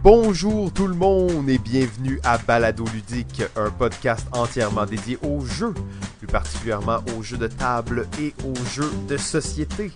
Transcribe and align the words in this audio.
Bonjour 0.00 0.72
tout 0.72 0.86
le 0.86 0.94
monde 0.94 1.50
et 1.50 1.58
bienvenue 1.58 2.20
à 2.22 2.38
Balado 2.38 2.84
Ludique, 2.94 3.42
un 3.56 3.68
podcast 3.68 4.28
entièrement 4.30 4.86
dédié 4.86 5.18
aux 5.24 5.44
jeux, 5.44 5.74
plus 6.18 6.28
particulièrement 6.28 7.00
aux 7.16 7.22
jeux 7.24 7.36
de 7.36 7.48
table 7.48 8.06
et 8.20 8.32
aux 8.46 8.54
jeux 8.70 8.92
de 9.08 9.16
société. 9.16 9.90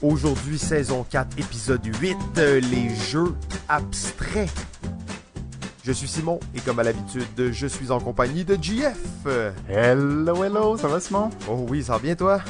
Aujourd'hui, 0.00 0.60
saison 0.60 1.04
4, 1.10 1.40
épisode 1.40 1.84
8, 1.84 2.16
les 2.70 2.94
jeux 3.10 3.34
abstraits. 3.68 4.48
Je 5.82 5.90
suis 5.90 6.06
Simon 6.06 6.38
et 6.54 6.60
comme 6.60 6.78
à 6.78 6.84
l'habitude, 6.84 7.50
je 7.50 7.66
suis 7.66 7.90
en 7.90 7.98
compagnie 7.98 8.44
de 8.44 8.54
GF. 8.54 9.26
Hello, 9.68 10.44
hello, 10.44 10.76
ça 10.76 10.86
va 10.86 11.00
Simon? 11.00 11.30
Oh 11.48 11.66
oui, 11.68 11.82
ça 11.82 11.94
va 11.94 11.98
bien 11.98 12.14
toi? 12.14 12.40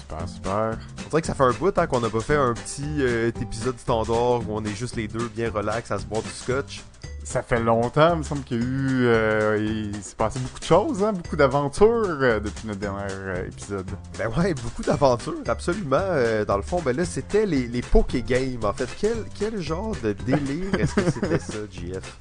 Super, 0.00 0.28
super. 0.28 0.78
On 1.12 1.16
dirait 1.16 1.20
que 1.20 1.26
ça 1.26 1.34
fait 1.34 1.44
un 1.44 1.52
bout 1.52 1.76
hein, 1.76 1.86
qu'on 1.86 2.00
n'a 2.00 2.08
pas 2.08 2.20
fait 2.20 2.36
un 2.36 2.54
petit 2.54 2.86
euh, 3.00 3.30
épisode 3.38 3.78
standard 3.78 4.40
où 4.40 4.44
on 4.48 4.64
est 4.64 4.74
juste 4.74 4.96
les 4.96 5.08
deux 5.08 5.28
bien 5.28 5.50
relax 5.50 5.90
à 5.90 5.98
se 5.98 6.06
boire 6.06 6.22
du 6.22 6.30
scotch. 6.30 6.80
Ça 7.22 7.42
fait 7.42 7.60
longtemps, 7.60 8.14
il 8.14 8.18
me 8.20 8.22
semble 8.22 8.42
qu'il 8.44 8.56
y 8.56 8.60
a 8.60 8.64
eu. 8.64 9.04
euh, 9.08 9.58
il 9.92 10.02
s'est 10.02 10.16
passé 10.16 10.38
beaucoup 10.38 10.58
de 10.58 10.64
choses, 10.64 11.04
hein, 11.04 11.12
beaucoup 11.12 11.36
d'aventures 11.36 12.16
euh, 12.22 12.40
depuis 12.40 12.66
notre 12.66 12.80
dernier 12.80 13.46
épisode. 13.46 13.90
Ben 14.18 14.30
ouais, 14.38 14.54
beaucoup 14.54 14.80
d'aventures, 14.80 15.34
absolument. 15.46 16.00
Dans 16.48 16.56
le 16.56 16.62
fond, 16.62 16.80
ben 16.82 16.96
là, 16.96 17.04
c'était 17.04 17.44
les, 17.44 17.66
les 17.68 17.82
Poké 17.82 18.22
Games. 18.22 18.64
En 18.64 18.72
fait, 18.72 18.88
quel, 18.98 19.26
quel 19.38 19.60
genre 19.60 19.94
de 20.02 20.14
délire 20.14 20.74
est-ce 20.78 20.94
que 20.94 21.10
c'était 21.10 21.38
ça, 21.38 21.58
GF? 21.70 22.16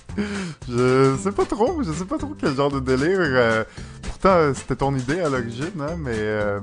Je 0.67 1.15
sais 1.17 1.31
pas 1.31 1.45
trop, 1.45 1.81
je 1.81 1.93
sais 1.93 2.03
pas 2.03 2.17
trop 2.17 2.35
quel 2.37 2.53
genre 2.53 2.71
de 2.71 2.81
délire. 2.81 3.65
pourtant, 4.03 4.53
c'était 4.53 4.75
ton 4.75 4.93
idée 4.97 5.21
à 5.21 5.29
l'origine, 5.29 5.79
hein, 5.79 5.95
mais. 5.97 6.59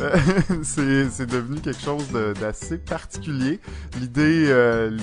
Euh, 0.00 0.16
c'est 0.62 1.26
devenu 1.26 1.60
quelque 1.60 1.80
chose 1.80 2.08
d'assez 2.40 2.78
particulier. 2.78 3.60
L'idée, 3.98 4.46
euh, 4.48 4.96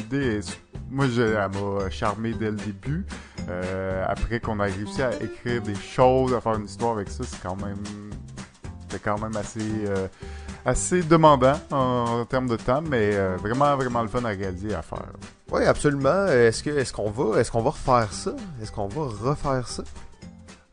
moi, 0.89 1.05
elle 1.17 1.33
m'a 1.33 1.89
charmé 1.89 2.33
dès 2.33 2.51
le 2.51 2.57
début. 2.57 3.05
Euh, 3.49 4.05
après 4.07 4.39
qu'on 4.39 4.59
a 4.59 4.65
réussi 4.65 5.01
à 5.01 5.11
écrire 5.21 5.61
des 5.61 5.75
choses, 5.75 6.33
à 6.33 6.41
faire 6.41 6.55
une 6.55 6.65
histoire 6.65 6.93
avec 6.93 7.09
ça, 7.09 7.23
c'est 7.25 7.41
quand 7.41 7.55
même, 7.55 7.83
quand 9.03 9.19
même 9.19 9.35
assez, 9.35 9.85
assez 10.65 11.01
demandant 11.01 11.59
en, 11.71 12.25
termes 12.25 12.47
de 12.47 12.57
temps, 12.57 12.81
mais 12.81 13.11
vraiment, 13.37 13.75
vraiment 13.75 14.01
le 14.01 14.09
fun 14.09 14.23
à 14.25 14.29
réaliser 14.29 14.73
à 14.75 14.81
faire. 14.81 15.05
Oui, 15.51 15.63
absolument. 15.65 16.27
Est-ce 16.27 16.63
va 16.63 17.39
est-ce 17.39 17.51
qu'on 17.51 17.61
va 17.61 17.69
refaire 17.71 18.13
ça? 18.13 18.35
Est-ce 18.61 18.71
qu'on 18.71 18.87
va 18.87 19.03
refaire 19.03 19.67
ça? 19.67 19.83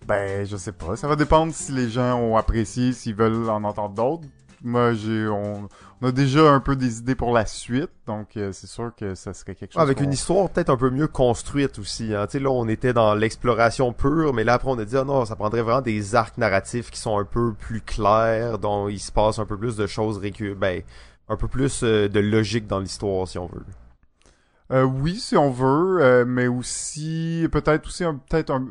Ben, 0.09 0.47
je 0.47 0.57
sais 0.57 0.73
pas. 0.73 0.97
Ça 0.97 1.07
va 1.07 1.17
dépendre 1.17 1.53
si 1.55 1.71
les 1.71 1.91
gens 1.91 2.19
ont 2.19 2.37
apprécié, 2.37 2.93
s'ils 2.95 3.15
veulent 3.15 3.51
en 3.51 3.63
entendre 3.63 3.95
d'autres. 3.95 4.27
Moi, 4.65 4.95
j'ai, 4.95 5.29
on, 5.29 5.69
on 6.01 6.07
a 6.09 6.11
déjà 6.11 6.51
un 6.51 6.61
peu 6.61 6.75
des 6.75 6.99
idées 6.99 7.15
pour 7.15 7.33
la 7.33 7.45
suite, 7.47 7.91
donc 8.07 8.37
euh, 8.37 8.51
c'est 8.53 8.67
sûr 8.67 8.91
que 8.97 9.15
ça 9.15 9.33
serait 9.35 9.55
quelque 9.55 9.75
chose. 9.75 9.83
Avec 9.83 10.01
une 10.01 10.13
histoire 10.13 10.49
peut-être 10.49 10.71
un 10.71 10.77
peu 10.77 10.91
mieux 10.91 11.07
construite 11.09 11.79
aussi. 11.79 12.15
Hein. 12.15 12.27
Tu 12.27 12.33
sais, 12.33 12.39
là, 12.41 12.51
on 12.51 12.67
était 12.67 12.93
dans 12.93 13.15
l'exploration 13.15 13.93
pure, 13.93 14.33
mais 14.33 14.45
là, 14.45 14.55
après, 14.55 14.71
on 14.71 14.79
a 14.79 14.85
dit, 14.85 14.97
ah 14.97 15.05
non, 15.05 15.25
ça 15.27 15.37
prendrait 15.37 15.63
vraiment 15.63 15.83
des 15.83 16.15
arcs 16.15 16.39
narratifs 16.39 16.91
qui 16.91 16.99
sont 16.99 17.19
un 17.19 17.25
peu 17.25 17.53
plus 17.53 17.83
clairs, 17.83 18.59
dont 18.59 18.89
il 18.89 18.99
se 18.99 19.13
passe 19.13 19.39
un 19.39 19.47
peu 19.47 19.59
plus 19.59 19.77
de 19.77 19.87
choses 19.87 20.19
récu... 20.19 20.55
ben, 20.55 20.83
un 21.29 21.37
peu 21.37 21.47
plus 21.47 21.83
euh, 21.83 22.09
de 22.09 22.21
logique 22.21 22.67
dans 22.67 22.81
l'histoire, 22.81 23.29
si 23.29 23.39
on 23.39 23.47
veut. 23.47 23.65
Euh, 24.71 24.83
oui, 24.83 25.17
si 25.17 25.37
on 25.37 25.51
veut, 25.51 26.03
euh, 26.03 26.25
mais 26.27 26.47
aussi 26.47 27.47
peut-être 27.53 27.87
aussi 27.87 28.05
un 28.05 28.15
peut-être 28.15 28.51
un 28.51 28.67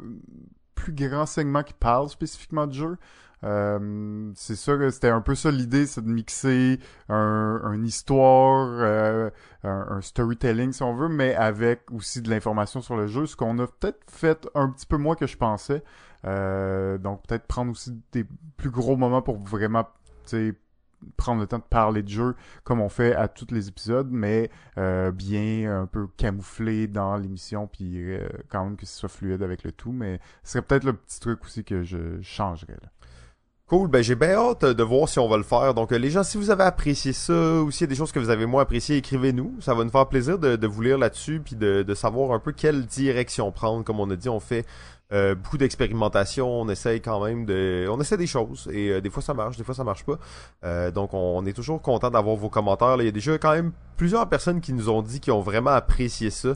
plus 0.78 0.94
grand 0.94 1.26
segment 1.26 1.64
qui 1.64 1.74
parle 1.74 2.08
spécifiquement 2.08 2.68
du 2.68 2.78
jeu. 2.78 2.98
Euh, 3.44 4.32
c'est 4.36 4.56
ça 4.56 4.76
que 4.78 4.90
c'était 4.90 5.10
un 5.10 5.22
peu 5.22 5.36
ça 5.36 5.52
l'idée, 5.52 5.86
c'est 5.86 6.04
de 6.04 6.10
mixer 6.10 6.80
un, 7.10 7.84
histoire, 7.84 8.68
euh, 8.80 9.30
un, 9.64 10.02
storytelling 10.02 10.72
si 10.72 10.82
on 10.84 10.96
veut, 10.96 11.10
mais 11.10 11.36
avec 11.36 11.82
aussi 11.92 12.22
de 12.22 12.30
l'information 12.30 12.82
sur 12.82 12.96
le 12.96 13.08
jeu, 13.08 13.26
ce 13.26 13.36
qu'on 13.36 13.60
a 13.60 13.68
peut-être 13.68 14.00
fait 14.10 14.48
un 14.56 14.70
petit 14.70 14.86
peu 14.86 14.98
moins 14.98 15.16
que 15.16 15.28
je 15.28 15.38
pensais. 15.38 15.84
Euh, 16.26 16.98
donc 16.98 17.22
peut-être 17.28 17.46
prendre 17.46 17.72
aussi 17.72 18.02
des 18.12 18.26
plus 18.58 18.72
gros 18.72 18.98
moments 18.98 19.22
pour 19.22 19.38
vraiment, 19.38 19.88
prendre 21.16 21.42
le 21.42 21.48
temps 21.48 21.60
de 21.60 21.64
parler 21.64 22.04
de 22.04 22.10
jeu 22.10 22.36
comme 22.64 22.82
on 22.82 22.90
fait 22.90 23.16
à 23.16 23.28
tous 23.28 23.48
les 23.52 23.68
épisodes, 23.70 24.10
mais 24.12 24.50
euh, 24.78 25.12
bien 25.12 25.82
un 25.82 25.86
peu 25.86 26.08
camouflé 26.18 26.88
dans 26.88 27.16
l'émission, 27.18 27.68
puis 27.68 28.14
euh, 28.14 28.28
quand 28.50 28.64
même 28.64 28.78
que 28.78 28.86
ce 28.86 28.98
soit 28.98 29.10
fluide 29.10 29.44
avec 29.44 29.64
le 29.64 29.72
tout. 29.72 29.92
Mais 29.92 30.20
ce 30.44 30.54
serait 30.54 30.62
peut-être 30.62 30.84
le 30.84 30.94
petit 30.94 31.20
truc 31.20 31.44
aussi 31.44 31.64
que 31.64 31.84
je 31.84 32.22
changerais. 32.22 32.78
Là. 32.82 32.90
Cool, 33.68 33.90
ben 33.90 34.02
j'ai 34.02 34.16
bien 34.16 34.30
hâte 34.30 34.64
de 34.64 34.84
voir 34.84 35.10
si 35.10 35.20
on 35.20 35.28
va 35.28 35.36
le 35.36 35.44
faire. 35.44 35.74
Donc 35.74 35.92
euh, 35.92 35.98
les 35.98 36.10
gens, 36.10 36.24
si 36.24 36.38
vous 36.38 36.52
avez 36.52 36.64
apprécié 36.64 37.12
ça, 37.12 37.62
ou 37.62 37.70
s'il 37.70 37.82
y 37.82 37.84
a 37.84 37.88
des 37.88 37.96
choses 37.96 38.14
que 38.14 38.20
vous 38.20 38.30
avez 38.30 38.46
moins 38.46 38.62
appréciées, 38.62 38.96
écrivez-nous. 38.96 39.58
Ça 39.60 39.74
va 39.74 39.84
nous 39.84 39.90
faire 39.90 40.08
plaisir 40.08 40.40
de, 40.40 40.68
vous 40.68 40.82
lire 40.82 40.98
là-dessus, 40.98 41.42
puis 41.44 41.58
de 41.58 41.94
savoir 41.94 42.32
un 42.32 42.40
peu 42.40 42.54
quelle 42.54 42.86
direction 42.86 43.52
prendre. 43.52 43.84
Comme 43.84 44.00
on 44.00 44.10
a 44.10 44.16
dit, 44.16 44.30
on 44.30 44.40
fait 44.40 44.66
euh, 45.14 45.36
beaucoup 45.36 45.58
d'expérimentation, 45.58 46.50
on 46.50 46.68
essaye 46.70 47.02
quand 47.02 47.24
même 47.24 47.46
de... 47.46 47.88
On 47.90 48.00
essaie 48.02 48.18
des 48.18 48.28
choses, 48.28 48.70
et 48.74 48.90
euh, 48.90 49.02
des 49.02 49.10
fois 49.10 49.24
ça 49.24 49.34
marche, 49.34 49.58
des 49.58 49.64
fois 49.64 49.76
ça 49.76 49.84
marche 49.84 50.04
pas. 50.04 50.20
Euh, 50.66 50.92
donc 50.92 51.14
on, 51.14 51.38
on 51.38 51.46
est 51.46 51.54
toujours 51.54 51.82
content 51.82 52.10
d'avoir 52.10 52.36
vos 52.36 52.50
commentaires. 52.50 52.98
Là, 52.98 53.04
il 53.04 53.08
y 53.08 53.10
a 53.10 53.14
déjà 53.14 53.38
quand 53.38 53.54
même 53.54 53.72
plusieurs 53.96 54.28
personnes 54.28 54.62
qui 54.62 54.74
nous 54.74 54.90
ont 54.90 55.02
dit 55.02 55.20
qu'ils 55.20 55.34
ont 55.34 55.42
vraiment 55.42 55.72
apprécié 55.72 56.30
ça. 56.30 56.56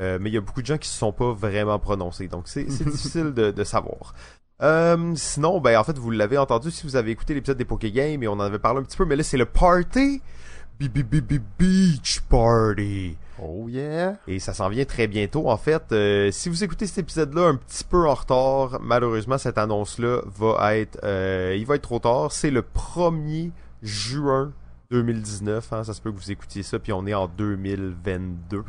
Euh, 0.00 0.18
mais 0.20 0.30
il 0.30 0.32
y 0.32 0.38
a 0.38 0.40
beaucoup 0.40 0.62
de 0.62 0.66
gens 0.66 0.78
qui 0.78 0.88
se 0.88 0.96
sont 0.96 1.12
pas 1.12 1.32
vraiment 1.32 1.78
prononcés. 1.78 2.28
Donc 2.28 2.48
c'est 2.48 2.70
c'est 2.70 2.84
difficile 2.88 3.32
de, 3.32 3.50
de 3.50 3.64
savoir. 3.64 4.14
Euh, 4.62 5.12
sinon, 5.16 5.60
ben 5.60 5.78
en 5.78 5.84
fait, 5.84 5.98
vous 5.98 6.10
l'avez 6.10 6.38
entendu 6.38 6.70
si 6.70 6.86
vous 6.86 6.96
avez 6.96 7.10
écouté 7.10 7.34
l'épisode 7.34 7.58
des 7.58 7.64
Poké 7.64 7.90
Games 7.90 8.22
et 8.22 8.28
on 8.28 8.32
en 8.32 8.40
avait 8.40 8.58
parlé 8.58 8.80
un 8.80 8.84
petit 8.84 8.96
peu, 8.96 9.04
mais 9.04 9.16
là 9.16 9.22
c'est 9.22 9.36
le 9.36 9.46
party. 9.46 10.22
Beach 10.88 12.20
Party. 12.28 13.16
Oh 13.40 13.68
yeah! 13.68 14.16
Et 14.28 14.38
ça 14.38 14.54
s'en 14.54 14.68
vient 14.68 14.84
très 14.84 15.06
bientôt. 15.06 15.48
En 15.48 15.56
fait, 15.56 15.82
euh, 15.92 16.30
si 16.30 16.48
vous 16.48 16.62
écoutez 16.62 16.86
cet 16.86 16.98
épisode-là 16.98 17.48
un 17.48 17.56
petit 17.56 17.84
peu 17.84 18.08
en 18.08 18.14
retard, 18.14 18.78
malheureusement 18.80 19.38
cette 19.38 19.58
annonce-là 19.58 20.22
va 20.26 20.76
être, 20.76 20.98
euh, 21.02 21.56
il 21.58 21.66
va 21.66 21.76
être 21.76 21.82
trop 21.82 21.98
tard. 21.98 22.30
C'est 22.30 22.50
le 22.50 22.62
1er 22.62 23.50
juin 23.82 24.52
2019. 24.90 25.72
Hein, 25.72 25.84
ça 25.84 25.94
se 25.94 26.00
peut 26.00 26.12
que 26.12 26.18
vous 26.18 26.30
écoutiez 26.30 26.62
ça, 26.62 26.78
puis 26.78 26.92
on 26.92 27.06
est 27.06 27.14
en 27.14 27.26
2022. 27.26 28.64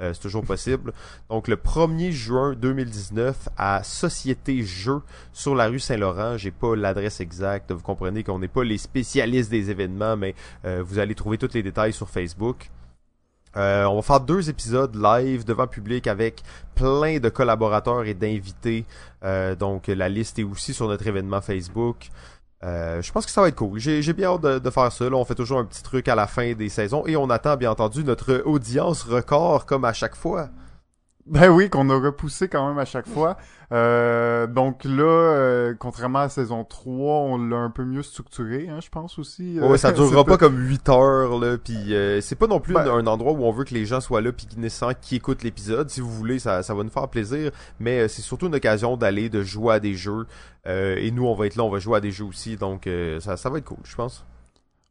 Euh, 0.00 0.12
c'est 0.14 0.20
toujours 0.20 0.44
possible. 0.44 0.92
Donc 1.28 1.48
le 1.48 1.56
1er 1.56 2.12
juin 2.12 2.54
2019 2.54 3.48
à 3.56 3.82
Société 3.82 4.62
Jeux 4.62 5.02
sur 5.32 5.56
la 5.56 5.66
rue 5.66 5.80
Saint-Laurent. 5.80 6.36
J'ai 6.36 6.52
pas 6.52 6.76
l'adresse 6.76 7.20
exacte. 7.20 7.72
Vous 7.72 7.82
comprenez 7.82 8.22
qu'on 8.22 8.38
n'est 8.38 8.46
pas 8.46 8.62
les 8.62 8.78
spécialistes 8.78 9.50
des 9.50 9.70
événements, 9.70 10.16
mais 10.16 10.36
euh, 10.64 10.84
vous 10.86 11.00
allez 11.00 11.16
trouver 11.16 11.36
tous 11.36 11.52
les 11.54 11.64
détails 11.64 11.92
sur 11.92 12.08
Facebook. 12.08 12.70
Euh, 13.56 13.84
on 13.86 13.96
va 13.96 14.02
faire 14.02 14.20
deux 14.20 14.50
épisodes 14.50 14.94
live 14.94 15.44
devant 15.44 15.66
public 15.66 16.06
avec 16.06 16.42
plein 16.74 17.18
de 17.18 17.28
collaborateurs 17.28 18.04
et 18.04 18.14
d'invités. 18.14 18.84
Euh, 19.24 19.56
donc 19.56 19.88
la 19.88 20.08
liste 20.08 20.38
est 20.38 20.44
aussi 20.44 20.74
sur 20.74 20.86
notre 20.86 21.06
événement 21.06 21.40
Facebook. 21.40 22.10
Euh, 22.64 23.00
je 23.02 23.12
pense 23.12 23.24
que 23.24 23.30
ça 23.30 23.40
va 23.40 23.48
être 23.48 23.56
cool. 23.56 23.78
J'ai 23.78 24.12
bien 24.12 24.30
hâte 24.30 24.40
de, 24.40 24.58
de 24.58 24.70
faire 24.70 24.90
ça. 24.90 25.08
Là, 25.08 25.16
on 25.16 25.24
fait 25.24 25.34
toujours 25.34 25.58
un 25.58 25.64
petit 25.64 25.82
truc 25.82 26.08
à 26.08 26.14
la 26.14 26.26
fin 26.26 26.54
des 26.54 26.68
saisons 26.68 27.06
et 27.06 27.16
on 27.16 27.30
attend 27.30 27.56
bien 27.56 27.70
entendu 27.70 28.02
notre 28.02 28.42
audience 28.44 29.04
record 29.04 29.64
comme 29.66 29.84
à 29.84 29.92
chaque 29.92 30.16
fois. 30.16 30.48
Ben 31.30 31.48
oui, 31.50 31.68
qu'on 31.70 31.88
a 31.90 31.94
repoussé 32.00 32.48
quand 32.48 32.66
même 32.68 32.78
à 32.78 32.84
chaque 32.84 33.06
fois. 33.06 33.36
Euh, 33.70 34.46
donc 34.46 34.84
là, 34.84 35.02
euh, 35.04 35.74
contrairement 35.78 36.20
à 36.20 36.28
saison 36.30 36.64
3, 36.64 37.14
on 37.16 37.36
l'a 37.48 37.56
un 37.56 37.68
peu 37.70 37.84
mieux 37.84 38.02
structuré, 38.02 38.66
hein, 38.70 38.78
je 38.82 38.88
pense 38.88 39.18
aussi. 39.18 39.60
Ouais, 39.60 39.76
ça 39.76 39.88
Euh, 39.88 39.92
durera 39.92 40.24
pas 40.24 40.38
comme 40.38 40.58
8 40.58 40.88
heures 40.88 41.38
là, 41.38 41.58
puis 41.58 41.94
euh, 41.94 42.20
c'est 42.22 42.34
pas 42.36 42.46
non 42.46 42.60
plus 42.60 42.72
Ben- 42.72 42.86
un, 42.88 42.98
un 42.98 43.06
endroit 43.06 43.32
où 43.32 43.44
on 43.44 43.52
veut 43.52 43.64
que 43.64 43.74
les 43.74 43.84
gens 43.84 44.00
soient 44.00 44.22
là 44.22 44.32
puis 44.32 44.46
qu'ils 44.46 44.60
nécessairement 44.60 44.94
qui 45.00 45.16
écoutent 45.16 45.42
l'épisode. 45.42 45.90
Si 45.90 46.00
vous 46.00 46.10
voulez, 46.10 46.38
ça, 46.38 46.62
ça 46.62 46.74
va 46.74 46.82
nous 46.82 46.88
faire 46.90 47.08
plaisir, 47.08 47.50
mais 47.78 48.00
euh, 48.00 48.08
c'est 48.08 48.22
surtout 48.22 48.46
une 48.46 48.54
occasion 48.54 48.96
d'aller 48.96 49.28
de 49.28 49.42
jouer 49.42 49.74
à 49.74 49.80
des 49.80 49.94
jeux. 49.94 50.26
Euh, 50.66 50.96
et 50.98 51.10
nous, 51.10 51.26
on 51.26 51.34
va 51.34 51.46
être 51.46 51.56
là, 51.56 51.64
on 51.64 51.70
va 51.70 51.78
jouer 51.78 51.96
à 51.98 52.00
des 52.00 52.10
jeux 52.10 52.24
aussi, 52.24 52.56
donc 52.56 52.86
euh, 52.86 53.20
ça, 53.20 53.36
ça 53.36 53.50
va 53.50 53.58
être 53.58 53.64
cool, 53.66 53.78
je 53.84 53.94
pense. 53.96 54.24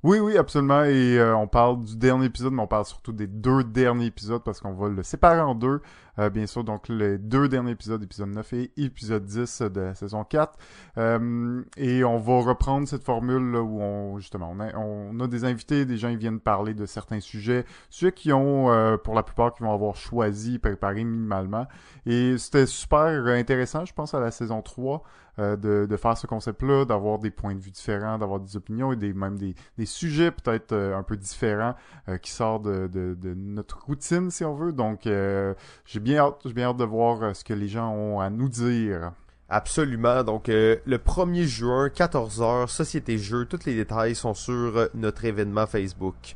Oui, 0.04 0.20
oui, 0.20 0.38
absolument. 0.38 0.84
Et 0.84 1.18
euh, 1.18 1.36
on 1.36 1.48
parle 1.48 1.84
du 1.84 1.98
dernier 1.98 2.26
épisode, 2.28 2.54
mais 2.54 2.62
on 2.62 2.68
parle 2.68 2.86
surtout 2.86 3.12
des 3.12 3.26
deux 3.26 3.64
derniers 3.64 4.06
épisodes 4.06 4.44
parce 4.44 4.60
qu'on 4.60 4.74
va 4.74 4.90
le 4.90 5.02
séparer 5.02 5.42
en 5.42 5.56
deux. 5.56 5.82
Euh, 6.20 6.30
bien 6.30 6.46
sûr, 6.46 6.64
donc 6.64 6.88
les 6.88 7.18
deux 7.18 7.48
derniers 7.48 7.72
épisodes, 7.72 8.04
épisode 8.04 8.30
9 8.30 8.54
et 8.54 8.72
épisode 8.78 9.26
10 9.26 9.64
de 9.64 9.82
la 9.82 9.96
saison 9.96 10.24
4. 10.24 10.56
Euh, 11.00 11.64
et 11.78 12.04
on 12.04 12.20
va 12.20 12.42
reprendre 12.42 12.88
cette 12.88 13.04
formule 13.04 13.52
là, 13.52 13.62
où 13.64 13.82
on 13.82 14.20
justement 14.20 14.52
on 14.56 14.60
a, 14.60 14.76
on 14.78 15.20
a 15.20 15.28
des 15.28 15.46
invités, 15.46 15.84
des 15.86 15.98
gens 15.98 16.12
qui 16.12 16.18
viennent 16.18 16.40
parler 16.40 16.76
de 16.76 16.86
certains 16.86 17.20
sujets, 17.20 17.66
sujets 17.90 18.12
qui 18.12 18.32
ont 18.32 18.68
pour 19.04 19.16
la 19.16 19.24
plupart 19.24 19.56
qui 19.56 19.64
vont 19.64 19.74
avoir 19.74 19.96
choisi, 19.96 20.60
préparé 20.60 21.04
minimalement. 21.06 21.66
Et 22.06 22.38
c'était 22.38 22.68
super 22.68 23.26
intéressant, 23.26 23.84
je 23.84 23.94
pense, 23.94 24.14
à 24.14 24.20
la 24.20 24.30
saison 24.30 24.62
3 24.62 25.02
euh, 25.40 25.56
de, 25.56 25.86
de 25.90 25.98
faire 25.98 26.18
ce 26.18 26.28
concept-là, 26.28 26.86
d'avoir 26.86 27.20
des 27.20 27.32
points 27.32 27.56
de 27.56 27.60
vue 27.60 27.72
différents, 27.72 28.18
d'avoir 28.18 28.40
des 28.40 28.58
opinions 28.58 28.92
et 28.94 28.96
des, 28.96 29.14
même 29.14 29.38
des, 29.38 29.56
des 29.78 29.86
sujets 29.86 30.32
peut-être 30.32 30.72
euh, 30.74 30.98
un 30.98 31.04
peu 31.04 31.18
différents 31.18 31.76
euh, 32.10 32.18
qui 32.18 32.32
sortent 32.32 32.64
de, 32.64 32.88
de, 32.88 33.16
de 33.20 33.34
notre 33.34 33.84
routine, 33.86 34.32
si 34.32 34.44
on 34.44 34.56
veut. 34.56 34.74
Donc, 34.74 35.08
euh, 35.08 35.54
j'ai 35.86 36.00
bien 36.00 36.18
hâte, 36.20 36.40
j'ai 36.46 36.54
bien 36.54 36.70
hâte 36.70 36.78
de 36.78 36.86
voir 36.86 37.36
ce 37.36 37.44
que 37.44 37.54
les 37.54 37.68
gens 37.68 37.92
ont 37.92 38.20
à 38.20 38.30
nous 38.30 38.50
dire. 38.50 39.12
Absolument. 39.50 40.24
Donc, 40.24 40.50
euh, 40.50 40.78
le 40.86 40.98
1er 40.98 41.44
juin, 41.46 41.88
14h, 41.88 42.68
Société 42.68 43.18
Jeux. 43.18 43.46
Tous 43.46 43.66
les 43.66 43.76
détails 43.76 44.16
sont 44.16 44.34
sur 44.34 44.54
euh, 44.54 44.88
notre 44.94 45.24
événement 45.24 45.66
Facebook. 45.66 46.36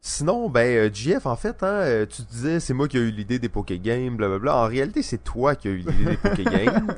Sinon, 0.00 0.48
ben, 0.48 0.92
GF, 0.92 1.26
en 1.26 1.36
fait, 1.36 1.62
hein, 1.62 2.06
tu 2.08 2.22
disais, 2.22 2.60
c'est 2.60 2.72
moi 2.72 2.88
qui 2.88 2.96
ai 2.96 3.00
eu 3.00 3.10
l'idée 3.10 3.38
des 3.38 3.48
Poké 3.50 3.78
Games, 3.78 4.16
blablabla. 4.16 4.56
En 4.56 4.66
réalité, 4.66 5.02
c'est 5.02 5.22
toi 5.22 5.56
qui 5.56 5.68
as 5.68 5.72
eu 5.72 5.78
l'idée 5.78 6.04
des 6.04 6.16
Poké 6.22 6.44
Games. 6.44 6.94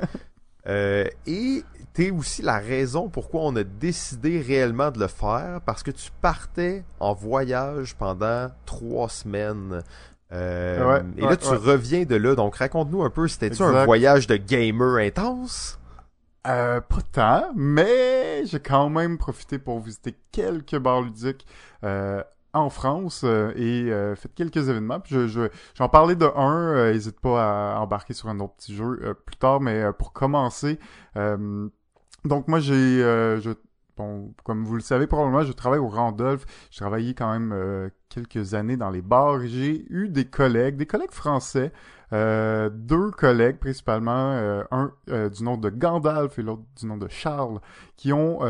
Euh, 0.67 1.05
et 1.25 1.63
t'es 1.93 2.11
aussi 2.11 2.41
la 2.41 2.59
raison 2.59 3.09
pourquoi 3.09 3.41
on 3.41 3.55
a 3.55 3.63
décidé 3.63 4.41
réellement 4.41 4.91
de 4.91 4.99
le 4.99 5.07
faire, 5.07 5.61
parce 5.65 5.83
que 5.83 5.91
tu 5.91 6.09
partais 6.21 6.83
en 6.99 7.13
voyage 7.13 7.95
pendant 7.95 8.49
trois 8.65 9.09
semaines. 9.09 9.81
Euh, 10.31 11.01
et 11.17 11.21
là, 11.21 11.35
tu 11.35 11.47
reviens 11.47 12.03
de 12.03 12.15
là, 12.15 12.35
donc 12.35 12.55
raconte-nous 12.55 13.03
un 13.03 13.09
peu, 13.09 13.27
c'était-tu 13.27 13.63
un 13.63 13.85
voyage 13.85 14.27
de 14.27 14.37
gamer 14.37 14.97
intense? 14.97 15.77
Euh, 16.47 16.81
pas 16.81 17.01
tant, 17.11 17.51
mais 17.55 18.45
j'ai 18.45 18.59
quand 18.59 18.89
même 18.89 19.19
profité 19.19 19.59
pour 19.59 19.79
visiter 19.79 20.15
quelques 20.31 20.77
bars 20.77 21.01
ludiques 21.01 21.45
euh, 21.83 22.23
en 22.53 22.69
France 22.69 23.21
euh, 23.23 23.51
et 23.55 23.91
euh, 23.91 24.15
fait 24.15 24.33
quelques 24.33 24.69
événements. 24.69 25.01
Je, 25.05 25.27
je, 25.27 25.49
j'en 25.75 25.89
parlais 25.89 26.15
de 26.15 26.25
un, 26.35 26.91
n'hésite 26.91 27.19
pas 27.19 27.75
à 27.75 27.79
embarquer 27.79 28.13
sur 28.13 28.29
un 28.29 28.39
autre 28.39 28.55
petit 28.55 28.75
jeu 28.75 29.15
plus 29.25 29.35
tard, 29.37 29.61
mais 29.61 29.83
pour 29.97 30.13
commencer, 30.13 30.79
donc 31.15 32.47
moi 32.47 32.59
j'ai, 32.59 32.99
je, 32.99 33.51
bon, 33.97 34.33
comme 34.43 34.63
vous 34.63 34.75
le 34.75 34.81
savez 34.81 35.07
probablement, 35.07 35.43
je 35.43 35.51
travaille 35.51 35.79
au 35.79 35.89
Randolph. 35.89 36.45
J'ai 36.69 36.79
travaillé 36.79 37.13
quand 37.13 37.31
même 37.31 37.89
quelques 38.09 38.53
années 38.53 38.77
dans 38.77 38.89
les 38.89 39.01
bars. 39.01 39.39
J'ai 39.41 39.85
eu 39.89 40.09
des 40.09 40.25
collègues, 40.25 40.75
des 40.75 40.85
collègues 40.85 41.11
français 41.11 41.71
euh, 42.13 42.69
deux 42.69 43.11
collègues 43.11 43.57
principalement, 43.57 44.33
euh, 44.33 44.63
un 44.71 44.91
euh, 45.09 45.29
du 45.29 45.43
nom 45.43 45.55
de 45.55 45.69
Gandalf 45.69 46.37
et 46.39 46.41
l'autre 46.41 46.63
du 46.77 46.85
nom 46.85 46.97
de 46.97 47.07
Charles, 47.07 47.59
qui 47.95 48.11
ont 48.11 48.41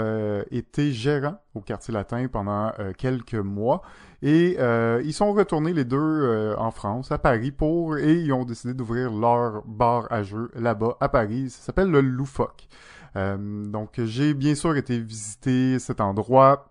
été 0.49 0.91
gérants 0.91 1.37
au 1.53 1.61
quartier 1.61 1.93
latin 1.93 2.27
pendant 2.27 2.71
quelques 2.97 3.35
mois. 3.35 3.81
Et 4.21 4.57
ils 5.03 5.13
sont 5.13 5.33
retournés 5.33 5.73
les 5.73 5.83
deux 5.83 6.55
en 6.57 6.71
France, 6.71 7.11
à 7.11 7.17
Paris, 7.17 7.51
pour 7.51 7.97
et 7.97 8.13
ils 8.13 8.31
ont 8.31 8.45
décidé 8.45 8.73
d'ouvrir 8.73 9.11
leur 9.11 9.63
bar 9.65 10.07
à 10.09 10.23
jeux 10.23 10.49
là-bas 10.55 10.95
à 11.01 11.09
Paris. 11.09 11.49
Ça 11.49 11.61
s'appelle 11.61 11.91
le 11.91 12.01
Loufoque. 12.01 12.67
Donc 13.15 13.99
j'ai 14.03 14.33
bien 14.33 14.55
sûr 14.55 14.77
été 14.77 14.99
visiter 14.99 15.79
cet 15.79 15.99
endroit 15.99 16.70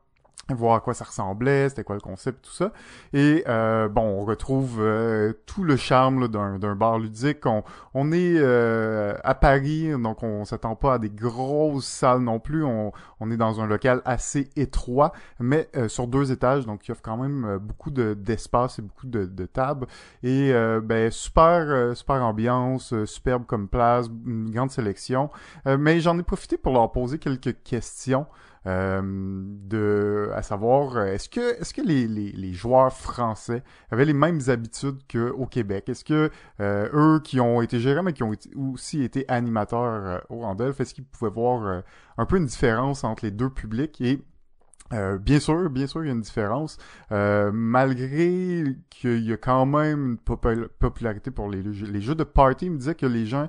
voir 0.55 0.77
à 0.77 0.81
quoi 0.81 0.95
ça 0.95 1.05
ressemblait, 1.05 1.69
c'était 1.69 1.85
quoi 1.85 1.95
le 1.95 2.01
concept, 2.01 2.45
tout 2.45 2.53
ça. 2.53 2.73
Et 3.13 3.45
euh, 3.49 3.89
bon, 3.89 4.03
on 4.03 4.25
retrouve 4.25 4.79
euh, 4.81 5.33
tout 5.47 5.65
le 5.65 5.77
charme 5.77 6.29
d'un 6.29 6.75
bar 6.75 6.99
ludique. 6.99 7.47
On, 7.47 7.63
on 7.95 8.13
est 8.13 8.35
euh, 8.37 9.15
à 9.25 9.35
Paris, 9.35 9.91
donc 10.01 10.23
on 10.23 10.45
s'attend 10.45 10.77
pas 10.77 10.95
à 10.95 10.99
des 10.99 11.11
grosses 11.11 11.87
salles 11.87 12.21
non 12.21 12.39
plus. 12.39 12.65
On, 12.65 12.93
on 13.21 13.31
est 13.31 13.37
dans 13.37 13.61
un 13.61 13.67
local 13.67 14.03
assez 14.05 14.51
étroit, 14.57 15.13
mais 15.39 15.69
sur 15.89 16.07
deux 16.07 16.33
étages, 16.33 16.67
donc 16.67 16.87
il 16.89 16.93
offre 16.93 17.03
quand 17.03 17.17
même 17.17 17.59
beaucoup 17.59 17.91
d'espace 17.91 18.79
et 18.79 18.83
beaucoup 18.83 19.07
de, 19.07 19.25
de 19.25 19.47
tables. 19.47 19.87
Et 20.23 20.53
ben 20.83 21.11
super, 21.11 21.97
super 21.97 22.25
ambiance, 22.25 22.95
superbe 23.05 23.45
comme 23.47 23.69
place, 23.69 24.09
une 24.27 24.51
grande 24.51 24.71
sélection. 24.71 25.31
mais 25.67 26.01
j'en 26.01 26.19
ai 26.19 26.23
profité 26.23 26.57
pour 26.57 26.73
leur 26.73 26.91
poser 26.93 27.19
quelques 27.19 27.63
questions. 27.63 28.27
Euh, 28.67 29.01
de 29.03 30.31
à 30.35 30.43
savoir 30.43 30.99
est-ce 31.07 31.31
que 31.31 31.59
est-ce 31.59 31.73
que 31.73 31.81
les, 31.81 32.53
joueurs 32.53 32.93
français 32.93 33.63
avaient 33.91 34.05
les 34.05 34.13
mêmes 34.13 34.41
habitudes 34.49 34.99
qu'au 35.11 35.47
Québec? 35.47 35.89
Est-ce 35.89 36.05
que 36.05 36.31
euh, 36.61 36.89
eux 36.93 37.21
qui 37.25 37.41
ont 37.41 37.63
été 37.63 37.81
gérés 37.81 38.03
mais 38.03 38.13
qui 38.13 38.23
ont 38.23 38.33
aussi 38.57 39.03
été 39.03 39.25
animateurs 39.29 39.81
euh, 39.81 40.19
au 40.29 40.41
Randolph, 40.41 40.79
est-ce 40.79 40.93
qu'ils 40.93 41.05
pouvaient 41.05 41.31
voir 41.31 41.83
un 42.19 42.27
peu 42.27 42.37
une 42.37 42.45
différence 42.45 43.03
entre 43.03 43.25
les 43.25 43.31
deux 43.31 43.51
publics? 43.51 43.99
Et 44.03 44.21
bien 45.21 45.39
sûr, 45.39 45.71
bien 45.71 45.87
sûr, 45.87 46.05
il 46.05 46.09
y 46.09 46.11
a 46.11 46.15
une 46.15 46.21
différence. 46.21 46.77
malgré 47.11 48.65
qu'il 48.91 49.25
y 49.25 49.33
a 49.33 49.37
quand 49.37 49.65
même 49.65 50.19
une 50.29 50.69
popularité 50.69 51.31
pour 51.31 51.49
les, 51.49 51.63
les 51.63 52.01
jeux 52.01 52.15
de 52.15 52.25
party, 52.25 52.69
me 52.69 52.77
disait 52.77 52.95
que 52.95 53.07
les 53.07 53.25
gens 53.25 53.49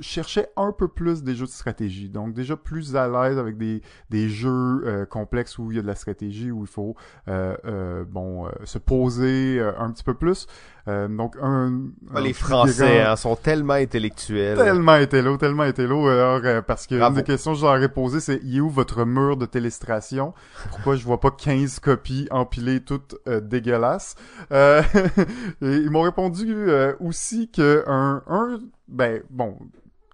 cherchait 0.00 0.48
un 0.56 0.72
peu 0.72 0.88
plus 0.88 1.22
des 1.22 1.34
jeux 1.34 1.46
de 1.46 1.50
stratégie. 1.50 2.08
Donc 2.08 2.34
déjà 2.34 2.56
plus 2.56 2.96
à 2.96 3.08
l'aise 3.08 3.38
avec 3.38 3.56
des, 3.56 3.82
des 4.10 4.28
jeux 4.28 4.82
euh, 4.84 5.06
complexes 5.06 5.58
où 5.58 5.70
il 5.70 5.76
y 5.76 5.78
a 5.78 5.82
de 5.82 5.86
la 5.86 5.94
stratégie, 5.94 6.50
où 6.50 6.62
il 6.62 6.68
faut 6.68 6.94
euh, 7.28 8.04
bon 8.04 8.48
se 8.64 8.78
poser 8.78 9.60
un 9.60 9.90
petit 9.90 10.04
peu 10.04 10.14
plus. 10.14 10.46
Donc 10.86 11.36
un, 11.42 11.82
les 12.20 12.32
Français 12.32 13.00
hein, 13.02 13.16
sont 13.16 13.36
tellement 13.36 13.74
intellectuels. 13.74 14.56
Tellement 14.56 14.92
intello, 14.92 15.36
tellement 15.36 15.64
intello. 15.64 16.06
Alors 16.06 16.62
parce 16.64 16.86
que 16.86 16.94
une 16.94 17.14
des 17.14 17.22
questions 17.22 17.52
que 17.52 17.58
je 17.58 17.64
leur 17.64 17.82
ai 17.82 17.88
posées, 17.88 18.20
c'est 18.20 18.40
il 18.42 18.56
est 18.56 18.60
où 18.60 18.70
votre 18.70 19.04
mur 19.04 19.36
de 19.36 19.46
télestration? 19.46 20.34
Pourquoi 20.70 20.96
je 20.96 21.04
vois 21.04 21.20
pas 21.20 21.30
15 21.30 21.80
copies 21.80 22.28
empilées 22.30 22.80
toutes 22.80 23.16
dégueulasses? 23.26 24.14
Ils 24.50 25.90
m'ont 25.90 26.02
répondu 26.02 26.68
aussi 27.00 27.50
que 27.50 27.84
un, 27.86 28.22
un 28.28 28.60
ben 28.88 29.22
bon 29.30 29.58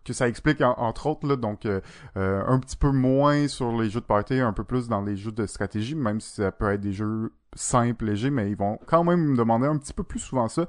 que 0.05 0.13
ça 0.13 0.29
explique 0.29 0.61
entre 0.61 1.07
autres 1.07 1.27
là 1.27 1.37
donc 1.37 1.67
euh, 1.67 1.81
euh, 2.17 2.43
un 2.47 2.59
petit 2.59 2.77
peu 2.77 2.91
moins 2.91 3.49
sur 3.49 3.81
les 3.81 3.91
jeux 3.91 4.01
de 4.01 4.07
party 4.07 4.41
un 4.41 4.53
peu 4.53 4.65
plus 4.65 4.89
dans 4.89 5.03
les 5.03 5.17
jeux 5.17 5.33
de 5.33 5.47
stratégie 5.47 5.95
même 5.95 6.21
si 6.21 6.37
ça 6.37 6.53
peut 6.53 6.71
être 6.71 6.81
des 6.81 6.93
jeux 6.93 7.33
simples 7.55 8.07
légers 8.07 8.31
mais 8.31 8.51
ils 8.51 8.57
vont 8.57 8.79
quand 8.87 9.05
même 9.05 9.21
me 9.21 9.37
demander 9.37 9.67
un 9.67 9.77
petit 9.77 9.93
peu 9.93 10.03
plus 10.03 10.21
souvent 10.21 10.49
ça 10.49 10.67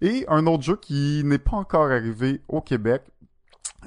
et 0.00 0.24
un 0.28 0.46
autre 0.46 0.62
jeu 0.62 0.76
qui 0.76 1.22
n'est 1.24 1.38
pas 1.38 1.56
encore 1.56 1.90
arrivé 1.90 2.42
au 2.48 2.60
Québec 2.60 3.02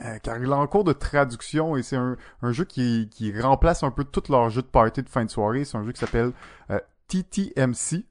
euh, 0.05 0.17
car 0.21 0.37
il 0.37 0.45
est 0.49 0.53
en 0.53 0.67
cours 0.67 0.83
de 0.83 0.93
traduction 0.93 1.75
et 1.75 1.83
c'est 1.83 1.95
un, 1.95 2.17
un, 2.41 2.51
jeu 2.51 2.65
qui, 2.65 3.09
qui 3.09 3.37
remplace 3.39 3.83
un 3.83 3.91
peu 3.91 4.03
tous 4.03 4.29
leurs 4.29 4.49
jeux 4.49 4.61
de 4.61 4.67
party 4.67 5.01
de 5.01 5.09
fin 5.09 5.25
de 5.25 5.29
soirée. 5.31 5.65
C'est 5.65 5.75
un 5.75 5.83
jeu 5.83 5.91
qui 5.91 5.99
s'appelle 5.99 6.33
TTMC. 7.07 8.05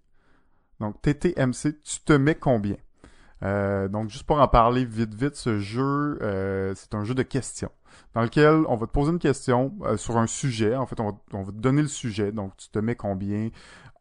Donc 0.80 1.00
TTMC, 1.00 1.80
tu 1.82 2.00
te 2.04 2.12
mets 2.12 2.34
combien? 2.34 2.76
Euh, 3.46 3.88
donc, 3.88 4.10
juste 4.10 4.24
pour 4.24 4.40
en 4.40 4.48
parler 4.48 4.84
vite 4.84 5.14
vite, 5.14 5.36
ce 5.36 5.58
jeu, 5.58 6.18
euh, 6.20 6.72
c'est 6.74 6.94
un 6.94 7.04
jeu 7.04 7.14
de 7.14 7.22
questions 7.22 7.70
dans 8.14 8.22
lequel 8.22 8.64
on 8.68 8.76
va 8.76 8.86
te 8.86 8.92
poser 8.92 9.12
une 9.12 9.18
question 9.18 9.72
euh, 9.82 9.96
sur 9.96 10.16
un 10.18 10.26
sujet. 10.26 10.74
En 10.74 10.86
fait, 10.86 10.98
on 11.00 11.10
va, 11.10 11.12
on 11.32 11.42
va, 11.42 11.52
te 11.52 11.58
donner 11.58 11.82
le 11.82 11.88
sujet. 11.88 12.32
Donc, 12.32 12.56
tu 12.56 12.68
te 12.68 12.78
mets 12.78 12.96
combien 12.96 13.50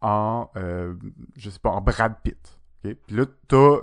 en, 0.02 0.50
je 0.56 1.50
sais 1.50 1.60
pas, 1.60 1.72
en 1.72 1.82
Brad 1.82 2.16
Pitt. 2.24 2.60
Okay? 2.84 2.96
Puis 2.96 3.16
là, 3.16 3.26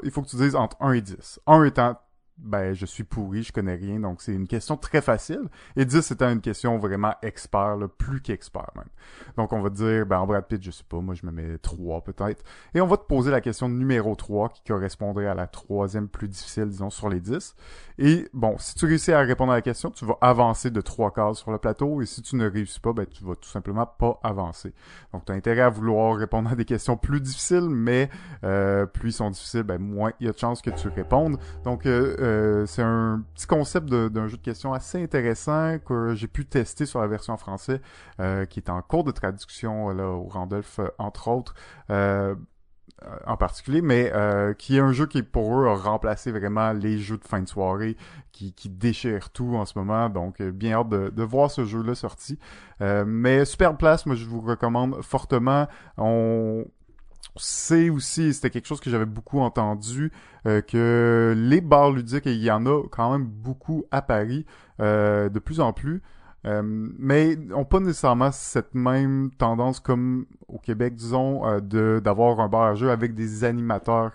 il 0.03 0.11
faut 0.11 0.23
que 0.23 0.29
tu 0.29 0.37
dises 0.37 0.57
entre 0.57 0.77
1 0.81 0.93
et 0.93 1.01
10. 1.01 1.41
1 1.47 1.65
étant 1.65 1.99
ben 2.39 2.73
je 2.73 2.87
suis 2.87 3.05
pourri, 3.05 3.43
je 3.43 3.53
connais 3.53 3.75
rien, 3.75 4.01
donc 4.01 4.23
c'est 4.23 4.33
une 4.33 4.49
question 4.49 4.77
très 4.77 5.01
facile. 5.01 5.49
Et 5.77 5.85
10 5.85 6.01
c'était 6.01 6.31
une 6.31 6.41
question 6.41 6.79
vraiment 6.79 7.15
expert, 7.23 7.77
là, 7.77 7.89
plus 7.89 8.21
qu'expert 8.21 8.71
même. 8.77 8.89
Donc 9.37 9.53
on 9.53 9.61
va 9.61 9.71
te 9.71 9.77
dire, 9.77 10.07
ben 10.07 10.19
en 10.19 10.27
Brad 10.27 10.47
Pitt, 10.47 10.63
je 10.63 10.71
sais 10.71 10.85
pas, 10.89 11.01
moi 11.01 11.15
je 11.15 11.27
me 11.27 11.33
mets 11.33 11.59
3 11.59 12.03
peut-être. 12.03 12.43
Et 12.75 12.81
on 12.81 12.87
va 12.87 12.97
te 12.97 13.05
poser 13.05 13.31
la 13.31 13.41
question 13.41 13.69
numéro 13.69 14.15
3 14.15 14.49
qui 14.51 14.63
correspondrait 14.65 15.27
à 15.27 15.35
la 15.35 15.47
troisième 15.47 16.09
plus 16.09 16.29
difficile, 16.29 16.69
disons, 16.69 16.91
sur 16.91 17.09
les 17.09 17.21
10. 17.21 17.55
Et 17.99 18.29
bon, 18.33 18.57
si 18.59 18.75
tu 18.75 18.87
réussis 18.87 19.13
à 19.13 19.21
répondre 19.21 19.53
à 19.53 19.57
la 19.57 19.63
question, 19.63 19.91
tu 19.91 20.05
vas 20.05 20.17
avancer 20.21 20.71
de 20.71 20.81
3 20.81 21.13
cases 21.13 21.39
sur 21.39 21.51
le 21.51 21.59
plateau. 21.59 22.03
Et 22.03 22.07
si 22.07 22.23
tu 22.23 22.37
ne 22.37 22.49
réussis 22.49 22.81
pas, 22.81 22.93
ben 22.93 23.07
tu 23.07 23.25
vas 23.25 23.35
tout 23.35 23.49
simplement 23.49 23.87
pas 23.87 24.19
avancer. 24.23 24.73
Donc 25.13 25.25
tu 25.25 25.33
as 25.33 25.35
intérêt 25.35 25.63
à 25.63 25.69
vouloir 25.69 26.17
répondre 26.17 26.51
à 26.51 26.55
des 26.55 26.65
questions 26.65 26.97
plus 26.97 27.21
difficiles, 27.21 27.69
mais 27.69 28.11
euh, 28.45 28.87
plus 28.87 29.11
ils 29.11 29.13
sont 29.13 29.31
difficiles, 29.31 29.63
ben 29.63 29.79
moins 29.79 30.13
il 30.21 30.27
y 30.27 30.29
a 30.29 30.33
de 30.33 30.39
chances 30.39 30.63
que 30.63 30.71
tu 30.71 30.89
répondes. 30.89 31.37
Donc 31.65 31.87
euh, 31.87 32.17
euh, 32.19 32.32
c'est 32.67 32.83
un 32.83 33.23
petit 33.35 33.47
concept 33.47 33.89
d'un 33.89 34.29
jeu 34.29 34.37
de 34.37 34.43
questions 34.43 34.73
assez 34.73 35.03
intéressant 35.03 35.79
que 35.79 36.15
j'ai 36.15 36.29
pu 36.29 36.47
tester 36.47 36.87
sur 36.87 37.01
la 37.01 37.07
version 37.07 37.37
française 37.37 37.81
euh, 38.21 38.45
qui 38.45 38.61
est 38.61 38.71
en 38.71 38.81
cours 38.83 39.05
de 39.05 39.11
traduction 39.11 39.91
là, 39.91 40.07
au 40.09 40.25
Randolph, 40.25 40.79
euh, 40.79 40.89
entre 40.99 41.29
autres. 41.29 41.55
en 43.27 43.37
particulier, 43.37 43.83
mais 43.83 44.13
qui 44.59 44.77
est 44.77 44.81
un 44.81 44.93
jeu 44.93 45.07
qui 45.07 45.23
pour 45.23 45.59
eux 45.59 45.67
a 45.67 45.75
remplacé 45.75 46.31
vraiment 46.31 46.73
les 46.73 46.99
jeux 46.99 47.19
de 47.19 47.25
fin 47.25 47.41
de 47.41 47.49
soirée 47.49 47.97
qui, 48.31 48.53
déchirent 48.69 49.31
tout 49.31 49.57
en 49.57 49.65
ce 49.65 49.77
moment. 49.77 50.09
Donc 50.09 50.41
bien 50.41 50.79
hâte 50.79 50.89
de, 50.89 51.23
voir 51.23 51.51
ce 51.51 51.65
jeu-là 51.65 51.95
sorti. 51.95 52.39
mais 52.81 53.45
super 53.45 53.77
place, 53.77 54.05
je 54.07 54.27
vous 54.27 54.41
recommande 54.41 55.03
fortement. 55.03 55.67
C'est 57.37 57.91
aussi, 57.91 58.35
c'était 58.35 58.51
quelque 58.51 58.67
chose 58.67 58.81
que 58.81 58.91
j'avais 58.91 59.07
beaucoup 59.07 59.41
entendu, 59.41 60.13
euh, 60.47 60.61
que 60.61 61.35
les 61.37 61.61
bars 61.61 61.91
ludiques, 61.91 62.27
il 62.27 62.43
y 62.43 62.51
en 62.51 62.67
a 62.67 62.83
quand 62.91 63.13
même 63.13 63.27
beaucoup 63.27 63.85
à 63.91 64.03
Paris, 64.03 64.45
euh, 64.81 65.29
de 65.29 65.39
plus 65.39 65.61
en 65.61 65.73
plus, 65.73 66.03
euh, 66.45 66.63
mais 66.65 67.37
n'ont 67.37 67.65
pas 67.65 67.81
nécessairement 67.81 68.33
cette 68.33 68.75
même 68.75 69.31
tendance 69.39 69.81
comme 69.81 70.27
au 70.49 70.59
Québec, 70.59 70.95
disons, 70.95 71.61
d'avoir 71.61 72.41
un 72.41 72.49
bar 72.49 72.63
à 72.63 72.75
jeu 72.75 72.91
avec 72.91 73.15
des 73.15 73.45
animateurs 73.45 74.13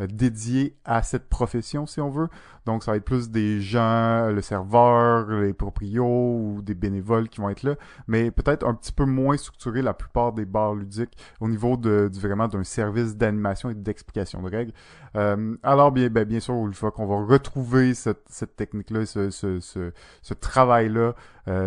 euh, 0.00 0.06
dédié 0.06 0.76
à 0.84 1.02
cette 1.02 1.28
profession, 1.28 1.86
si 1.86 2.00
on 2.00 2.10
veut. 2.10 2.28
Donc, 2.66 2.84
ça 2.84 2.92
va 2.92 2.96
être 2.96 3.04
plus 3.04 3.30
des 3.30 3.60
gens, 3.60 4.30
le 4.30 4.40
serveur, 4.40 5.28
les 5.28 5.52
proprios 5.52 6.04
ou 6.04 6.62
des 6.62 6.74
bénévoles 6.74 7.28
qui 7.28 7.40
vont 7.40 7.50
être 7.50 7.62
là, 7.62 7.74
mais 8.06 8.30
peut-être 8.30 8.66
un 8.66 8.74
petit 8.74 8.92
peu 8.92 9.04
moins 9.04 9.36
structuré 9.36 9.82
la 9.82 9.94
plupart 9.94 10.32
des 10.32 10.44
bars 10.44 10.74
ludiques 10.74 11.16
au 11.40 11.48
niveau 11.48 11.76
de, 11.76 12.10
vraiment 12.14 12.48
d'un 12.48 12.64
service 12.64 13.16
d'animation 13.16 13.70
et 13.70 13.74
d'explication 13.74 14.42
de 14.42 14.50
règles. 14.50 14.72
Euh, 15.16 15.56
alors, 15.62 15.92
bien, 15.92 16.08
ben, 16.08 16.24
bien 16.24 16.40
sûr, 16.40 16.54
une 16.54 16.74
fois 16.74 16.90
qu'on 16.90 17.06
va 17.06 17.24
retrouver 17.24 17.94
cette, 17.94 18.24
cette 18.28 18.56
technique-là, 18.56 19.06
ce, 19.06 19.30
ce, 19.30 19.60
ce, 19.60 19.92
ce 20.22 20.34
travail-là 20.34 21.14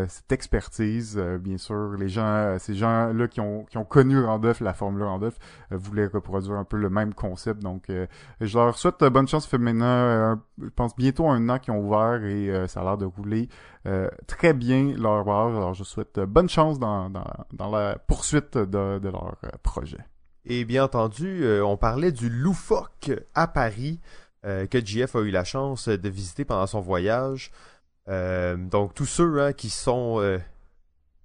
cette 0.07 0.31
expertise. 0.31 1.17
bien 1.41 1.57
sûr, 1.57 1.95
les 2.00 2.07
gens, 2.07 2.55
ces 2.57 2.73
gens-là 2.73 3.27
qui 3.27 3.41
ont, 3.41 3.65
qui 3.65 3.77
ont 3.77 3.83
connu 3.83 4.17
Randolph, 4.23 4.62
la 4.62 4.73
formule 4.73 5.03
Randolph, 5.03 5.38
voulaient 5.71 6.07
reproduire 6.07 6.55
un 6.55 6.63
peu 6.63 6.77
le 6.77 6.89
même 6.89 7.13
concept. 7.13 7.62
Donc, 7.62 7.91
je 8.39 8.57
leur 8.57 8.77
souhaite 8.77 9.03
bonne 9.13 9.27
chance. 9.27 9.50
Pense, 10.75 10.82
bientôt 10.97 11.27
un 11.27 11.49
an 11.49 11.59
qu'ils 11.59 11.73
ont 11.73 11.79
ouvert 11.79 12.23
et 12.23 12.67
ça 12.67 12.81
a 12.81 12.83
l'air 12.83 12.97
de 12.97 13.05
rouler 13.05 13.49
très 14.27 14.53
bien 14.53 14.93
leur 14.97 15.23
bar. 15.25 15.47
Alors, 15.47 15.73
je 15.73 15.83
souhaite 15.83 16.19
bonne 16.19 16.49
chance 16.49 16.79
dans, 16.79 17.09
dans, 17.09 17.25
dans 17.53 17.69
la 17.69 17.97
poursuite 17.97 18.57
de, 18.57 18.99
de 18.99 19.09
leur 19.09 19.35
projet. 19.63 19.99
Et 20.45 20.65
bien 20.65 20.83
entendu, 20.83 21.45
on 21.61 21.77
parlait 21.77 22.11
du 22.11 22.29
loufoque 22.29 23.11
à 23.33 23.47
Paris. 23.47 23.99
Euh, 24.45 24.67
que 24.67 24.85
JF 24.85 25.15
a 25.15 25.21
eu 25.21 25.31
la 25.31 25.45
chance 25.45 25.87
de 25.87 26.09
visiter 26.09 26.43
pendant 26.43 26.67
son 26.67 26.81
voyage. 26.81 27.51
Euh, 28.09 28.57
donc 28.57 28.93
tous 28.93 29.05
ceux 29.05 29.41
hein, 29.41 29.53
qui 29.53 29.69
sont 29.69 30.19
euh, 30.19 30.37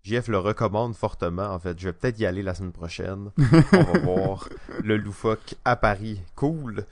JF 0.04 0.28
le 0.28 0.38
recommande 0.38 0.94
fortement. 0.94 1.48
En 1.48 1.58
fait, 1.58 1.78
je 1.80 1.88
vais 1.88 1.92
peut-être 1.92 2.18
y 2.20 2.26
aller 2.26 2.42
la 2.42 2.54
semaine 2.54 2.72
prochaine. 2.72 3.32
On 3.72 3.82
va 3.82 3.98
voir 3.98 4.48
le 4.84 4.96
loufoque 4.96 5.56
à 5.64 5.74
Paris. 5.74 6.20
Cool. 6.36 6.84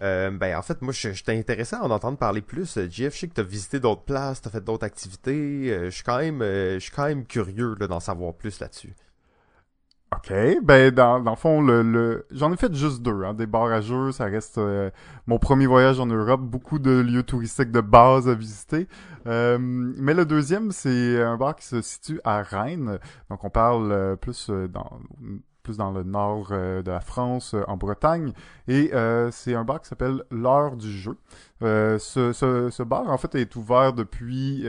Ben 0.00 0.56
en 0.56 0.62
fait, 0.62 0.82
moi 0.82 0.92
je 0.92 1.12
j'étais 1.12 1.36
intéressé 1.36 1.76
à 1.76 1.84
en 1.84 1.90
entendre 1.90 2.18
parler 2.18 2.40
plus. 2.40 2.78
JF, 2.88 3.14
je 3.14 3.18
sais 3.20 3.28
que 3.28 3.34
t'as 3.34 3.42
visité 3.42 3.80
d'autres 3.80 4.04
places, 4.04 4.40
t'as 4.42 4.50
fait 4.50 4.64
d'autres 4.64 4.84
activités. 4.84 5.66
je 5.84 5.90
suis 5.90 6.04
quand 6.04 6.18
même, 6.18 6.40
je 6.40 6.78
suis 6.80 6.92
quand 6.92 7.06
même 7.06 7.26
curieux 7.26 7.76
d'en 7.76 8.00
savoir 8.00 8.34
plus 8.34 8.60
là-dessus. 8.60 8.94
OK. 10.12 10.32
Ben, 10.64 10.90
dans, 10.90 11.20
dans 11.20 11.30
le 11.30 11.36
fond, 11.36 11.62
le, 11.62 11.82
le... 11.82 12.26
j'en 12.32 12.52
ai 12.52 12.56
fait 12.56 12.74
juste 12.74 13.00
deux. 13.00 13.22
Hein, 13.22 13.34
des 13.34 13.46
barrageux, 13.46 14.10
ça 14.10 14.24
reste 14.24 14.58
euh, 14.58 14.90
mon 15.26 15.38
premier 15.38 15.66
voyage 15.66 16.00
en 16.00 16.06
Europe. 16.06 16.40
Beaucoup 16.40 16.80
de 16.80 16.90
lieux 16.90 17.22
touristiques 17.22 17.70
de 17.70 17.80
base 17.80 18.28
à 18.28 18.34
visiter. 18.34 18.88
Euh, 19.26 19.56
mais 19.60 20.14
le 20.14 20.24
deuxième, 20.24 20.72
c'est 20.72 21.22
un 21.22 21.36
bar 21.36 21.54
qui 21.54 21.64
se 21.64 21.80
situe 21.80 22.20
à 22.24 22.42
Rennes. 22.42 22.98
Donc, 23.30 23.44
on 23.44 23.50
parle 23.50 23.92
euh, 23.92 24.16
plus 24.16 24.50
dans 24.50 24.98
dans 25.76 25.90
le 25.90 26.02
nord 26.02 26.48
de 26.50 26.90
la 26.90 27.00
France, 27.00 27.54
en 27.66 27.76
Bretagne. 27.76 28.32
Et 28.68 28.92
c'est 29.30 29.54
un 29.54 29.64
bar 29.64 29.80
qui 29.80 29.88
s'appelle 29.88 30.22
L'heure 30.30 30.76
du 30.76 30.90
jeu. 30.90 31.16
ce, 31.60 32.82
bar, 32.82 33.08
en 33.08 33.18
fait, 33.18 33.34
est 33.34 33.56
ouvert 33.56 33.92
depuis 33.92 34.66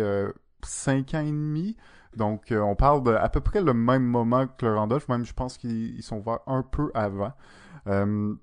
cinq 0.63 1.13
ans 1.13 1.21
et 1.21 1.31
demi. 1.31 1.75
Donc, 2.15 2.51
euh, 2.51 2.59
on 2.59 2.75
parle 2.75 3.03
de 3.03 3.11
à 3.11 3.29
peu 3.29 3.39
près 3.39 3.61
le 3.61 3.73
même 3.73 4.03
moment 4.03 4.47
que 4.47 4.65
le 4.65 4.75
Randolph, 4.75 5.07
même 5.07 5.25
je 5.25 5.33
pense 5.33 5.57
qu'ils 5.57 6.03
sont 6.03 6.17
ouverts 6.17 6.41
un 6.47 6.63
peu 6.63 6.91
avant. 6.93 7.33
Euh, 7.87 8.33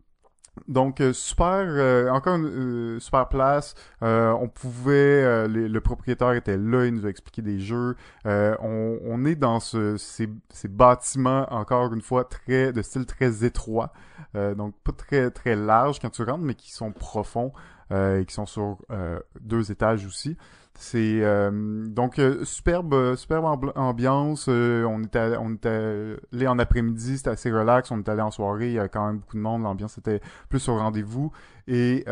donc 0.67 1.01
euh, 1.01 1.13
super, 1.13 2.13
encore 2.13 2.37
une 2.37 2.99
super 3.01 3.29
place. 3.29 3.75
on 4.01 4.49
pouvait, 4.49 5.47
le 5.49 5.79
propriétaire 5.81 6.33
était 6.33 6.57
là, 6.57 6.87
il 6.87 6.95
nous 6.95 7.07
a 7.07 7.09
expliqué 7.09 7.43
des 7.43 7.61
jeux. 7.61 7.97
On, 8.25 8.99
on, 9.05 9.25
est 9.25 9.35
dans 9.35 9.61
ce, 9.61 9.97
ces, 9.97 10.29
ces, 10.51 10.69
bâtiments 10.69 11.47
encore 11.53 11.93
une 11.93 12.03
fois 12.03 12.25
très 12.25 12.73
de 12.73 12.83
style 12.83 13.07
très 13.07 13.45
étroit, 13.45 13.93
donc 14.35 14.75
pas 14.85 14.93
très 14.93 15.31
très 15.31 15.57
large 15.57 15.99
quand 16.01 16.11
tu 16.11 16.23
rentres, 16.23 16.45
mais 16.45 16.55
qui 16.55 16.73
sont 16.73 16.93
profonds 16.93 17.53
et 17.91 18.25
qui 18.27 18.35
sont 18.35 18.47
sur 18.47 18.79
deux 19.41 19.71
étages 19.71 20.07
aussi. 20.07 20.37
C'est 20.81 21.23
euh, 21.25 21.51
donc 21.89 22.21
euh, 22.21 22.45
superbe, 22.45 23.17
superbe 23.17 23.73
ambiance. 23.75 24.47
Euh, 24.49 24.85
on 24.85 25.03
était, 25.03 25.37
on 25.37 25.55
était 25.55 26.17
allé 26.33 26.47
en 26.47 26.57
après-midi, 26.61 27.17
c'était 27.17 27.31
assez 27.31 27.51
relax. 27.51 27.91
On 27.91 27.99
était 27.99 28.13
allé 28.13 28.23
en 28.23 28.31
soirée, 28.31 28.69
il 28.69 28.75
y 28.75 28.79
avait 28.79 28.89
quand 28.89 29.05
même 29.05 29.19
beaucoup 29.19 29.37
de 29.37 29.43
monde. 29.43 29.65
L'ambiance 29.65 29.99
était 29.99 30.21
plus 30.49 30.69
au 30.69 30.77
rendez-vous 30.77 31.33
et 31.69 32.05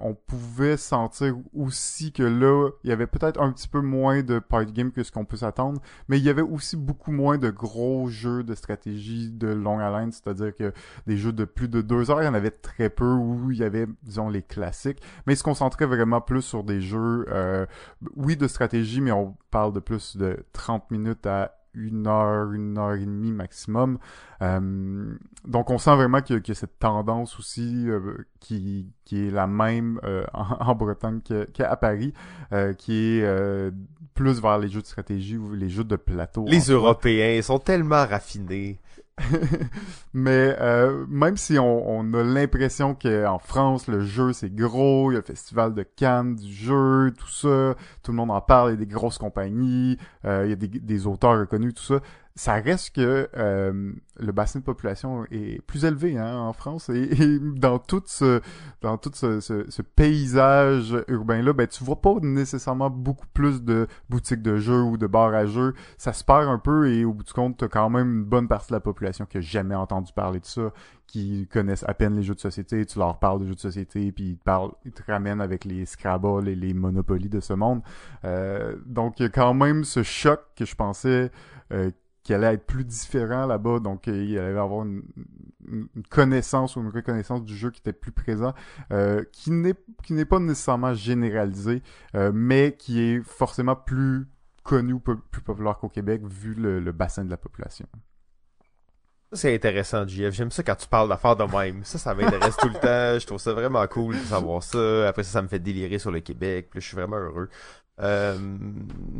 on 0.00 0.14
pouvait 0.14 0.76
sentir 0.76 1.34
aussi 1.52 2.12
que 2.12 2.22
là, 2.22 2.70
il 2.84 2.90
y 2.90 2.92
avait 2.92 3.06
peut-être 3.06 3.40
un 3.40 3.52
petit 3.52 3.68
peu 3.68 3.80
moins 3.80 4.22
de 4.22 4.38
party 4.38 4.72
game 4.72 4.92
que 4.92 5.02
ce 5.02 5.10
qu'on 5.10 5.24
peut 5.24 5.36
s'attendre, 5.36 5.80
mais 6.08 6.18
il 6.18 6.24
y 6.24 6.30
avait 6.30 6.42
aussi 6.42 6.76
beaucoup 6.76 7.10
moins 7.10 7.36
de 7.36 7.50
gros 7.50 8.08
jeux 8.08 8.44
de 8.44 8.54
stratégie 8.54 9.30
de 9.30 9.48
longue 9.48 9.80
haleine, 9.80 10.12
c'est-à-dire 10.12 10.54
que 10.54 10.72
des 11.06 11.16
jeux 11.16 11.32
de 11.32 11.44
plus 11.44 11.68
de 11.68 11.80
deux 11.80 12.10
heures, 12.10 12.22
il 12.22 12.26
y 12.26 12.28
en 12.28 12.34
avait 12.34 12.50
très 12.50 12.88
peu 12.88 13.12
où 13.12 13.50
il 13.50 13.58
y 13.58 13.64
avait, 13.64 13.86
disons, 14.02 14.28
les 14.28 14.42
classiques, 14.42 15.02
mais 15.26 15.34
ils 15.34 15.36
se 15.38 15.42
concentraient 15.42 15.86
vraiment 15.86 16.20
plus 16.20 16.42
sur 16.42 16.62
des 16.62 16.80
jeux 16.80 17.26
oui, 18.16 18.36
de 18.36 18.46
stratégie, 18.46 19.00
mais 19.00 19.12
on 19.12 19.36
parle 19.50 19.72
de 19.72 19.80
plus 19.80 20.16
de 20.16 20.44
30 20.52 20.90
minutes 20.90 21.26
à 21.26 21.56
une 21.74 22.06
heure, 22.06 22.52
une 22.52 22.78
heure 22.78 22.94
et 22.94 23.04
demie 23.04 23.32
maximum. 23.32 23.98
Euh, 24.42 25.14
donc 25.46 25.70
on 25.70 25.78
sent 25.78 25.94
vraiment 25.94 26.20
qu'il 26.20 26.40
y, 26.46 26.50
a 26.50 26.54
cette 26.54 26.78
tendance 26.78 27.38
aussi 27.38 27.88
euh, 27.88 28.26
qui, 28.40 28.88
qui 29.04 29.26
est 29.26 29.30
la 29.30 29.46
même 29.46 30.00
euh, 30.04 30.24
en, 30.32 30.74
Bretagne 30.74 31.20
qu'à 31.52 31.76
Paris, 31.76 32.12
qui 32.78 33.20
est 33.20 33.72
plus 34.14 34.40
vers 34.40 34.58
les 34.58 34.68
jeux 34.68 34.82
de 34.82 34.86
stratégie 34.86 35.36
ou 35.36 35.54
les 35.54 35.68
jeux 35.68 35.84
de 35.84 35.96
plateau. 35.96 36.44
Les 36.46 36.70
Européens 36.70 37.40
sont 37.42 37.58
tellement 37.58 38.06
raffinés. 38.06 38.80
Mais 40.14 40.56
euh, 40.60 41.04
même 41.08 41.36
si 41.36 41.58
on, 41.58 42.14
a 42.14 42.22
l'impression 42.22 42.94
qu'en 42.94 43.38
France, 43.38 43.86
le 43.86 44.00
jeu, 44.00 44.32
c'est 44.32 44.54
gros, 44.54 45.10
il 45.10 45.14
y 45.14 45.16
a 45.16 45.20
le 45.20 45.24
festival 45.24 45.74
de 45.74 45.82
Cannes 45.82 46.36
du 46.36 46.52
jeu, 46.52 47.12
tout 47.16 47.28
ça, 47.28 47.74
tout 48.02 48.10
le 48.10 48.16
monde 48.16 48.30
en 48.30 48.40
parle, 48.40 48.70
il 48.70 48.72
y 48.72 48.76
a 48.76 48.84
des 48.84 48.86
grosses 48.86 49.18
compagnies, 49.18 49.98
euh, 50.24 50.42
il 50.46 50.50
y 50.50 50.52
a 50.52 50.56
des, 50.56 50.68
des 50.68 51.06
auteurs 51.06 51.38
reconnus, 51.38 51.74
tout 51.74 51.82
ça 51.82 52.00
ça 52.40 52.54
reste 52.54 52.94
que 52.94 53.28
euh, 53.36 53.92
le 54.18 54.32
bassin 54.32 54.60
de 54.60 54.64
population 54.64 55.26
est 55.30 55.60
plus 55.66 55.84
élevé 55.84 56.16
hein, 56.16 56.38
en 56.38 56.54
France 56.54 56.88
et, 56.88 57.38
dans 57.38 57.78
tout 57.78 58.02
ce 58.06 58.40
dans 58.80 58.96
tout 58.96 59.10
ce, 59.12 59.40
ce, 59.40 59.82
paysage 59.82 60.96
urbain 61.08 61.42
là 61.42 61.52
ben 61.52 61.66
tu 61.66 61.84
vois 61.84 62.00
pas 62.00 62.14
nécessairement 62.22 62.88
beaucoup 62.88 63.26
plus 63.34 63.62
de 63.62 63.88
boutiques 64.08 64.40
de 64.40 64.56
jeux 64.56 64.80
ou 64.80 64.96
de 64.96 65.06
bars 65.06 65.34
à 65.34 65.44
jeux. 65.44 65.74
Ça 65.98 66.14
se 66.14 66.24
perd 66.24 66.48
un 66.48 66.58
peu 66.58 66.90
et 66.90 67.04
au 67.04 67.12
bout 67.12 67.24
du 67.24 67.32
compte 67.34 67.58
t'as 67.58 67.68
quand 67.68 67.90
même 67.90 68.10
une 68.10 68.24
bonne 68.24 68.48
partie 68.48 68.68
de 68.68 68.74
la 68.76 68.80
population 68.80 69.26
qui 69.26 69.36
a 69.36 69.42
jamais 69.42 69.74
entendu 69.74 70.10
parler 70.14 70.40
de 70.40 70.46
ça 70.46 70.72
qui 71.06 71.46
connaissent 71.52 71.84
à 71.86 71.92
peine 71.92 72.16
les 72.16 72.22
jeux 72.22 72.34
de 72.34 72.40
société 72.40 72.86
tu 72.86 72.98
leur 72.98 73.18
parles 73.18 73.40
de 73.40 73.48
jeux 73.48 73.54
de 73.54 73.60
société 73.60 74.12
puis 74.12 74.30
ils 74.30 74.38
te 74.38 74.44
parlent 74.44 74.72
ils 74.86 74.92
te 74.92 75.02
ramènent 75.06 75.42
avec 75.42 75.66
les 75.66 75.84
Scrabble 75.84 76.48
et 76.48 76.56
les 76.56 76.72
Monopoly 76.72 77.28
de 77.28 77.40
ce 77.40 77.52
monde. 77.52 77.82
Euh, 78.24 78.76
donc 78.86 79.20
il 79.20 79.24
y 79.24 79.26
a 79.26 79.28
quand 79.28 79.52
même 79.52 79.84
ce 79.84 80.02
choc 80.02 80.40
que 80.56 80.64
je 80.64 80.74
pensais 80.74 81.30
euh, 81.72 81.90
qui 82.22 82.34
allait 82.34 82.54
être 82.54 82.66
plus 82.66 82.84
différent 82.84 83.46
là-bas, 83.46 83.80
donc 83.80 84.08
euh, 84.08 84.24
il 84.24 84.38
allait 84.38 84.58
avoir 84.58 84.84
une, 84.84 85.02
connaissance 86.10 86.76
ou 86.76 86.80
une 86.80 86.88
reconnaissance 86.88 87.44
du 87.44 87.56
jeu 87.56 87.70
qui 87.70 87.80
était 87.80 87.92
plus 87.92 88.12
présent, 88.12 88.54
euh, 88.92 89.24
qui 89.32 89.50
n'est 89.50 89.74
qui 90.02 90.12
n'est 90.12 90.24
pas 90.24 90.38
nécessairement 90.38 90.94
généralisé, 90.94 91.82
euh, 92.14 92.32
mais 92.34 92.74
qui 92.76 93.00
est 93.00 93.22
forcément 93.22 93.76
plus 93.76 94.26
connu 94.62 94.94
ou 94.94 95.00
plus 95.00 95.40
populaire 95.40 95.78
qu'au 95.78 95.88
Québec 95.88 96.22
vu 96.24 96.54
le, 96.54 96.92
bassin 96.92 97.24
de 97.24 97.30
la 97.30 97.36
population. 97.36 97.86
C'est 99.32 99.54
intéressant, 99.54 100.06
JF. 100.06 100.34
J'aime 100.34 100.50
ça 100.50 100.64
quand 100.64 100.74
tu 100.74 100.88
parles 100.88 101.08
d'affaires 101.08 101.36
de 101.36 101.44
même. 101.44 101.84
Ça, 101.84 101.98
ça 101.98 102.14
m'intéresse 102.14 102.56
tout 102.56 102.68
le 102.68 102.74
temps. 102.80 103.18
Je 103.18 103.24
trouve 103.24 103.38
ça 103.38 103.52
vraiment 103.52 103.86
cool 103.86 104.16
de 104.16 104.24
savoir 104.24 104.60
ça. 104.60 105.08
Après 105.08 105.22
ça, 105.22 105.30
ça 105.34 105.42
me 105.42 105.46
fait 105.46 105.60
délirer 105.60 106.00
sur 106.00 106.10
le 106.10 106.18
Québec. 106.18 106.68
Puis 106.70 106.80
je 106.80 106.88
suis 106.88 106.96
vraiment 106.96 107.16
heureux. 107.16 107.48
Euh, 108.00 108.38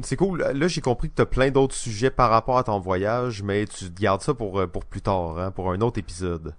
c'est 0.03 0.17
cool. 0.17 0.43
Là, 0.43 0.69
j'ai 0.69 0.81
compris 0.81 1.11
que 1.11 1.17
tu 1.17 1.23
as 1.23 1.27
plein 1.27 1.51
d'autres 1.51 1.75
sujets 1.75 2.11
par 2.11 2.31
rapport 2.31 2.59
à 2.59 2.65
ton 2.65 2.79
voyage, 2.79 3.43
mais 3.43 3.67
tu 3.67 3.91
gardes 3.91 4.23
ça 4.23 4.35
pour, 4.35 4.61
euh, 4.61 4.67
pour 4.67 4.85
plus 4.85 5.03
tard, 5.03 5.39
hein, 5.39 5.51
pour 5.51 5.71
un 5.71 5.81
autre 5.81 5.99
épisode. 5.99 6.55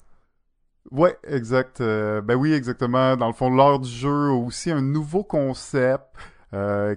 Ouais, 0.92 1.18
exact. 1.28 1.82
Euh, 1.82 2.22
ben 2.22 2.36
oui, 2.36 2.54
exactement. 2.54 3.16
Dans 3.16 3.28
le 3.28 3.34
fond, 3.34 3.50
l'heure 3.50 3.80
du 3.80 3.90
jeu 3.90 4.30
a 4.30 4.34
aussi 4.34 4.72
un 4.72 4.82
nouveau 4.82 5.24
concept 5.24 6.06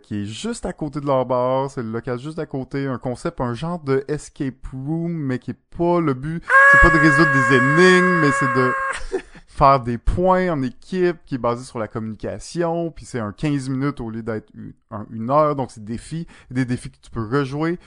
qui 0.03 0.23
est 0.23 0.25
juste 0.25 0.67
à 0.67 0.73
côté 0.73 1.01
de 1.01 1.07
leur. 1.07 1.71
C'est 1.71 1.83
le 1.83 1.91
local 1.91 2.19
juste 2.19 2.41
à 2.41 2.47
côté. 2.47 2.89
Un 2.89 2.99
concept, 2.99 3.41
un 3.41 3.55
genre 3.55 3.79
de 3.79 4.05
escape 4.09 4.67
room, 4.73 5.13
mais 5.13 5.39
qui 5.39 5.53
est 5.53 5.61
pas 5.79 6.01
le 6.01 6.13
but. 6.13 6.43
C'est 6.73 6.81
pas 6.81 6.93
de 6.93 7.01
résoudre 7.01 7.31
des 7.33 7.57
énigmes, 7.57 8.21
mais 8.21 8.33
c'est 8.33 8.53
de 8.53 8.73
faire 9.55 9.79
des 9.79 9.99
points 9.99 10.51
en 10.51 10.63
équipe 10.63 11.19
qui 11.27 11.37
est 11.37 11.39
basé 11.39 11.65
sur 11.65 11.79
la 11.79 11.87
communication, 11.87 12.91
puis 12.91 13.05
c'est 13.05 13.21
un 13.21 13.31
15 13.31 13.69
minutes 13.69 14.01
au 14.01 14.11
lieu 14.11 14.23
d'être 14.23 14.51
une 15.11 15.31
heure, 15.31 15.55
donc 15.55 15.71
c'est 15.71 15.85
des 15.85 15.93
défis, 15.93 16.27
des 16.51 16.65
défis 16.65 16.91
que 16.91 16.99
tu 17.01 17.11
peux 17.11 17.25
rejouer. 17.25 17.79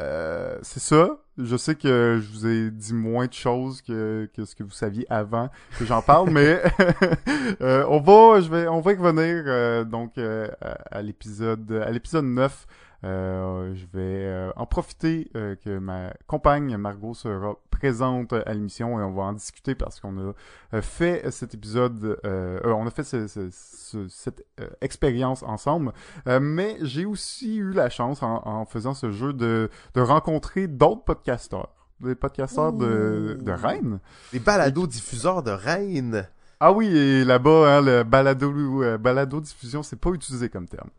Euh, 0.00 0.58
c'est 0.62 0.80
ça. 0.80 1.20
Je 1.38 1.56
sais 1.56 1.76
que 1.76 2.20
je 2.20 2.32
vous 2.32 2.46
ai 2.48 2.70
dit 2.72 2.94
moins 2.94 3.26
de 3.26 3.32
choses 3.32 3.80
que, 3.80 4.28
que 4.34 4.44
ce 4.44 4.56
que 4.56 4.64
vous 4.64 4.70
saviez 4.70 5.06
avant 5.08 5.50
que 5.78 5.84
j'en 5.84 6.02
parle, 6.02 6.30
mais 6.30 6.60
euh, 7.60 7.84
on 7.88 8.00
va, 8.00 8.40
je 8.40 8.50
vais, 8.50 8.66
on 8.66 8.80
va 8.80 8.90
revenir 8.90 9.44
euh, 9.46 9.84
donc 9.84 10.18
à, 10.18 11.00
l'épisode, 11.00 11.70
à 11.86 11.90
l'épisode 11.92 12.24
9 12.24 12.66
euh, 13.04 13.74
je 13.74 13.84
vais 13.92 14.24
euh, 14.24 14.50
en 14.56 14.64
profiter 14.64 15.30
euh, 15.36 15.56
que 15.56 15.78
ma 15.78 16.14
compagne 16.26 16.74
Margot 16.78 17.12
sera 17.12 17.56
présente 17.70 18.32
à 18.32 18.54
l'émission 18.54 18.98
et 18.98 19.02
on 19.02 19.12
va 19.12 19.24
en 19.24 19.34
discuter 19.34 19.74
parce 19.74 20.00
qu'on 20.00 20.34
a 20.72 20.80
fait 20.80 21.30
cet 21.30 21.52
épisode, 21.52 22.18
on 22.24 22.86
a 22.86 22.90
fait 22.90 23.02
cette 23.04 24.44
expérience 24.80 25.42
ensemble. 25.42 25.92
mais 26.40 26.78
j'ai 26.80 27.04
aussi 27.04 27.56
eu 27.56 27.72
la 27.72 27.90
chance 27.90 28.22
en, 28.22 28.64
faisant 28.64 28.94
ce 28.94 29.10
jeu 29.10 29.32
de, 29.32 29.68
de 29.94 30.00
rencontrer 30.00 30.66
d'autres 30.66 31.04
podcasteurs 31.04 31.70
des 32.00 32.14
podcasteurs 32.14 32.72
de, 32.72 33.38
de 33.40 33.52
Rennes. 33.52 33.98
Des 34.32 34.38
balado-diffuseurs 34.38 35.42
de 35.42 35.52
Rennes. 35.52 36.28
Ah 36.60 36.72
oui, 36.72 36.86
et 36.86 37.24
là-bas, 37.24 37.76
hein, 37.76 37.80
le 37.80 38.02
balado, 38.02 38.52
balado 38.98 39.40
diffusion, 39.40 39.82
c'est 39.82 39.98
pas 39.98 40.10
utilisé 40.10 40.48
comme 40.48 40.68
terme. 40.68 40.90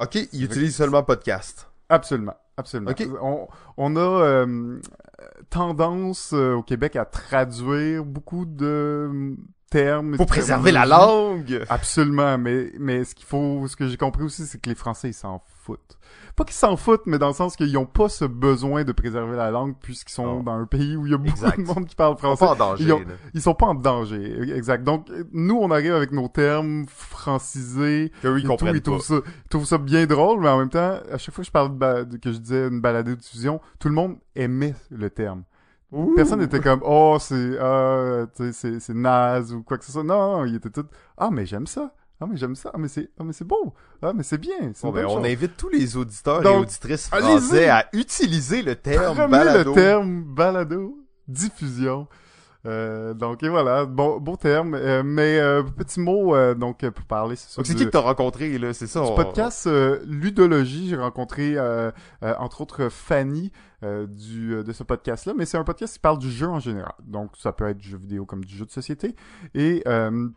Ok, 0.00 0.16
il 0.32 0.44
utilise 0.44 0.74
seulement 0.76 1.02
podcast. 1.02 1.68
Absolument, 1.88 2.34
absolument. 2.56 2.90
Ok. 2.90 3.06
On, 3.20 3.46
on 3.76 3.96
a 3.96 4.00
euh, 4.00 4.80
tendance 5.50 6.32
euh, 6.32 6.54
au 6.54 6.62
Québec 6.62 6.96
à 6.96 7.04
traduire 7.04 8.04
beaucoup 8.04 8.44
de 8.44 9.36
termes. 9.78 10.16
de 10.16 10.24
préserver 10.24 10.72
la 10.72 10.86
langue! 10.86 11.64
Absolument, 11.68 12.38
mais 12.38 12.72
mais 12.78 13.04
ce 13.04 13.14
qu'il 13.14 13.26
faut, 13.26 13.66
ce 13.68 13.76
que 13.76 13.88
j'ai 13.88 13.96
compris 13.96 14.22
aussi, 14.24 14.46
c'est 14.46 14.60
que 14.60 14.68
les 14.68 14.74
Français 14.74 15.08
ils 15.10 15.14
s'en 15.14 15.42
foutent. 15.62 15.98
Pas 16.36 16.44
qu'ils 16.44 16.54
s'en 16.56 16.76
foutent, 16.76 17.06
mais 17.06 17.18
dans 17.18 17.28
le 17.28 17.32
sens 17.34 17.54
qu'ils 17.56 17.76
ont 17.78 17.86
pas 17.86 18.08
ce 18.08 18.24
besoin 18.24 18.82
de 18.84 18.92
préserver 18.92 19.36
la 19.36 19.50
langue 19.52 19.74
puisqu'ils 19.80 20.12
sont 20.12 20.42
dans 20.42 20.52
un 20.52 20.66
pays 20.66 20.96
où 20.96 21.06
il 21.06 21.12
y 21.12 21.14
a 21.14 21.18
beaucoup 21.18 21.30
Exact. 21.30 21.58
de 21.60 21.64
monde 21.74 21.86
qui 21.86 21.94
parle 21.94 22.12
On 22.14 22.16
est 22.16 22.18
français. 22.36 22.44
pas 22.46 22.52
en 22.52 22.56
danger, 22.56 22.84
Ils 22.84 22.92
ont-. 22.92 23.02
Ils 23.34 23.40
sont 23.42 23.54
pas 23.54 23.66
en 23.66 23.74
danger, 23.74 24.52
exact. 24.56 24.82
Donc 24.84 25.06
nous, 25.32 25.56
on 25.56 25.70
arrive 25.70 25.94
avec 25.94 26.10
nos 26.12 26.26
termes 26.28 26.86
francisés, 26.88 28.12
Qu'eux, 28.22 28.38
ils 28.38 28.50
et 28.50 28.56
tout, 28.56 28.66
ils 28.66 28.82
trouvent 28.82 29.00
ça, 29.02 29.14
ils 29.44 29.48
trouvent 29.48 29.64
ça 29.64 29.78
bien 29.78 30.06
drôle, 30.06 30.40
mais 30.40 30.48
en 30.48 30.58
même 30.58 30.70
temps, 30.70 30.98
à 31.10 31.18
chaque 31.18 31.34
fois 31.34 31.42
que 31.42 31.46
je 31.46 31.52
parle 31.52 31.78
de- 32.08 32.16
que 32.16 32.32
je 32.32 32.38
disais 32.38 32.68
une 32.68 32.80
balade 32.80 33.06
de 33.06 33.14
diffusion, 33.14 33.60
tout 33.78 33.88
le 33.88 33.94
monde 33.94 34.16
aimait 34.36 34.74
le 34.90 35.10
terme. 35.10 35.44
Ouh. 35.94 36.14
Personne 36.16 36.40
n'était 36.40 36.60
comme 36.60 36.80
oh 36.84 37.18
c'est 37.20 37.52
sais, 38.34 38.52
c'est 38.52 38.80
c'est 38.80 38.94
naze 38.94 39.52
ou 39.54 39.62
quoi 39.62 39.78
que 39.78 39.84
ce 39.84 39.92
soit. 39.92 40.02
Non, 40.02 40.44
ils 40.44 40.56
étaient 40.56 40.70
tous 40.70 40.86
ah 41.16 41.30
mais 41.30 41.46
j'aime 41.46 41.66
ça. 41.66 41.94
Ah 42.20 42.26
mais 42.28 42.36
j'aime 42.36 42.54
ça. 42.56 42.70
Ah 42.74 42.78
mais 42.78 42.88
c'est 42.88 43.10
ah 43.18 43.22
mais 43.24 43.32
c'est 43.32 43.44
beau. 43.46 43.74
Ah 44.02 44.12
mais 44.14 44.22
c'est 44.22 44.38
bien. 44.38 44.72
Bon, 44.82 44.90
ben, 44.90 45.06
on 45.06 45.22
invite 45.24 45.56
tous 45.56 45.68
les 45.68 45.96
auditeurs 45.96 46.40
et 46.40 46.44
Donc, 46.44 46.62
auditrices 46.62 47.08
allez-y. 47.12 47.38
français 47.38 47.68
à 47.68 47.86
utiliser 47.92 48.62
le 48.62 48.76
terme 48.76 49.30
balado. 49.30 49.70
le 49.70 49.74
terme 49.74 50.22
balado 50.24 50.98
diffusion. 51.28 52.06
Euh, 52.66 53.12
donc 53.14 53.42
et 53.42 53.48
voilà, 53.48 53.84
bon 53.84 54.18
beau 54.18 54.36
terme. 54.36 54.74
Euh, 54.74 55.02
mais 55.04 55.38
euh, 55.38 55.62
petit 55.62 56.00
mot 56.00 56.34
euh, 56.34 56.54
donc 56.54 56.88
pour 56.88 57.04
parler 57.04 57.36
c'est 57.36 57.60
du- 57.62 57.74
qui 57.74 57.84
que 57.84 57.90
t'as 57.90 58.00
rencontré, 58.00 58.56
là? 58.58 58.72
C'est 58.72 58.86
ça? 58.86 59.00
du 59.02 59.06
on- 59.08 59.14
podcast 59.14 59.66
euh, 59.66 60.00
Ludologie. 60.06 60.88
J'ai 60.88 60.96
rencontré 60.96 61.54
euh, 61.56 61.90
euh, 62.22 62.34
entre 62.38 62.62
autres 62.62 62.88
Fanny 62.88 63.52
euh, 63.82 64.06
du, 64.06 64.62
de 64.64 64.72
ce 64.72 64.82
podcast-là, 64.82 65.34
mais 65.36 65.44
c'est 65.44 65.58
un 65.58 65.64
podcast 65.64 65.92
qui 65.94 66.00
parle 66.00 66.18
du 66.18 66.30
jeu 66.30 66.48
en 66.48 66.58
général. 66.60 66.94
Donc 67.02 67.32
ça 67.36 67.52
peut 67.52 67.68
être 67.68 67.78
du 67.78 67.88
jeu 67.88 67.98
vidéo 67.98 68.24
comme 68.24 68.44
du 68.44 68.56
jeu 68.56 68.64
de 68.64 68.70
société. 68.70 69.14
Et 69.54 69.82
euh, 69.86 70.28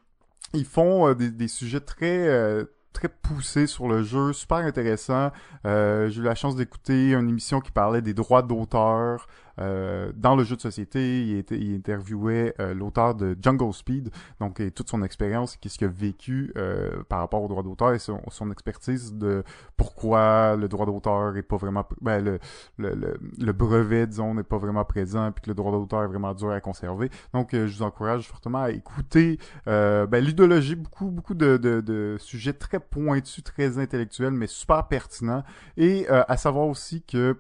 ils 0.53 0.65
font 0.65 1.13
des, 1.13 1.31
des 1.31 1.48
sujets 1.48 1.79
très 1.79 2.27
euh, 2.27 2.65
très 2.93 3.10
poussés 3.10 3.67
sur 3.67 3.88
le 3.88 4.01
jeu, 4.01 4.34
super 4.34 4.57
intéressant. 4.57 5.31
Euh, 5.65 6.10
J'ai 6.10 6.22
eu 6.22 6.24
la 6.24 6.34
chance 6.36 6.55
d'écouter 6.55 7.13
une 7.13 7.29
émission 7.29 7.62
qui 7.62 7.72
parlait 7.72 8.01
des 8.01 8.13
droits 8.15 8.41
d'auteur. 8.41 9.27
Euh, 9.60 10.12
dans 10.16 10.36
le 10.36 10.44
jeu 10.44 10.56
de 10.56 10.62
société, 10.62 11.24
il, 11.24 11.38
était, 11.38 11.58
il 11.58 11.76
interviewait 11.76 12.54
euh, 12.60 12.74
l'auteur 12.74 13.16
de 13.16 13.36
Jungle 13.42 13.74
Speed, 13.74 14.10
donc 14.40 14.60
et 14.60 14.72
toute 14.72 14.90
son 14.90 15.04
expérience, 15.04 15.58
qu'est-ce 15.58 15.78
qu'il 15.78 15.88
a 15.88 15.92
vécu 15.92 16.52
euh, 16.58 17.04
par 17.10 17.20
rapport 17.20 17.42
aux 17.42 17.48
droits 17.48 17.64
d'auteur 17.64 17.94
et 17.94 18.00
son, 18.00 18.22
son 18.30 18.52
expertise 18.52 19.14
de 19.14 19.44
pourquoi 19.76 20.56
le 20.56 20.68
droit 20.68 20.86
d'auteur 20.86 21.36
est 21.38 21.44
pas 21.44 21.58
vraiment, 21.58 21.88
ben, 22.02 22.24
le, 22.24 22.40
le, 22.78 23.18
le, 23.38 23.54
brevet, 23.54 24.08
disons, 24.08 24.34
n'est 24.34 24.44
pas 24.44 24.58
vraiment 24.58 24.86
présent, 24.86 25.32
puis 25.32 25.44
que 25.44 25.50
le 25.50 25.56
droit 25.56 25.72
d'auteur 25.72 26.04
est 26.04 26.08
vraiment 26.08 26.34
dur 26.34 26.52
à 26.52 26.62
conserver. 26.62 27.10
Donc, 27.34 27.54
euh, 27.54 27.68
je 27.68 27.78
vous 27.78 27.84
encourage 27.84 28.28
fortement 28.28 28.64
à 28.64 28.72
écouter 28.72 29.40
euh, 29.68 30.06
ben, 30.06 30.24
l'idéologie, 30.24 30.76
beaucoup, 30.76 31.08
beaucoup 31.08 31.34
de, 31.34 31.58
de, 31.58 31.82
de 31.82 32.18
sujets 32.20 32.54
très 32.54 32.80
pointus, 32.80 33.44
très 33.44 33.78
intellectuels, 33.80 34.32
mais 34.34 34.48
super 34.48 34.88
pertinents. 34.88 35.44
Et 35.78 36.08
à 36.10 36.38
savoir 36.38 36.68
aussi 36.68 37.02
que 37.02 37.38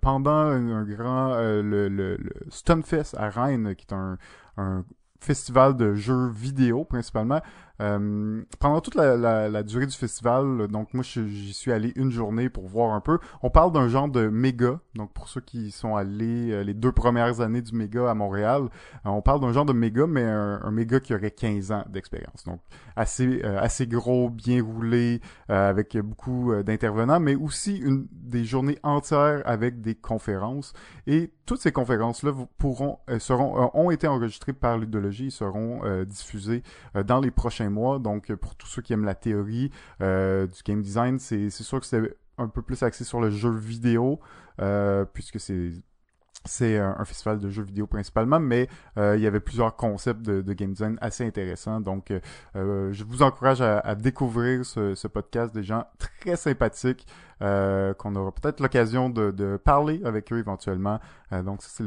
pendant 0.00 0.30
un, 0.30 0.70
un 0.70 0.84
grand 0.84 1.32
euh, 1.34 1.62
le, 1.62 1.88
le, 1.88 2.16
le 2.16 2.32
Stunfest 2.50 3.16
à 3.16 3.28
Rennes, 3.28 3.74
qui 3.76 3.86
est 3.88 3.94
un, 3.94 4.18
un 4.56 4.84
festival 5.20 5.76
de 5.76 5.94
jeux 5.94 6.28
vidéo 6.28 6.84
principalement. 6.84 7.40
Euh, 7.82 8.42
pendant 8.60 8.80
toute 8.80 8.94
la, 8.94 9.16
la, 9.16 9.48
la 9.48 9.62
durée 9.64 9.86
du 9.86 9.96
festival, 9.96 10.68
donc 10.68 10.94
moi 10.94 11.02
j'y 11.02 11.52
suis 11.52 11.72
allé 11.72 11.92
une 11.96 12.12
journée 12.12 12.48
pour 12.48 12.68
voir 12.68 12.92
un 12.92 13.00
peu. 13.00 13.18
On 13.42 13.50
parle 13.50 13.72
d'un 13.72 13.88
genre 13.88 14.08
de 14.08 14.28
méga, 14.28 14.78
donc 14.94 15.12
pour 15.12 15.28
ceux 15.28 15.40
qui 15.40 15.72
sont 15.72 15.96
allés 15.96 16.52
euh, 16.52 16.62
les 16.62 16.74
deux 16.74 16.92
premières 16.92 17.40
années 17.40 17.60
du 17.60 17.74
méga 17.74 18.08
à 18.08 18.14
Montréal, 18.14 18.68
euh, 19.04 19.10
on 19.10 19.20
parle 19.20 19.40
d'un 19.40 19.52
genre 19.52 19.64
de 19.64 19.72
méga, 19.72 20.06
mais 20.06 20.22
un, 20.22 20.70
méga 20.70 21.00
qui 21.00 21.12
aurait 21.12 21.32
15 21.32 21.72
ans 21.72 21.84
d'expérience. 21.88 22.44
Donc 22.44 22.60
assez 22.94 23.42
assez 23.42 23.86
gros, 23.86 24.30
bien 24.30 24.62
roulé, 24.62 25.20
avec 25.48 25.96
beaucoup 25.98 26.52
d'intervenants, 26.62 27.20
mais 27.20 27.34
aussi 27.34 27.78
une 27.78 28.06
des 28.12 28.44
journées 28.44 28.78
entières 28.82 29.42
avec 29.44 29.80
des 29.80 29.94
conférences. 29.94 30.72
Et 31.06 31.32
toutes 31.46 31.60
ces 31.60 31.72
conférences-là 31.72 32.32
pourront 32.58 32.98
seront 33.18 33.70
ont 33.74 33.90
été 33.90 34.06
enregistrées 34.06 34.52
par 34.52 34.78
l'idéologie 34.78 35.26
et 35.26 35.30
seront 35.30 35.80
diffusées 36.04 36.62
dans 37.06 37.20
les 37.20 37.30
prochains 37.30 37.71
mois. 37.72 37.98
Donc 37.98 38.30
euh, 38.30 38.36
pour 38.36 38.54
tous 38.54 38.66
ceux 38.66 38.82
qui 38.82 38.92
aiment 38.92 39.04
la 39.04 39.14
théorie 39.14 39.70
euh, 40.00 40.46
du 40.46 40.62
game 40.64 40.82
design, 40.82 41.18
c'est 41.18 41.50
sûr 41.50 41.80
que 41.80 41.86
c'est 41.86 42.16
un 42.38 42.48
peu 42.48 42.62
plus 42.62 42.82
axé 42.82 43.04
sur 43.04 43.20
le 43.20 43.30
jeu 43.30 43.50
vidéo 43.50 44.20
euh, 44.60 45.04
puisque 45.04 45.38
c'est 45.40 46.78
un, 46.78 47.04
festival 47.04 47.38
de 47.38 47.48
jeux 47.50 47.62
vidéo 47.62 47.86
principalement, 47.86 48.40
mais 48.40 48.68
il 48.96 49.20
y 49.20 49.26
avait 49.26 49.40
plusieurs 49.40 49.76
concepts 49.76 50.22
de, 50.22 50.52
game 50.52 50.72
design 50.72 50.98
assez 51.00 51.24
intéressants. 51.24 51.80
Donc, 51.80 52.12
je 52.54 53.04
vous 53.04 53.22
encourage 53.22 53.60
à, 53.60 53.94
découvrir 53.94 54.64
ce, 54.66 55.06
podcast 55.06 55.54
des 55.54 55.62
gens 55.62 55.84
très 55.98 56.34
sympathiques 56.34 57.06
qu'on 57.38 58.16
aura 58.16 58.32
peut-être 58.32 58.58
l'occasion 58.58 59.08
de, 59.08 59.56
parler 59.56 60.00
avec 60.04 60.32
eux 60.32 60.38
éventuellement. 60.38 60.98
Donc, 61.30 61.62
c'est 61.62 61.84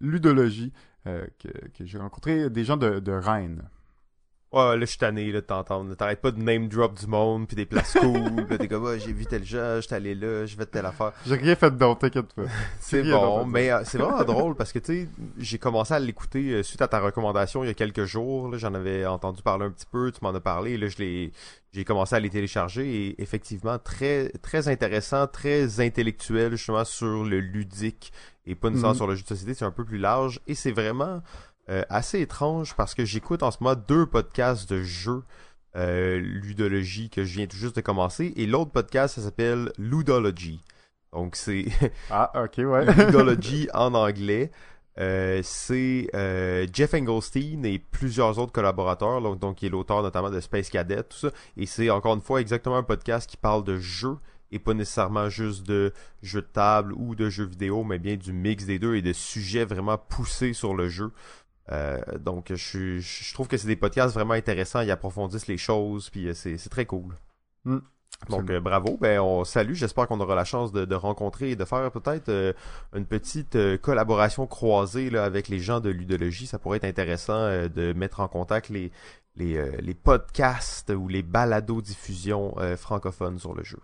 ludologie 0.00 0.72
que, 1.04 1.48
que 1.76 1.84
j'ai 1.84 1.98
rencontré 1.98 2.48
des 2.48 2.64
gens 2.64 2.78
de, 2.78 3.00
de 3.00 3.12
Rennes. 3.12 3.68
Ouais, 4.52 4.76
là, 4.76 4.80
je 4.80 4.86
suis 4.86 4.98
tanné, 4.98 5.30
là, 5.30 5.40
de 5.40 5.46
t'entendre. 5.46 5.94
T'arrêtes 5.94 6.20
pas 6.20 6.32
de 6.32 6.40
name 6.42 6.66
drop 6.66 6.98
du 6.98 7.06
monde, 7.06 7.46
puis 7.46 7.54
des 7.54 7.66
places 7.66 7.94
cool, 8.00 8.46
pis 8.48 8.58
t'es 8.58 8.66
comme, 8.66 8.84
ah, 8.86 8.98
j'ai 8.98 9.12
vu 9.12 9.24
tel 9.24 9.44
jeu, 9.44 9.80
j'étais 9.80 9.94
allé 9.94 10.16
là, 10.16 10.44
je 10.44 10.56
vais 10.56 10.64
de 10.64 10.70
telle 10.70 10.86
affaire. 10.86 11.12
J'ai 11.24 11.36
rien 11.36 11.54
fait 11.54 11.70
d'autre, 11.70 12.00
t'inquiète 12.00 12.34
pas. 12.34 12.42
C'est 12.80 13.04
bon, 13.04 13.46
mais 13.46 13.70
euh, 13.70 13.82
c'est 13.84 13.98
vraiment 13.98 14.24
drôle 14.24 14.56
parce 14.56 14.72
que, 14.72 14.80
tu 14.80 15.04
sais, 15.04 15.08
j'ai 15.38 15.58
commencé 15.58 15.94
à 15.94 16.00
l'écouter 16.00 16.50
euh, 16.54 16.62
suite 16.64 16.82
à 16.82 16.88
ta 16.88 16.98
recommandation 16.98 17.62
il 17.62 17.68
y 17.68 17.70
a 17.70 17.74
quelques 17.74 18.06
jours, 18.06 18.48
là, 18.48 18.58
j'en 18.58 18.74
avais 18.74 19.06
entendu 19.06 19.40
parler 19.40 19.66
un 19.66 19.70
petit 19.70 19.86
peu, 19.90 20.10
tu 20.10 20.18
m'en 20.22 20.34
as 20.34 20.40
parlé, 20.40 20.72
et 20.72 20.78
là, 20.78 20.88
je 20.88 20.98
l'ai, 20.98 21.32
j'ai 21.72 21.84
commencé 21.84 22.16
à 22.16 22.18
les 22.20 22.30
télécharger, 22.30 23.06
et 23.06 23.22
effectivement, 23.22 23.78
très, 23.78 24.30
très 24.42 24.66
intéressant, 24.66 25.28
très 25.28 25.80
intellectuel, 25.80 26.50
justement, 26.56 26.84
sur 26.84 27.22
le 27.22 27.38
ludique, 27.38 28.12
et 28.46 28.56
pas 28.56 28.68
nécessairement 28.70 28.94
Mhm. 28.94 28.96
sur 28.96 29.06
le 29.06 29.14
jeu 29.14 29.22
de 29.22 29.28
société, 29.28 29.54
c'est 29.54 29.64
un 29.64 29.70
peu 29.70 29.84
plus 29.84 29.98
large, 29.98 30.40
et 30.48 30.56
c'est 30.56 30.72
vraiment 30.72 31.22
euh, 31.70 31.82
assez 31.88 32.20
étrange 32.20 32.74
parce 32.74 32.94
que 32.94 33.04
j'écoute 33.04 33.42
en 33.42 33.50
ce 33.50 33.58
moment 33.60 33.80
deux 33.88 34.06
podcasts 34.06 34.68
de 34.70 34.82
jeux 34.82 35.22
euh, 35.76 36.18
ludologie 36.18 37.10
que 37.10 37.24
je 37.24 37.36
viens 37.36 37.46
tout 37.46 37.56
juste 37.56 37.76
de 37.76 37.80
commencer 37.80 38.32
et 38.36 38.46
l'autre 38.46 38.72
podcast 38.72 39.14
ça 39.14 39.22
s'appelle 39.22 39.72
Ludology. 39.78 40.60
Donc 41.12 41.36
c'est 41.36 41.66
Ah, 42.10 42.32
ok, 42.34 42.58
ouais. 42.58 42.92
Ludology 43.06 43.68
en 43.74 43.94
anglais. 43.94 44.50
Euh, 44.98 45.40
c'est 45.44 46.08
euh, 46.14 46.66
Jeff 46.72 46.92
Engelstein 46.94 47.64
et 47.64 47.78
plusieurs 47.78 48.38
autres 48.38 48.52
collaborateurs, 48.52 49.22
donc, 49.22 49.38
donc 49.38 49.56
qui 49.56 49.66
est 49.66 49.70
l'auteur 49.70 50.02
notamment 50.02 50.30
de 50.30 50.40
Space 50.40 50.68
Cadet, 50.68 51.04
tout 51.04 51.16
ça. 51.16 51.30
Et 51.56 51.66
c'est 51.66 51.88
encore 51.90 52.14
une 52.14 52.20
fois 52.20 52.40
exactement 52.40 52.76
un 52.76 52.82
podcast 52.82 53.30
qui 53.30 53.36
parle 53.36 53.64
de 53.64 53.78
jeux 53.78 54.16
et 54.52 54.58
pas 54.58 54.74
nécessairement 54.74 55.28
juste 55.28 55.64
de 55.64 55.92
jeux 56.22 56.42
de 56.42 56.46
table 56.46 56.92
ou 56.94 57.14
de 57.14 57.30
jeux 57.30 57.44
vidéo, 57.44 57.84
mais 57.84 57.98
bien 57.98 58.16
du 58.16 58.32
mix 58.32 58.66
des 58.66 58.78
deux 58.78 58.96
et 58.96 59.02
de 59.02 59.12
sujets 59.12 59.64
vraiment 59.64 59.96
poussés 59.96 60.52
sur 60.52 60.74
le 60.74 60.88
jeu. 60.88 61.12
Euh, 61.70 61.98
donc 62.18 62.52
je, 62.52 63.34
trouve 63.34 63.48
que 63.48 63.56
c'est 63.56 63.68
des 63.68 63.76
podcasts 63.76 64.14
vraiment 64.14 64.34
intéressants, 64.34 64.80
ils 64.80 64.90
approfondissent 64.90 65.46
les 65.46 65.58
choses, 65.58 66.10
puis 66.10 66.28
euh, 66.28 66.34
c'est 66.34 66.68
très 66.68 66.86
cool. 66.86 67.14
Mm. 67.64 67.78
Donc 68.28 68.50
euh, 68.50 68.60
bravo, 68.60 68.98
ben 69.00 69.18
on 69.20 69.44
salue, 69.44 69.72
j'espère 69.72 70.06
qu'on 70.06 70.20
aura 70.20 70.34
la 70.34 70.44
chance 70.44 70.72
de, 70.72 70.84
de 70.84 70.94
rencontrer 70.94 71.52
et 71.52 71.56
de 71.56 71.64
faire 71.64 71.90
peut-être 71.90 72.28
euh, 72.28 72.52
une 72.94 73.06
petite 73.06 73.56
euh, 73.56 73.78
collaboration 73.78 74.46
croisée 74.46 75.08
là, 75.08 75.24
avec 75.24 75.48
les 75.48 75.58
gens 75.58 75.80
de 75.80 75.88
ludologie, 75.88 76.46
ça 76.46 76.58
pourrait 76.58 76.76
être 76.76 76.84
intéressant 76.84 77.48
de 77.68 77.92
mettre 77.94 78.20
en 78.20 78.28
contact 78.28 78.68
les 78.68 78.92
les, 79.36 79.80
les 79.80 79.94
podcasts 79.94 80.90
ou 80.90 81.08
les 81.08 81.22
balados 81.22 81.80
diffusions 81.80 82.56
francophones 82.76 83.38
sur 83.38 83.54
le 83.54 83.62
jeu. 83.62 83.78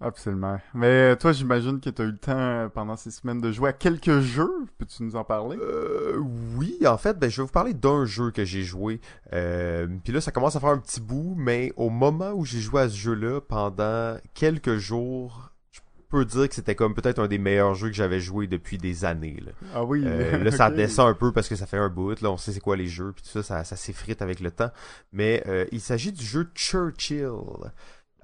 Absolument. 0.00 0.58
Mais 0.74 1.16
toi, 1.16 1.32
j'imagine 1.32 1.80
que 1.80 1.88
tu 1.88 2.02
as 2.02 2.04
eu 2.04 2.10
le 2.10 2.18
temps 2.18 2.32
euh, 2.36 2.68
pendant 2.68 2.96
ces 2.96 3.10
semaines 3.10 3.40
de 3.40 3.50
jouer 3.50 3.70
à 3.70 3.72
quelques 3.72 4.20
jeux. 4.20 4.66
Peux-tu 4.76 5.02
nous 5.02 5.16
en 5.16 5.24
parler? 5.24 5.56
Euh, 5.58 6.18
oui, 6.56 6.76
en 6.86 6.98
fait, 6.98 7.18
ben, 7.18 7.30
je 7.30 7.40
vais 7.40 7.46
vous 7.46 7.52
parler 7.52 7.72
d'un 7.72 8.04
jeu 8.04 8.30
que 8.30 8.44
j'ai 8.44 8.62
joué. 8.62 9.00
Euh, 9.32 9.86
Puis 10.04 10.12
là, 10.12 10.20
ça 10.20 10.32
commence 10.32 10.54
à 10.54 10.60
faire 10.60 10.68
un 10.68 10.78
petit 10.78 11.00
bout, 11.00 11.34
mais 11.38 11.72
au 11.76 11.88
moment 11.88 12.32
où 12.32 12.44
j'ai 12.44 12.60
joué 12.60 12.82
à 12.82 12.88
ce 12.90 12.96
jeu-là, 12.96 13.40
pendant 13.40 14.16
quelques 14.34 14.76
jours, 14.76 15.50
je 15.72 15.80
peux 16.10 16.24
dire 16.26 16.48
que 16.48 16.54
c'était 16.54 16.74
comme 16.74 16.94
peut-être 16.94 17.18
un 17.18 17.26
des 17.26 17.38
meilleurs 17.38 17.74
jeux 17.74 17.88
que 17.88 17.94
j'avais 17.96 18.20
joué 18.20 18.46
depuis 18.46 18.76
des 18.76 19.06
années. 19.06 19.42
Là, 19.44 19.52
Ah 19.74 19.82
oui. 19.82 20.02
Euh, 20.04 20.38
là 20.44 20.50
ça 20.50 20.70
descend 20.70 21.08
un 21.08 21.14
peu 21.14 21.32
parce 21.32 21.48
que 21.48 21.56
ça 21.56 21.64
fait 21.66 21.78
un 21.78 21.88
bout. 21.88 22.20
Là, 22.20 22.30
on 22.30 22.36
sait 22.36 22.52
c'est 22.52 22.60
quoi 22.60 22.76
les 22.76 22.86
jeux, 22.86 23.12
puis 23.12 23.24
tout 23.24 23.30
ça, 23.30 23.42
ça, 23.42 23.64
ça 23.64 23.76
s'effrite 23.76 24.20
avec 24.20 24.40
le 24.40 24.50
temps. 24.50 24.70
Mais 25.12 25.42
euh, 25.46 25.64
il 25.72 25.80
s'agit 25.80 26.12
du 26.12 26.22
jeu 26.24 26.48
Churchill. 26.54 27.30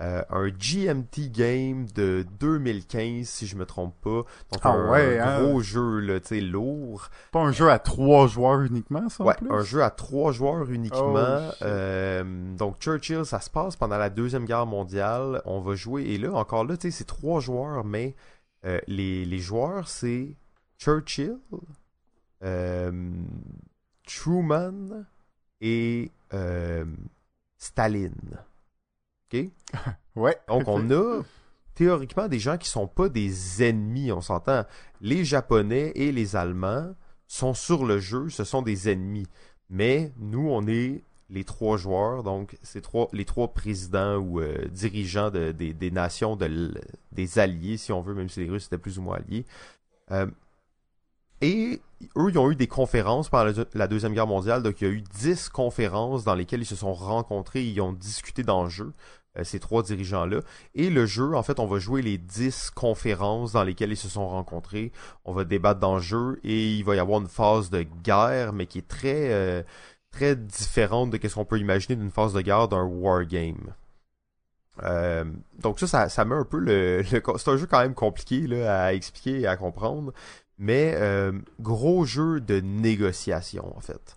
Euh, 0.00 0.22
un 0.30 0.48
GMT 0.48 1.30
game 1.30 1.86
de 1.94 2.24
2015 2.40 3.26
si 3.28 3.46
je 3.46 3.56
me 3.56 3.66
trompe 3.66 3.94
pas 4.00 4.10
donc 4.10 4.60
Ah 4.62 4.70
un, 4.70 4.90
ouais, 4.90 5.18
un 5.18 5.28
hein. 5.28 5.42
gros 5.44 5.60
jeu 5.60 6.00
là 6.00 6.18
tu 6.18 6.28
sais 6.28 6.40
lourd 6.40 7.08
Pas 7.30 7.40
un 7.40 7.52
jeu 7.52 7.70
à 7.70 7.78
trois 7.78 8.26
joueurs 8.26 8.62
uniquement, 8.62 9.08
ça, 9.10 9.22
en 9.22 9.26
Ouais, 9.26 9.34
plus? 9.34 9.52
un 9.52 9.62
jeu 9.62 9.82
à 9.82 9.90
trois 9.90 10.32
joueurs 10.32 10.68
uniquement. 10.70 11.12
Oh. 11.14 11.52
Euh, 11.62 12.56
donc 12.56 12.78
Churchill, 12.80 13.26
ça 13.26 13.40
se 13.40 13.50
passe 13.50 13.76
pendant 13.76 13.98
la 13.98 14.08
deuxième 14.08 14.46
guerre 14.46 14.64
mondiale. 14.66 15.42
On 15.44 15.60
va 15.60 15.74
jouer 15.74 16.04
et 16.04 16.18
là 16.18 16.32
encore 16.32 16.64
là, 16.64 16.76
tu 16.78 16.90
sais, 16.90 16.98
c'est 16.98 17.04
trois 17.04 17.40
joueurs, 17.40 17.84
mais 17.84 18.14
Euh, 18.64 18.80
les, 18.86 19.24
les 19.26 19.38
joueurs, 19.40 19.88
c'est 19.88 20.36
Churchill, 20.78 21.36
Truman 24.06 25.04
et 25.60 26.10
Staline. 27.58 28.38
OK? 29.32 29.50
Ouais. 30.14 30.36
Donc, 30.46 30.64
on 30.66 30.90
a 30.90 31.22
théoriquement 31.74 32.28
des 32.28 32.38
gens 32.38 32.58
qui 32.58 32.68
sont 32.68 32.86
pas 32.86 33.08
des 33.08 33.62
ennemis, 33.62 34.12
on 34.12 34.20
s'entend. 34.20 34.66
Les 35.00 35.24
Japonais 35.24 35.90
et 35.94 36.12
les 36.12 36.36
Allemands 36.36 36.94
sont 37.26 37.54
sur 37.54 37.86
le 37.86 37.98
jeu, 37.98 38.28
ce 38.28 38.44
sont 38.44 38.60
des 38.60 38.90
ennemis. 38.90 39.26
Mais 39.70 40.12
nous, 40.18 40.50
on 40.50 40.66
est 40.66 41.02
les 41.30 41.44
trois 41.44 41.78
joueurs, 41.78 42.22
donc 42.22 42.58
c'est 42.62 42.82
trois, 42.82 43.08
les 43.14 43.24
trois 43.24 43.54
présidents 43.54 44.16
ou 44.16 44.38
euh, 44.38 44.66
dirigeants 44.68 45.30
de, 45.30 45.52
des, 45.52 45.72
des 45.72 45.90
nations 45.90 46.36
de 46.36 46.74
des 47.12 47.38
alliés, 47.38 47.78
si 47.78 47.90
on 47.90 48.02
veut, 48.02 48.12
même 48.12 48.28
si 48.28 48.40
les 48.40 48.50
Russes 48.50 48.66
étaient 48.66 48.76
plus 48.76 48.98
ou 48.98 49.02
moins 49.02 49.16
alliés. 49.16 49.46
Euh, 50.10 50.26
et 51.40 51.80
eux, 52.16 52.30
ils 52.30 52.38
ont 52.38 52.50
eu 52.50 52.56
des 52.56 52.68
conférences 52.68 53.28
pendant 53.28 53.64
la, 53.74 53.88
Deuxième 53.88 54.14
Guerre 54.14 54.26
mondiale, 54.26 54.62
donc 54.62 54.80
il 54.80 54.84
y 54.86 54.90
a 54.90 54.92
eu 54.92 55.02
dix 55.02 55.48
conférences 55.48 56.22
dans 56.24 56.34
lesquelles 56.34 56.62
ils 56.62 56.66
se 56.66 56.76
sont 56.76 56.92
rencontrés, 56.92 57.64
ils 57.64 57.80
ont 57.80 57.92
discuté 57.92 58.42
d'enjeux, 58.44 58.92
ces 59.42 59.60
trois 59.60 59.82
dirigeants-là. 59.82 60.40
Et 60.74 60.90
le 60.90 61.06
jeu, 61.06 61.34
en 61.34 61.42
fait, 61.42 61.58
on 61.58 61.66
va 61.66 61.78
jouer 61.78 62.02
les 62.02 62.18
dix 62.18 62.70
conférences 62.70 63.52
dans 63.52 63.64
lesquelles 63.64 63.92
ils 63.92 63.96
se 63.96 64.08
sont 64.08 64.28
rencontrés. 64.28 64.92
On 65.24 65.32
va 65.32 65.44
débattre 65.44 65.80
d'enjeux 65.80 66.38
et 66.44 66.72
il 66.74 66.84
va 66.84 66.96
y 66.96 66.98
avoir 66.98 67.20
une 67.20 67.28
phase 67.28 67.70
de 67.70 67.82
guerre, 68.02 68.52
mais 68.52 68.66
qui 68.66 68.78
est 68.78 68.88
très, 68.88 69.32
euh, 69.32 69.62
très 70.10 70.36
différente 70.36 71.10
de 71.10 71.28
ce 71.28 71.34
qu'on 71.34 71.44
peut 71.44 71.58
imaginer 71.58 71.96
d'une 71.96 72.10
phase 72.10 72.34
de 72.34 72.40
guerre 72.42 72.68
d'un 72.68 72.84
wargame. 72.84 73.74
Euh, 74.82 75.24
donc 75.58 75.78
ça, 75.78 75.86
ça, 75.86 76.08
ça 76.08 76.24
met 76.24 76.34
un 76.34 76.44
peu 76.44 76.58
le... 76.58 77.02
le 77.02 77.22
c'est 77.36 77.50
un 77.50 77.56
jeu 77.56 77.66
quand 77.66 77.80
même 77.80 77.94
compliqué 77.94 78.46
là, 78.46 78.84
à 78.84 78.94
expliquer 78.94 79.40
et 79.40 79.46
à 79.46 79.56
comprendre, 79.56 80.12
mais 80.58 80.94
euh, 80.96 81.32
gros 81.60 82.04
jeu 82.04 82.40
de 82.40 82.60
négociation 82.60 83.76
en 83.76 83.80
fait. 83.80 84.16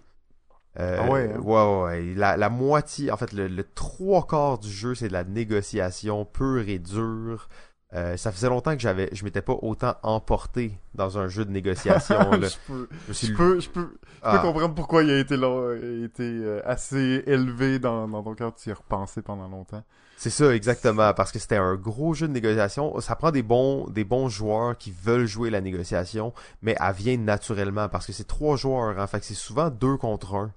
Euh, 0.79 0.97
Ah 0.99 1.09
ouais, 1.09 1.31
hein? 1.33 1.39
ouais, 1.39 1.83
ouais. 1.83 2.13
La, 2.15 2.35
la 2.37 2.49
moitié, 2.49 3.11
en 3.11 3.17
fait, 3.17 3.31
le, 3.33 3.47
le 3.47 3.63
trois 3.63 4.25
quarts 4.27 4.57
du 4.59 4.69
jeu, 4.69 4.93
c'est 4.95 5.07
de 5.07 5.13
la 5.13 5.23
négociation 5.23 6.25
pure 6.25 6.67
et 6.67 6.79
dure. 6.79 7.47
Euh, 7.93 8.17
ça 8.17 8.31
faisait 8.33 8.49
longtemps 8.49 8.73
que 8.75 8.81
j'avais, 8.81 9.07
je 9.13 9.23
m'étais 9.23 9.41
pas 9.41 9.55
autant 9.61 9.95
emporté 10.03 10.77
dans 10.95 11.17
un 11.17 11.29
jeu 11.29 11.45
de 11.45 11.51
négociation. 11.51 12.17
là. 12.31 12.47
je 12.49 12.57
peux, 12.67 12.89
Je 13.07 13.13
suis 13.13 13.33
peux, 13.33 13.59
je 13.61 13.69
peux, 13.69 13.81
je 13.81 13.85
peux 13.87 13.97
Ah. 14.21 14.39
comprendre 14.39 14.73
pourquoi 14.75 15.03
il 15.03 15.11
a 15.11 15.19
été, 15.19 15.37
long- 15.37 15.71
il 15.81 16.01
a 16.01 16.05
été 16.05 16.23
euh, 16.23 16.59
assez 16.65 17.23
élevé 17.25 17.79
dans, 17.79 18.07
dans 18.09 18.21
ton 18.23 18.33
cœur. 18.35 18.53
Tu 18.55 18.67
y 18.69 18.71
as 18.73 18.75
repensé 18.75 19.21
pendant 19.21 19.47
longtemps. 19.47 19.83
C'est 20.17 20.29
ça, 20.29 20.55
exactement, 20.55 21.13
parce 21.13 21.31
que 21.31 21.39
c'était 21.39 21.57
un 21.57 21.75
gros 21.75 22.13
jeu 22.13 22.27
de 22.27 22.33
négociation. 22.33 22.99
Ça 23.01 23.15
prend 23.15 23.31
des 23.31 23.43
bons, 23.43 23.87
des 23.89 24.05
bons 24.05 24.29
joueurs 24.29 24.77
qui 24.77 24.91
veulent 24.91 25.25
jouer 25.27 25.49
la 25.49 25.59
négociation, 25.61 26.33
mais 26.61 26.75
elle 26.79 26.93
vient 26.95 27.17
naturellement, 27.17 27.89
parce 27.89 28.05
que 28.05 28.13
c'est 28.13 28.23
trois 28.27 28.55
joueurs, 28.55 28.97
en 28.97 29.07
fait, 29.07 29.19
que 29.19 29.25
c'est 29.25 29.33
souvent 29.33 29.69
deux 29.69 29.97
contre 29.97 30.35
un. 30.35 30.51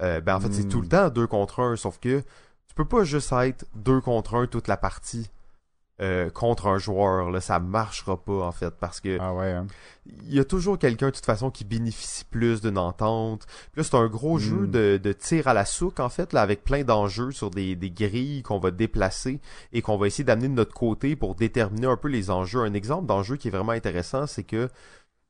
Euh, 0.00 0.20
ben, 0.20 0.36
en 0.36 0.40
fait, 0.40 0.52
c'est 0.52 0.64
Hmm. 0.64 0.68
tout 0.68 0.80
le 0.82 0.88
temps 0.88 1.08
deux 1.08 1.26
contre 1.26 1.60
un, 1.60 1.74
sauf 1.76 1.98
que 1.98 2.20
tu 2.20 2.74
peux 2.74 2.84
pas 2.84 3.02
juste 3.02 3.32
être 3.32 3.64
deux 3.74 4.00
contre 4.00 4.34
un 4.36 4.46
toute 4.46 4.68
la 4.68 4.76
partie 4.76 5.30
euh, 6.00 6.30
contre 6.30 6.66
un 6.68 6.78
joueur, 6.78 7.30
là, 7.30 7.40
ça 7.40 7.58
marchera 7.58 8.16
pas, 8.16 8.44
en 8.46 8.52
fait, 8.52 8.70
parce 8.78 9.00
que 9.00 9.18
Ah 9.20 9.34
ouais, 9.34 9.50
hein. 9.50 9.66
il 10.06 10.32
y 10.34 10.38
a 10.38 10.44
toujours 10.44 10.78
quelqu'un 10.78 11.06
de 11.06 11.10
toute 11.10 11.26
façon 11.26 11.50
qui 11.50 11.64
bénéficie 11.64 12.24
plus 12.24 12.60
d'une 12.60 12.78
entente. 12.78 13.46
Puis 13.72 13.80
là, 13.80 13.84
c'est 13.84 13.96
un 13.96 14.06
gros 14.06 14.36
Mm. 14.36 14.40
jeu 14.40 14.66
de, 14.68 15.00
de 15.02 15.12
tir 15.12 15.48
à 15.48 15.54
la 15.54 15.64
souque, 15.64 15.98
en 15.98 16.08
fait, 16.08 16.32
là, 16.32 16.42
avec 16.42 16.62
plein 16.62 16.84
d'enjeux 16.84 17.32
sur 17.32 17.50
des, 17.50 17.74
des 17.74 17.90
grilles 17.90 18.42
qu'on 18.44 18.58
va 18.60 18.70
déplacer 18.70 19.40
et 19.72 19.82
qu'on 19.82 19.96
va 19.98 20.06
essayer 20.06 20.24
d'amener 20.24 20.48
de 20.48 20.54
notre 20.54 20.74
côté 20.74 21.16
pour 21.16 21.34
déterminer 21.34 21.88
un 21.88 21.96
peu 21.96 22.08
les 22.08 22.30
enjeux. 22.30 22.60
Un 22.62 22.74
exemple 22.74 23.06
d'enjeu 23.06 23.36
qui 23.36 23.48
est 23.48 23.50
vraiment 23.52 23.72
intéressant, 23.72 24.26
c'est 24.28 24.44
que, 24.44 24.68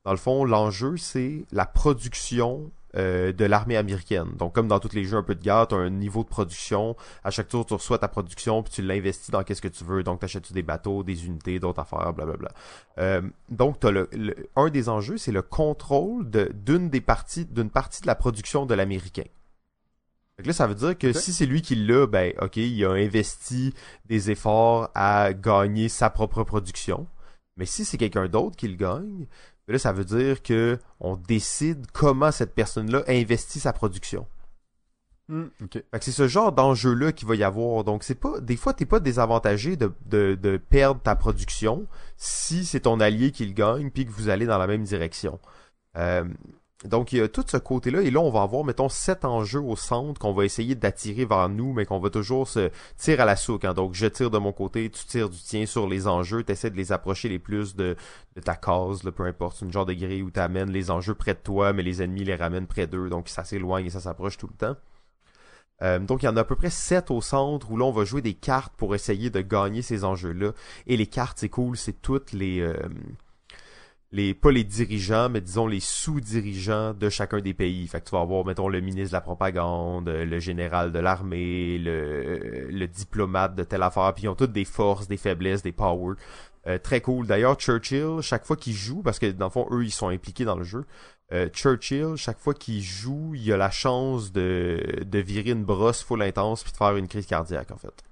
dans 0.05 0.11
le 0.11 0.17
fond, 0.17 0.45
l'enjeu, 0.45 0.97
c'est 0.97 1.45
la 1.51 1.65
production 1.65 2.69
euh, 2.95 3.31
de 3.31 3.45
l'armée 3.45 3.77
américaine. 3.77 4.29
Donc, 4.37 4.55
comme 4.55 4.67
dans 4.67 4.79
tous 4.79 4.93
les 4.93 5.03
jeux 5.03 5.17
un 5.17 5.23
peu 5.23 5.35
de 5.35 5.41
guerre, 5.41 5.67
tu 5.67 5.75
as 5.75 5.77
un 5.77 5.89
niveau 5.89 6.23
de 6.23 6.29
production. 6.29 6.95
À 7.23 7.31
chaque 7.31 7.47
tour, 7.47 7.65
tu 7.65 7.73
reçois 7.73 7.99
ta 7.99 8.07
production, 8.07 8.63
puis 8.63 8.73
tu 8.73 8.81
l'investis 8.81 9.29
dans 9.29 9.43
qu'est-ce 9.43 9.61
que 9.61 9.67
tu 9.67 9.83
veux. 9.83 10.03
Donc, 10.03 10.19
t'achètes-tu 10.19 10.53
des 10.53 10.63
bateaux, 10.63 11.03
des 11.03 11.25
unités, 11.25 11.59
d'autres 11.59 11.81
affaires, 11.81 12.13
blablabla. 12.13 12.49
Euh, 12.97 13.21
donc, 13.49 13.79
t'as 13.79 13.91
le, 13.91 14.09
le- 14.11 14.35
un 14.55 14.69
des 14.69 14.89
enjeux, 14.89 15.17
c'est 15.17 15.31
le 15.31 15.41
contrôle 15.41 16.29
de- 16.29 16.51
d'une 16.53 16.89
des 16.89 17.01
parties, 17.01 17.45
d'une 17.45 17.69
partie 17.69 18.01
de 18.01 18.07
la 18.07 18.15
production 18.15 18.65
de 18.65 18.73
l'américain. 18.73 19.25
Que 20.37 20.47
là, 20.47 20.53
ça 20.53 20.67
veut 20.67 20.75
dire 20.75 20.97
que 20.97 21.11
si 21.11 21.33
c'est 21.33 21.45
lui 21.45 21.61
qui 21.61 21.75
l'a, 21.75 22.07
ben, 22.07 22.33
ok, 22.41 22.55
il 22.55 22.85
a 22.85 22.91
investi 22.91 23.73
des 24.05 24.31
efforts 24.31 24.89
à 24.95 25.33
gagner 25.33 25.89
sa 25.89 26.09
propre 26.09 26.43
production. 26.43 27.07
Mais 27.57 27.65
si 27.65 27.83
c'est 27.83 27.97
quelqu'un 27.97 28.29
d'autre 28.29 28.55
qui 28.55 28.69
le 28.69 28.77
gagne, 28.77 29.27
là, 29.73 29.79
ça 29.79 29.91
veut 29.91 30.05
dire 30.05 30.41
que 30.41 30.79
on 30.99 31.15
décide 31.15 31.85
comment 31.93 32.31
cette 32.31 32.53
personne-là 32.53 33.03
investit 33.07 33.59
sa 33.59 33.73
production. 33.73 34.27
Hmm, 35.29 35.45
c'est 36.01 36.11
ce 36.11 36.27
genre 36.27 36.51
d'enjeu-là 36.51 37.11
qu'il 37.11 37.27
va 37.27 37.35
y 37.35 37.43
avoir. 37.43 37.83
Donc, 37.83 38.03
c'est 38.03 38.15
pas, 38.15 38.39
des 38.39 38.55
fois, 38.55 38.73
t'es 38.73 38.87
pas 38.87 38.99
désavantagé 38.99 39.77
de, 39.77 39.91
de, 40.07 40.33
de 40.33 40.57
perdre 40.57 41.01
ta 41.01 41.15
production 41.15 41.85
si 42.17 42.65
c'est 42.65 42.81
ton 42.81 42.99
allié 42.99 43.31
qui 43.31 43.45
le 43.45 43.53
gagne 43.53 43.91
puis 43.91 44.07
que 44.07 44.11
vous 44.11 44.29
allez 44.29 44.47
dans 44.47 44.57
la 44.57 44.65
même 44.65 44.83
direction. 44.83 45.39
Euh, 45.97 46.23
donc, 46.85 47.11
il 47.11 47.19
y 47.19 47.21
a 47.21 47.27
tout 47.27 47.43
ce 47.45 47.57
côté-là. 47.57 48.01
Et 48.01 48.09
là, 48.09 48.21
on 48.21 48.31
va 48.31 48.41
avoir, 48.41 48.63
mettons, 48.63 48.87
sept 48.87 49.25
enjeux 49.25 49.59
au 49.59 49.75
centre 49.75 50.19
qu'on 50.19 50.31
va 50.31 50.45
essayer 50.45 50.75
d'attirer 50.75 51.25
vers 51.25 51.49
nous, 51.49 51.73
mais 51.73 51.85
qu'on 51.85 51.99
va 51.99 52.09
toujours 52.09 52.47
se 52.47 52.71
tirer 52.97 53.21
à 53.21 53.25
la 53.25 53.35
souque. 53.35 53.65
hein. 53.65 53.73
Donc, 53.73 53.95
je 53.95 54.05
tire 54.05 54.29
de 54.31 54.37
mon 54.37 54.53
côté, 54.53 54.89
tu 54.89 55.05
tires 55.05 55.29
du 55.29 55.37
tien 55.37 55.65
sur 55.65 55.89
les 55.89 56.07
enjeux, 56.07 56.41
tu 56.41 56.53
essaies 56.53 56.69
de 56.69 56.77
les 56.77 56.93
approcher 56.93 57.27
les 57.27 57.39
plus 57.39 57.75
de, 57.75 57.97
ta 58.45 58.55
case, 58.55 59.03
là, 59.03 59.11
peu 59.11 59.25
importe, 59.25 59.61
une 59.61 59.73
genre 59.73 59.85
de 59.85 59.93
grille 59.93 60.21
où 60.21 60.31
tu 60.31 60.39
amènes 60.39 60.71
les 60.71 60.89
enjeux 60.89 61.15
près 61.15 61.33
de 61.33 61.39
toi, 61.39 61.73
mais 61.73 61.83
les 61.83 62.01
ennemis 62.01 62.23
les 62.23 62.35
ramènent 62.35 62.67
près 62.67 62.87
d'eux, 62.87 63.09
donc 63.09 63.27
ça 63.27 63.43
s'éloigne 63.43 63.87
et 63.87 63.89
ça 63.89 63.99
s'approche 63.99 64.37
tout 64.37 64.47
le 64.47 64.55
temps. 64.55 64.75
Euh, 65.81 65.99
donc 65.99 66.23
il 66.23 66.25
y 66.25 66.29
en 66.29 66.37
a 66.37 66.41
à 66.41 66.43
peu 66.43 66.55
près 66.55 66.69
7 66.69 67.09
au 67.09 67.21
centre 67.21 67.71
où 67.71 67.77
là 67.77 67.85
on 67.85 67.91
va 67.91 68.03
jouer 68.03 68.21
des 68.21 68.33
cartes 68.33 68.73
pour 68.75 68.95
essayer 68.95 69.29
de 69.29 69.39
gagner 69.41 69.81
ces 69.81 70.03
enjeux-là. 70.03 70.51
Et 70.87 70.97
les 70.97 71.07
cartes, 71.07 71.37
c'est 71.39 71.49
cool, 71.49 71.77
c'est 71.77 72.01
toutes 72.01 72.33
les... 72.33 72.59
euh, 72.59 72.73
les 74.11 74.33
pas 74.33 74.51
les 74.51 74.63
dirigeants, 74.63 75.29
mais 75.29 75.41
disons 75.41 75.67
les 75.67 75.79
sous-dirigeants 75.79 76.93
de 76.93 77.09
chacun 77.09 77.39
des 77.41 77.53
pays. 77.53 77.87
Fait 77.87 77.99
que 78.01 78.05
tu 78.05 78.11
vas 78.11 78.21
avoir, 78.21 78.45
mettons, 78.45 78.67
le 78.67 78.81
ministre 78.81 79.11
de 79.11 79.17
la 79.17 79.21
propagande, 79.21 80.09
le 80.09 80.39
général 80.39 80.91
de 80.91 80.99
l'armée, 80.99 81.77
le, 81.77 82.69
le 82.69 82.87
diplomate 82.87 83.55
de 83.55 83.63
telle 83.63 83.83
affaire, 83.83 84.13
puis 84.15 84.23
ils 84.23 84.29
ont 84.29 84.35
toutes 84.35 84.51
des 84.53 84.65
forces, 84.65 85.07
des 85.07 85.17
faiblesses, 85.17 85.61
des 85.61 85.71
powers. 85.71 86.15
Euh, 86.67 86.77
très 86.77 87.01
cool. 87.01 87.25
D'ailleurs, 87.27 87.55
Churchill, 87.55 88.21
chaque 88.21 88.45
fois 88.45 88.55
qu'il 88.55 88.73
joue, 88.73 89.01
parce 89.01 89.19
que 89.19 89.27
dans 89.27 89.45
le 89.45 89.51
fond, 89.51 89.67
eux, 89.71 89.83
ils 89.85 89.91
sont 89.91 90.09
impliqués 90.09 90.45
dans 90.45 90.57
le 90.57 90.63
jeu, 90.63 90.85
euh, 91.31 91.47
Churchill, 91.49 92.15
chaque 92.15 92.39
fois 92.39 92.53
qu'il 92.53 92.81
joue, 92.81 93.33
il 93.35 93.53
a 93.53 93.57
la 93.57 93.71
chance 93.71 94.31
de, 94.31 95.03
de 95.05 95.19
virer 95.19 95.51
une 95.51 95.63
brosse 95.63 96.03
full 96.03 96.21
intense 96.21 96.63
puis 96.63 96.71
de 96.71 96.77
faire 96.77 96.95
une 96.97 97.07
crise 97.07 97.27
cardiaque, 97.27 97.71
en 97.71 97.77
fait. 97.77 98.03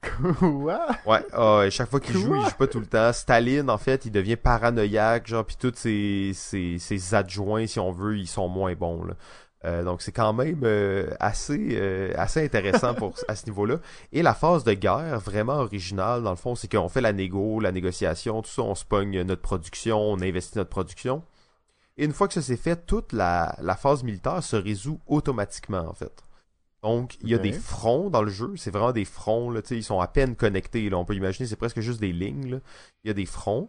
Quoi? 0.00 0.86
Ouais, 1.06 1.24
ah 1.32 1.64
chaque 1.70 1.90
fois 1.90 2.00
qu'il 2.00 2.16
joue, 2.16 2.34
il 2.36 2.44
joue 2.44 2.56
pas 2.56 2.66
tout 2.66 2.80
le 2.80 2.86
temps. 2.86 3.12
Staline, 3.12 3.70
en 3.70 3.78
fait, 3.78 4.04
il 4.04 4.12
devient 4.12 4.36
paranoïaque, 4.36 5.26
genre, 5.26 5.44
puis 5.44 5.56
tous 5.58 5.72
ses, 5.74 6.32
ses, 6.34 6.78
ses 6.78 7.14
adjoints, 7.14 7.66
si 7.66 7.80
on 7.80 7.90
veut, 7.90 8.18
ils 8.18 8.26
sont 8.28 8.48
moins 8.48 8.74
bons, 8.74 9.04
là. 9.04 9.14
Euh, 9.64 9.82
donc 9.82 10.02
c'est 10.02 10.12
quand 10.12 10.32
même 10.32 10.60
euh, 10.64 11.10
assez 11.18 11.70
euh, 11.72 12.12
assez 12.16 12.44
intéressant 12.44 12.94
pour 12.94 13.14
à 13.28 13.34
ce 13.34 13.46
niveau-là. 13.46 13.78
Et 14.12 14.22
la 14.22 14.34
phase 14.34 14.64
de 14.64 14.74
guerre 14.74 15.18
vraiment 15.18 15.54
originale 15.54 16.22
dans 16.22 16.30
le 16.30 16.36
fond, 16.36 16.54
c'est 16.54 16.70
qu'on 16.70 16.88
fait 16.88 17.00
la 17.00 17.12
négo, 17.12 17.58
la 17.60 17.72
négociation, 17.72 18.42
tout 18.42 18.50
ça, 18.50 18.62
on 18.62 18.74
se 18.74 18.84
pogne 18.84 19.22
notre 19.22 19.42
production, 19.42 19.98
on 19.98 20.20
investit 20.20 20.58
notre 20.58 20.70
production. 20.70 21.22
Et 21.96 22.04
une 22.04 22.12
fois 22.12 22.28
que 22.28 22.34
ça 22.34 22.42
s'est 22.42 22.58
fait, 22.58 22.86
toute 22.86 23.12
la, 23.12 23.56
la 23.60 23.74
phase 23.74 24.04
militaire 24.04 24.42
se 24.42 24.56
résout 24.56 25.00
automatiquement 25.06 25.88
en 25.88 25.94
fait. 25.94 26.22
Donc 26.86 27.16
il 27.20 27.28
y 27.28 27.34
a 27.34 27.38
des 27.38 27.52
fronts 27.52 28.10
dans 28.10 28.22
le 28.22 28.30
jeu, 28.30 28.52
c'est 28.56 28.70
vraiment 28.70 28.92
des 28.92 29.04
fronts 29.04 29.50
là, 29.50 29.60
ils 29.70 29.82
sont 29.82 29.98
à 30.00 30.06
peine 30.06 30.36
connectés 30.36 30.88
là, 30.88 30.96
on 30.98 31.04
peut 31.04 31.16
imaginer 31.16 31.48
c'est 31.48 31.56
presque 31.56 31.80
juste 31.80 32.00
des 32.00 32.12
lignes 32.12 32.48
là. 32.48 32.58
Il 33.02 33.08
y 33.08 33.10
a 33.10 33.14
des 33.14 33.26
fronts. 33.26 33.68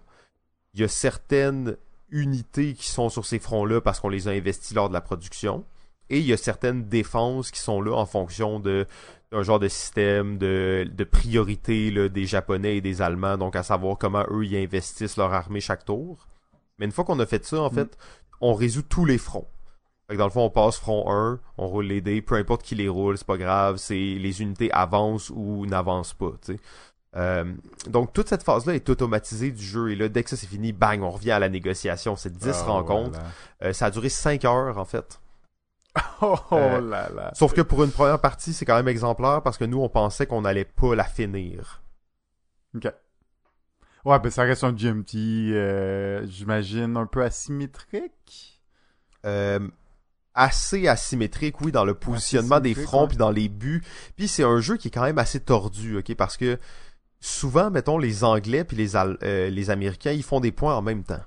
Il 0.76 0.82
y 0.82 0.84
a 0.84 0.88
certaines 0.88 1.78
unités 2.12 2.76
qui 2.76 2.88
sont 2.88 3.10
sur 3.10 3.26
ces 3.26 3.40
fronts-là 3.40 3.82
parce 3.82 4.00
qu'on 4.00 4.10
les 4.10 4.28
a 4.28 4.32
investis 4.32 4.76
lors 4.76 4.88
de 4.90 4.94
la 4.94 5.02
production. 5.02 5.66
Et 6.10 6.20
il 6.20 6.26
y 6.26 6.32
a 6.32 6.38
certaines 6.38 6.86
défenses 6.88 7.50
qui 7.50 7.60
sont 7.60 7.82
là 7.82 7.94
en 7.96 8.06
fonction 8.06 8.60
de 8.60 8.86
d'un 9.32 9.42
genre 9.44 9.60
de 9.60 9.68
système 9.68 10.38
de, 10.38 10.88
de 10.90 11.04
priorité 11.04 11.92
là, 11.92 12.08
des 12.10 12.26
Japonais 12.26 12.78
et 12.78 12.82
des 12.82 13.02
Allemands, 13.02 13.38
donc 13.38 13.56
à 13.58 13.64
savoir 13.64 13.98
comment 13.98 14.24
eux 14.30 14.46
ils 14.46 14.56
investissent 14.56 15.18
leur 15.18 15.34
armée 15.34 15.60
chaque 15.60 15.84
tour. 15.84 16.28
Mais 16.78 16.86
une 16.86 16.92
fois 16.94 17.04
qu'on 17.04 17.20
a 17.20 17.26
fait 17.26 17.44
ça, 17.44 17.62
en 17.62 17.70
Mm. 17.70 17.74
fait, 17.74 17.98
on 18.42 18.54
résout 18.54 18.84
tous 18.84 19.04
les 19.06 19.18
fronts. 19.18 19.48
Fait 20.08 20.14
que 20.14 20.18
dans 20.18 20.26
le 20.26 20.32
fond, 20.32 20.46
on 20.46 20.50
passe 20.50 20.78
front 20.78 21.06
1, 21.12 21.40
on 21.58 21.68
roule 21.68 21.86
les 21.86 22.00
dés, 22.02 22.22
peu 22.22 22.36
importe 22.36 22.64
qui 22.64 22.76
les 22.76 22.88
roule, 22.88 23.18
c'est 23.18 23.28
pas 23.28 23.38
grave, 23.38 23.78
c'est 23.78 23.94
les 23.96 24.42
unités 24.42 24.72
avancent 24.72 25.30
ou 25.36 25.66
n'avancent 25.66 26.14
pas, 26.14 26.32
tu 26.46 26.54
sais. 26.54 26.60
Euh, 27.16 27.52
donc 27.90 28.14
toute 28.14 28.30
cette 28.30 28.44
phase-là 28.44 28.76
est 28.76 28.90
automatisée 28.90 29.50
du 29.52 29.64
jeu 29.64 29.92
et 29.92 29.96
là 29.96 30.08
dès 30.08 30.24
que 30.24 30.30
ça 30.30 30.36
c'est 30.36 30.46
fini, 30.48 30.72
bang, 30.72 31.02
on 31.02 31.10
revient 31.10 31.32
à 31.32 31.40
la 31.40 31.50
négociation. 31.50 32.16
C'est 32.16 32.32
10 32.32 32.50
Ah, 32.54 32.64
rencontres. 32.70 33.20
Euh, 33.64 33.74
ça 33.74 33.88
a 33.88 33.92
duré 33.92 34.10
5 34.10 34.46
heures 34.46 34.78
en 34.78 34.86
fait. 34.86 35.20
Oh, 36.22 36.36
Euh, 36.52 36.80
là 36.80 37.10
là. 37.10 37.32
Sauf 37.34 37.54
que 37.54 37.62
pour 37.62 37.84
une 37.84 37.92
première 37.92 38.20
partie, 38.22 38.54
c'est 38.54 38.66
quand 38.66 38.76
même 38.76 38.88
exemplaire 38.88 39.42
parce 39.42 39.58
que 39.58 39.66
nous 39.66 39.82
on 39.82 39.90
pensait 39.90 40.28
qu'on 40.28 40.46
allait 40.46 40.66
pas 40.66 40.94
la 40.96 41.06
finir. 41.06 41.82
Ok. 42.76 42.92
Ouais, 44.06 44.20
ben 44.20 44.30
ça 44.30 44.44
reste 44.44 44.64
un 44.64 44.72
GMT, 44.74 45.16
euh, 45.54 46.26
j'imagine, 46.28 46.98
un 46.98 47.08
peu 47.08 47.24
asymétrique. 47.24 48.62
Euh, 49.26 49.60
assez 50.38 50.88
asymétrique, 50.88 51.60
oui, 51.62 51.72
dans 51.74 51.84
le 51.84 51.96
positionnement 51.96 52.60
des 52.60 52.76
fronts 52.76 53.08
puis 53.08 53.18
dans 53.18 53.32
les 53.32 53.50
buts. 53.50 53.84
Puis 54.16 54.28
c'est 54.28 54.44
un 54.44 54.62
jeu 54.62 54.78
qui 54.78 54.88
est 54.88 54.92
quand 54.92 55.04
même 55.04 55.18
assez 55.18 55.40
tordu, 55.40 55.98
ok, 55.98 56.16
parce 56.16 56.38
que 56.38 56.58
souvent, 57.20 57.72
mettons, 57.72 57.98
les 57.98 58.24
Anglais 58.24 58.64
puis 58.64 58.78
les, 58.78 58.96
euh, 58.96 59.50
les 59.50 59.70
Américains, 59.70 60.12
ils 60.12 60.24
font 60.24 60.40
des 60.40 60.52
points 60.52 60.76
en 60.76 60.82
même 60.82 61.04
temps. 61.04 61.24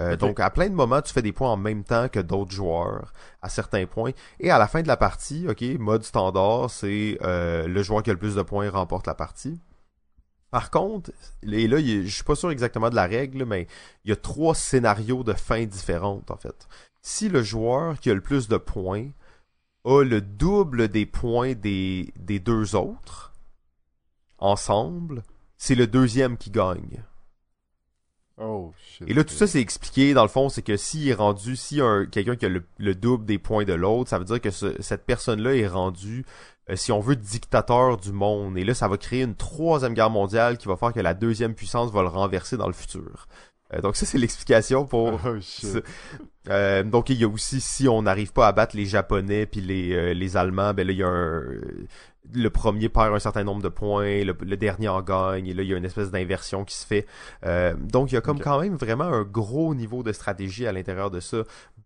Euh. 0.00 0.16
Donc, 0.16 0.38
à 0.38 0.50
plein 0.50 0.68
de 0.68 0.74
moments, 0.74 1.02
tu 1.02 1.12
fais 1.12 1.22
des 1.22 1.32
points 1.32 1.50
en 1.50 1.56
même 1.56 1.82
temps 1.82 2.08
que 2.08 2.20
d'autres 2.20 2.52
joueurs, 2.52 3.12
à 3.42 3.48
certains 3.48 3.86
points. 3.86 4.12
Et 4.38 4.50
à 4.50 4.58
la 4.58 4.68
fin 4.68 4.82
de 4.82 4.86
la 4.86 4.96
partie, 4.96 5.46
ok, 5.48 5.62
mode 5.80 6.04
standard, 6.04 6.70
c'est 6.70 7.18
euh, 7.22 7.66
le 7.66 7.82
joueur 7.82 8.02
qui 8.02 8.10
a 8.10 8.12
le 8.12 8.18
plus 8.18 8.36
de 8.36 8.42
points 8.42 8.70
remporte 8.70 9.06
la 9.06 9.14
partie. 9.14 9.60
Par 10.50 10.70
contre, 10.70 11.10
et 11.42 11.68
là, 11.68 11.78
je 11.78 12.06
suis 12.06 12.24
pas 12.24 12.34
sûr 12.34 12.50
exactement 12.50 12.88
de 12.88 12.94
la 12.94 13.06
règle, 13.06 13.44
mais 13.44 13.66
il 14.04 14.10
y 14.10 14.12
a 14.12 14.16
trois 14.16 14.54
scénarios 14.54 15.22
de 15.22 15.34
fin 15.34 15.64
différentes, 15.64 16.30
en 16.30 16.36
fait. 16.36 16.68
Si 17.00 17.28
le 17.28 17.42
joueur 17.42 17.98
qui 18.00 18.10
a 18.10 18.14
le 18.14 18.20
plus 18.20 18.48
de 18.48 18.56
points 18.56 19.10
a 19.84 20.02
le 20.02 20.20
double 20.20 20.88
des 20.88 21.06
points 21.06 21.54
des, 21.54 22.12
des 22.18 22.40
deux 22.40 22.74
autres, 22.74 23.32
ensemble, 24.38 25.22
c'est 25.56 25.74
le 25.74 25.86
deuxième 25.86 26.36
qui 26.36 26.50
gagne. 26.50 27.02
Oh, 28.40 28.72
shit. 28.78 29.08
Et 29.08 29.14
là, 29.14 29.24
tout 29.24 29.34
ça, 29.34 29.48
c'est 29.48 29.60
expliqué, 29.60 30.14
dans 30.14 30.22
le 30.22 30.28
fond, 30.28 30.48
c'est 30.48 30.62
que 30.62 30.76
s'il 30.76 31.08
est 31.08 31.14
rendu, 31.14 31.56
si 31.56 31.80
un 31.80 32.06
quelqu'un 32.06 32.36
qui 32.36 32.46
a 32.46 32.48
le, 32.48 32.64
le 32.78 32.94
double 32.94 33.24
des 33.24 33.38
points 33.38 33.64
de 33.64 33.72
l'autre, 33.72 34.10
ça 34.10 34.18
veut 34.20 34.24
dire 34.24 34.40
que 34.40 34.50
ce- 34.52 34.80
cette 34.80 35.04
personne-là 35.06 35.56
est 35.56 35.66
rendue, 35.66 36.24
euh, 36.70 36.76
si 36.76 36.92
on 36.92 37.00
veut, 37.00 37.16
dictateur 37.16 37.96
du 37.96 38.12
monde. 38.12 38.56
Et 38.56 38.62
là, 38.62 38.74
ça 38.74 38.86
va 38.86 38.96
créer 38.96 39.22
une 39.22 39.34
troisième 39.34 39.92
guerre 39.94 40.10
mondiale 40.10 40.56
qui 40.56 40.68
va 40.68 40.76
faire 40.76 40.92
que 40.92 41.00
la 41.00 41.14
deuxième 41.14 41.54
puissance 41.54 41.90
va 41.90 42.02
le 42.02 42.08
renverser 42.08 42.56
dans 42.56 42.68
le 42.68 42.72
futur. 42.74 43.26
Euh, 43.74 43.80
donc 43.80 43.96
ça, 43.96 44.06
c'est 44.06 44.18
l'explication 44.18 44.86
pour... 44.86 45.20
Oh, 45.26 45.40
shit. 45.40 45.82
Euh, 46.48 46.82
donc 46.82 47.10
il 47.10 47.18
y 47.18 47.24
a 47.24 47.28
aussi, 47.28 47.60
si 47.60 47.88
on 47.88 48.02
n'arrive 48.02 48.32
pas 48.32 48.46
à 48.46 48.52
battre 48.52 48.76
les 48.76 48.86
Japonais 48.86 49.44
puis 49.44 49.60
les, 49.60 49.92
euh, 49.92 50.14
les 50.14 50.36
Allemands, 50.36 50.72
ben 50.72 50.86
là, 50.86 50.92
il 50.92 50.98
y 50.98 51.02
a 51.02 51.08
un... 51.08 51.42
Le 52.34 52.48
premier 52.50 52.90
perd 52.90 53.14
un 53.14 53.18
certain 53.18 53.42
nombre 53.44 53.62
de 53.62 53.70
points, 53.70 54.22
le, 54.22 54.36
le 54.38 54.56
dernier 54.58 54.88
en 54.88 55.00
gagne, 55.00 55.46
et 55.46 55.54
là, 55.54 55.62
il 55.62 55.68
y 55.70 55.74
a 55.74 55.78
une 55.78 55.84
espèce 55.86 56.10
d'inversion 56.10 56.64
qui 56.64 56.76
se 56.76 56.86
fait. 56.86 57.06
Euh, 57.46 57.72
donc, 57.74 58.12
il 58.12 58.16
y 58.16 58.18
a 58.18 58.20
comme 58.20 58.38
quand 58.38 58.60
même 58.60 58.76
vraiment 58.76 59.04
un 59.04 59.22
gros 59.22 59.74
niveau 59.74 60.02
de 60.02 60.12
stratégie 60.12 60.66
à 60.66 60.72
l'intérieur 60.72 61.10
de 61.10 61.20
ça. 61.20 61.38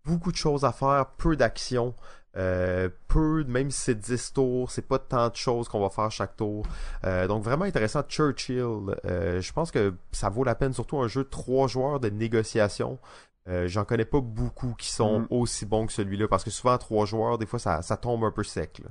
Beaucoup 0.03 0.33
de 0.33 0.37
choses 0.37 0.65
à 0.65 0.73
faire, 0.73 1.11
peu 1.17 1.37
d'action. 1.37 1.95
Euh, 2.35 2.89
peu, 3.07 3.43
même 3.43 3.69
si 3.69 3.79
c'est 3.79 3.95
10 3.95 4.33
tours, 4.33 4.71
c'est 4.71 4.87
pas 4.87 4.97
tant 4.97 5.29
de 5.29 5.35
choses 5.35 5.69
qu'on 5.69 5.79
va 5.79 5.89
faire 5.89 6.09
chaque 6.09 6.35
tour. 6.35 6.65
Euh, 7.05 7.27
donc 7.27 7.43
vraiment 7.43 7.65
intéressant. 7.65 8.01
Churchill, 8.03 8.95
euh, 9.05 9.39
je 9.39 9.53
pense 9.53 9.69
que 9.71 9.93
ça 10.11 10.29
vaut 10.29 10.43
la 10.43 10.55
peine, 10.55 10.73
surtout 10.73 10.97
un 10.99 11.07
jeu 11.07 11.23
de 11.23 11.29
trois 11.29 11.67
joueurs 11.67 11.99
de 11.99 12.09
négociation. 12.09 12.99
J'en 13.65 13.83
connais 13.83 14.05
pas 14.05 14.21
beaucoup 14.21 14.73
qui 14.73 14.87
sont 14.87 15.19
Mm. 15.19 15.27
aussi 15.29 15.65
bons 15.65 15.85
que 15.85 15.91
celui-là, 15.91 16.29
parce 16.29 16.45
que 16.45 16.49
souvent 16.49 16.77
trois 16.77 17.05
joueurs, 17.05 17.37
des 17.37 17.45
fois 17.45 17.59
ça, 17.59 17.81
ça 17.81 17.97
tombe 17.97 18.23
un 18.23 18.31
peu 18.31 18.41
sec. 18.43 18.81
Là. 18.81 18.89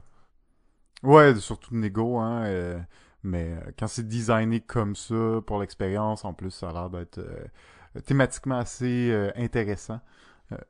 Ouais, 1.09 1.35
surtout 1.37 1.73
de 1.75 1.79
négo, 1.79 2.19
hein. 2.19 2.85
mais 3.23 3.57
quand 3.79 3.87
c'est 3.87 4.07
designé 4.07 4.61
comme 4.61 4.95
ça, 4.95 5.41
pour 5.47 5.59
l'expérience, 5.59 6.27
en 6.27 6.35
plus, 6.35 6.51
ça 6.51 6.69
a 6.69 6.73
l'air 6.75 6.91
d'être 6.91 7.19
thématiquement 8.05 8.59
assez 8.59 9.11
intéressant 9.37 10.01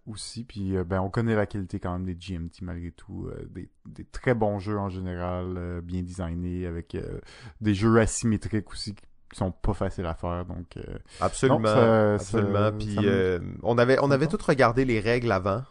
aussi. 0.07 0.45
Puis, 0.45 0.77
euh, 0.77 0.85
ben, 0.85 1.01
on 1.01 1.11
connaît 1.11 1.35
la 1.35 1.47
qualité 1.47 1.79
quand 1.81 1.93
même 1.93 2.05
des 2.05 2.15
GMT 2.15 2.63
malgré 2.63 2.91
tout. 2.93 3.29
euh, 3.29 3.47
des, 3.51 3.69
des 3.87 4.05
très 4.05 4.35
bons 4.35 4.59
jeux 4.59 4.79
en 4.79 4.89
général, 4.89 5.55
euh, 5.57 5.81
bien 5.81 6.03
designés, 6.03 6.67
avec 6.67 6.95
euh, 6.95 7.21
des 7.61 7.75
jeux 7.75 7.99
asymétriques 7.99 8.71
aussi 8.71 8.95
qui 8.95 9.03
sont 9.39 9.51
pas 9.53 9.73
faciles 9.75 10.07
à 10.07 10.15
faire. 10.15 10.45
Donc, 10.45 10.77
euh, 10.77 10.83
Absolument, 11.21 11.59
Non, 11.61 11.67
ça- 11.67 12.15
absolument. 12.15 12.53
ça- 12.59 12.73
Puis 12.73 12.95
ça 12.97 13.03
euh, 13.03 13.39
on 13.63 13.79
avait 13.79 13.99
on 14.01 14.11
avait 14.11 14.27
tout 14.27 14.39
regardé 14.47 14.85
les 14.85 15.01
règles 15.01 15.33
avant. 15.33 15.63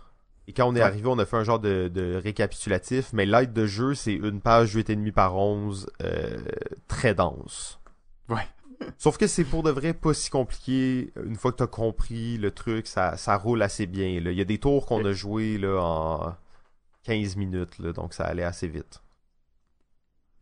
Et 0.47 0.53
quand 0.53 0.65
on 0.67 0.75
est 0.75 0.79
Ouais. 0.79 0.85
arrivé, 0.85 1.07
on 1.07 1.19
a 1.19 1.25
fait 1.25 1.37
un 1.37 1.43
genre 1.43 1.59
de, 1.59 1.87
de 1.87 2.15
récapitulatif. 2.15 3.13
Mais 3.13 3.25
l'aide 3.27 3.53
de 3.53 3.67
jeu, 3.67 3.93
c'est 3.93 4.13
une 4.13 4.41
page 4.41 4.73
8,5 4.75 5.11
par 5.11 5.35
11, 5.37 5.87
euh, 6.01 6.39
très 6.87 7.13
dense. 7.13 7.79
Ouais. 8.27 8.47
Sauf 8.97 9.17
que 9.17 9.27
c'est 9.27 9.43
pour 9.43 9.63
de 9.63 9.71
vrai 9.71 9.93
pas 9.93 10.13
si 10.13 10.29
compliqué. 10.29 11.11
Une 11.25 11.35
fois 11.35 11.51
que 11.51 11.57
t'as 11.57 11.67
compris 11.67 12.37
le 12.37 12.51
truc, 12.51 12.87
ça, 12.87 13.17
ça 13.17 13.35
roule 13.37 13.61
assez 13.61 13.85
bien. 13.87 14.19
Là. 14.19 14.31
Il 14.31 14.37
y 14.37 14.41
a 14.41 14.45
des 14.45 14.57
tours 14.59 14.85
qu'on 14.85 15.03
a 15.05 15.11
joué 15.13 15.57
là, 15.57 15.79
en 15.81 16.35
15 17.03 17.35
minutes, 17.35 17.79
là, 17.79 17.93
donc 17.93 18.13
ça 18.13 18.25
allait 18.25 18.43
assez 18.43 18.67
vite. 18.67 19.01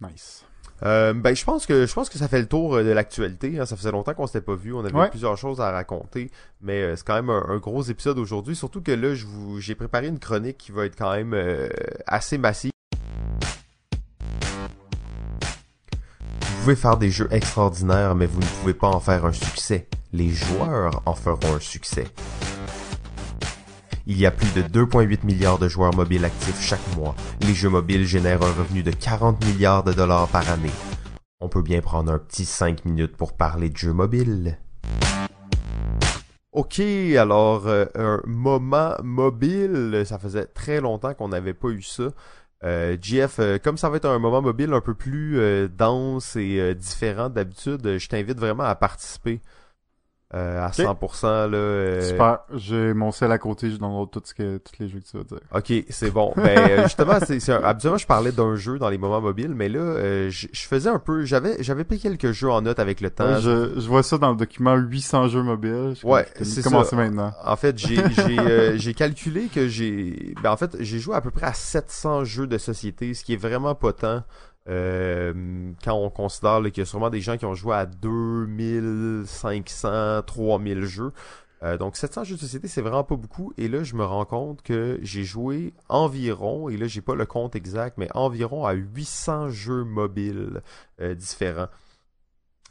nice. 0.01 0.45
Euh, 0.83 1.13
ben 1.13 1.35
je 1.35 1.43
pense 1.43 1.65
que 1.65 1.85
je 1.85 1.93
pense 1.93 2.07
que 2.07 2.17
ça 2.17 2.29
fait 2.29 2.39
le 2.39 2.47
tour 2.47 2.75
euh, 2.75 2.83
de 2.85 2.89
l'actualité. 2.91 3.59
hein. 3.59 3.65
Ça 3.65 3.75
faisait 3.75 3.91
longtemps 3.91 4.13
qu'on 4.13 4.27
s'était 4.27 4.39
pas 4.39 4.55
vu. 4.55 4.73
On 4.73 4.79
avait 4.79 4.93
Ouais. 4.93 5.09
plusieurs 5.09 5.35
choses 5.37 5.59
à 5.59 5.71
raconter, 5.71 6.31
mais 6.61 6.81
euh, 6.81 6.95
c'est 6.95 7.05
quand 7.05 7.15
même 7.15 7.29
un, 7.29 7.43
un 7.49 7.57
gros 7.57 7.81
épisode 7.83 8.17
aujourd'hui. 8.17 8.55
Surtout 8.55 8.81
que 8.81 8.91
là, 8.93 9.13
je 9.13 9.25
vous 9.25 9.59
j'ai 9.59 9.75
préparé 9.75 10.07
une 10.07 10.19
chronique 10.19 10.57
qui 10.57 10.71
va 10.71 10.85
être 10.85 10.95
quand 10.97 11.11
même 11.13 11.33
euh, 11.33 11.67
assez 12.07 12.37
massive. 12.37 12.71
Pouvez 16.59 16.75
faire 16.75 16.97
des 16.97 17.09
jeux 17.09 17.29
extraordinaires, 17.31 18.15
mais 18.15 18.25
vous 18.25 18.39
ne 18.39 18.45
pouvez 18.59 18.73
pas 18.73 18.87
en 18.87 18.99
faire 18.99 19.25
un 19.25 19.31
succès. 19.31 19.87
Les 20.11 20.29
joueurs 20.29 21.01
en 21.05 21.15
feront 21.15 21.55
un 21.55 21.59
succès. 21.59 22.05
Il 24.05 24.17
y 24.17 24.25
a 24.25 24.31
plus 24.31 24.51
de 24.53 24.61
2,8 24.61 25.25
milliards 25.25 25.57
de 25.57 25.69
joueurs 25.69 25.95
mobiles 25.95 26.25
actifs 26.25 26.61
chaque 26.61 26.95
mois. 26.97 27.15
Les 27.41 27.53
jeux 27.53 27.69
mobiles 27.69 28.05
génèrent 28.05 28.41
un 28.41 28.51
revenu 28.51 28.83
de 28.83 28.91
40 28.91 29.43
milliards 29.45 29.83
de 29.83 29.93
dollars 29.93 30.27
par 30.27 30.49
année. 30.49 30.71
On 31.39 31.47
peut 31.47 31.61
bien 31.61 31.79
prendre 31.79 32.11
un 32.11 32.19
petit 32.19 32.45
5 32.45 32.83
minutes 32.85 33.15
pour 33.15 33.33
parler 33.33 33.69
de 33.69 33.77
jeux 33.77 33.93
mobiles. 33.93 34.57
Ok, 36.51 36.79
alors 36.79 37.67
euh, 37.67 37.85
un 37.95 38.21
moment 38.25 38.95
mobile, 39.03 40.01
ça 40.05 40.17
faisait 40.17 40.47
très 40.47 40.81
longtemps 40.81 41.13
qu'on 41.13 41.29
n'avait 41.29 41.53
pas 41.53 41.69
eu 41.69 41.83
ça. 41.83 42.09
Euh, 42.63 42.97
euh, 43.39 43.57
comme 43.57 43.77
ça 43.77 43.89
va 43.89 43.97
être 43.97 44.05
un 44.05 44.19
moment 44.19 44.41
mobile 44.41 44.73
un 44.73 44.81
peu 44.81 44.93
plus 44.93 45.39
euh, 45.39 45.69
dense 45.69 46.35
et 46.35 46.59
euh, 46.59 46.73
différent 46.73 47.29
d'habitude, 47.29 47.97
je 47.97 48.07
t'invite 48.09 48.37
vraiment 48.37 48.63
à 48.63 48.75
participer 48.75 49.39
euh, 50.35 50.63
à 50.63 50.69
100%. 50.69 51.23
Là, 51.49 51.57
euh, 51.57 52.01
Super. 52.07 52.39
J'ai 52.55 52.93
mon 52.93 53.11
sel 53.11 53.31
à 53.31 53.37
côté, 53.39 53.71
je 53.71 53.77
download 53.77 54.11
tout 54.11 54.21
ce 54.23 54.33
que, 54.33 54.57
tous 54.57 54.73
les 54.79 54.87
jeux 54.87 54.99
que 54.99 55.05
tu 55.05 55.17
vas 55.17 55.23
dire. 55.23 55.39
Ok, 55.55 55.85
c'est 55.89 56.11
bon. 56.11 56.33
Ben 56.35 56.57
euh, 56.57 56.83
justement, 56.83 57.17
c'est 57.25 57.39
c'est 57.39 57.53
un- 57.53 57.63
habituellement 57.63 57.97
je 57.97 58.05
parlais 58.05 58.31
d'un 58.31 58.55
jeu 58.55 58.77
dans 58.77 58.89
les 58.89 58.97
moments 58.99 59.21
mobiles, 59.21 59.53
mais 59.55 59.69
là 59.69 59.79
euh, 59.79 60.29
je 60.29 60.47
je 60.51 60.67
faisais 60.67 60.89
un 60.89 60.99
peu, 60.99 61.25
j'avais 61.25 61.61
j'avais 61.63 61.83
pris 61.83 61.99
quelques 61.99 62.31
jeux 62.31 62.49
en 62.51 62.61
note 62.61 62.77
avec 62.79 63.01
le 63.01 63.09
temps. 63.09 63.25
Ouais, 63.27 63.41
je, 63.41 63.73
je 63.79 63.87
vois 63.87 64.03
ça 64.03 64.17
dans 64.19 64.29
le 64.31 64.37
document 64.37 64.75
800 64.75 65.29
jeux 65.29 65.43
mobiles. 65.43 65.95
Je 65.99 66.05
Ouais, 66.05 66.27
c'est 66.43 66.95
maintenant. 66.95 67.33
En 67.43 67.55
fait, 67.55 67.77
j'ai 67.77 67.95
j'ai 68.25 68.39
euh, 68.39 68.73
j'ai 68.77 68.93
calculé 68.93 69.47
que 69.53 69.67
j'ai 69.67 70.35
ben 70.43 70.51
en 70.51 70.57
fait, 70.57 70.75
j'ai 70.79 70.99
joué 70.99 71.15
à 71.15 71.21
peu 71.21 71.31
près 71.31 71.47
à 71.47 71.53
700 71.53 72.23
jeux 72.23 72.45
de 72.47 72.57
société, 72.57 73.13
ce 73.13 73.23
qui 73.23 73.33
est 73.33 73.37
vraiment 73.41 73.73
pas 73.73 73.93
tant. 73.93 74.23
Euh, 74.69 75.33
quand 75.83 75.95
on 75.95 76.09
considère 76.09 76.61
qu'il 76.61 76.77
y 76.77 76.81
a 76.81 76.85
sûrement 76.85 77.09
des 77.09 77.19
gens 77.21 77.37
qui 77.37 77.45
ont 77.45 77.55
joué 77.55 77.75
à 77.75 77.85
2500, 77.85 80.21
3000 80.23 80.85
jeux. 80.85 81.11
Euh, 81.61 81.77
donc 81.77 81.97
700 81.97 82.23
jeux 82.23 82.35
de 82.35 82.39
société, 82.39 82.69
c'est 82.69 82.81
vraiment 82.81 83.03
pas 83.03 83.17
beaucoup. 83.17 83.51
Et 83.57 83.67
là, 83.67 83.83
je 83.83 83.95
me 83.95 84.05
rends 84.05 84.25
compte 84.25 84.61
que 84.61 84.99
j'ai 85.01 85.23
joué 85.23 85.73
environ, 85.89 86.69
et 86.69 86.77
là, 86.77 86.85
j'ai 86.87 87.01
pas 87.01 87.15
le 87.15 87.25
compte 87.25 87.55
exact, 87.55 87.97
mais 87.97 88.07
environ 88.13 88.65
à 88.65 88.73
800 88.73 89.49
jeux 89.49 89.83
mobiles 89.83 90.61
euh, 91.01 91.15
différents. 91.15 91.67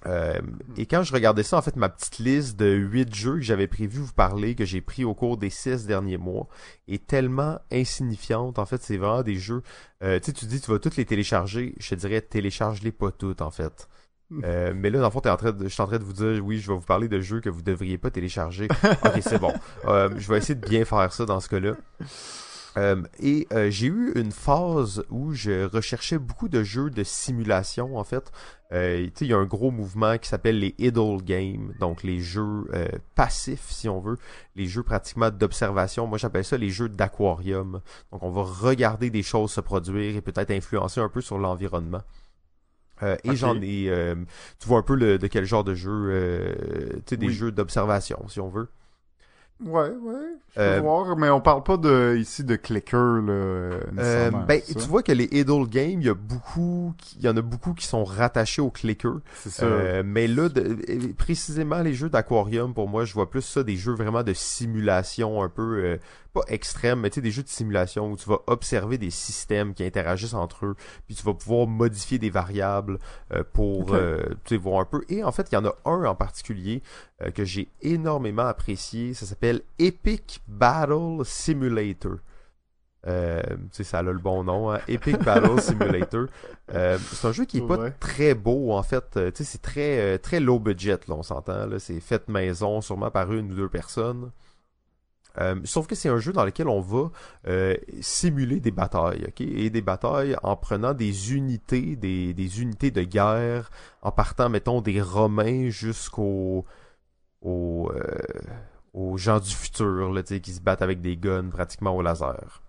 Euh, 0.06 0.38
et 0.76 0.87
quand 0.87 1.02
je 1.02 1.12
regardais 1.12 1.42
ça, 1.42 1.58
en 1.58 1.62
fait, 1.62 1.76
ma 1.76 1.88
petite 1.88 2.18
liste 2.18 2.56
de 2.56 2.66
8 2.66 3.14
jeux 3.14 3.34
que 3.34 3.42
j'avais 3.42 3.66
prévu 3.66 4.00
vous 4.00 4.12
parler, 4.12 4.54
que 4.54 4.64
j'ai 4.64 4.80
pris 4.80 5.04
au 5.04 5.14
cours 5.14 5.37
des 5.37 5.50
6 5.50 5.87
derniers 5.87 6.18
mois, 6.18 6.48
est 6.87 7.06
tellement 7.06 7.58
insignifiante. 7.72 8.58
En 8.58 8.66
fait, 8.66 8.82
c'est 8.82 8.96
vraiment 8.96 9.22
des 9.22 9.37
jeux... 9.37 9.62
Euh, 10.02 10.18
tu 10.20 10.26
sais, 10.26 10.32
tu 10.32 10.46
dis, 10.46 10.61
tu 10.61 10.70
vas 10.70 10.78
toutes 10.78 10.96
les 10.96 11.04
télécharger. 11.04 11.74
Je 11.78 11.90
te 11.90 11.94
dirais, 11.96 12.20
télécharge-les 12.20 12.92
pas 12.92 13.11
toutes, 13.11 13.42
en 13.42 13.50
fait. 13.50 13.88
Euh, 14.44 14.74
mais 14.76 14.90
là, 14.90 14.98
dans 14.98 15.06
le 15.06 15.11
fond, 15.11 15.20
t'es 15.20 15.30
en 15.30 15.38
train 15.38 15.52
de, 15.52 15.64
je 15.64 15.72
suis 15.72 15.82
en 15.82 15.87
train 15.87 15.98
de 15.98 16.04
vous 16.04 16.12
dire, 16.12 16.44
oui, 16.44 16.58
je 16.58 16.70
vais 16.70 16.76
vous 16.76 16.84
parler 16.84 17.08
de 17.08 17.18
jeux 17.20 17.40
que 17.40 17.48
vous 17.48 17.62
devriez 17.62 17.96
pas 17.98 18.11
télécharger. 18.11 18.68
ok, 19.04 19.20
c'est 19.22 19.40
bon. 19.40 19.52
Je 19.84 20.28
vais 20.30 20.38
essayer 20.38 20.54
de 20.54 20.66
bien 20.66 20.84
faire 20.84 21.12
ça 21.12 21.24
dans 21.24 21.40
ce 21.40 21.48
cas-là. 21.48 21.74
Euh, 22.78 23.02
et 23.20 23.48
euh, 23.52 23.70
j'ai 23.70 23.87
eu 23.87 24.12
une 24.14 24.30
phase 24.30 25.02
où 25.11 25.32
je 25.32 25.64
recherchais 25.64 26.18
beaucoup 26.18 26.48
de 26.48 26.62
jeux 26.62 26.90
de 26.90 27.02
simulation, 27.02 27.96
en 27.96 28.04
fait. 28.04 28.30
Euh, 28.72 29.09
il 29.20 29.26
y 29.26 29.33
a 29.33 29.38
un 29.38 29.46
gros 29.46 29.70
mouvement 29.70 30.18
qui 30.18 30.28
s'appelle 30.28 30.59
les 30.59 30.74
idle 30.78 31.22
games, 31.24 31.72
donc 31.81 32.02
les 32.02 32.20
jeux 32.20 32.66
euh, 32.74 32.87
passifs, 33.14 33.70
si 33.70 33.88
on 33.88 33.98
veut, 33.98 34.18
les 34.57 34.66
jeux 34.66 34.83
pratiquement 34.83 35.31
d'observation. 35.31 36.07
Moi, 36.07 36.18
j'appelle 36.18 36.44
ça 36.44 36.59
les 36.59 36.68
jeux 36.68 36.90
d'aquarium. 36.90 37.81
Donc, 38.12 38.22
on 38.22 38.31
va 38.31 38.42
regarder 38.42 39.09
des 39.09 39.22
choses 39.22 39.52
se 39.52 39.62
produire 39.62 40.16
et 40.16 40.20
peut-être 40.20 40.50
influencer 40.50 41.00
un 41.00 41.09
peu 41.09 41.22
sur 41.22 41.38
l'environnement. 41.38 42.02
Euh, 43.02 43.16
et 43.24 43.37
j'en 43.37 43.61
ai, 43.62 43.88
euh, 43.88 44.16
tu 44.59 44.68
vois 44.68 44.78
un 44.78 44.83
peu 44.83 44.96
le, 44.96 45.18
de 45.18 45.26
quel 45.28 45.44
genre 45.44 45.64
de 45.64 45.74
jeu, 45.74 46.09
euh, 46.11 46.54
tu 47.07 47.11
sais, 47.11 47.16
des 47.16 47.28
Oui. 47.28 47.33
jeux 47.33 47.52
d'observation, 47.52 48.26
si 48.28 48.40
on 48.40 48.48
veut. 48.48 48.68
Ouais, 49.64 49.81
ouais. 49.90 50.14
Je 50.51 50.55
peux 50.55 50.61
Euh, 50.61 50.81
voir, 50.81 51.16
mais 51.16 51.29
on 51.31 51.40
parle 51.40 51.64
pas 51.64 51.77
de 51.77 52.16
ici 52.16 52.44
de 52.44 52.55
clicker 52.55 52.97
là. 53.23 53.33
Euh, 53.33 54.31
ben, 54.47 54.61
tu 54.66 54.79
vois 54.87 55.03
que 55.03 55.11
les 55.11 55.29
idle 55.33 55.66
games, 55.68 56.01
il 56.01 56.07
y 56.07 56.09
a 56.09 56.14
beaucoup, 56.14 56.94
il 57.16 57.25
y 57.25 57.29
en 57.29 57.37
a 57.37 57.42
beaucoup 57.42 57.75
qui 57.75 57.87
sont 57.87 58.05
rattachés 58.05 58.62
au 58.62 58.71
clicker. 58.71 59.14
c'est 59.35 59.51
ça. 59.51 59.64
Euh, 59.66 60.03
mais 60.07 60.29
là, 60.29 60.49
de- 60.49 60.61
euh, 60.88 61.12
précisément 61.16 61.81
les 61.83 61.92
jeux 61.94 62.09
d'aquarium, 62.09 62.73
pour 62.73 62.88
moi, 62.88 63.05
je 63.05 63.14
vois 63.14 63.29
plus 63.31 63.42
ça 63.42 63.64
des 63.64 63.77
jeux 63.77 63.94
vraiment 63.94 64.23
de 64.23 64.33
simulation 64.33 65.42
un 65.42 65.49
peu 65.49 65.62
euh, 65.85 65.97
pas 66.40 66.53
extrême, 66.53 67.01
mais 67.01 67.11
tu 67.11 67.16
sais 67.16 67.20
des 67.20 67.31
jeux 67.31 67.42
de 67.42 67.48
simulation 67.48 68.11
où 68.12 68.16
tu 68.16 68.29
vas 68.29 68.38
observer 68.46 68.98
des 68.98 69.11
systèmes 69.11 69.74
qui 69.74 69.85
interagissent 69.85 70.35
entre 70.35 70.66
eux, 70.66 70.77
puis 71.07 71.14
tu 71.14 71.22
vas 71.22 71.35
pouvoir 71.35 71.66
modifier 71.66 72.18
des 72.18 72.31
variables 72.31 72.98
euh, 73.33 73.42
pour 73.53 73.88
Ok. 73.90 73.94
euh, 73.94 74.22
tu 74.44 74.55
sais 74.55 74.57
voir 74.57 74.81
un 74.81 74.85
peu. 74.85 75.03
Et 75.09 75.24
en 75.24 75.33
fait, 75.33 75.48
il 75.51 75.55
y 75.55 75.59
en 75.59 75.64
a 75.66 75.74
un 75.85 76.05
en 76.05 76.14
particulier 76.14 76.83
euh, 77.22 77.31
que 77.31 77.44
j'ai 77.44 77.68
énormément 77.83 78.46
apprécié. 78.46 79.14
Ça 79.14 79.27
s'appelle 79.27 79.62
Epic 79.79 80.40
Battle 80.48 81.24
Simulator. 81.24 82.16
Euh, 83.07 83.40
tu 83.46 83.57
sais, 83.72 83.85
ça 83.85 83.98
a 84.01 84.03
le 84.03 84.12
bon 84.18 84.42
nom, 84.44 84.72
hein? 84.72 84.81
Epic 84.88 85.22
Battle 85.22 85.61
Simulator. 85.62 86.27
Euh, 86.74 86.98
c'est 87.12 87.29
un 87.29 87.33
jeu 87.33 87.44
qui 87.44 87.59
est 87.59 87.66
pas 87.66 87.79
Ouais. 87.79 87.92
très 88.01 88.35
beau 88.35 88.72
en 88.72 88.83
fait. 88.83 89.16
Euh, 89.16 89.31
tu 89.31 89.38
sais, 89.38 89.44
c'est 89.44 89.62
très 89.62 90.18
très 90.18 90.40
low 90.40 90.59
budget 90.59 90.98
là, 91.07 91.14
on 91.14 91.22
s'entend. 91.22 91.68
C'est 91.79 92.01
fait 92.01 92.29
maison, 92.29 92.81
sûrement 92.81 93.11
par 93.11 93.33
une 93.33 93.53
ou 93.53 93.55
deux 93.55 93.68
personnes. 93.68 94.31
Euh, 95.40 95.57
sauf 95.64 95.87
que 95.87 95.94
c'est 95.94 96.09
un 96.09 96.18
jeu 96.18 96.33
dans 96.33 96.44
lequel 96.44 96.68
on 96.68 96.81
va 96.81 97.11
euh, 97.46 97.77
simuler 98.01 98.61
des 98.61 98.70
batailles, 98.70 99.24
ok, 99.29 99.40
et 99.40 99.70
des 99.70 99.83
batailles 99.83 100.37
en 100.42 100.57
prenant 100.57 100.94
des 100.94 101.35
unités, 101.35 101.96
des, 101.96 102.35
des 102.35 102.62
unités 102.62 102.90
de 102.90 103.03
guerre, 103.03 103.70
en 104.03 104.11
partant, 104.11 104.48
mettons, 104.48 104.81
des 104.81 105.01
Romains 105.01 105.70
jusqu'aux 105.70 106.64
aux, 107.42 107.90
euh, 107.94 108.18
aux 108.94 109.16
gens 109.16 109.38
du 109.40 109.55
futur, 109.55 110.12
là, 110.12 110.22
qui 110.22 110.53
se 110.53 110.61
battent 110.61 110.83
avec 110.83 111.01
des 111.01 111.16
guns 111.16 111.51
pratiquement 111.51 111.94
au 111.94 112.03
laser. 112.03 112.62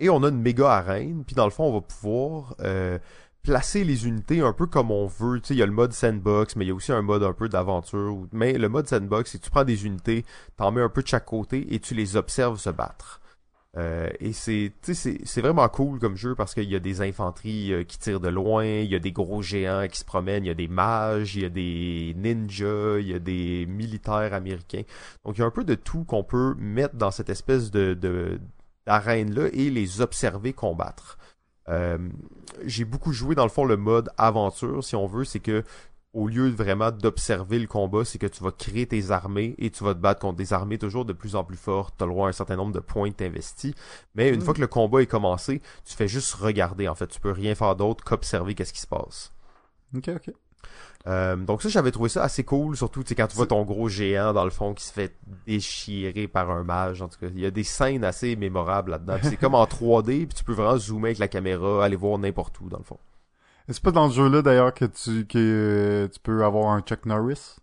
Et 0.00 0.10
on 0.10 0.22
a 0.24 0.28
une 0.28 0.40
méga 0.40 0.68
arène, 0.70 1.24
puis 1.24 1.36
dans 1.36 1.44
le 1.44 1.50
fond, 1.50 1.64
on 1.64 1.74
va 1.74 1.80
pouvoir 1.80 2.56
euh, 2.60 2.98
placer 3.44 3.84
les 3.84 4.08
unités 4.08 4.40
un 4.40 4.52
peu 4.52 4.66
comme 4.66 4.90
on 4.90 5.06
veut. 5.06 5.40
Tu 5.40 5.48
sais, 5.48 5.54
il 5.54 5.58
y 5.58 5.62
a 5.62 5.66
le 5.66 5.72
mode 5.72 5.92
sandbox, 5.92 6.56
mais 6.56 6.64
il 6.64 6.68
y 6.68 6.70
a 6.72 6.74
aussi 6.74 6.92
un 6.92 7.02
mode 7.02 7.22
un 7.22 7.34
peu 7.34 7.48
d'aventure. 7.48 8.26
Mais 8.32 8.54
le 8.54 8.68
mode 8.68 8.88
sandbox, 8.88 9.32
c'est 9.32 9.38
tu 9.38 9.50
prends 9.50 9.64
des 9.64 9.86
unités, 9.86 10.24
t'en 10.56 10.72
mets 10.72 10.80
un 10.80 10.88
peu 10.88 11.02
de 11.02 11.06
chaque 11.08 11.26
côté 11.26 11.72
et 11.72 11.78
tu 11.78 11.94
les 11.94 12.16
observes 12.16 12.58
se 12.58 12.70
battre. 12.70 13.20
Euh, 13.76 14.08
et 14.20 14.32
c'est, 14.32 14.72
c'est, 14.82 15.40
vraiment 15.40 15.68
cool 15.68 15.98
comme 15.98 16.16
jeu 16.16 16.36
parce 16.36 16.54
qu'il 16.54 16.70
y 16.70 16.76
a 16.76 16.78
des 16.78 17.00
infanteries 17.00 17.72
euh, 17.72 17.82
qui 17.82 17.98
tirent 17.98 18.20
de 18.20 18.28
loin, 18.28 18.64
il 18.64 18.88
y 18.88 18.94
a 18.94 19.00
des 19.00 19.10
gros 19.10 19.42
géants 19.42 19.88
qui 19.88 19.98
se 19.98 20.04
promènent, 20.04 20.44
il 20.44 20.46
y 20.46 20.50
a 20.50 20.54
des 20.54 20.68
mages, 20.68 21.34
il 21.34 21.42
y 21.42 21.44
a 21.44 21.48
des 21.48 22.14
ninjas, 22.16 23.00
il 23.00 23.08
y 23.08 23.14
a 23.14 23.18
des 23.18 23.66
militaires 23.66 24.32
américains. 24.32 24.82
Donc 25.24 25.36
il 25.36 25.40
y 25.40 25.42
a 25.42 25.46
un 25.46 25.50
peu 25.50 25.64
de 25.64 25.74
tout 25.74 26.04
qu'on 26.04 26.22
peut 26.22 26.54
mettre 26.56 26.94
dans 26.94 27.10
cette 27.10 27.30
espèce 27.30 27.72
de, 27.72 27.94
de 27.94 28.40
d'arène-là 28.86 29.48
et 29.52 29.70
les 29.70 30.00
observer 30.00 30.52
combattre. 30.52 31.18
Euh, 31.68 31.98
j'ai 32.64 32.84
beaucoup 32.84 33.12
joué 33.12 33.34
dans 33.34 33.44
le 33.44 33.50
fond 33.50 33.64
le 33.64 33.76
mode 33.76 34.10
aventure, 34.18 34.84
si 34.84 34.96
on 34.96 35.06
veut, 35.06 35.24
c'est 35.24 35.40
que 35.40 35.64
au 36.12 36.28
lieu 36.28 36.48
de 36.50 36.54
vraiment 36.54 36.92
d'observer 36.92 37.58
le 37.58 37.66
combat, 37.66 38.04
c'est 38.04 38.18
que 38.18 38.26
tu 38.28 38.44
vas 38.44 38.52
créer 38.52 38.86
tes 38.86 39.10
armées 39.10 39.56
et 39.58 39.70
tu 39.70 39.82
vas 39.82 39.94
te 39.94 39.98
battre 39.98 40.20
contre 40.20 40.36
des 40.36 40.52
armées 40.52 40.78
toujours 40.78 41.04
de 41.04 41.12
plus 41.12 41.34
en 41.34 41.42
plus 41.42 41.56
fortes. 41.56 41.94
Tu 41.98 42.04
as 42.04 42.06
le 42.06 42.12
droit 42.12 42.26
à 42.26 42.28
un 42.28 42.32
certain 42.32 42.54
nombre 42.54 42.72
de 42.72 42.78
points 42.78 43.10
investis. 43.20 43.74
Mais 44.14 44.28
une 44.28 44.36
Mm. 44.38 44.42
fois 44.42 44.54
que 44.54 44.60
le 44.60 44.68
combat 44.68 45.02
est 45.02 45.06
commencé, 45.06 45.60
tu 45.84 45.96
fais 45.96 46.06
juste 46.06 46.34
regarder. 46.34 46.86
En 46.86 46.94
fait, 46.94 47.08
tu 47.08 47.18
peux 47.18 47.32
rien 47.32 47.56
faire 47.56 47.74
d'autre 47.74 48.04
qu'observer 48.04 48.54
qu'est-ce 48.54 48.72
qui 48.72 48.80
se 48.80 48.86
passe. 48.86 49.32
Ok, 49.96 50.08
ok. 50.14 50.32
Euh, 51.06 51.36
donc 51.36 51.62
ça, 51.62 51.68
j'avais 51.68 51.90
trouvé 51.90 52.08
ça 52.08 52.22
assez 52.22 52.44
cool, 52.44 52.76
surtout 52.76 53.02
quand 53.16 53.26
tu 53.26 53.36
vois 53.36 53.46
ton 53.46 53.62
gros 53.64 53.88
géant 53.88 54.32
dans 54.32 54.44
le 54.44 54.50
fond 54.50 54.72
qui 54.72 54.84
se 54.84 54.92
fait 54.92 55.14
déchirer 55.46 56.28
par 56.28 56.50
un 56.50 56.64
mage. 56.64 57.02
En 57.02 57.08
tout 57.08 57.18
cas, 57.18 57.26
il 57.26 57.40
y 57.40 57.46
a 57.46 57.50
des 57.50 57.64
scènes 57.64 58.04
assez 58.04 58.36
mémorables 58.36 58.92
là-dedans. 58.92 59.16
C'est 59.22 59.36
comme 59.36 59.54
en 59.54 59.64
3D, 59.64 60.26
puis 60.26 60.34
tu 60.34 60.44
peux 60.44 60.54
vraiment 60.54 60.78
zoomer 60.78 61.08
avec 61.08 61.18
la 61.18 61.28
caméra, 61.28 61.84
aller 61.84 61.96
voir 61.96 62.18
n'importe 62.18 62.58
où 62.60 62.68
dans 62.70 62.78
le 62.78 62.84
fond. 62.84 62.98
C'est 63.68 63.82
pas 63.82 63.92
dans 63.92 64.10
ce 64.10 64.16
jeu-là 64.16 64.42
d'ailleurs 64.42 64.74
que 64.74 64.84
tu 64.84 65.26
que 65.26 65.38
euh, 65.38 66.08
tu 66.08 66.20
peux 66.20 66.44
avoir 66.44 66.72
un 66.72 66.80
Chuck 66.80 67.06
Norris? 67.06 67.56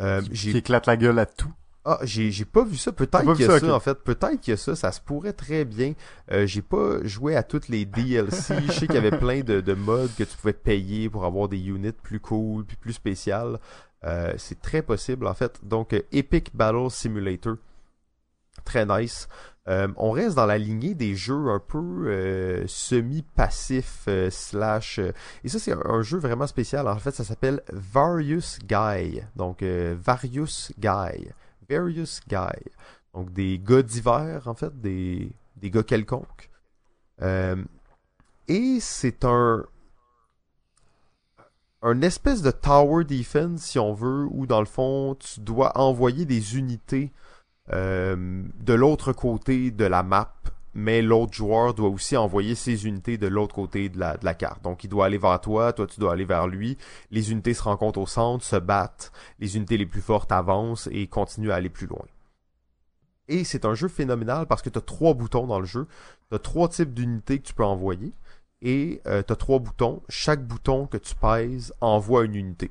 Euh, 0.00 0.22
qui 0.22 0.56
éclate 0.56 0.86
la 0.86 0.96
gueule 0.96 1.18
à 1.18 1.26
tout? 1.26 1.52
Ah, 1.86 1.98
j'ai 2.02 2.30
j'ai 2.30 2.46
pas 2.46 2.64
vu 2.64 2.76
ça. 2.78 2.92
Peut-être 2.92 3.34
qu'il 3.34 3.44
y 3.44 3.48
a 3.48 3.58
ça, 3.58 3.60
ça, 3.60 3.74
en 3.74 3.80
fait. 3.80 3.94
Peut-être 3.94 4.40
qu'il 4.40 4.52
y 4.52 4.54
a 4.54 4.56
ça. 4.56 4.74
Ça 4.74 4.90
se 4.90 5.00
pourrait 5.02 5.34
très 5.34 5.66
bien. 5.66 5.92
Euh, 6.32 6.46
j'ai 6.46 6.62
pas 6.62 7.04
joué 7.04 7.36
à 7.36 7.42
toutes 7.42 7.68
les 7.68 7.84
DLC. 7.84 8.54
Je 8.66 8.72
sais 8.72 8.86
qu'il 8.86 8.94
y 8.94 8.98
avait 8.98 9.18
plein 9.18 9.40
de, 9.40 9.60
de 9.60 9.74
modes 9.74 10.10
que 10.16 10.24
tu 10.24 10.34
pouvais 10.36 10.54
payer 10.54 11.10
pour 11.10 11.26
avoir 11.26 11.48
des 11.48 11.58
units 11.58 11.92
plus 11.92 12.20
cool 12.20 12.64
puis 12.64 12.76
plus 12.78 12.94
spéciales. 12.94 13.58
Euh, 14.04 14.32
c'est 14.38 14.62
très 14.62 14.80
possible, 14.80 15.26
en 15.26 15.34
fait. 15.34 15.60
Donc, 15.62 15.92
euh, 15.92 16.00
Epic 16.10 16.56
Battle 16.56 16.90
Simulator. 16.90 17.56
Très 18.64 18.86
nice. 18.86 19.28
On 19.66 20.10
reste 20.10 20.36
dans 20.36 20.46
la 20.46 20.58
lignée 20.58 20.94
des 20.94 21.14
jeux 21.14 21.48
un 21.48 21.58
peu 21.58 22.64
semi-passifs 22.66 24.08
slash... 24.30 24.98
et 24.98 25.48
ça, 25.48 25.58
c'est 25.58 25.72
un, 25.72 25.80
un 25.86 26.02
jeu 26.02 26.18
vraiment 26.18 26.46
spécial. 26.46 26.86
En 26.86 26.98
fait, 26.98 27.12
ça 27.12 27.24
s'appelle 27.24 27.62
Various 27.72 28.58
Guy. 28.66 29.22
Donc, 29.36 29.62
Various 29.62 30.70
Guy. 30.78 31.32
Various 31.68 32.20
Guy. 32.28 32.70
Donc 33.12 33.32
des 33.32 33.58
gars 33.58 33.82
divers, 33.82 34.48
en 34.48 34.54
fait, 34.54 34.80
des, 34.80 35.30
des 35.56 35.70
gars 35.70 35.82
quelconques. 35.82 36.50
Euh, 37.22 37.62
et 38.48 38.78
c'est 38.80 39.24
un 39.24 39.64
un 41.84 42.00
espèce 42.00 42.40
de 42.40 42.50
tower 42.50 43.04
defense, 43.04 43.60
si 43.60 43.78
on 43.78 43.92
veut, 43.92 44.26
où 44.30 44.46
dans 44.46 44.60
le 44.60 44.66
fond, 44.66 45.16
tu 45.16 45.40
dois 45.40 45.78
envoyer 45.78 46.24
des 46.24 46.56
unités 46.56 47.12
euh, 47.72 48.42
de 48.58 48.72
l'autre 48.72 49.12
côté 49.12 49.70
de 49.70 49.84
la 49.84 50.02
map, 50.02 50.34
mais 50.74 51.02
l'autre 51.02 51.32
joueur 51.32 51.74
doit 51.74 51.88
aussi 51.88 52.16
envoyer 52.16 52.54
ses 52.54 52.86
unités 52.86 53.16
de 53.16 53.26
l'autre 53.26 53.54
côté 53.54 53.88
de 53.88 53.98
la, 53.98 54.34
carte. 54.34 54.62
Donc 54.62 54.84
il 54.84 54.88
doit 54.88 55.06
aller 55.06 55.18
vers 55.18 55.40
toi, 55.40 55.72
toi 55.72 55.86
tu 55.86 56.00
dois 56.00 56.12
aller 56.12 56.24
vers 56.24 56.46
lui. 56.46 56.76
Les 57.10 57.32
unités 57.32 57.54
se 57.54 57.62
rencontrent 57.62 58.00
au 58.00 58.06
centre, 58.06 58.44
se 58.44 58.56
battent. 58.56 59.12
Les 59.38 59.56
unités 59.56 59.76
les 59.76 59.86
plus 59.86 60.00
fortes 60.00 60.32
avancent 60.32 60.88
et 60.92 61.06
continuent 61.06 61.50
à 61.50 61.56
aller 61.56 61.68
plus 61.68 61.86
loin. 61.86 62.04
Et 63.28 63.44
c'est 63.44 63.64
un 63.64 63.74
jeu 63.74 63.88
phénoménal 63.88 64.46
parce 64.46 64.62
que 64.62 64.68
tu 64.68 64.78
as 64.78 64.82
trois 64.82 65.14
boutons 65.14 65.46
dans 65.46 65.60
le 65.60 65.66
jeu. 65.66 65.86
Tu 66.28 66.36
as 66.36 66.38
trois 66.38 66.68
types 66.68 66.92
d'unités 66.92 67.38
que 67.38 67.46
tu 67.46 67.54
peux 67.54 67.64
envoyer. 67.64 68.12
Et 68.60 69.00
euh, 69.06 69.22
tu 69.26 69.32
as 69.32 69.36
trois 69.36 69.60
boutons. 69.60 70.02
Chaque 70.08 70.44
bouton 70.44 70.86
que 70.86 70.98
tu 70.98 71.14
pèses 71.14 71.72
envoie 71.80 72.24
une 72.24 72.34
unité 72.34 72.70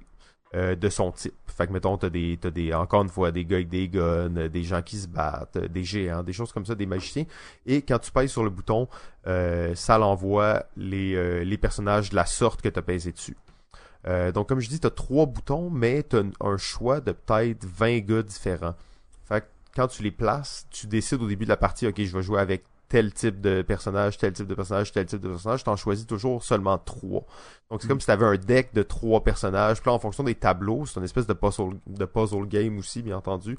euh, 0.56 0.76
de 0.76 0.88
son 0.88 1.12
type. 1.12 1.34
Fait 1.48 1.66
que 1.66 1.74
mettons, 1.74 1.98
t'as 1.98 2.12
des, 2.12 2.38
t'as 2.40 2.52
des, 2.52 2.76
encore 2.76 3.02
une 3.02 3.10
fois, 3.10 3.32
des 3.32 3.44
gars 3.44 3.56
avec 3.56 3.70
des 3.70 3.90
guns, 3.90 4.38
euh, 4.38 4.50
des 4.50 4.64
gens 4.64 4.84
qui 4.84 4.98
se 4.98 5.08
battent, 5.08 5.56
euh, 5.56 5.68
des 5.68 5.84
géants, 5.84 6.22
des 6.22 6.34
choses 6.34 6.52
comme 6.52 6.66
ça, 6.66 6.76
des 6.76 6.86
magiciens. 6.86 7.26
Et 7.66 7.82
quand 7.82 7.98
tu 7.98 8.12
pèses 8.12 8.30
sur 8.30 8.44
le 8.44 8.52
bouton, 8.52 8.88
ça 9.26 9.98
l'envoie 9.98 10.66
les, 10.78 11.58
personnages 11.60 12.12
de 12.12 12.16
la 12.16 12.28
sorte 12.28 12.62
que 12.62 12.70
tu 12.70 12.80
as 12.80 13.12
dessus. 13.12 13.38
Donc, 14.34 14.48
comme 14.48 14.60
je 14.60 14.70
dis, 14.70 14.80
tu 14.80 14.86
as 14.86 14.92
trois 14.92 15.26
boutons, 15.26 15.72
mais 15.72 16.04
tu 16.04 16.18
as 16.18 16.24
un 16.42 16.58
choix 16.58 17.00
de 17.00 17.14
peut-être 17.14 17.66
20 17.66 18.00
gars 18.00 18.22
différents. 18.22 18.76
Fait 19.26 19.42
que 19.42 19.48
quand 19.76 19.88
tu 19.88 20.04
les 20.04 20.12
places, 20.12 20.68
tu 20.70 20.86
décides 20.86 21.22
au 21.22 21.28
début 21.28 21.46
de 21.46 21.50
la 21.50 21.58
partie, 21.58 21.88
ok, 21.88 22.00
je 22.00 22.16
vais 22.16 22.22
jouer 22.22 22.40
avec 22.40 22.64
tel 22.94 23.12
type 23.12 23.42
de 23.42 23.64
personnage, 23.64 24.20
tel 24.20 24.34
type 24.34 24.46
de 24.46 24.54
personnage, 24.54 24.92
tel 24.92 25.08
type 25.08 25.20
de 25.20 25.30
personnage, 25.30 25.64
t'en 25.64 25.76
choisis 25.76 26.06
toujours 26.06 26.44
seulement 26.44 26.78
trois. 26.78 27.26
Donc 27.72 27.82
c'est 27.82 27.88
Mm. 27.88 27.90
comme 27.90 28.00
si 28.02 28.06
t'avais 28.06 28.26
un 28.28 28.36
deck 28.38 28.72
de 28.76 28.84
trois 28.84 29.24
personnages. 29.24 29.82
Puis 29.82 29.90
là, 29.90 29.96
en 29.96 30.00
fonction 30.00 30.24
des 30.24 30.36
tableaux, 30.36 30.86
c'est 30.86 31.00
une 31.00 31.04
espèce 31.04 31.26
de 31.26 31.34
puzzle, 31.34 31.80
de 31.88 32.06
puzzle 32.06 32.46
game 32.46 32.78
aussi, 32.78 33.02
bien 33.02 33.18
entendu. 33.18 33.58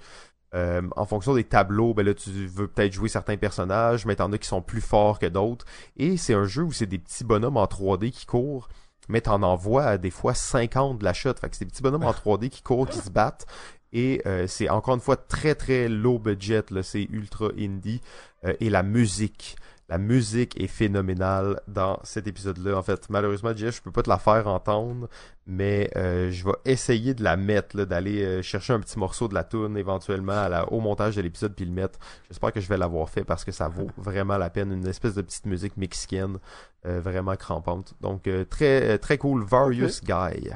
Euh, 0.55 0.83
en 0.95 1.05
fonction 1.05 1.35
des 1.35 1.43
tableaux, 1.43 1.95
ben 1.95 2.07
là, 2.07 2.15
tu 2.15 2.31
veux 2.31 2.69
peut-être 2.69 2.93
jouer 2.93 3.09
certains 3.09 3.37
personnages, 3.37 4.07
mais 4.07 4.15
t'en 4.15 4.33
as 4.33 4.39
qui 4.39 4.47
sont 4.47 4.63
plus 4.63 4.81
forts 4.81 5.19
que 5.19 5.27
d'autres. 5.27 5.65
Et 5.97 6.17
c'est 6.17 6.35
un 6.35 6.45
jeu 6.45 6.63
où 6.63 6.71
c'est 6.71 6.87
des 6.87 6.99
petits 7.01 7.25
bonhommes 7.25 7.57
en 7.57 7.67
3D 7.67 8.13
qui 8.13 8.27
courent, 8.27 8.69
mais 9.09 9.21
t'en 9.21 9.43
envoies 9.43 9.99
des 9.99 10.11
fois 10.13 10.33
50 10.33 10.99
de 11.01 11.05
la 11.05 11.13
shot. 11.13 11.35
Fait 11.41 11.51
que 11.51 11.57
c'est 11.57 11.65
des 11.65 11.73
petits 11.73 11.83
bonhommes 11.83 12.05
en 12.05 12.13
3D 12.13 12.51
qui 12.51 12.63
courent, 12.63 12.87
qui 12.89 12.99
se 12.99 13.11
battent. 13.11 13.47
Et 13.95 14.21
euh, 14.27 14.47
c'est 14.47 14.69
encore 14.69 14.95
une 14.95 15.01
fois 15.01 15.17
très 15.17 15.55
très 15.55 15.89
low 15.89 16.19
budget, 16.19 16.65
c'est 16.83 17.05
ultra 17.05 17.49
indie. 17.59 18.03
Euh, 18.45 18.53
et 18.61 18.69
la 18.69 18.83
musique, 18.83 19.57
la 19.89 19.99
musique 19.99 20.59
est 20.61 20.67
phénoménale 20.67 21.61
dans 21.69 22.01
cet 22.05 22.27
épisode-là. 22.27 22.77
En 22.77 22.83
fait, 22.83 23.09
malheureusement, 23.11 23.55
Jeff, 23.55 23.77
je 23.77 23.83
peux 23.83 23.91
pas 23.91 24.03
te 24.03 24.09
la 24.09 24.19
faire 24.19 24.47
entendre, 24.47 25.09
mais 25.47 25.91
euh, 25.97 26.31
je 26.31 26.45
vais 26.45 26.55
essayer 26.65 27.13
de 27.13 27.23
la 27.23 27.37
mettre, 27.37 27.85
d'aller 27.85 28.25
euh, 28.25 28.43
chercher 28.43 28.73
un 28.73 28.81
petit 28.81 28.99
morceau 28.99 29.29
de 29.29 29.35
la 29.35 29.45
tune 29.45 29.77
éventuellement 29.77 30.33
à 30.33 30.49
la, 30.49 30.73
au 30.73 30.81
montage 30.81 31.17
de 31.17 31.23
l'épisode 31.23 31.55
puis 31.55 31.67
le 31.67 31.73
mettre. 31.73 31.99
J'espère 32.29 32.53
que 32.53 32.61
je 32.61 32.69
vais 32.69 32.79
l'avoir 32.79 33.11
fait 33.11 33.25
parce 33.25 33.45
que 33.45 33.53
ça 33.53 33.69
vaut 33.69 33.91
vraiment 33.99 34.39
la 34.39 34.49
peine. 34.49 34.73
Une 34.73 34.87
espèce 34.87 35.15
de 35.15 35.23
petite 35.23 35.47
musique 35.47 35.77
mexicaine, 35.77 36.39
euh, 36.87 37.01
vraiment 37.01 37.37
crampante. 37.37 37.95
Donc 38.01 38.29
très 38.49 38.99
très 38.99 39.19
cool, 39.19 39.45
Various 39.45 40.01
Guy. 40.03 40.51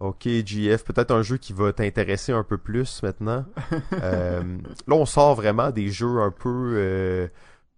Ok, 0.00 0.26
GF, 0.26 0.82
peut-être 0.84 1.10
un 1.10 1.20
jeu 1.20 1.36
qui 1.36 1.52
va 1.52 1.74
t'intéresser 1.74 2.32
un 2.32 2.42
peu 2.42 2.56
plus 2.56 3.02
maintenant. 3.02 3.44
Euh, 4.02 4.42
là, 4.86 4.94
on 4.94 5.04
sort 5.04 5.34
vraiment 5.34 5.70
des 5.70 5.90
jeux 5.90 6.20
un 6.20 6.30
peu, 6.30 6.72
euh, 6.76 7.28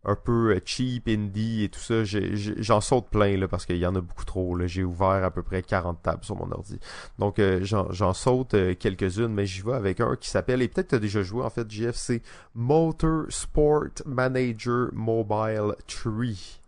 un 0.05 0.15
peu 0.15 0.61
cheap, 0.65 1.09
indie 1.09 1.65
et 1.65 1.69
tout 1.69 1.81
ça, 1.81 2.05
j'en 2.05 2.81
saute 2.81 3.09
plein 3.11 3.37
là 3.37 3.49
parce 3.49 3.67
qu'il 3.67 3.79
y 3.79 3.87
en 3.87 3.95
a 3.97 4.01
beaucoup 4.01 4.25
trop. 4.25 4.57
J'ai 4.67 4.85
ouvert 4.85 5.25
à 5.25 5.31
peu 5.31 5.43
près 5.43 5.63
40 5.63 6.01
tables 6.03 6.25
sur 6.25 6.37
mon 6.37 6.51
ordi. 6.53 6.79
Donc 7.19 7.41
j'en 7.63 8.13
saute 8.13 8.55
quelques-unes, 8.79 9.33
mais 9.33 9.47
j'y 9.47 9.63
vais 9.63 9.73
avec 9.73 10.01
un 10.01 10.17
qui 10.17 10.29
s'appelle, 10.29 10.63
et 10.63 10.69
peut-être 10.69 10.89
tu 10.89 10.95
as 10.95 11.01
déjà 11.01 11.23
joué 11.23 11.43
en 11.43 11.51
fait, 11.51 11.69
JFC 11.71 12.23
Motor 12.55 13.25
Sport 13.31 14.03
Manager 14.07 14.91
Mobile 14.93 15.75
Tree. 15.89 16.61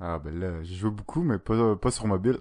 Ah 0.00 0.18
ben 0.18 0.38
là, 0.38 0.62
j'ai 0.62 0.74
joué 0.74 0.90
beaucoup, 0.90 1.22
mais 1.22 1.38
pas, 1.38 1.76
pas 1.76 1.90
sur 1.90 2.06
mobile. 2.06 2.38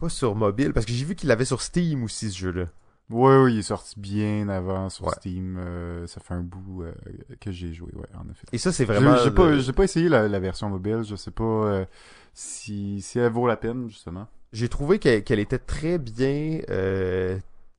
Pas 0.00 0.08
sur 0.08 0.34
mobile, 0.34 0.72
parce 0.72 0.86
que 0.86 0.92
j'ai 0.92 1.04
vu 1.04 1.14
qu'il 1.14 1.28
l'avait 1.28 1.44
sur 1.44 1.60
Steam 1.60 2.04
aussi 2.04 2.30
ce 2.30 2.38
jeu-là. 2.38 2.66
Oui, 3.10 3.34
oui, 3.34 3.54
il 3.54 3.58
est 3.58 3.62
sorti 3.62 3.98
bien 3.98 4.48
avant 4.48 4.88
sur 4.88 5.10
Steam. 5.10 5.56
Euh, 5.58 6.06
ça 6.06 6.20
fait 6.20 6.34
un 6.34 6.42
bout 6.42 6.84
euh, 6.84 6.92
que 7.40 7.50
j'ai 7.50 7.72
joué, 7.72 7.90
ouais, 7.94 8.06
en 8.16 8.30
effet. 8.30 8.46
Et 8.52 8.58
ça, 8.58 8.72
c'est 8.72 8.84
vraiment. 8.84 9.16
J'ai 9.16 9.32
pas, 9.32 9.50
pas 9.74 9.84
essayé 9.84 10.08
la, 10.08 10.26
version 10.38 10.70
mobile. 10.70 11.02
Je 11.02 11.16
sais 11.16 11.32
pas 11.32 11.44
euh, 11.44 11.84
si, 12.34 13.02
si 13.02 13.18
elle 13.18 13.32
vaut 13.32 13.48
la 13.48 13.56
peine, 13.56 13.88
justement. 13.88 14.28
J'ai 14.52 14.68
trouvé 14.68 15.00
qu'elle 15.00 15.40
était 15.40 15.58
très 15.58 15.98
bien. 15.98 16.60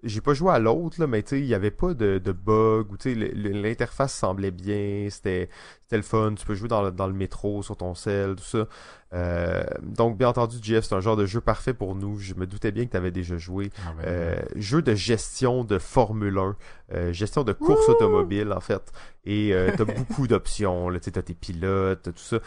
j'ai 0.03 0.21
pas 0.21 0.33
joué 0.33 0.51
à 0.51 0.59
l'autre, 0.59 0.99
là, 0.99 1.07
mais 1.07 1.23
tu 1.23 1.29
sais, 1.29 1.39
il 1.39 1.47
y 1.47 1.53
avait 1.53 1.71
pas 1.71 1.93
de, 1.93 2.17
de 2.17 2.31
bug. 2.33 2.91
Ou 2.91 2.97
tu 2.97 3.13
sais, 3.13 3.31
l'interface 3.33 4.13
semblait 4.13 4.51
bien. 4.51 5.07
C'était 5.09 5.49
c'était 5.83 5.97
le 5.97 6.03
fun. 6.03 6.35
Tu 6.37 6.45
peux 6.45 6.55
jouer 6.55 6.67
dans 6.67 6.81
le, 6.81 6.91
dans 6.91 7.07
le 7.07 7.13
métro, 7.13 7.63
sur 7.63 7.77
ton 7.77 7.95
cell, 7.95 8.35
tout 8.35 8.43
ça. 8.43 8.67
Euh, 9.13 9.63
donc, 9.81 10.17
bien 10.17 10.29
entendu, 10.29 10.57
Jeff, 10.61 10.85
c'est 10.85 10.95
un 10.95 11.01
genre 11.01 11.17
de 11.17 11.25
jeu 11.25 11.41
parfait 11.41 11.73
pour 11.73 11.95
nous. 11.95 12.17
Je 12.17 12.33
me 12.35 12.47
doutais 12.47 12.71
bien 12.71 12.85
que 12.85 12.91
tu 12.91 12.97
avais 12.97 13.11
déjà 13.11 13.37
joué. 13.37 13.69
Ah, 13.85 13.93
ben, 13.97 14.03
euh, 14.07 14.35
jeu 14.55 14.81
de 14.81 14.95
gestion 14.95 15.63
de 15.63 15.77
Formule 15.77 16.37
1, 16.37 16.55
euh, 16.93 17.13
gestion 17.13 17.43
de 17.43 17.53
course 17.53 17.89
automobile, 17.89 18.53
en 18.53 18.61
fait. 18.61 18.91
Et 19.25 19.53
euh, 19.53 19.71
tu 19.75 19.81
as 19.81 19.85
beaucoup 19.97 20.27
d'options. 20.27 20.89
Tu 20.99 21.11
as 21.13 21.21
tes 21.21 21.33
pilotes, 21.33 22.03
tout 22.03 22.13
ça. 22.15 22.39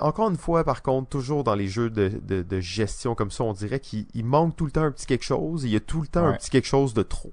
encore 0.00 0.30
une 0.30 0.36
fois, 0.36 0.64
par 0.64 0.82
contre, 0.82 1.08
toujours 1.08 1.44
dans 1.44 1.54
les 1.54 1.68
jeux 1.68 1.90
de, 1.90 2.08
de, 2.22 2.42
de 2.42 2.60
gestion 2.60 3.14
comme 3.14 3.30
ça, 3.30 3.44
on 3.44 3.52
dirait 3.52 3.80
qu'il 3.80 4.06
manque 4.24 4.56
tout 4.56 4.64
le 4.64 4.70
temps 4.70 4.84
un 4.84 4.92
petit 4.92 5.06
quelque 5.06 5.24
chose. 5.24 5.64
Il 5.64 5.70
y 5.70 5.76
a 5.76 5.80
tout 5.80 6.00
le 6.00 6.06
temps 6.08 6.26
un 6.26 6.34
petit 6.34 6.50
quelque 6.50 6.68
chose 6.68 6.94
de 6.94 7.02
trop. 7.02 7.32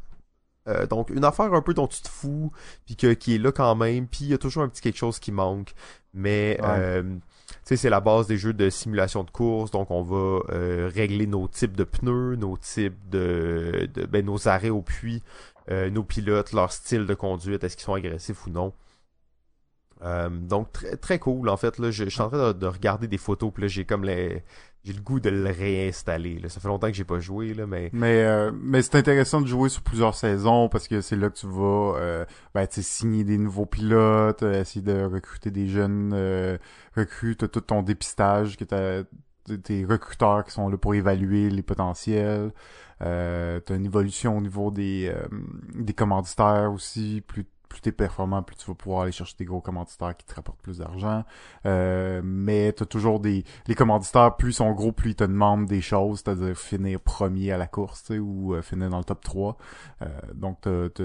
Euh, 0.70 0.86
donc 0.86 1.10
une 1.10 1.24
affaire 1.24 1.54
un 1.54 1.62
peu 1.62 1.74
dont 1.74 1.88
tu 1.88 2.02
te 2.02 2.10
fous, 2.10 2.52
puis 2.86 2.96
qui 2.96 3.36
est 3.36 3.38
là 3.38 3.52
quand 3.52 3.76
même, 3.76 4.08
puis 4.08 4.26
il 4.26 4.28
y 4.30 4.34
a 4.34 4.38
toujours 4.38 4.64
un 4.64 4.70
petit 4.70 4.82
quelque 4.82 4.98
chose 4.98 5.20
qui 5.20 5.32
manque. 5.32 5.74
Mais 6.14 6.60
euh, 6.64 7.18
c'est 7.64 7.90
la 7.90 8.00
base 8.00 8.28
des 8.28 8.38
jeux 8.38 8.54
de 8.54 8.70
simulation 8.70 9.24
de 9.24 9.32
course, 9.32 9.72
donc 9.72 9.92
on 9.92 10.04
va 10.04 10.40
euh, 10.50 10.90
régler 10.94 11.28
nos 11.28 11.48
types 11.48 11.76
de 11.76 11.84
pneus, 11.84 12.36
nos 12.36 12.58
types 12.58 13.10
de, 13.10 13.90
de 13.94 14.06
ben, 14.06 14.26
nos 14.26 14.48
arrêts 14.48 14.70
au 14.70 14.82
puits, 14.82 15.24
nos 15.70 16.04
pilotes, 16.04 16.52
leur 16.52 16.72
style 16.72 17.06
de 17.06 17.14
conduite, 17.14 17.64
est-ce 17.64 17.78
qu'ils 17.78 17.86
sont 17.86 17.94
agressifs 17.94 18.48
ou 18.48 18.50
non. 18.50 18.74
donc 20.32 20.72
très 20.72 20.98
très 20.98 21.20
cool 21.20 21.48
en 21.48 21.58
fait 21.58 21.78
là 21.78 21.92
je, 21.92 22.06
suis 22.06 22.22
en 22.22 22.30
train 22.30 22.48
de, 22.48 22.54
de, 22.54 22.66
regarder 22.66 23.08
des 23.08 23.20
photos 23.20 23.52
puis 23.54 23.62
là 23.62 23.68
j'ai 23.68 23.86
comme 23.86 24.04
les 24.04 24.44
j'ai 24.84 24.94
le 24.94 25.02
goût 25.02 25.20
de 25.20 25.30
le 25.30 25.50
réinstaller. 25.50 26.40
Là. 26.40 26.50
Ça 26.50 26.60
fait 26.60 26.68
longtemps 26.68 26.88
que 26.88 26.94
j'ai 26.94 27.04
pas 27.04 27.20
joué, 27.20 27.54
là, 27.54 27.68
mais. 27.68 27.90
Mais 27.92 28.24
euh, 28.24 28.52
mais 28.54 28.82
c'est 28.82 28.96
intéressant 28.96 29.42
de 29.42 29.48
jouer 29.48 29.70
sur 29.70 29.82
plusieurs 29.82 30.16
saisons 30.16 30.70
parce 30.70 30.88
que 30.88 31.02
c'est 31.02 31.16
là 31.16 31.30
que 31.30 31.38
tu 31.38 31.48
vas 31.48 31.96
euh, 31.98 32.26
ben, 32.54 32.66
signer 32.70 33.24
des 33.24 33.38
nouveaux 33.38 33.66
pilotes, 33.66 34.44
euh, 34.44 34.62
essayer 34.62 34.82
de 34.82 35.04
recruter 35.04 35.52
des 35.52 35.68
jeunes 35.68 36.12
euh, 36.14 36.58
tout 36.96 37.48
ton 37.48 37.82
dépistage, 37.84 38.58
que 38.58 38.64
t'as 38.64 39.04
tes 39.64 39.84
recruteurs 39.84 40.44
qui 40.46 40.52
sont 40.52 40.70
là 40.70 40.78
pour 40.78 40.94
évaluer 40.94 41.50
les 41.50 41.64
potentiels. 41.64 42.52
Euh, 43.02 43.60
t'as 43.62 43.76
une 43.76 43.86
évolution 43.86 44.38
au 44.38 44.42
niveau 44.42 44.70
des 44.72 45.14
des 45.74 45.94
commanditaires 45.94 46.72
aussi, 46.72 47.24
plus 47.26 47.46
plus 47.70 47.82
t'es 47.82 47.92
performant, 47.92 48.42
plus 48.42 48.58
tu 48.58 48.66
vas 48.66 48.74
pouvoir 48.74 49.04
aller 49.04 49.12
chercher 49.12 49.36
des 49.38 49.46
gros 49.46 49.62
commanditaires 49.62 50.18
qui 50.18 50.26
te 50.26 50.34
rapportent 50.34 50.62
plus 50.62 50.80
d'argent. 50.80 51.24
Euh, 51.66 52.22
mais 52.24 52.74
t'as 52.74 52.86
toujours 52.86 53.20
des... 53.20 53.46
Les 53.68 53.76
commanditaires, 53.76 54.36
plus 54.36 54.50
ils 54.50 54.54
sont 54.56 54.72
gros, 54.72 54.92
plus 54.92 55.12
ils 55.12 55.16
te 55.16 55.24
demandent 55.24 55.68
des 55.68 55.82
choses, 55.82 56.22
c'est-à-dire 56.26 56.58
finir 56.58 57.00
premier 57.00 57.52
à 57.52 57.58
la 57.58 57.68
course, 57.68 58.10
ou 58.10 58.56
euh, 58.56 58.62
finir 58.62 58.90
dans 58.90 58.98
le 58.98 59.04
top 59.04 59.24
3. 59.24 59.58
Euh, 60.02 60.08
donc 60.34 60.58
tu, 60.62 61.04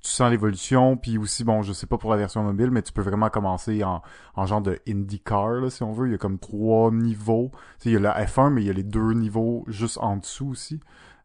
sens 0.00 0.30
l'évolution, 0.30 0.96
puis 0.96 1.18
aussi, 1.18 1.44
bon, 1.44 1.62
je 1.62 1.72
sais 1.72 1.86
pas 1.86 1.98
pour 1.98 2.10
la 2.10 2.16
version 2.16 2.42
mobile, 2.42 2.70
mais 2.70 2.82
tu 2.82 2.92
peux 2.92 3.02
vraiment 3.02 3.28
commencer 3.28 3.84
en, 3.84 4.02
en 4.34 4.46
genre 4.46 4.62
de 4.62 4.80
IndyCar, 4.88 5.60
là, 5.60 5.70
si 5.70 5.82
on 5.82 5.92
veut. 5.92 6.08
Il 6.08 6.12
y 6.12 6.14
a 6.14 6.18
comme 6.18 6.38
trois 6.38 6.90
niveaux. 6.90 7.50
Tu 7.52 7.84
sais, 7.84 7.90
il 7.90 7.92
y 7.92 7.96
a 7.96 8.00
la 8.00 8.24
F1, 8.24 8.50
mais 8.50 8.62
il 8.62 8.66
y 8.66 8.70
a 8.70 8.72
les 8.74 8.82
deux 8.82 9.12
niveaux 9.12 9.64
juste 9.68 9.98
en 9.98 10.16
dessous 10.16 10.48
aussi. 10.48 10.80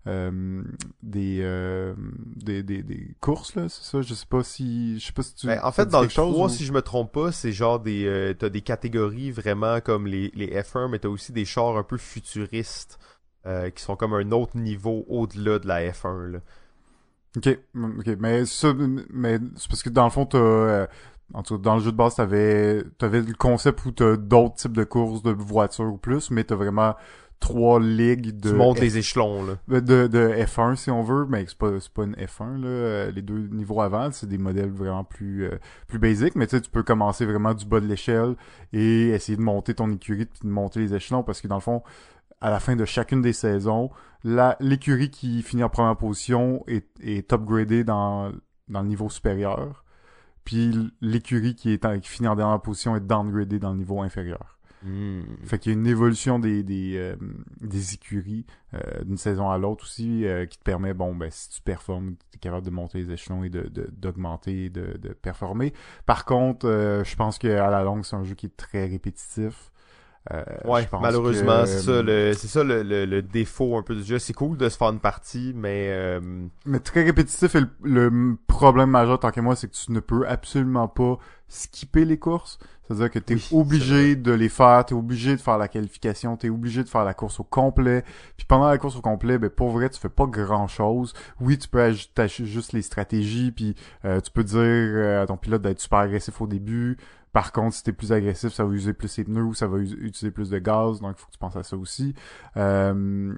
Euh, 0.05 0.61
des, 1.01 1.39
euh, 1.41 1.93
des, 2.35 2.61
des, 2.61 2.83
des 2.83 3.15
courses 3.21 3.55
là 3.55 3.69
c'est 3.69 3.83
ça? 3.83 4.01
Je 4.01 4.13
sais 4.13 4.25
pas 4.25 4.43
si 4.43 4.99
je 4.99 5.05
sais 5.05 5.13
pas 5.13 5.23
si 5.23 5.33
tu 5.33 5.47
ben, 5.47 5.61
en 5.63 5.71
fait 5.71 5.87
dans 5.87 6.01
le 6.01 6.09
3 6.09 6.49
si 6.49 6.65
je 6.65 6.73
me 6.73 6.81
trompe 6.81 7.13
pas 7.13 7.31
c'est 7.31 7.53
genre 7.53 7.79
des 7.79 8.05
euh, 8.05 8.33
t'as 8.33 8.49
des 8.49 8.59
catégories 8.59 9.31
vraiment 9.31 9.79
comme 9.79 10.05
les 10.05 10.29
les 10.35 10.47
F1 10.47 10.89
mais 10.89 10.99
t'as 10.99 11.07
aussi 11.07 11.31
des 11.31 11.45
chars 11.45 11.77
un 11.77 11.83
peu 11.83 11.97
futuristes 11.97 12.99
qui 13.45 13.81
sont 13.81 13.95
comme 13.95 14.13
un 14.13 14.31
autre 14.31 14.57
niveau 14.57 15.05
au-delà 15.07 15.59
de 15.59 15.67
la 15.67 15.89
F1 15.89 16.31
là. 16.31 16.39
Ok 17.37 17.57
ok 17.73 18.07
mais 18.19 18.45
ça 18.45 18.73
mais 19.09 19.39
c'est 19.55 19.69
parce 19.69 19.83
que 19.83 19.89
dans 19.89 20.03
le 20.03 20.11
fond 20.11 20.25
t'as 20.25 20.87
en 21.33 21.41
tout 21.41 21.57
cas, 21.57 21.63
dans 21.63 21.75
le 21.75 21.81
jeu 21.81 21.91
de 21.91 21.97
base, 21.97 22.15
t'avais, 22.15 22.83
t'avais 22.99 23.21
le 23.21 23.33
concept 23.33 23.85
où 23.85 23.91
t'as 23.91 24.17
d'autres 24.17 24.55
types 24.55 24.73
de 24.73 24.83
courses 24.83 25.23
de 25.23 25.31
voitures 25.31 25.93
ou 25.93 25.97
plus, 25.97 26.29
mais 26.29 26.43
t'as 26.43 26.55
vraiment 26.55 26.95
trois 27.43 27.77
ligues 27.79 28.39
de... 28.39 28.51
Tu 28.51 28.55
montes 28.55 28.79
les 28.79 28.97
échelons, 28.97 29.45
là. 29.45 29.57
De, 29.67 30.07
de 30.07 30.29
F1, 30.29 30.77
si 30.77 30.89
on 30.89 31.03
veut, 31.03 31.25
mais 31.27 31.45
c'est 31.45 31.57
pas, 31.57 31.71
pas 31.93 32.03
une 32.05 32.15
F1, 32.15 32.61
là. 32.61 32.67
Euh, 32.67 33.11
les 33.11 33.21
deux 33.21 33.49
niveaux 33.51 33.81
avant, 33.81 34.09
c'est 34.13 34.27
des 34.27 34.37
modèles 34.37 34.71
vraiment 34.71 35.03
plus, 35.03 35.43
euh, 35.43 35.59
plus 35.87 35.99
basiques, 35.99 36.35
mais 36.35 36.47
tu 36.47 36.55
sais, 36.55 36.61
tu 36.61 36.69
peux 36.69 36.83
commencer 36.83 37.25
vraiment 37.25 37.53
du 37.53 37.65
bas 37.65 37.81
de 37.81 37.85
l'échelle 37.85 38.35
et 38.71 39.09
essayer 39.09 39.37
de 39.37 39.41
monter 39.41 39.73
ton 39.73 39.91
écurie 39.91 40.25
puis 40.25 40.39
de 40.47 40.53
monter 40.53 40.79
les 40.79 40.95
échelons 40.95 41.21
parce 41.21 41.41
que 41.41 41.49
dans 41.49 41.55
le 41.55 41.61
fond, 41.61 41.83
à 42.39 42.49
la 42.49 42.61
fin 42.61 42.77
de 42.77 42.85
chacune 42.85 43.21
des 43.21 43.33
saisons, 43.33 43.89
l'écurie 44.23 45.09
qui 45.09 45.43
finit 45.43 45.65
en 45.65 45.69
première 45.69 45.97
position 45.97 46.63
est, 46.67 46.87
est 47.01 47.33
upgradée 47.33 47.83
dans, 47.83 48.31
dans 48.69 48.81
le 48.81 48.87
niveau 48.87 49.09
supérieur. 49.09 49.83
Puis 50.45 50.91
l'écurie 51.01 51.55
qui 51.55 51.73
est 51.73 52.01
qui 52.01 52.09
finit 52.09 52.29
en 52.29 52.35
dernière 52.35 52.61
position 52.61 52.95
est 52.95 53.01
downgradée 53.01 53.59
dans 53.59 53.71
le 53.71 53.77
niveau 53.77 54.01
inférieur. 54.01 54.52
Hmm. 54.83 55.21
Fait 55.45 55.59
qu'il 55.59 55.71
y 55.71 55.75
a 55.75 55.79
une 55.79 55.87
évolution 55.87 56.39
des 56.39 56.61
des, 56.61 56.95
euh, 56.97 57.15
des 57.61 57.93
écuries 57.93 58.45
euh, 58.73 59.03
d'une 59.05 59.17
saison 59.17 59.49
à 59.49 59.57
l'autre 59.57 59.85
aussi 59.85 60.25
euh, 60.25 60.45
qui 60.45 60.57
te 60.57 60.63
permet, 60.63 60.93
bon, 60.93 61.15
ben 61.15 61.29
si 61.31 61.49
tu 61.49 61.61
performes, 61.61 62.15
tu 62.31 62.37
es 62.37 62.39
capable 62.39 62.65
de 62.65 62.71
monter 62.71 62.97
les 62.97 63.11
échelons 63.11 63.43
et 63.45 63.49
de 63.49 63.71
d'augmenter, 63.91 64.69
de, 64.69 64.97
de, 64.97 65.09
performer. 65.13 65.73
Par 66.05 66.25
contre, 66.25 66.67
je 67.05 67.15
pense 67.15 67.37
qu'à 67.37 67.69
la 67.69 67.83
longue, 67.83 68.03
c'est 68.03 68.15
un 68.15 68.23
jeu 68.23 68.35
qui 68.35 68.47
est 68.47 68.57
très 68.57 68.85
répétitif. 68.85 69.71
Euh, 70.31 70.41
ouais, 70.65 70.87
malheureusement, 71.01 71.65
c'est 71.65 71.79
ça, 71.79 72.01
le, 72.01 72.31
c'est 72.33 72.47
ça 72.47 72.63
le, 72.63 72.81
le, 72.83 73.21
défaut 73.21 73.77
un 73.77 73.83
peu 73.83 73.93
du 73.93 74.03
jeu. 74.03 74.19
C'est 74.19 74.33
cool 74.33 74.57
de 74.57 74.69
se 74.69 74.77
faire 74.77 74.89
une 74.89 75.01
partie, 75.01 75.51
mais... 75.53 76.19
Mais 76.65 76.79
très 76.79 77.03
répétitif, 77.03 77.55
et 77.55 77.61
le, 77.83 78.37
problème 78.47 78.89
majeur, 78.89 79.19
tant 79.19 79.31
que 79.31 79.41
moi, 79.41 79.55
c'est 79.55 79.67
que 79.67 79.75
tu 79.75 79.91
ne 79.91 79.99
peux 79.99 80.25
absolument 80.27 80.87
pas 80.87 81.17
skipper 81.49 82.05
les 82.05 82.17
courses. 82.17 82.57
C'est-à-dire 82.87 83.11
que 83.11 83.19
tu 83.19 83.33
es 83.33 83.37
obligé 83.51 84.15
de 84.15 84.31
les 84.31 84.49
faire, 84.49 84.85
tu 84.85 84.93
es 84.93 84.97
obligé 84.97 85.35
de 85.35 85.41
faire 85.41 85.57
la 85.57 85.67
qualification, 85.67 86.35
tu 86.35 86.47
es 86.47 86.49
obligé 86.49 86.83
de 86.83 86.89
faire 86.89 87.05
la 87.05 87.13
course 87.13 87.39
au 87.39 87.43
complet. 87.43 88.03
Puis 88.35 88.45
pendant 88.45 88.67
la 88.67 88.77
course 88.77 88.97
au 88.97 89.01
complet, 89.01 89.37
ben 89.37 89.49
pour 89.49 89.69
vrai, 89.69 89.89
tu 89.89 89.99
fais 89.99 90.09
pas 90.09 90.25
grand-chose. 90.25 91.13
Oui, 91.39 91.57
tu 91.57 91.67
peux 91.67 91.81
ajouter 91.81 92.27
juste 92.27 92.73
les 92.73 92.81
stratégies, 92.81 93.51
puis 93.51 93.75
euh, 94.05 94.19
tu 94.19 94.31
peux 94.31 94.43
dire 94.43 94.59
euh, 94.59 95.23
à 95.23 95.25
ton 95.25 95.37
pilote 95.37 95.61
d'être 95.61 95.79
super 95.79 95.99
agressif 95.99 96.41
au 96.41 96.47
début. 96.47 96.97
Par 97.31 97.51
contre, 97.51 97.75
si 97.75 97.83
t'es 97.83 97.93
plus 97.93 98.11
agressif, 98.11 98.53
ça 98.53 98.63
va 98.65 98.73
user 98.73 98.93
plus 98.93 99.07
ses 99.07 99.23
pneus 99.23 99.43
ou 99.43 99.53
ça 99.53 99.67
va 99.67 99.79
utiliser 99.79 100.31
plus 100.31 100.49
de 100.49 100.59
gaz, 100.59 100.99
donc 100.99 101.15
il 101.17 101.19
faut 101.19 101.27
que 101.27 101.31
tu 101.31 101.39
penses 101.39 101.55
à 101.55 101.63
ça 101.63 101.77
aussi. 101.77 102.13
Euh, 102.57 103.33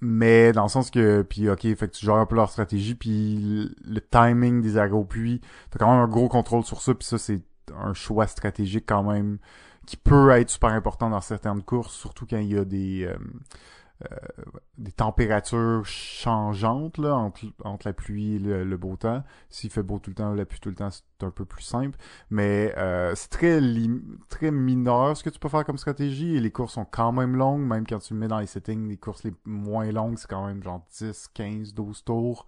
mais 0.00 0.52
dans 0.52 0.64
le 0.64 0.68
sens 0.68 0.90
que 0.90 1.22
puis 1.22 1.48
ok 1.48 1.62
fait 1.62 1.76
que 1.76 1.92
tu 1.92 2.04
gères 2.04 2.16
un 2.16 2.26
peu 2.26 2.36
leur 2.36 2.50
stratégie 2.50 2.94
puis 2.94 3.74
le 3.84 4.00
timing 4.00 4.60
des 4.60 4.76
agro-puits 4.76 5.40
t'as 5.70 5.78
quand 5.78 5.90
même 5.90 6.02
un 6.02 6.08
gros 6.08 6.28
contrôle 6.28 6.64
sur 6.64 6.82
ça 6.82 6.94
puis 6.94 7.06
ça 7.06 7.16
c'est 7.16 7.40
un 7.76 7.94
choix 7.94 8.26
stratégique 8.26 8.84
quand 8.86 9.02
même 9.02 9.38
qui 9.86 9.96
peut 9.96 10.30
être 10.30 10.50
super 10.50 10.70
important 10.70 11.10
dans 11.10 11.20
certaines 11.20 11.62
courses, 11.62 11.94
surtout 11.94 12.26
quand 12.26 12.38
il 12.38 12.52
y 12.52 12.58
a 12.58 12.64
des 12.64 13.04
euh, 13.04 13.16
euh, 14.02 14.16
des 14.76 14.90
températures 14.90 15.86
changeantes 15.86 16.98
là, 16.98 17.14
entre, 17.14 17.44
entre 17.62 17.86
la 17.86 17.92
pluie 17.92 18.34
et 18.34 18.38
le, 18.40 18.76
beau 18.76 18.96
temps. 18.96 19.22
S'il 19.50 19.70
fait 19.70 19.84
beau 19.84 20.00
tout 20.00 20.10
le 20.10 20.16
temps, 20.16 20.34
la 20.34 20.44
pluie 20.44 20.58
tout 20.58 20.68
le 20.68 20.74
temps, 20.74 20.90
c'est 20.90 21.24
un 21.24 21.30
peu 21.30 21.44
plus 21.44 21.62
simple. 21.62 21.96
Mais 22.28 22.74
euh, 22.76 23.14
c'est 23.14 23.30
très 23.30 23.60
très 24.28 24.50
mineur 24.50 25.16
ce 25.16 25.22
que 25.22 25.30
tu 25.30 25.38
peux 25.38 25.48
faire 25.48 25.64
comme 25.64 25.78
stratégie 25.78 26.34
et 26.34 26.40
les 26.40 26.50
courses 26.50 26.72
sont 26.74 26.84
quand 26.84 27.12
même 27.12 27.36
longues, 27.36 27.62
même 27.62 27.86
quand 27.86 28.00
tu 28.00 28.14
mets 28.14 28.26
dans 28.26 28.40
les 28.40 28.46
settings, 28.46 28.88
les 28.88 28.96
courses 28.96 29.22
les 29.22 29.32
moins 29.44 29.90
longues, 29.92 30.18
c'est 30.18 30.28
quand 30.28 30.46
même 30.46 30.60
genre 30.60 30.84
10, 30.98 31.28
15, 31.32 31.72
12 31.72 32.04
tours. 32.04 32.46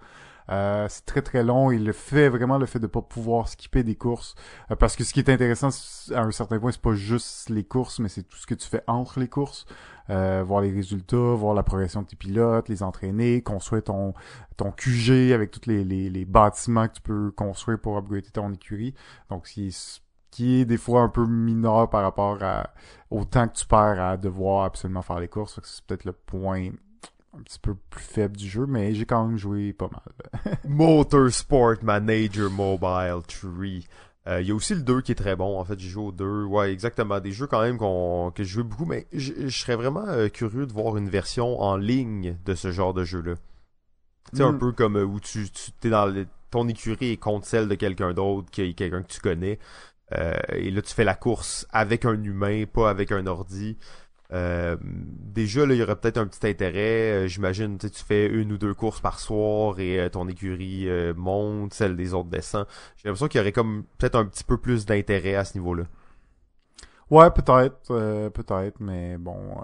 Euh, 0.51 0.87
c'est 0.89 1.05
très 1.05 1.23
très 1.23 1.43
long. 1.43 1.71
Et 1.71 1.79
le 1.79 1.93
fait 1.93 2.29
vraiment 2.29 2.59
le 2.59 2.67
fait 2.67 2.79
de 2.79 2.87
pas 2.87 3.03
pouvoir 3.03 3.49
skipper 3.49 3.83
des 3.83 3.97
courses. 3.97 4.35
Euh, 4.71 4.77
parce 4.77 4.97
que 4.97 5.05
ce 5.05 5.13
qui 5.13 5.21
est 5.21 5.29
intéressant 5.29 5.69
à 6.15 6.21
un 6.21 6.31
certain 6.31 6.59
point 6.59 6.73
c'est 6.73 6.81
pas 6.81 6.95
juste 6.95 7.51
les 7.51 7.65
courses 7.65 7.99
mais 7.99 8.09
c'est 8.09 8.23
tout 8.23 8.37
ce 8.37 8.47
que 8.47 8.55
tu 8.55 8.69
fais 8.69 8.83
entre 8.87 9.21
les 9.21 9.29
courses. 9.29 9.67
Euh, 10.09 10.45
voir 10.47 10.61
les 10.61 10.71
résultats 10.71 11.17
voir 11.17 11.53
la 11.53 11.65
progression 11.65 12.03
de 12.03 12.07
tes 12.07 12.15
pilotes 12.15 12.69
les 12.69 12.85
entraîner 12.85 13.43
construire 13.43 13.83
ton 13.83 14.15
ton 14.57 14.71
QG 14.71 15.33
avec 15.33 15.51
tous 15.51 15.69
les, 15.69 15.83
les, 15.85 16.25
bâtiments 16.25 16.87
que 16.87 16.93
tu 16.93 17.01
peux 17.01 17.33
construire 17.33 17.81
pour 17.81 17.99
upgrader 17.99 18.31
ton 18.31 18.53
écurie. 18.53 18.95
Donc 19.31 19.49
ce 19.49 19.55
qui 19.55 20.01
qui 20.31 20.61
est 20.61 20.65
des 20.67 20.77
fois 20.77 21.01
un 21.01 21.09
peu 21.09 21.25
mineur 21.25 21.89
par 21.89 22.03
rapport 22.03 22.43
à, 22.43 22.75
au 23.11 23.25
temps 23.25 23.49
que 23.49 23.55
tu 23.55 23.67
perds 23.67 24.01
à 24.01 24.19
devoir 24.19 24.65
absolument 24.65 25.01
faire 25.01 25.19
les 25.19 25.29
courses. 25.29 25.59
C'est 25.63 25.83
peut-être 25.87 26.05
le 26.05 26.13
point 26.13 26.73
un 27.39 27.43
petit 27.43 27.59
peu 27.59 27.75
plus 27.91 28.03
faible 28.05 28.37
du 28.37 28.49
jeu, 28.49 28.67
mais 28.67 28.95
j'ai 28.95 29.05
quand 29.07 29.27
même 29.27 29.37
joué 29.39 29.73
pas 29.73 29.89
mal. 29.93 30.57
Motorsport 30.69 31.77
Manager 31.83 32.51
Mobile 32.51 33.21
3. 33.27 33.51
Euh, 34.29 34.41
il 34.41 34.49
y 34.49 34.51
a 34.51 34.55
aussi 34.55 34.75
le 34.75 34.83
2 34.83 35.03
qui 35.03 35.13
est 35.13 35.17
très 35.17 35.37
bon. 35.37 35.59
En 35.61 35.65
fait, 35.65 35.79
j'ai 35.79 35.89
joué 35.89 36.05
au 36.07 36.13
2. 36.13 36.45
Ouais, 36.45 36.73
exactement. 36.73 37.21
Des 37.21 37.31
jeux 37.33 37.47
quand 37.47 37.63
même 37.63 37.79
qu'on 37.79 38.33
que 38.35 38.43
je 38.43 38.49
joue 38.49 38.65
beaucoup, 38.65 38.85
mais 38.87 39.07
je 39.13 39.49
serais 39.49 39.77
vraiment 39.77 40.05
euh, 40.09 40.29
curieux 40.29 40.67
de 40.67 40.73
voir 40.73 40.97
une 40.97 41.09
version 41.09 41.61
en 41.61 41.77
ligne 41.77 42.37
de 42.45 42.55
ce 42.55 42.73
genre 42.73 42.93
de 42.95 43.05
jeu-là. 43.05 43.35
Tu 44.33 44.39
sais, 44.39 44.43
un 44.43 44.53
Mm. 44.53 44.59
peu 44.59 44.73
comme 44.73 44.97
euh, 44.97 45.05
où 45.05 45.21
tu, 45.21 45.49
tu 45.51 45.71
t'es 45.81 45.91
dans 45.91 46.07
le- 46.07 46.27
ton 46.51 46.67
écurie 46.69 47.13
est 47.13 47.17
contre 47.17 47.47
celle 47.47 47.69
de 47.69 47.75
quelqu'un 47.77 48.15
d'autre, 48.15 48.51
qui 48.51 48.63
est 48.63 48.73
quelqu'un 48.75 49.03
que 49.03 49.13
tu 49.13 49.21
connais. 49.21 49.59
Et 50.55 50.71
là, 50.71 50.83
tu 50.83 50.95
fais 50.95 51.03
la 51.05 51.15
course 51.17 51.67
avec 51.73 52.05
un 52.05 52.23
humain, 52.23 52.65
pas 52.73 52.89
avec 52.91 53.11
un 53.11 53.27
ordi. 53.27 53.77
Euh, 54.33 54.77
déjà, 54.83 55.67
là, 55.67 55.75
il 55.75 55.79
y 55.79 55.83
aurait 55.83 55.97
peut-être 55.97 56.19
un 56.19 56.27
petit 56.27 56.47
intérêt. 56.47 57.25
Euh, 57.25 57.27
J'imagine, 57.29 57.79
tu 57.79 57.89
fais 57.91 58.27
une 58.27 58.53
ou 58.53 58.59
deux 58.59 58.75
courses 58.75 59.01
par 59.01 59.21
soir 59.21 59.79
et 59.79 60.01
euh, 60.01 60.09
ton 60.09 60.29
écurie 60.29 60.89
monte, 61.17 61.75
celle 61.75 61.97
des 61.97 62.15
autres 62.15 62.29
descend. 62.29 62.67
J'ai 62.97 63.09
l'impression 63.09 63.29
qu'il 63.29 63.39
y 63.39 63.43
aurait 63.43 63.53
comme 63.53 63.85
peut-être 63.99 64.17
un 64.17 64.25
petit 64.27 64.45
peu 64.45 64.59
plus 64.59 64.87
d'intérêt 64.87 65.35
à 65.35 65.45
ce 65.45 65.57
niveau-là. 65.59 65.85
Ouais, 67.11 67.31
peut-être, 67.31 68.31
peut-être, 68.31 68.81
mais 68.81 69.17
bon, 69.17 69.63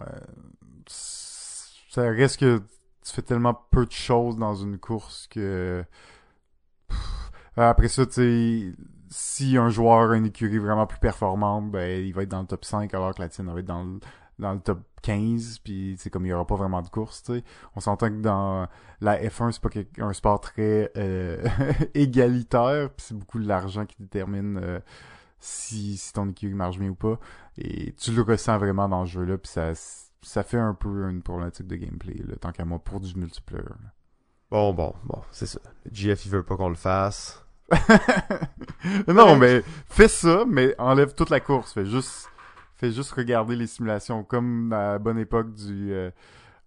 ça 0.86 2.02
reste 2.02 2.38
que 2.38 2.58
tu 3.04 3.12
fais 3.12 3.22
tellement 3.22 3.54
peu 3.72 3.84
de 3.84 3.90
choses 3.90 4.36
dans 4.36 4.54
une 4.54 4.78
course 4.78 5.26
que 5.26 5.84
après 7.56 7.88
ça, 7.88 8.06
tu 8.06 8.76
si 9.12 9.56
un 9.58 9.68
joueur 9.68 10.12
a 10.12 10.16
une 10.16 10.26
écurie 10.26 10.58
vraiment 10.58 10.86
plus 10.86 10.98
performante, 10.98 11.70
ben 11.70 12.02
il 12.02 12.14
va 12.14 12.22
être 12.22 12.30
dans 12.30 12.40
le 12.40 12.46
top 12.46 12.64
5 12.64 12.92
alors 12.94 13.14
que 13.14 13.20
la 13.20 13.28
tienne 13.28 13.52
va 13.52 13.60
être 13.60 13.66
dans 13.66 13.84
le, 13.84 14.00
dans 14.38 14.52
le 14.52 14.60
top 14.60 14.80
15, 15.02 15.58
puis 15.58 15.96
c'est 15.98 16.10
comme 16.10 16.26
il 16.26 16.30
y 16.30 16.32
aura 16.32 16.46
pas 16.46 16.56
vraiment 16.56 16.82
de 16.82 16.88
course, 16.88 17.22
tu 17.22 17.34
sais. 17.34 17.44
On 17.76 17.80
s'entend 17.80 18.08
que 18.08 18.20
dans 18.20 18.68
la 19.00 19.22
F1, 19.22 19.52
c'est 19.52 19.60
pas 19.60 20.04
un 20.04 20.12
sport 20.12 20.40
très 20.40 20.90
euh, 20.96 21.44
égalitaire, 21.94 22.90
puis 22.90 23.06
c'est 23.06 23.16
beaucoup 23.16 23.38
l'argent 23.38 23.84
qui 23.84 23.96
détermine 24.00 24.58
euh, 24.62 24.80
si, 25.38 25.96
si 25.96 26.12
ton 26.12 26.28
écurie 26.28 26.54
marche 26.54 26.78
bien 26.78 26.90
ou 26.90 26.94
pas. 26.94 27.18
Et 27.58 27.92
tu 27.92 28.12
le 28.12 28.22
ressens 28.22 28.58
vraiment 28.58 28.88
dans 28.88 29.00
le 29.00 29.06
jeu-là, 29.06 29.38
puis 29.38 29.50
ça, 29.50 29.72
ça 30.22 30.42
fait 30.42 30.58
un 30.58 30.74
peu 30.74 31.08
une 31.08 31.22
problématique 31.22 31.66
de 31.66 31.76
gameplay, 31.76 32.14
là, 32.26 32.36
tant 32.40 32.52
qu'à 32.52 32.64
moi, 32.64 32.78
pour 32.78 33.00
du 33.00 33.14
multiplayer. 33.16 33.64
là. 33.64 33.76
Bon, 34.50 34.72
bon, 34.74 34.94
bon, 35.04 35.22
c'est 35.30 35.46
ça. 35.46 35.60
GF, 35.90 36.26
il 36.26 36.30
veut 36.30 36.42
pas 36.42 36.56
qu'on 36.56 36.68
le 36.68 36.74
fasse. 36.74 37.42
non, 39.08 39.36
mais 39.36 39.62
fais 39.86 40.08
ça, 40.08 40.44
mais 40.46 40.74
enlève 40.78 41.14
toute 41.14 41.30
la 41.30 41.40
course. 41.40 41.72
Fais 41.72 41.86
juste, 41.86 42.28
fais 42.86 42.92
juste 42.92 43.12
regarder 43.12 43.56
les 43.56 43.66
simulations, 43.66 44.24
comme 44.24 44.72
à 44.72 44.92
la 44.92 44.98
bonne 44.98 45.18
époque 45.18 45.52
du 45.54 45.92
euh, 45.92 46.10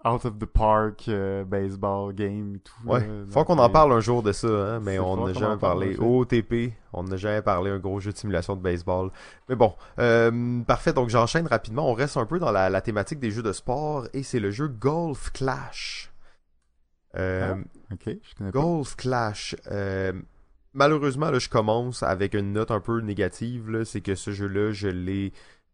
Out 0.05 0.25
of 0.25 0.37
the 0.37 0.45
Park 0.45 1.05
euh, 1.07 1.43
baseball 1.43 2.13
game 2.13 2.55
et 2.55 2.59
tout. 2.59 2.73
Ouais, 2.87 2.99
là. 3.01 3.05
faut 3.29 3.43
qu'on 3.43 3.57
en 3.57 3.65
euh, 3.65 3.69
parle 3.69 3.91
un 3.93 3.99
jour 3.99 4.21
de 4.23 4.31
ça, 4.31 4.47
hein, 4.47 4.79
mais 4.79 4.99
on 4.99 5.25
n'a 5.25 5.33
jamais 5.33 5.57
parlé. 5.57 5.97
OTP, 5.97 6.73
on 6.93 7.03
n'a 7.03 7.17
jamais 7.17 7.41
parlé 7.41 7.71
un 7.71 7.79
gros 7.79 7.99
jeu 7.99 8.11
de 8.11 8.17
simulation 8.17 8.55
de 8.55 8.61
baseball. 8.61 9.09
Mais 9.49 9.55
bon, 9.55 9.73
euh, 9.99 10.61
parfait, 10.63 10.93
donc 10.93 11.09
j'enchaîne 11.09 11.47
rapidement. 11.47 11.89
On 11.89 11.93
reste 11.93 12.17
un 12.17 12.25
peu 12.25 12.37
dans 12.39 12.51
la, 12.51 12.69
la 12.69 12.81
thématique 12.81 13.19
des 13.19 13.31
jeux 13.31 13.43
de 13.43 13.51
sport 13.51 14.07
et 14.13 14.23
c'est 14.23 14.39
le 14.39 14.51
jeu 14.51 14.67
Golf 14.67 15.31
Clash. 15.31 16.11
Euh, 17.17 17.55
Ok, 17.91 18.03
je 18.07 18.35
connais 18.35 18.51
pas. 18.51 18.59
Golf 18.59 18.95
Clash. 18.95 19.55
euh, 19.71 20.11
malheureusement, 20.73 21.31
là, 21.31 21.39
je 21.39 21.49
commence 21.49 22.03
avec 22.03 22.33
une 22.33 22.51
note 22.53 22.71
un 22.71 22.79
peu 22.81 22.99
négative. 22.99 23.83
C'est 23.85 24.01
que 24.01 24.15
ce 24.15 24.31
jeu-là, 24.31 24.71
je 24.71 24.87
l'ai 24.89 25.31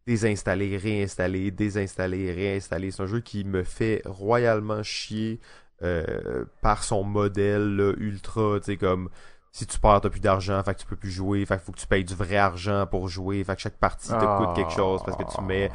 désinstallé, 0.08 0.78
réinstallé, 0.78 1.52
désinstallé, 1.52 2.32
réinstallé. 2.32 2.92
C'est 2.92 3.04
un 3.04 3.08
jeu 3.08 3.20
qui 3.20 3.44
me 3.44 3.64
fait 3.64 4.02
royalement 4.06 4.84
chier 4.84 5.40
euh, 5.84 6.46
par 6.62 6.84
son 6.84 7.04
modèle 7.04 7.96
ultra, 7.98 8.60
tu 8.60 8.66
sais, 8.66 8.78
comme 8.78 9.10
si 9.52 9.66
tu 9.68 9.80
perds, 9.80 10.02
t'as 10.02 10.10
plus 10.10 10.22
d'argent, 10.22 10.64
fait 10.64 10.76
tu 10.76 10.86
peux 10.86 10.96
plus 10.96 11.12
jouer, 11.12 11.46
fait 11.46 11.60
faut 11.60 11.72
que 11.72 11.80
tu 11.80 11.88
payes 11.88 12.06
du 12.06 12.16
vrai 12.16 12.38
argent 12.38 12.88
pour 12.88 13.10
jouer, 13.10 13.44
fait 13.44 13.56
que 13.56 13.62
chaque 13.62 13.78
partie 13.78 14.10
te 14.10 14.38
coûte 14.38 14.56
quelque 14.56 14.72
chose 14.72 15.02
parce 15.06 15.18
que 15.18 15.36
tu 15.36 15.42
mets 15.42 15.70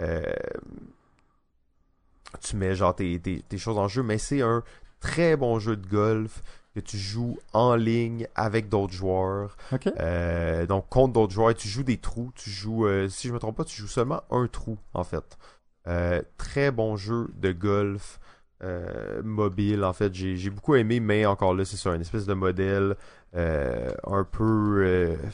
euh, 0.00 0.22
tu 2.40 2.56
mets 2.56 2.74
genre 2.74 2.94
tes, 2.94 3.20
tes 3.20 3.58
choses 3.58 3.78
en 3.78 3.88
jeu, 3.88 4.02
mais 4.02 4.18
c'est 4.18 4.42
un 4.42 4.62
très 5.00 5.36
bon 5.36 5.58
jeu 5.58 5.76
de 5.76 5.86
golf 5.86 6.42
que 6.74 6.80
tu 6.80 6.96
joues 6.96 7.38
en 7.52 7.74
ligne 7.74 8.26
avec 8.34 8.68
d'autres 8.68 8.92
joueurs. 8.92 9.56
Euh, 10.00 10.66
donc 10.66 10.88
contre 10.88 11.12
d'autres 11.14 11.32
joueurs, 11.32 11.54
tu 11.54 11.68
joues 11.68 11.82
des 11.82 11.98
trous, 11.98 12.32
tu 12.34 12.50
joues, 12.50 12.86
euh, 12.86 13.08
si 13.08 13.28
je 13.28 13.32
me 13.32 13.38
trompe 13.38 13.56
pas, 13.56 13.64
tu 13.64 13.80
joues 13.80 13.88
seulement 13.88 14.22
un 14.30 14.46
trou 14.46 14.78
en 14.94 15.04
fait. 15.04 15.38
Euh, 15.86 16.22
très 16.38 16.70
bon 16.70 16.96
jeu 16.96 17.28
de 17.34 17.52
golf 17.52 18.18
mobile 19.24 19.82
en 19.82 19.92
fait. 19.92 20.14
J'ai 20.14 20.50
beaucoup 20.50 20.76
aimé, 20.76 21.00
mais 21.00 21.26
encore 21.26 21.52
là 21.52 21.64
c'est 21.64 21.76
ça, 21.76 21.94
une 21.94 22.00
espèce 22.00 22.26
de 22.26 22.34
modèle 22.34 22.96
un 23.34 24.24
peu, 24.30 25.16
tu 25.24 25.32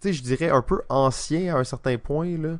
sais, 0.00 0.12
je 0.12 0.22
dirais 0.24 0.50
un 0.50 0.62
peu 0.62 0.82
ancien 0.88 1.54
à 1.54 1.58
un 1.60 1.64
certain 1.64 1.98
point 1.98 2.36
là. 2.36 2.58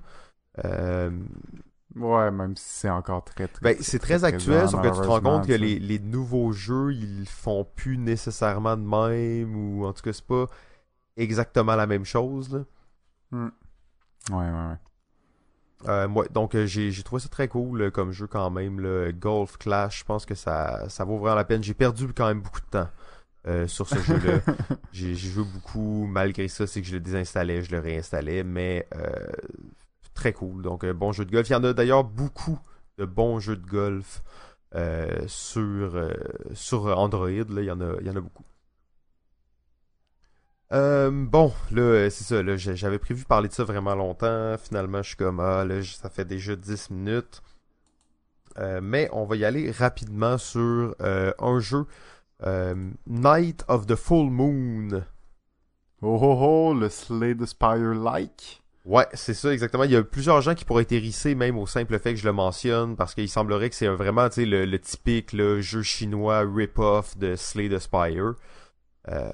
Ouais, 1.96 2.30
même 2.30 2.54
si 2.56 2.64
c'est 2.68 2.90
encore 2.90 3.24
très, 3.24 3.48
très. 3.48 3.62
ben, 3.62 3.76
c'est 3.80 3.98
très 3.98 4.22
actuel, 4.24 4.68
sauf 4.68 4.82
que 4.82 4.88
tu 4.88 5.00
te 5.00 5.06
rends 5.06 5.20
compte 5.20 5.46
que 5.46 5.52
les, 5.52 5.78
les 5.78 5.98
nouveaux 5.98 6.52
jeux, 6.52 6.92
ils 6.92 7.26
font 7.26 7.64
plus 7.64 7.96
nécessairement 7.96 8.76
de 8.76 8.82
même, 8.82 9.56
ou 9.56 9.86
en 9.86 9.92
tout 9.92 10.02
cas, 10.02 10.12
c'est 10.12 10.26
pas 10.26 10.46
exactement 11.16 11.76
la 11.76 11.86
même 11.86 12.04
chose. 12.04 12.52
Là. 12.52 12.60
Ouais, 13.32 13.48
ouais, 14.30 14.50
ouais. 14.50 14.76
Euh, 15.86 16.08
moi, 16.08 16.26
donc, 16.30 16.54
euh, 16.54 16.66
j'ai 16.66 16.90
j'ai 16.90 17.02
trouvé 17.02 17.22
ça 17.22 17.28
très 17.28 17.46
cool 17.48 17.82
euh, 17.82 17.90
comme 17.90 18.10
jeu 18.10 18.26
quand 18.26 18.50
même. 18.50 18.80
Là. 18.80 19.12
Golf 19.12 19.56
Clash, 19.58 20.00
je 20.00 20.04
pense 20.04 20.26
que 20.26 20.34
ça, 20.34 20.88
ça 20.88 21.04
vaut 21.04 21.18
vraiment 21.18 21.36
la 21.36 21.44
peine. 21.44 21.62
J'ai 21.62 21.74
perdu 21.74 22.08
quand 22.14 22.26
même 22.26 22.40
beaucoup 22.40 22.60
de 22.60 22.66
temps 22.66 22.88
euh, 23.46 23.66
sur 23.68 23.88
ce 23.88 23.98
jeu-là. 24.00 24.40
J'ai 24.92 25.14
j'ai 25.14 25.30
joué 25.30 25.44
beaucoup, 25.44 26.06
malgré 26.06 26.48
ça, 26.48 26.66
c'est 26.66 26.80
que 26.82 26.86
je 26.88 26.94
le 26.94 27.00
désinstallais, 27.00 27.62
je 27.62 27.70
le 27.70 27.78
réinstallais, 27.78 28.42
mais 28.42 28.88
euh, 28.96 29.26
très 30.18 30.32
cool. 30.32 30.62
Donc, 30.62 30.84
euh, 30.84 30.92
bon 30.92 31.12
jeu 31.12 31.24
de 31.24 31.30
golf. 31.30 31.48
Il 31.48 31.52
y 31.52 31.56
en 31.56 31.64
a 31.64 31.72
d'ailleurs 31.72 32.04
beaucoup 32.04 32.58
de 32.98 33.04
bons 33.04 33.38
jeux 33.38 33.56
de 33.56 33.66
golf 33.66 34.22
euh, 34.74 35.22
sur, 35.28 35.94
euh, 35.94 36.12
sur 36.54 36.86
Android. 36.98 37.28
Là, 37.28 37.62
il, 37.62 37.64
y 37.64 37.70
en 37.70 37.80
a, 37.80 37.94
il 38.00 38.06
y 38.06 38.10
en 38.10 38.16
a 38.16 38.20
beaucoup. 38.20 38.44
Bon, 40.70 41.52
là, 41.70 42.10
c'est 42.10 42.24
ça. 42.24 42.42
Là, 42.42 42.56
j'avais 42.56 42.98
prévu 42.98 43.24
parler 43.24 43.48
de 43.48 43.54
ça 43.54 43.64
vraiment 43.64 43.94
longtemps. 43.94 44.56
Finalement, 44.58 45.02
je 45.02 45.08
suis 45.08 45.16
comme, 45.16 45.40
ah, 45.40 45.64
là, 45.64 45.82
ça 45.82 46.10
fait 46.10 46.26
déjà 46.26 46.56
10 46.56 46.90
minutes. 46.90 47.42
Mais 48.82 49.08
on 49.12 49.24
va 49.24 49.36
y 49.36 49.44
aller 49.44 49.70
rapidement 49.70 50.36
sur 50.36 50.96
un 51.00 51.60
jeu. 51.60 51.86
Night 53.06 53.64
of 53.68 53.86
the 53.86 53.94
Full 53.94 54.30
Moon. 54.30 55.04
Oh 56.02 56.18
oh 56.20 56.38
oh, 56.40 56.74
le 56.74 56.88
Slay 56.88 57.34
the 57.34 57.46
Spire 57.46 57.94
like. 57.94 58.60
Ouais, 58.88 59.06
c'est 59.12 59.34
ça 59.34 59.52
exactement. 59.52 59.84
Il 59.84 59.90
y 59.90 59.96
a 59.96 60.02
plusieurs 60.02 60.40
gens 60.40 60.54
qui 60.54 60.64
pourraient 60.64 60.84
être 60.84 60.92
hérissés 60.92 61.34
même 61.34 61.58
au 61.58 61.66
simple 61.66 61.98
fait 61.98 62.14
que 62.14 62.20
je 62.20 62.24
le 62.24 62.32
mentionne 62.32 62.96
parce 62.96 63.14
qu'il 63.14 63.28
semblerait 63.28 63.68
que 63.68 63.76
c'est 63.76 63.86
vraiment 63.86 64.28
le, 64.34 64.64
le 64.64 64.78
typique 64.78 65.34
là, 65.34 65.60
jeu 65.60 65.82
chinois 65.82 66.40
rip-off 66.40 67.18
de 67.18 67.36
Slay 67.36 67.68
the 67.68 67.78
Spire. 67.78 68.32
Euh, 69.08 69.30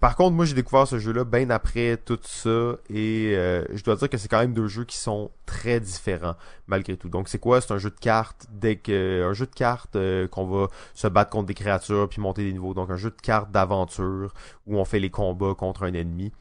par 0.00 0.16
contre, 0.16 0.34
moi 0.34 0.46
j'ai 0.46 0.54
découvert 0.54 0.88
ce 0.88 0.98
jeu-là 0.98 1.24
bien 1.24 1.50
après 1.50 1.98
tout 1.98 2.18
ça 2.22 2.76
et 2.88 3.34
euh, 3.36 3.62
je 3.74 3.84
dois 3.84 3.94
dire 3.96 4.08
que 4.08 4.16
c'est 4.16 4.28
quand 4.28 4.40
même 4.40 4.54
deux 4.54 4.68
jeux 4.68 4.84
qui 4.84 4.96
sont 4.96 5.30
très 5.44 5.78
différents 5.78 6.36
malgré 6.66 6.96
tout. 6.96 7.10
Donc 7.10 7.28
c'est 7.28 7.38
quoi? 7.38 7.60
C'est 7.60 7.72
un 7.72 7.78
jeu 7.78 7.90
de 7.90 8.00
cartes 8.00 8.46
dès 8.50 8.76
que 8.76 9.22
un 9.22 9.34
jeu 9.34 9.44
de 9.44 9.54
cartes 9.54 9.96
euh, 9.96 10.28
qu'on 10.28 10.46
va 10.46 10.68
se 10.94 11.08
battre 11.08 11.30
contre 11.30 11.46
des 11.48 11.54
créatures 11.54 12.08
puis 12.08 12.22
monter 12.22 12.42
des 12.42 12.52
niveaux. 12.54 12.72
Donc 12.72 12.88
un 12.88 12.96
jeu 12.96 13.10
de 13.10 13.20
cartes 13.20 13.50
d'aventure 13.50 14.32
où 14.66 14.78
on 14.78 14.86
fait 14.86 14.98
les 14.98 15.10
combats 15.10 15.54
contre 15.54 15.82
un 15.82 15.92
ennemi. 15.92 16.32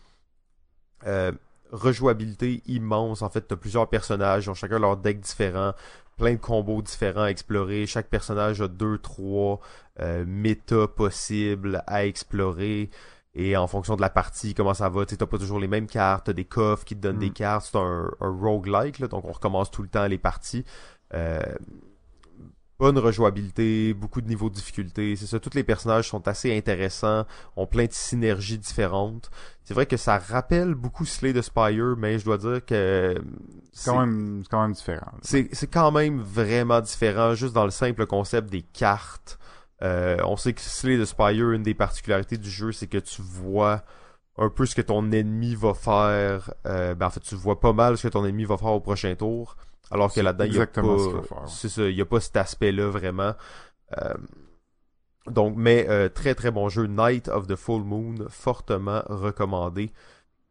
Euh, 1.07 1.34
rejouabilité 1.72 2.61
immense. 2.68 3.22
En 3.22 3.30
fait, 3.30 3.41
t'as 3.41 3.55
plusieurs 3.55 3.89
personnages, 3.89 4.45
ils 4.45 4.49
ont 4.49 4.53
chacun 4.53 4.80
leur 4.80 4.97
deck 4.97 5.20
différent, 5.20 5.74
plein 6.18 6.34
de 6.34 6.39
combos 6.39 6.82
différents 6.82 7.24
à 7.24 7.30
explorer. 7.30 7.86
Chaque 7.86 8.07
personnage 8.07 8.61
a 8.61 8.68
deux, 8.68 8.97
trois 8.97 9.59
euh, 9.99 10.24
méta 10.28 10.88
possibles 10.88 11.84
à 11.88 12.05
explorer. 12.05 12.89
Et 13.38 13.57
en 13.57 13.68
fonction 13.68 13.97
de 13.97 14.01
la 14.01 14.09
partie, 14.09 14.53
comment 14.53 14.74
ça 14.74 14.88
va, 14.88 15.05
tu 15.05 15.18
t'as 15.18 15.26
pas 15.26 15.38
toujours 15.38 15.59
les 15.59 15.68
mêmes 15.68 15.88
cartes, 15.88 16.28
t'as 16.28 16.34
des 16.34 16.45
coffres 16.45 16.86
qui 16.86 16.95
te 16.95 17.01
donnent 17.01 17.18
Mm. 17.18 17.20
des 17.20 17.32
cartes, 17.32 17.68
c'est 17.70 17.78
un, 17.78 18.09
un 18.22 18.30
roguelike, 18.30 18.99
là, 18.99 19.07
donc 19.09 19.26
on 19.26 19.32
recommence 19.34 19.70
tout 19.72 19.82
le 19.82 19.89
temps 19.89 20.07
les 20.07 20.18
parties. 20.18 20.63
Euh, 21.13 21.41
bonne 22.78 22.97
rejouabilité, 22.97 23.93
beaucoup 23.93 24.21
de 24.21 24.28
niveaux 24.28 24.49
de 24.49 24.55
difficulté, 24.55 25.15
c'est 25.15 25.28
ça, 25.28 25.39
tous 25.39 25.55
les 25.55 25.63
personnages 25.63 26.09
sont 26.09 26.28
assez 26.28 26.55
intéressants, 26.55 27.26
ont 27.55 27.65
plein 27.67 27.86
de 27.86 27.93
synergies 27.93 28.57
différentes. 28.57 29.30
C'est 29.63 29.73
vrai 29.73 29.86
que 29.86 29.97
ça 29.97 30.17
rappelle 30.17 30.76
beaucoup 30.76 31.05
Slay 31.05 31.34
the 31.34 31.41
Spire, 31.41 31.95
mais 31.97 32.19
je 32.19 32.26
dois 32.26 32.38
dire 32.38 32.65
que 32.65 33.15
C'est 33.71 33.89
quand 33.89 33.99
même, 34.05 34.41
c'est 34.43 34.49
quand 34.49 34.61
même 34.61 34.73
différent. 34.73 35.11
c'est 35.21 35.49
c'est 35.53 35.67
quand 35.67 35.91
même 35.91 36.19
vraiment 36.21 36.82
différent, 36.82 37.34
juste 37.34 37.53
dans 37.53 37.65
le 37.65 37.71
simple 37.71 38.05
concept 38.05 38.49
des 38.49 38.61
cartes. 38.61 39.39
Euh, 39.82 40.17
on 40.26 40.38
sait 40.38 40.53
que 40.53 40.61
Slay 40.61 40.97
the 40.97 41.05
Spire, 41.05 41.51
une 41.51 41.63
des 41.63 41.73
particularités 41.73 42.38
du 42.38 42.49
jeu, 42.49 42.71
c'est 42.71 42.88
que 42.88 42.97
tu 42.97 43.21
vois 43.21 43.84
un 44.38 44.49
peu 44.49 44.65
ce 44.65 44.76
que 44.76 44.82
ton 44.82 45.11
ennemi 45.11 45.55
va 45.55 45.73
faire. 45.73 46.53
ben 46.65 46.97
en 47.01 47.09
fait, 47.09 47.21
tu 47.21 47.36
vois 47.36 47.59
pas 47.59 47.71
mal 47.73 47.97
ce 47.97 48.07
que 48.07 48.11
ton 48.11 48.26
ennemi 48.26 48.43
va 48.43 48.57
faire 48.57 48.71
au 48.71 48.82
prochain 48.82 49.15
tour. 49.15 49.55
Alors 49.91 50.13
que 50.13 50.19
là-dedans, 50.19 50.45
il 50.45 50.51
n'y 50.51 50.59
a 50.59 50.67
pas. 50.67 51.45
C'est 51.47 51.69
il 51.77 51.95
y 51.95 52.01
a 52.01 52.05
pas 52.05 52.19
cet 52.19 52.38
aspect-là 52.38 52.89
vraiment. 52.89 53.33
donc, 55.27 55.55
mais 55.57 56.09
très 56.09 56.36
très 56.36 56.51
bon 56.51 56.69
jeu. 56.69 56.88
Night 56.88 57.27
of 57.29 57.47
the 57.47 57.55
Full 57.55 57.83
Moon, 57.83 58.15
fortement 58.29 59.03
recommandé. 59.07 59.91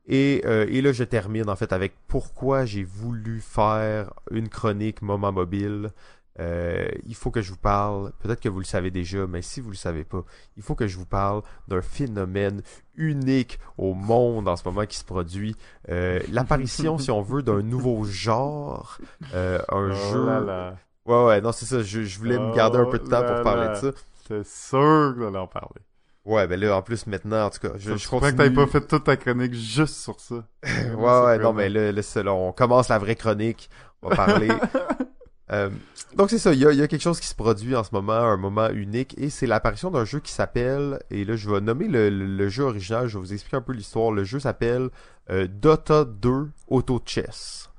Et, 0.07 0.43
euh, 0.45 0.67
et 0.69 0.83
là, 0.83 0.93
je 0.93 1.05
termine 1.05 1.49
en 1.49 1.57
fait 1.57 1.73
avec 1.73 1.95
pourquoi 2.07 2.65
j'ai 2.67 2.85
voulu 2.85 3.41
faire 3.41 4.13
une 4.31 4.49
chronique 4.49 5.03
moment 5.03 5.33
mobile. 5.33 5.93
Euh, 6.41 6.89
il 7.07 7.15
faut 7.15 7.31
que 7.31 7.43
je 7.43 7.51
vous 7.51 7.59
parle, 7.59 8.13
peut-être 8.19 8.41
que 8.41 8.49
vous 8.49 8.59
le 8.59 8.65
savez 8.65 8.91
déjà, 8.91 9.27
mais 9.27 9.41
si 9.41 9.61
vous 9.61 9.71
le 9.71 9.77
savez 9.77 10.05
pas, 10.05 10.25
il 10.57 10.63
faut 10.63 10.75
que 10.75 10.87
je 10.87 10.99
vous 10.99 11.07
parle 11.07 11.43
d'un 11.69 11.83
phénomène 11.83 12.63
unique 12.97 13.61
au 13.79 13.95
monde 13.95 14.49
en 14.49 14.57
ce 14.57 14.65
moment 14.67 14.85
qui 14.87 14.97
se 14.97 15.05
produit. 15.05 15.55
Euh, 15.91 16.21
L'apparition, 16.31 16.99
si 16.99 17.11
on 17.11 17.23
veut, 17.23 17.43
d'un 17.43 17.63
nouveau 17.63 18.05
genre, 18.05 18.99
euh, 19.33 19.61
un 19.69 19.91
oh 19.91 20.13
jeu. 20.13 20.27
Là 20.27 20.77
Ouais, 21.07 21.25
ouais, 21.27 21.41
non, 21.41 21.53
c'est 21.53 21.67
ça. 21.67 21.83
Je, 21.83 22.03
je 22.03 22.19
voulais 22.19 22.39
me 22.39 22.55
garder 22.55 22.79
un 22.79 22.87
peu 22.87 22.99
de 22.99 23.07
temps 23.07 23.23
pour 23.23 23.43
parler 23.43 23.69
de 23.69 23.75
ça. 23.75 23.91
C'est 24.27 24.47
sûr 24.47 25.15
que 25.17 25.37
en 25.37 25.47
parler. 25.47 25.83
Ouais, 26.25 26.47
ben 26.47 26.59
là, 26.59 26.75
en 26.75 26.81
plus, 26.81 27.07
maintenant, 27.07 27.45
en 27.45 27.51
tout 27.51 27.59
cas, 27.59 27.75
je, 27.77 27.97
je 27.97 28.09
continue... 28.09 28.33
que 28.33 28.37
t'avais 28.39 28.55
pas 28.55 28.67
fait 28.67 28.81
toute 28.81 29.05
ta 29.05 29.15
chronique 29.15 29.53
juste 29.53 29.97
sur 29.97 30.19
ça? 30.19 30.37
ouais, 30.65 31.21
ouais, 31.25 31.39
non, 31.39 31.53
mais 31.53 31.69
là, 31.69 31.93
là, 31.93 32.33
on 32.33 32.53
commence 32.53 32.89
la 32.89 32.99
vraie 32.99 33.17
chronique. 33.17 33.69
On 34.01 34.09
va 34.09 34.17
parler. 34.17 34.49
euh, 35.53 35.69
donc, 36.17 36.31
c'est 36.31 36.39
ça, 36.39 36.55
il 36.55 36.61
y 36.61 36.67
a, 36.67 36.89
quelque 36.89 37.03
chose 37.03 37.21
qui 37.21 37.27
se 37.27 37.35
produit 37.35 37.77
en 37.77 37.85
ce 37.85 37.91
moment, 37.93 38.13
un 38.13 38.37
moment 38.37 38.71
unique, 38.71 39.15
et 39.19 39.31
c'est 39.31 39.47
l'apparition 39.47 39.91
d'un 39.91 40.05
jeu 40.05 40.21
qui 40.21 40.33
s'appelle, 40.33 41.01
et 41.11 41.25
là, 41.25 41.37
je 41.37 41.51
vais 41.51 41.61
nommer 41.61 41.89
le, 41.89 42.09
le, 42.09 42.49
jeu 42.49 42.65
original, 42.65 43.09
je 43.09 43.19
vais 43.19 43.25
vous 43.25 43.33
expliquer 43.33 43.57
un 43.57 43.63
peu 43.63 43.73
l'histoire. 43.73 44.11
Le 44.11 44.25
jeu 44.25 44.39
s'appelle 44.39 44.91
euh, 45.31 45.47
Dota 45.49 46.05
2 46.05 46.51
Auto 46.69 47.01
Chess. 47.05 47.71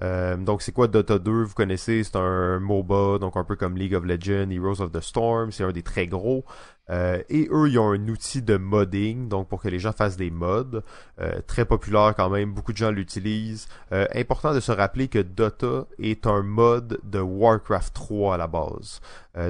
Euh, 0.00 0.36
donc 0.36 0.62
c'est 0.62 0.72
quoi 0.72 0.88
Dota 0.88 1.18
2 1.18 1.44
Vous 1.44 1.54
connaissez, 1.54 2.02
c'est 2.02 2.16
un 2.16 2.58
MOBA, 2.60 3.18
donc 3.18 3.36
un 3.36 3.44
peu 3.44 3.56
comme 3.56 3.76
League 3.76 3.94
of 3.94 4.04
Legends, 4.04 4.50
Heroes 4.50 4.80
of 4.80 4.90
the 4.90 5.00
Storm, 5.00 5.52
c'est 5.52 5.64
un 5.64 5.72
des 5.72 5.82
très 5.82 6.06
gros. 6.06 6.44
Euh, 6.90 7.22
et 7.28 7.48
eux, 7.50 7.68
ils 7.68 7.78
ont 7.78 7.92
un 7.92 8.08
outil 8.08 8.42
de 8.42 8.56
modding, 8.56 9.28
donc 9.28 9.48
pour 9.48 9.62
que 9.62 9.68
les 9.68 9.78
gens 9.78 9.92
fassent 9.92 10.16
des 10.16 10.30
mods. 10.30 10.82
Euh, 11.20 11.40
très 11.46 11.64
populaire 11.64 12.14
quand 12.16 12.30
même, 12.30 12.52
beaucoup 12.52 12.72
de 12.72 12.76
gens 12.78 12.90
l'utilisent. 12.90 13.68
important 13.90 14.54
de 14.54 14.60
se 14.60 14.72
rappeler 14.72 15.08
que 15.08 15.18
Dota 15.18 15.86
est 15.98 16.26
un 16.26 16.42
mod 16.42 16.98
de 17.04 17.20
Warcraft 17.20 17.94
3 17.94 18.34
à 18.34 18.38
la 18.38 18.46
base. 18.46 19.00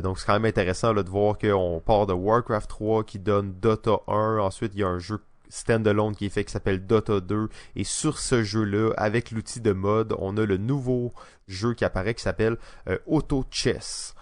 donc 0.03 0.18
c'est 0.18 0.26
quand 0.26 0.34
même 0.34 0.45
intéressant 0.45 0.93
là, 0.93 1.03
de 1.03 1.11
voir 1.11 1.38
qu'on 1.38 1.80
part 1.84 2.07
de 2.07 2.12
Warcraft 2.12 2.68
3 2.68 3.05
qui 3.05 3.18
donne 3.18 3.55
Dota 3.61 3.99
1, 4.09 4.38
ensuite 4.38 4.72
il 4.74 4.80
y 4.80 4.84
a 4.84 4.88
un 4.88 4.99
jeu 4.99 5.18
standalone 5.53 6.16
qui 6.16 6.26
est 6.26 6.30
fait 6.30 6.44
qui 6.44 6.53
s'appelle 6.53 6.86
Dota 6.86 7.20
2 7.20 7.48
et 7.76 7.84
sur 7.84 8.18
ce 8.18 8.42
jeu-là 8.42 8.92
avec 8.96 9.30
l'outil 9.30 9.61
de 9.61 9.72
mode 9.72 10.14
on 10.18 10.36
a 10.38 10.46
le 10.46 10.57
nouveau 10.57 11.12
jeu 11.46 11.74
qui 11.74 11.84
apparaît 11.84 12.14
qui 12.14 12.22
s'appelle 12.22 12.57
euh, 12.88 12.98
Auto 13.07 13.44
Chess. 13.50 14.14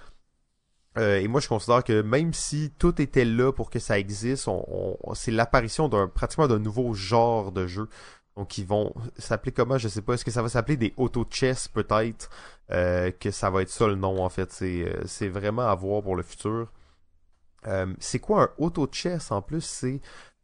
Euh, 0.98 1.20
et 1.20 1.28
moi 1.28 1.40
je 1.40 1.46
considère 1.46 1.84
que 1.84 2.02
même 2.02 2.34
si 2.34 2.72
tout 2.78 3.00
était 3.00 3.24
là 3.24 3.52
pour 3.52 3.70
que 3.70 3.78
ça 3.78 3.98
existe 3.98 4.48
on, 4.48 4.98
c'est 5.14 5.30
l'apparition 5.30 5.88
d'un 5.88 6.08
pratiquement 6.08 6.48
d'un 6.48 6.58
nouveau 6.58 6.94
genre 6.94 7.52
de 7.52 7.66
jeu. 7.66 7.88
Donc 8.36 8.58
ils 8.58 8.66
vont 8.66 8.92
s'appeler 9.16 9.52
comment 9.52 9.78
je 9.78 9.86
sais 9.86 10.02
pas 10.02 10.14
est-ce 10.14 10.24
que 10.24 10.30
ça 10.32 10.42
va 10.42 10.48
s'appeler 10.48 10.76
des 10.76 10.94
Auto 10.96 11.24
Chess 11.30 11.68
peut-être? 11.68 12.28
Euh, 12.72 13.10
que 13.10 13.30
ça 13.30 13.50
va 13.50 13.62
être 13.62 13.70
ça 13.70 13.86
le 13.86 13.96
nom 13.96 14.22
en 14.22 14.28
fait. 14.28 14.52
C'est 14.52 14.92
c'est 15.04 15.28
vraiment 15.28 15.68
à 15.68 15.74
voir 15.74 16.02
pour 16.02 16.16
le 16.16 16.22
futur. 16.22 16.68
C'est 17.98 18.20
quoi 18.20 18.42
un 18.44 18.48
auto 18.58 18.88
chess 18.90 19.30
en 19.30 19.42
plus? 19.42 19.60
C'est 19.62 20.00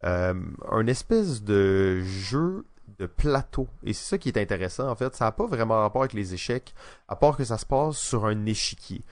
euh, 0.07 0.35
un 0.71 0.87
espèce 0.87 1.43
de 1.43 2.01
jeu 2.03 2.65
de 2.99 3.07
plateau. 3.07 3.69
Et 3.83 3.93
c'est 3.93 4.09
ça 4.09 4.19
qui 4.19 4.29
est 4.29 4.39
intéressant, 4.39 4.89
en 4.89 4.95
fait. 4.95 5.15
Ça 5.15 5.27
n'a 5.27 5.33
pas 5.33 5.47
vraiment 5.47 5.81
rapport 5.81 6.03
avec 6.03 6.13
les 6.13 6.33
échecs, 6.33 6.75
à 7.09 7.17
part 7.17 7.37
que 7.37 7.45
ça 7.45 7.59
se 7.59 7.67
passe 7.67 7.99
sur 7.99 8.25
un 8.25 8.47
échiquier. 8.47 9.03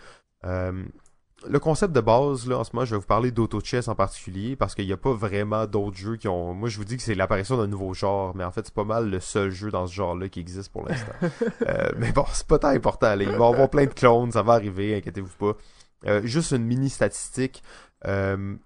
Euh, 0.45 0.85
le 1.47 1.59
concept 1.59 1.93
de 1.93 2.01
base, 2.01 2.47
là, 2.49 2.59
en 2.59 2.65
ce 2.65 2.71
moment, 2.73 2.87
je 2.87 2.95
vais 2.95 3.01
vous 3.01 3.07
parler 3.07 3.31
d'auto-chess 3.31 3.89
en 3.89 3.95
particulier, 3.95 4.57
parce 4.57 4.75
qu'il 4.75 4.87
n'y 4.87 4.93
a 4.93 4.97
pas 4.97 5.13
vraiment 5.13 5.67
d'autres 5.67 5.97
jeux 5.97 6.17
qui 6.17 6.29
ont... 6.29 6.55
Moi, 6.55 6.69
je 6.69 6.79
vous 6.79 6.85
dis 6.85 6.97
que 6.97 7.03
c'est 7.03 7.15
l'apparition 7.15 7.57
d'un 7.57 7.67
nouveau 7.67 7.93
genre, 7.93 8.35
mais 8.35 8.45
en 8.45 8.51
fait, 8.51 8.65
c'est 8.65 8.75
pas 8.75 8.85
mal 8.85 9.11
le 9.11 9.21
seul 9.21 9.51
jeu 9.51 9.71
dans 9.71 9.87
ce 9.87 9.93
genre-là 9.93 10.29
qui 10.29 10.41
existe 10.41 10.73
pour 10.73 10.89
l'instant. 10.89 11.13
euh, 11.69 11.91
mais 11.99 12.13
bon, 12.13 12.25
c'est 12.33 12.47
pas 12.47 12.59
tant 12.59 12.69
important. 12.69 13.15
Là. 13.15 13.23
Il 13.23 13.29
va 13.29 13.33
y 13.33 13.53
avoir 13.53 13.69
plein 13.69 13.85
de 13.85 13.93
clones, 13.93 14.33
ça 14.33 14.43
va 14.43 14.55
arriver, 14.55 14.97
inquiétez-vous 14.97 15.37
pas. 15.39 15.57
Euh, 16.07 16.21
juste 16.25 16.53
une 16.53 16.65
mini 16.65 16.89
statistique. 16.89 17.63
Euh, 18.07 18.57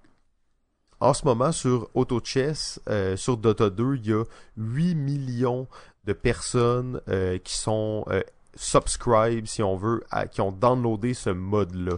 en 1.01 1.15
ce 1.15 1.25
moment, 1.25 1.53
sur 1.53 1.91
AutoChess, 1.95 2.81
euh, 2.89 3.17
sur 3.17 3.37
Dota 3.37 3.71
2, 3.71 3.97
il 3.97 4.07
y 4.07 4.13
a 4.13 4.25
8 4.57 4.95
millions 4.95 5.69
de 6.09 6.15
personnes 6.15 7.01
euh, 7.09 7.39
qui 7.39 7.55
sont 7.55 8.05
euh, 8.09 8.23
subscribe, 8.55 9.47
si 9.47 9.63
on 9.63 9.77
veut, 9.77 10.03
qui 10.33 10.41
ont 10.41 10.53
downloadé 10.53 11.15
ce 11.15 11.31
mode-là. 11.31 11.97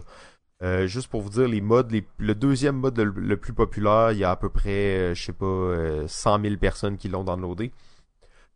Euh, 0.61 0.85
juste 0.85 1.07
pour 1.07 1.21
vous 1.21 1.29
dire, 1.29 1.47
les 1.47 1.61
modes, 1.61 1.91
le 2.17 2.35
deuxième 2.35 2.75
mode 2.75 2.99
le, 2.99 3.37
plus 3.37 3.53
populaire, 3.53 4.11
il 4.11 4.19
y 4.19 4.23
a 4.23 4.31
à 4.31 4.35
peu 4.35 4.49
près, 4.49 5.15
je 5.15 5.23
sais 5.23 5.33
pas, 5.33 6.07
100 6.07 6.41
000 6.41 6.57
personnes 6.57 6.97
qui 6.97 7.07
l'ont 7.07 7.23
downloadé. 7.23 7.71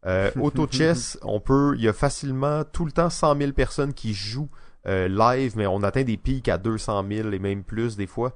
AutoChess, 0.39 1.17
on 1.23 1.39
peut, 1.39 1.73
il 1.77 1.83
y 1.83 1.87
a 1.87 1.93
facilement 1.93 2.63
tout 2.63 2.85
le 2.85 2.91
temps 2.91 3.09
100 3.09 3.37
000 3.39 3.51
personnes 3.53 3.93
qui 3.93 4.13
jouent 4.13 4.51
live, 4.85 5.53
mais 5.55 5.65
on 5.65 5.81
atteint 5.81 6.03
des 6.03 6.17
pics 6.17 6.47
à 6.47 6.59
200 6.59 7.05
000 7.09 7.31
et 7.31 7.39
même 7.39 7.63
plus 7.63 7.95
des 7.95 8.05
fois. 8.05 8.35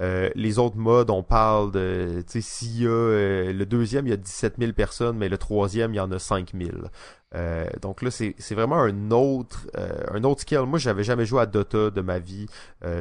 Euh, 0.00 0.30
les 0.34 0.58
autres 0.58 0.76
modes, 0.76 1.10
on 1.10 1.22
parle 1.22 1.72
de, 1.72 2.22
tu 2.26 2.34
sais, 2.34 2.40
s'il 2.40 2.82
y 2.82 2.86
a 2.86 2.90
euh, 2.90 3.52
le 3.52 3.66
deuxième, 3.66 4.06
il 4.06 4.10
y 4.10 4.12
a 4.12 4.16
17 4.16 4.54
000 4.58 4.72
personnes, 4.72 5.16
mais 5.16 5.28
le 5.28 5.38
troisième, 5.38 5.92
il 5.92 5.96
y 5.96 6.00
en 6.00 6.12
a 6.12 6.18
5 6.18 6.52
000. 6.56 6.70
Euh, 7.34 7.66
donc 7.82 8.02
là, 8.02 8.10
c'est 8.10 8.54
vraiment 8.54 8.78
un 8.78 9.10
autre, 9.10 9.66
un 9.74 10.22
autre 10.24 10.42
skill. 10.42 10.62
Moi, 10.62 10.78
j'avais 10.78 11.04
jamais 11.04 11.26
joué 11.26 11.42
à 11.42 11.46
Dota 11.46 11.90
de 11.90 12.00
ma 12.00 12.18
vie. 12.18 12.46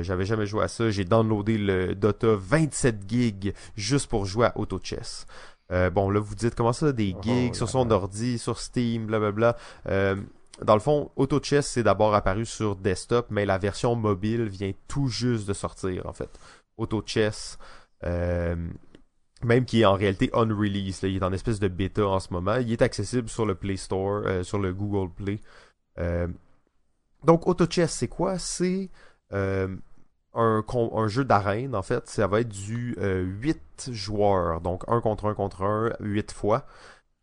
j'avais 0.01 0.25
jamais 0.25 0.45
joué 0.45 0.63
à 0.63 0.67
ça. 0.67 0.89
J'ai 0.89 1.05
downloadé 1.05 1.57
le 1.57 1.95
Dota 1.95 2.35
27 2.35 3.03
gigs 3.07 3.53
juste 3.75 4.09
pour 4.09 4.25
jouer 4.25 4.47
à 4.47 4.57
Auto 4.57 4.79
Chess. 4.81 5.27
bon, 5.69 6.09
là, 6.09 6.19
vous 6.19 6.35
dites 6.35 6.55
comment 6.55 6.73
ça, 6.73 6.91
des 6.91 7.13
oh 7.15 7.21
gigs 7.21 7.55
sur 7.55 7.69
son 7.69 7.89
ordi, 7.91 8.39
sur 8.39 8.59
Steam, 8.59 9.05
blablabla. 9.05 9.55
dans 9.85 10.73
le 10.73 10.81
fond, 10.81 11.11
Auto 11.15 11.39
Chess, 11.41 11.67
c'est 11.67 11.83
d'abord 11.83 12.15
apparu 12.15 12.45
sur 12.45 12.75
desktop, 12.75 13.27
mais 13.29 13.45
la 13.45 13.59
version 13.59 13.95
mobile 13.95 14.49
vient 14.49 14.71
tout 14.87 15.07
juste 15.07 15.47
de 15.47 15.53
sortir, 15.53 16.05
en 16.07 16.13
fait. 16.13 16.37
Auto 16.77 17.03
Chess, 17.05 17.57
euh, 18.03 18.55
même 19.43 19.65
qui 19.65 19.81
est 19.81 19.85
en 19.85 19.93
réalité 19.93 20.29
unreleased. 20.33 21.03
il 21.03 21.17
est 21.17 21.23
en 21.23 21.33
espèce 21.33 21.59
de 21.59 21.67
bêta 21.67 22.05
en 22.07 22.19
ce 22.19 22.31
moment. 22.31 22.55
Il 22.55 22.71
est 22.71 22.81
accessible 22.81 23.29
sur 23.29 23.45
le 23.45 23.55
Play 23.55 23.77
Store, 23.77 24.23
euh, 24.25 24.43
sur 24.43 24.59
le 24.59 24.73
Google 24.73 25.11
Play. 25.13 25.39
Euh, 25.99 26.27
donc 27.23 27.47
Auto 27.47 27.65
Chess, 27.69 27.91
c'est 27.91 28.07
quoi? 28.07 28.39
C'est 28.39 28.89
un, 29.31 29.77
un, 30.33 31.07
jeu 31.07 31.25
d'arène, 31.25 31.75
en 31.75 31.81
fait. 31.81 32.07
Ça 32.07 32.27
va 32.27 32.41
être 32.41 32.49
du 32.49 32.95
8 32.99 33.89
joueurs, 33.91 34.61
donc 34.61 34.83
1 34.87 35.01
contre 35.01 35.25
1 35.25 35.33
contre 35.33 35.63
1, 35.63 35.93
8 35.99 36.31
fois. 36.31 36.65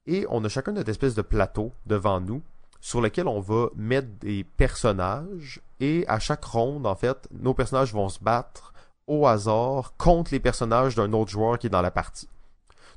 Et 0.07 0.27
on 0.29 0.45
a 0.45 0.49
chacun 0.49 0.73
notre 0.73 0.91
espèce 0.91 1.15
de 1.15 1.23
plateau 1.23 1.73
devant 1.87 2.21
nous 2.21 2.43
sur 2.85 3.01
lequel 3.01 3.29
on 3.29 3.41
va 3.41 3.71
mettre 3.77 4.09
des 4.21 4.45
personnages 4.45 5.63
et 5.81 6.05
à 6.07 6.19
chaque 6.19 6.45
ronde 6.45 6.87
en 6.87 6.95
fait 6.95 7.27
nos 7.31 7.55
personnages 7.55 7.95
vont 7.95 8.11
se 8.11 8.23
battre 8.23 8.74
au 9.07 9.27
hasard 9.27 9.95
contre 9.97 10.33
les 10.33 10.41
personnages 10.41 10.95
d'un 10.95 11.13
autre 11.13 11.31
joueur 11.31 11.59
qui 11.59 11.67
est 11.67 11.71
dans 11.71 11.83
la 11.83 11.91
partie. 11.91 12.29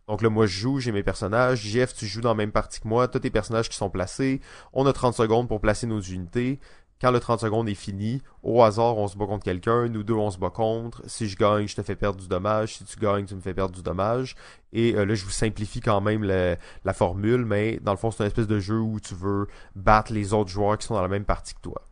Donc 0.07 0.21
là, 0.21 0.29
moi, 0.29 0.45
je 0.45 0.57
joue, 0.57 0.79
j'ai 0.79 0.93
mes 0.93 1.03
personnages. 1.03 1.59
Jeff, 1.59 1.93
tu 1.93 2.07
joues 2.07 2.21
dans 2.21 2.29
la 2.29 2.35
même 2.35 2.51
partie 2.51 2.79
que 2.79 2.87
moi. 2.87 3.07
Tous 3.07 3.19
tes 3.19 3.29
personnages 3.29 3.67
qui 3.67 3.75
sont 3.75 3.89
placés. 3.89 4.39
On 4.71 4.85
a 4.85 4.93
30 4.93 5.13
secondes 5.13 5.47
pour 5.49 5.59
placer 5.59 5.85
nos 5.85 5.99
unités. 5.99 6.59
Quand 6.99 7.11
le 7.11 7.19
30 7.19 7.41
secondes 7.41 7.69
est 7.69 7.75
fini, 7.75 8.23
au 8.41 8.63
hasard, 8.63 8.97
on 8.97 9.07
se 9.07 9.17
bat 9.17 9.25
contre 9.27 9.43
quelqu'un. 9.43 9.87
Nous 9.87 10.03
deux, 10.03 10.15
on 10.15 10.31
se 10.31 10.39
bat 10.39 10.49
contre. 10.49 11.03
Si 11.07 11.27
je 11.27 11.37
gagne, 11.37 11.67
je 11.67 11.75
te 11.75 11.83
fais 11.83 11.95
perdre 11.95 12.19
du 12.19 12.27
dommage. 12.27 12.77
Si 12.77 12.85
tu 12.85 12.97
gagnes, 12.97 13.25
tu 13.25 13.35
me 13.35 13.41
fais 13.41 13.53
perdre 13.53 13.75
du 13.75 13.83
dommage. 13.83 14.35
Et 14.71 14.95
euh, 14.95 15.05
là, 15.05 15.13
je 15.13 15.25
vous 15.25 15.29
simplifie 15.29 15.81
quand 15.81 16.01
même 16.01 16.23
la 16.23 16.93
formule, 16.93 17.45
mais 17.45 17.79
dans 17.81 17.91
le 17.91 17.97
fond, 17.97 18.09
c'est 18.09 18.23
une 18.23 18.27
espèce 18.27 18.47
de 18.47 18.59
jeu 18.59 18.79
où 18.79 18.99
tu 18.99 19.13
veux 19.13 19.47
battre 19.75 20.13
les 20.13 20.33
autres 20.33 20.49
joueurs 20.49 20.77
qui 20.77 20.87
sont 20.87 20.95
dans 20.95 21.01
la 21.01 21.07
même 21.07 21.25
partie 21.25 21.53
que 21.53 21.61
toi. 21.61 21.83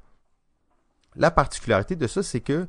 La 1.18 1.32
particularité 1.32 1.96
de 1.96 2.08
ça, 2.08 2.24
c'est 2.24 2.42
que 2.42 2.68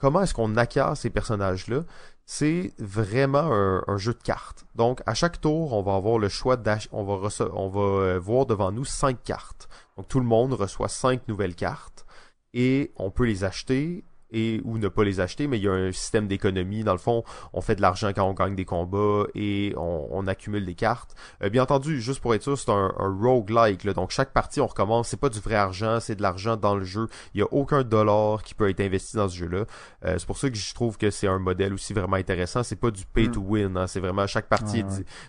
comment 0.00 0.22
est-ce 0.22 0.34
qu'on 0.34 0.56
acquiert 0.56 0.96
ces 0.96 1.10
personnages-là, 1.10 1.82
c'est 2.26 2.72
vraiment 2.78 3.50
un, 3.88 3.96
jeu 3.96 4.14
de 4.14 4.22
cartes. 4.22 4.64
Donc, 4.76 5.02
à 5.06 5.14
chaque 5.14 5.40
tour, 5.40 5.72
on 5.72 5.82
va 5.82 5.94
avoir 5.96 6.18
le 6.18 6.28
choix 6.28 6.56
d'acheter, 6.56 6.88
on 6.92 7.02
va, 7.02 7.28
on 7.54 7.68
va 7.68 7.80
euh, 7.80 8.18
voir 8.18 8.46
devant 8.46 8.70
nous 8.70 8.84
cinq 8.84 9.22
cartes. 9.24 9.68
Donc, 9.96 10.08
tout 10.08 10.20
le 10.20 10.26
monde 10.26 10.52
reçoit 10.52 10.88
cinq 10.88 11.26
nouvelles 11.28 11.56
cartes 11.56 12.06
et 12.54 12.92
on 12.96 13.10
peut 13.10 13.24
les 13.24 13.44
acheter 13.44 14.04
et 14.32 14.60
ou 14.64 14.78
ne 14.78 14.88
pas 14.88 15.04
les 15.04 15.20
acheter, 15.20 15.46
mais 15.46 15.58
il 15.58 15.64
y 15.64 15.68
a 15.68 15.72
un 15.72 15.92
système 15.92 16.26
d'économie. 16.26 16.84
Dans 16.84 16.92
le 16.92 16.98
fond, 16.98 17.24
on 17.52 17.60
fait 17.60 17.76
de 17.76 17.82
l'argent 17.82 18.12
quand 18.14 18.24
on 18.24 18.34
gagne 18.34 18.54
des 18.54 18.64
combats 18.64 19.24
et 19.34 19.74
on, 19.76 20.26
accumule 20.26 20.66
des 20.66 20.74
cartes. 20.74 21.14
Euh, 21.42 21.48
bien 21.48 21.62
entendu, 21.62 22.00
juste 22.00 22.20
pour 22.20 22.34
être 22.34 22.42
sûr, 22.42 22.58
c'est 22.58 22.70
un, 22.70 22.92
un 22.98 23.18
roguelike. 23.20 23.84
Là. 23.84 23.94
Donc 23.94 24.10
chaque 24.10 24.32
partie, 24.32 24.60
on 24.60 24.66
recommence. 24.66 25.08
C'est 25.08 25.16
pas 25.16 25.30
du 25.30 25.40
vrai 25.40 25.54
argent, 25.54 25.98
c'est 25.98 26.14
de 26.14 26.22
l'argent 26.22 26.56
dans 26.56 26.76
le 26.76 26.84
jeu. 26.84 27.08
Il 27.34 27.40
y 27.40 27.42
a 27.42 27.46
aucun 27.52 27.82
dollar 27.82 28.42
qui 28.42 28.54
peut 28.54 28.68
être 28.68 28.80
investi 28.80 29.16
dans 29.16 29.28
ce 29.28 29.36
jeu-là. 29.36 29.64
Euh, 30.04 30.16
c'est 30.18 30.26
pour 30.26 30.38
ça 30.38 30.50
que 30.50 30.56
je 30.56 30.74
trouve 30.74 30.98
que 30.98 31.10
c'est 31.10 31.26
un 31.26 31.38
modèle 31.38 31.72
aussi 31.72 31.92
vraiment 31.92 32.16
intéressant. 32.16 32.62
C'est 32.62 32.76
pas 32.76 32.90
du 32.90 33.04
pay 33.06 33.30
to 33.30 33.40
mm. 33.40 33.50
win. 33.50 33.76
Hein. 33.76 33.86
C'est 33.86 34.00
vraiment 34.00 34.26
chaque 34.26 34.48
partie. 34.48 34.84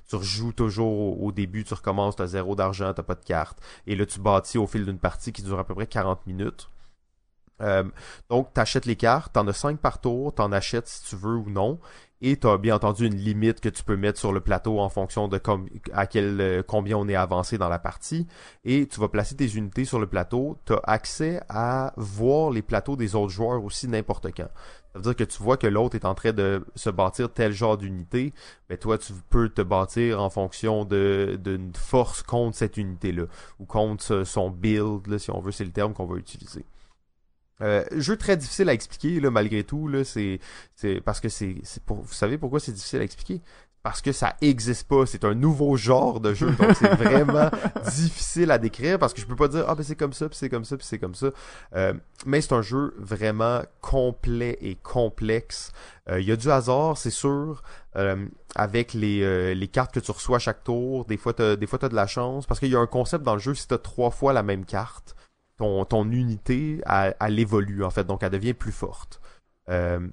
Tu 0.07 0.15
rejoues 0.15 0.53
toujours 0.53 1.21
au, 1.21 1.31
début, 1.31 1.63
tu 1.63 1.73
recommences, 1.73 2.15
t'as 2.15 2.27
zéro 2.27 2.55
d'argent, 2.55 2.93
t'as 2.93 3.03
pas 3.03 3.15
de 3.15 3.23
carte. 3.23 3.59
Et 3.87 3.95
là, 3.95 4.05
tu 4.05 4.19
bâtis 4.19 4.57
au 4.57 4.67
fil 4.67 4.85
d'une 4.85 4.99
partie 4.99 5.31
qui 5.31 5.41
dure 5.41 5.59
à 5.59 5.63
peu 5.63 5.73
près 5.75 5.87
40 5.87 6.25
minutes. 6.27 6.69
Euh, 7.61 7.83
donc, 8.29 8.53
tu 8.53 8.59
achètes 8.59 8.85
les 8.85 8.95
cartes, 8.95 9.33
t'en 9.33 9.47
as 9.47 9.53
5 9.53 9.79
par 9.79 10.01
tour, 10.01 10.33
t'en 10.33 10.51
achètes 10.51 10.87
si 10.87 11.03
tu 11.03 11.15
veux 11.15 11.35
ou 11.35 11.49
non, 11.49 11.79
et 12.21 12.37
tu 12.37 12.47
as 12.47 12.57
bien 12.57 12.75
entendu 12.75 13.07
une 13.07 13.15
limite 13.15 13.59
que 13.61 13.69
tu 13.69 13.83
peux 13.83 13.97
mettre 13.97 14.19
sur 14.19 14.31
le 14.31 14.41
plateau 14.41 14.79
en 14.79 14.89
fonction 14.89 15.27
de 15.27 15.41
à 15.93 16.05
quel 16.05 16.39
euh, 16.39 16.63
combien 16.65 16.97
on 16.97 17.07
est 17.07 17.15
avancé 17.15 17.57
dans 17.57 17.69
la 17.69 17.79
partie, 17.79 18.27
et 18.63 18.87
tu 18.87 18.99
vas 18.99 19.07
placer 19.07 19.35
tes 19.35 19.55
unités 19.55 19.85
sur 19.85 19.99
le 19.99 20.07
plateau, 20.07 20.57
tu 20.65 20.73
as 20.73 20.81
accès 20.83 21.41
à 21.49 21.93
voir 21.97 22.51
les 22.51 22.61
plateaux 22.61 22.95
des 22.95 23.15
autres 23.15 23.31
joueurs 23.31 23.63
aussi 23.63 23.87
n'importe 23.87 24.27
quand. 24.35 24.49
Ça 24.93 24.99
veut 24.99 25.03
dire 25.03 25.15
que 25.15 25.23
tu 25.23 25.41
vois 25.41 25.55
que 25.57 25.67
l'autre 25.67 25.95
est 25.95 26.05
en 26.05 26.13
train 26.13 26.33
de 26.33 26.65
se 26.75 26.89
bâtir 26.89 27.31
tel 27.31 27.53
genre 27.53 27.77
d'unité, 27.77 28.33
mais 28.69 28.77
toi 28.77 28.97
tu 28.97 29.13
peux 29.29 29.49
te 29.49 29.61
bâtir 29.61 30.21
en 30.21 30.29
fonction 30.29 30.85
de 30.85 31.39
d'une 31.41 31.73
force 31.73 32.23
contre 32.23 32.57
cette 32.57 32.77
unité-là, 32.77 33.23
ou 33.59 33.65
contre 33.65 34.23
son 34.25 34.49
build, 34.51 35.07
là, 35.07 35.17
si 35.17 35.31
on 35.31 35.39
veut, 35.39 35.51
c'est 35.51 35.65
le 35.65 35.71
terme 35.71 35.93
qu'on 35.93 36.05
va 36.05 36.17
utiliser. 36.17 36.65
Euh, 37.61 37.83
jeu 37.91 38.17
très 38.17 38.37
difficile 38.37 38.69
à 38.69 38.73
expliquer 38.73 39.19
là 39.19 39.29
malgré 39.29 39.63
tout 39.63 39.87
là 39.87 40.03
c'est 40.03 40.39
c'est 40.75 40.99
parce 41.01 41.19
que 41.19 41.29
c'est 41.29 41.57
c'est 41.63 41.83
pour 41.83 42.01
vous 42.01 42.13
savez 42.13 42.37
pourquoi 42.37 42.59
c'est 42.59 42.71
difficile 42.71 43.01
à 43.01 43.03
expliquer? 43.03 43.41
Parce 43.83 44.01
que 44.01 44.11
ça 44.11 44.35
existe 44.41 44.87
pas 44.87 45.05
c'est 45.05 45.25
un 45.25 45.33
nouveau 45.33 45.75
genre 45.75 46.19
de 46.19 46.33
jeu 46.33 46.51
donc 46.51 46.75
c'est 46.75 46.93
vraiment 47.03 47.49
difficile 47.91 48.51
à 48.51 48.57
décrire 48.57 48.97
parce 48.99 49.13
que 49.13 49.21
je 49.21 49.25
peux 49.25 49.35
pas 49.35 49.47
dire 49.47 49.65
ah 49.67 49.75
ben 49.75 49.83
c'est 49.83 49.95
comme 49.95 50.13
ça 50.13 50.27
puis 50.29 50.37
c'est 50.37 50.49
comme 50.49 50.65
ça 50.65 50.77
puis 50.77 50.85
c'est 50.85 50.99
comme 50.99 51.15
ça. 51.15 51.27
Euh, 51.75 51.93
mais 52.25 52.41
c'est 52.41 52.53
un 52.53 52.61
jeu 52.61 52.95
vraiment 52.97 53.61
complet 53.81 54.57
et 54.61 54.75
complexe. 54.75 55.71
Euh, 56.09 56.19
il 56.19 56.27
y 56.27 56.31
a 56.31 56.35
du 56.35 56.49
hasard 56.49 56.97
c'est 56.97 57.11
sûr 57.11 57.63
euh, 57.95 58.25
avec 58.55 58.93
les, 58.93 59.53
les 59.55 59.67
cartes 59.67 59.93
que 59.93 59.99
tu 59.99 60.11
reçois 60.11 60.37
à 60.37 60.39
chaque 60.39 60.63
tour 60.63 61.05
des 61.05 61.17
fois 61.17 61.33
t'as 61.33 61.55
des 61.55 61.67
fois 61.67 61.77
t'as 61.79 61.89
de 61.89 61.95
la 61.95 62.07
chance 62.07 62.45
parce 62.45 62.59
qu'il 62.59 62.69
y 62.69 62.75
a 62.75 62.79
un 62.79 62.87
concept 62.87 63.23
dans 63.23 63.33
le 63.33 63.39
jeu 63.39 63.53
si 63.53 63.67
t'as 63.67 63.77
trois 63.77 64.11
fois 64.11 64.33
la 64.33 64.43
même 64.43 64.65
carte 64.65 65.15
ton, 65.85 66.11
unité, 66.11 66.81
elle, 66.85 67.39
évolue 67.39 67.83
en 67.83 67.89
fait, 67.89 68.03
donc 68.05 68.23
elle 68.23 68.31
devient 68.31 68.53
plus 68.53 68.71
forte. 68.71 69.21
Euh, 69.69 70.07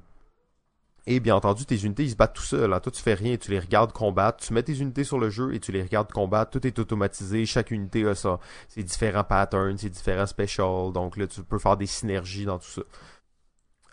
et 1.11 1.21
bien 1.21 1.37
entendu, 1.37 1.65
tes 1.65 1.85
unités, 1.85 2.05
ils 2.05 2.11
se 2.11 2.17
battent 2.17 2.35
tout 2.35 2.43
seuls. 2.43 2.71
Hein. 2.71 2.81
Toi, 2.81 2.93
tu 2.93 3.01
fais 3.01 3.15
rien, 3.15 3.39
tu 3.39 3.51
les 3.51 3.59
regardes 3.59 3.93
combattre. 3.93 4.45
Tu 4.45 4.53
mets 4.53 4.63
tes 4.63 4.79
unités 4.79 5.05
sur 5.05 5.19
le 5.19 5.31
jeu 5.31 5.55
et 5.55 5.59
tu 5.59 5.73
les 5.73 5.83
regardes 5.83 6.13
combattre. 6.13 6.51
Tout 6.51 6.67
est 6.67 6.79
automatisé. 6.79 7.47
Chaque 7.47 7.71
unité 7.71 8.07
a 8.07 8.15
ça. 8.15 8.39
C'est 8.69 8.83
différents 8.83 9.25
patterns, 9.25 9.79
c'est 9.79 9.89
différents 9.89 10.27
specials. 10.27 10.93
Donc 10.93 11.17
là, 11.17 11.27
tu 11.27 11.43
peux 11.43 11.59
faire 11.59 11.79
des 11.79 11.87
synergies 11.87 12.45
dans 12.45 12.59
tout 12.59 12.69
ça. 12.69 12.83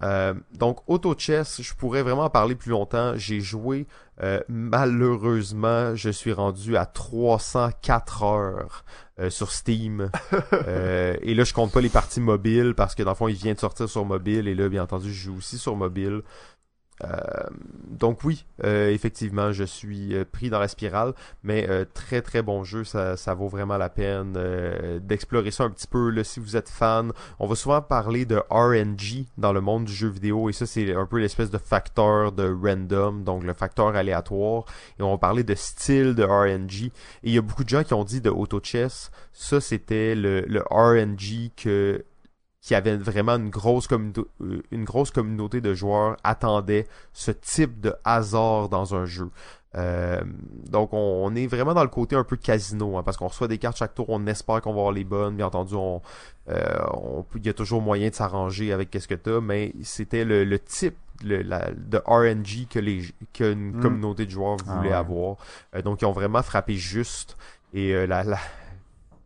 Euh, 0.01 0.33
donc 0.51 0.79
Auto 0.87 1.15
Chess, 1.17 1.61
je 1.61 1.73
pourrais 1.73 2.03
vraiment 2.03 2.25
en 2.25 2.29
parler 2.29 2.55
plus 2.55 2.71
longtemps. 2.71 3.13
J'ai 3.15 3.39
joué 3.39 3.87
euh, 4.21 4.41
malheureusement, 4.49 5.95
je 5.95 6.09
suis 6.09 6.33
rendu 6.33 6.75
à 6.75 6.85
304 6.85 8.23
heures 8.23 8.85
euh, 9.20 9.30
sur 9.30 9.51
Steam. 9.51 10.09
et 11.22 11.34
là, 11.34 11.43
je 11.43 11.53
compte 11.53 11.72
pas 11.72 11.82
les 11.82 11.89
parties 11.89 12.22
mobiles 12.22 12.74
parce 12.76 12.95
que 12.95 13.03
dans 13.03 13.11
le 13.11 13.16
fond, 13.16 13.28
il 13.28 13.36
vient 13.36 13.53
de 13.53 13.59
sortir 13.59 13.89
sur 13.89 14.05
mobile 14.05 14.47
et 14.47 14.55
là, 14.55 14.70
bien 14.70 14.84
entendu, 14.84 15.13
je 15.13 15.26
joue 15.26 15.38
aussi 15.38 15.57
sur 15.57 15.76
mobile. 15.76 16.22
Euh, 17.03 17.07
donc 17.89 18.23
oui, 18.23 18.45
euh, 18.63 18.89
effectivement, 18.89 19.51
je 19.51 19.63
suis 19.63 20.15
euh, 20.15 20.23
pris 20.29 20.49
dans 20.49 20.59
la 20.59 20.67
spirale, 20.67 21.13
mais 21.43 21.67
très 21.93 22.21
très 22.21 22.41
bon 22.41 22.63
jeu, 22.63 22.83
ça, 22.83 23.17
ça 23.17 23.33
vaut 23.33 23.47
vraiment 23.47 23.77
la 23.77 23.89
peine 23.89 24.33
d'explorer 25.01 25.51
ça 25.51 25.63
un 25.63 25.69
petit 25.69 25.87
peu. 25.87 26.09
Là, 26.09 26.23
si 26.23 26.39
vous 26.39 26.55
êtes 26.55 26.69
fan, 26.69 27.11
on 27.39 27.47
va 27.47 27.55
souvent 27.55 27.81
parler 27.81 28.25
de 28.25 28.41
RNG 28.49 29.25
dans 29.37 29.53
le 29.53 29.61
monde 29.61 29.85
du 29.85 29.93
jeu 29.93 30.07
vidéo, 30.07 30.49
et 30.49 30.53
ça 30.53 30.65
c'est 30.65 30.93
un 30.93 31.05
peu 31.05 31.19
l'espèce 31.19 31.49
de 31.49 31.57
facteur 31.57 32.31
de 32.31 32.43
random, 32.49 33.23
donc 33.23 33.43
le 33.43 33.53
facteur 33.53 33.95
aléatoire. 33.95 34.65
Et 34.99 35.03
on 35.03 35.11
va 35.11 35.17
parler 35.17 35.43
de 35.43 35.55
style 35.55 36.15
de 36.15 36.23
RNG. 36.23 36.85
Et 36.85 36.91
il 37.23 37.33
y 37.33 37.37
a 37.37 37.41
beaucoup 37.41 37.63
de 37.63 37.69
gens 37.69 37.83
qui 37.83 37.93
ont 37.93 38.03
dit 38.03 38.21
de 38.21 38.29
auto 38.29 38.59
chess, 38.63 39.11
ça 39.33 39.59
c'était 39.61 40.15
le 40.15 40.63
RNG 40.69 41.51
que 41.55 42.03
qui 42.66 42.74
avait 42.74 42.97
vraiment 42.97 43.36
une 43.36 43.51
grosse, 43.51 43.88
euh, 43.91 44.61
une 44.72 44.86
grosse 44.86 45.11
communauté 45.11 45.61
de 45.61 45.76
joueurs 45.76 46.18
attendait 46.24 46.88
ce 47.13 47.30
type 47.30 47.80
de 47.80 47.93
hasard 48.03 48.70
dans 48.70 48.95
un 48.95 49.05
jeu. 49.05 49.30
Euh, 49.76 50.22
donc 50.68 50.89
on, 50.91 51.36
est 51.36 51.45
vraiment 51.45 51.76
dans 51.76 51.84
le 51.84 51.89
côté 51.89 52.16
un 52.16 52.24
peu 52.24 52.38
casino, 52.38 52.97
hein, 52.97 53.03
parce 53.03 53.18
qu'on 53.18 53.28
reçoit 53.28 53.47
des 53.47 53.59
cartes 53.59 53.78
chaque 53.78 53.93
tour, 53.93 54.07
on 54.09 54.26
espère 54.26 54.61
qu'on 54.61 54.72
va 54.72 54.80
avoir 54.80 54.93
les 54.93 55.03
bonnes, 55.03 55.36
bien 55.36 55.45
entendu, 55.45 55.76
on, 55.76 56.01
euh, 56.49 56.63
il 57.36 57.45
y 57.45 57.49
a 57.49 57.53
toujours 57.53 57.84
moyen 57.84 58.09
de 58.09 58.16
s'arranger 58.16 58.74
avec 58.74 58.89
qu'est-ce 58.89 59.07
que 59.07 59.13
t'as, 59.13 59.41
mais 59.41 59.72
c'était 59.84 60.26
le, 60.26 60.57
type 60.57 60.97
le, 61.24 61.43
de 61.43 62.01
RNG 62.03 62.68
que 62.68 62.80
les 62.80 63.03
qu'une 63.34 63.74
mm. 63.74 63.80
communauté 63.80 64.26
de 64.26 64.32
joueurs 64.32 64.57
ah 64.68 64.76
voulait 64.76 64.93
avoir. 64.93 65.36
donc 65.84 66.01
ils 66.01 66.05
ont 66.05 66.13
vraiment 66.13 66.41
frappé 66.41 66.74
juste 66.74 67.38
et 67.76 68.07
la, 68.07 68.24
la 68.24 68.39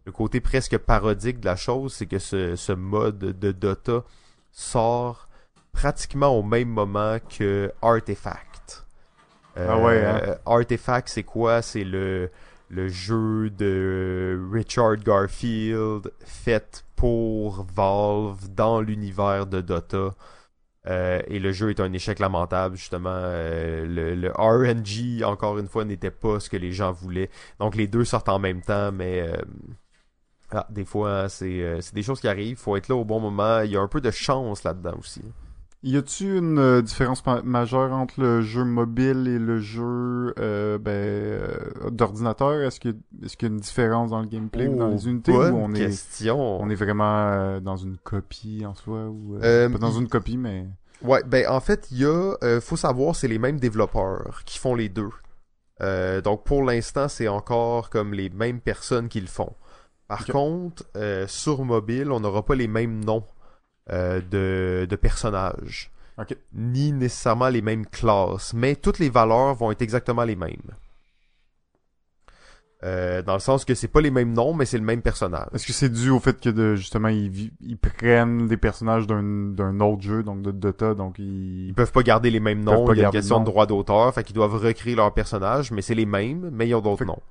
le 0.10 0.14
côté 0.14 0.42
presque 0.42 0.76
parodique 0.80 1.40
de 1.40 1.46
la 1.46 1.56
chose, 1.56 1.94
c'est 1.94 2.08
que 2.08 2.18
ce, 2.18 2.74
mode 2.74 3.20
de 3.20 3.52
Dota 3.52 4.04
sort 4.52 5.30
pratiquement 5.72 6.30
au 6.30 6.42
même 6.42 6.70
moment 6.70 7.18
que 7.20 7.72
Artifact. 7.84 8.88
ah 9.56 9.78
ouais, 9.78 10.04
hein? 10.04 10.20
Euh, 10.24 10.36
Artifact, 10.48 11.10
c'est 11.10 11.22
quoi? 11.22 11.62
C'est 11.62 11.84
le, 11.84 12.32
le 12.70 12.88
jeu 12.88 13.52
de 13.52 14.42
Richard 14.52 14.98
Garfield 14.98 16.12
fait 16.26 16.84
pour 16.96 17.68
Valve 17.72 18.50
dans 18.50 18.82
l'univers 18.82 19.46
de 19.46 19.62
Dota. 19.62 20.16
Euh, 20.88 21.22
et 21.28 21.38
le 21.38 21.52
jeu 21.52 21.70
est 21.70 21.80
un 21.82 21.94
échec 21.94 22.18
lamentable, 22.18 22.78
justement. 22.78 23.14
Euh, 23.14 23.86
le, 23.86 24.16
le, 24.16 24.32
RNG, 24.32 25.24
encore 25.24 25.60
une 25.60 25.68
fois, 25.68 25.86
n'était 25.86 26.10
pas 26.10 26.40
ce 26.40 26.50
que 26.50 26.58
les 26.58 26.72
gens 26.72 26.92
voulaient. 26.92 27.30
Donc 27.60 27.76
les 27.76 27.86
deux 27.86 28.06
sortent 28.06 28.30
en 28.30 28.40
même 28.40 28.62
temps, 28.62 28.92
mais 28.92 29.24
ah, 30.52 30.68
des 30.70 30.86
fois, 30.86 31.26
hein, 31.26 31.28
euh, 31.44 31.78
c'est 31.82 31.94
des 31.94 32.04
choses 32.04 32.20
qui 32.20 32.28
arrivent. 32.28 32.58
faut 32.58 32.76
être 32.76 32.88
là 32.88 32.96
au 32.96 33.06
bon 33.06 33.20
moment. 33.20 33.62
Il 33.62 33.72
y 33.72 33.78
a 33.78 33.82
un 33.82 33.88
peu 33.88 34.02
de 34.02 34.12
chance 34.12 34.64
là-dedans 34.64 34.96
aussi. 35.00 35.22
Y 35.82 35.96
a-tu 35.96 36.38
une 36.38 36.60
euh, 36.60 36.82
différence 36.82 37.24
majeure 37.44 37.94
entre 37.94 38.20
le 38.20 38.42
jeu 38.42 38.66
mobile 38.66 39.28
et 39.30 39.40
le 39.40 39.60
jeu 39.60 40.34
euh, 40.40 40.78
ben, 40.78 41.92
d'ordinateur? 41.92 42.62
Est-ce 42.64 42.80
qu'il 42.80 42.96
y, 43.22 43.46
a 43.46 43.48
une 43.48 43.60
différence 43.60 44.10
dans 44.10 44.20
le 44.20 44.28
gameplay 44.28 44.68
ou 44.68 44.76
dans 44.76 44.90
les 44.90 45.08
unités 45.08 45.32
ou 45.32 45.38
on 45.40 45.72
question. 45.72 46.58
est 46.60 46.64
on 46.64 46.70
est 46.70 46.76
vraiment 46.76 47.62
dans 47.62 47.78
une 47.78 47.98
copie 47.98 48.66
en 48.66 48.76
soi 48.76 49.08
ou 49.08 49.38
pas 49.40 49.70
dans 49.70 49.92
une 49.92 50.10
copie 50.10 50.38
mais 50.38 50.66
Ouais, 51.02 51.24
ben 51.26 51.48
en 51.48 51.62
fait, 51.62 51.88
il 51.92 52.00
y 52.00 52.06
a 52.06 52.60
faut 52.60 52.76
savoir 52.76 53.16
c'est 53.16 53.30
les 53.30 53.40
mêmes 53.40 53.60
développeurs 53.60 54.42
qui 54.46 54.58
font 54.58 54.76
les 54.76 54.90
deux. 54.90 55.12
donc 56.24 56.44
pour 56.44 56.64
l'instant, 56.64 57.08
c'est 57.08 57.30
encore 57.30 57.90
comme 57.90 58.14
les 58.14 58.30
mêmes 58.30 58.60
personnes 58.60 59.08
qui 59.08 59.22
le 59.22 59.28
font. 59.28 59.54
Par 60.10 60.26
contre, 60.26 60.84
euh, 60.98 61.28
sur 61.28 61.64
mobile, 61.64 62.12
on 62.12 62.20
n'aura 62.20 62.44
pas 62.44 62.56
les 62.56 62.68
mêmes 62.68 63.06
noms 63.06 63.24
euh, 63.92 64.20
de, 64.22 64.88
de, 64.90 64.96
personnages. 64.96 65.92
Ni 66.52 66.92
nécessairement 66.92 67.50
les 67.50 67.62
mêmes 67.62 67.86
classes. 67.86 68.56
Mais 68.56 68.76
toutes 68.76 68.98
les 68.98 69.10
valeurs 69.10 69.54
vont 69.54 69.72
être 69.72 69.84
exactement 69.84 70.24
les 70.24 70.36
mêmes. 70.36 70.74
Euh, 72.84 73.22
dans 73.22 73.34
le 73.34 73.40
sens 73.40 73.66
que 73.66 73.76
c'est 73.76 73.88
pas 73.88 74.02
les 74.02 74.10
mêmes 74.10 74.34
noms, 74.34 74.54
mais 74.54 74.66
c'est 74.66 74.80
le 74.80 74.84
même 74.84 75.04
personnage. 75.04 75.48
Est-ce 75.54 75.68
que 75.68 75.74
c'est 75.74 75.90
dû 75.90 76.10
au 76.10 76.20
fait 76.20 76.40
que 76.42 76.50
de, 76.50 76.76
justement 76.76 77.10
ils, 77.10 77.52
ils 77.60 77.78
prennent 77.78 78.48
des 78.48 78.58
personnages 78.58 79.06
d'un 79.06 79.80
autre 79.82 80.02
jeu, 80.02 80.24
donc 80.24 80.42
de 80.42 80.52
Dota, 80.52 80.96
donc 80.96 81.20
ils... 81.20 81.68
ils 81.68 81.74
peuvent 81.74 81.92
pas 81.92 82.04
garder 82.04 82.32
les 82.32 82.40
mêmes 82.40 82.64
noms. 82.64 82.92
Il 82.94 83.00
y 83.00 83.04
a 83.04 83.08
une 83.08 83.12
question 83.12 83.42
de 83.42 83.46
droit 83.46 83.68
d'auteur, 83.68 84.14
fait 84.14 84.24
qu'ils 84.24 84.36
doivent 84.36 84.56
recréer 84.56 84.96
leur 84.96 85.14
personnage, 85.14 85.72
mais 85.72 85.82
c'est 85.82 85.94
les 85.94 86.06
mêmes, 86.06 86.50
mais 86.54 86.68
ils 86.68 86.74
ont 86.74 86.82
d'autres 86.82 87.06
noms. 87.06 87.22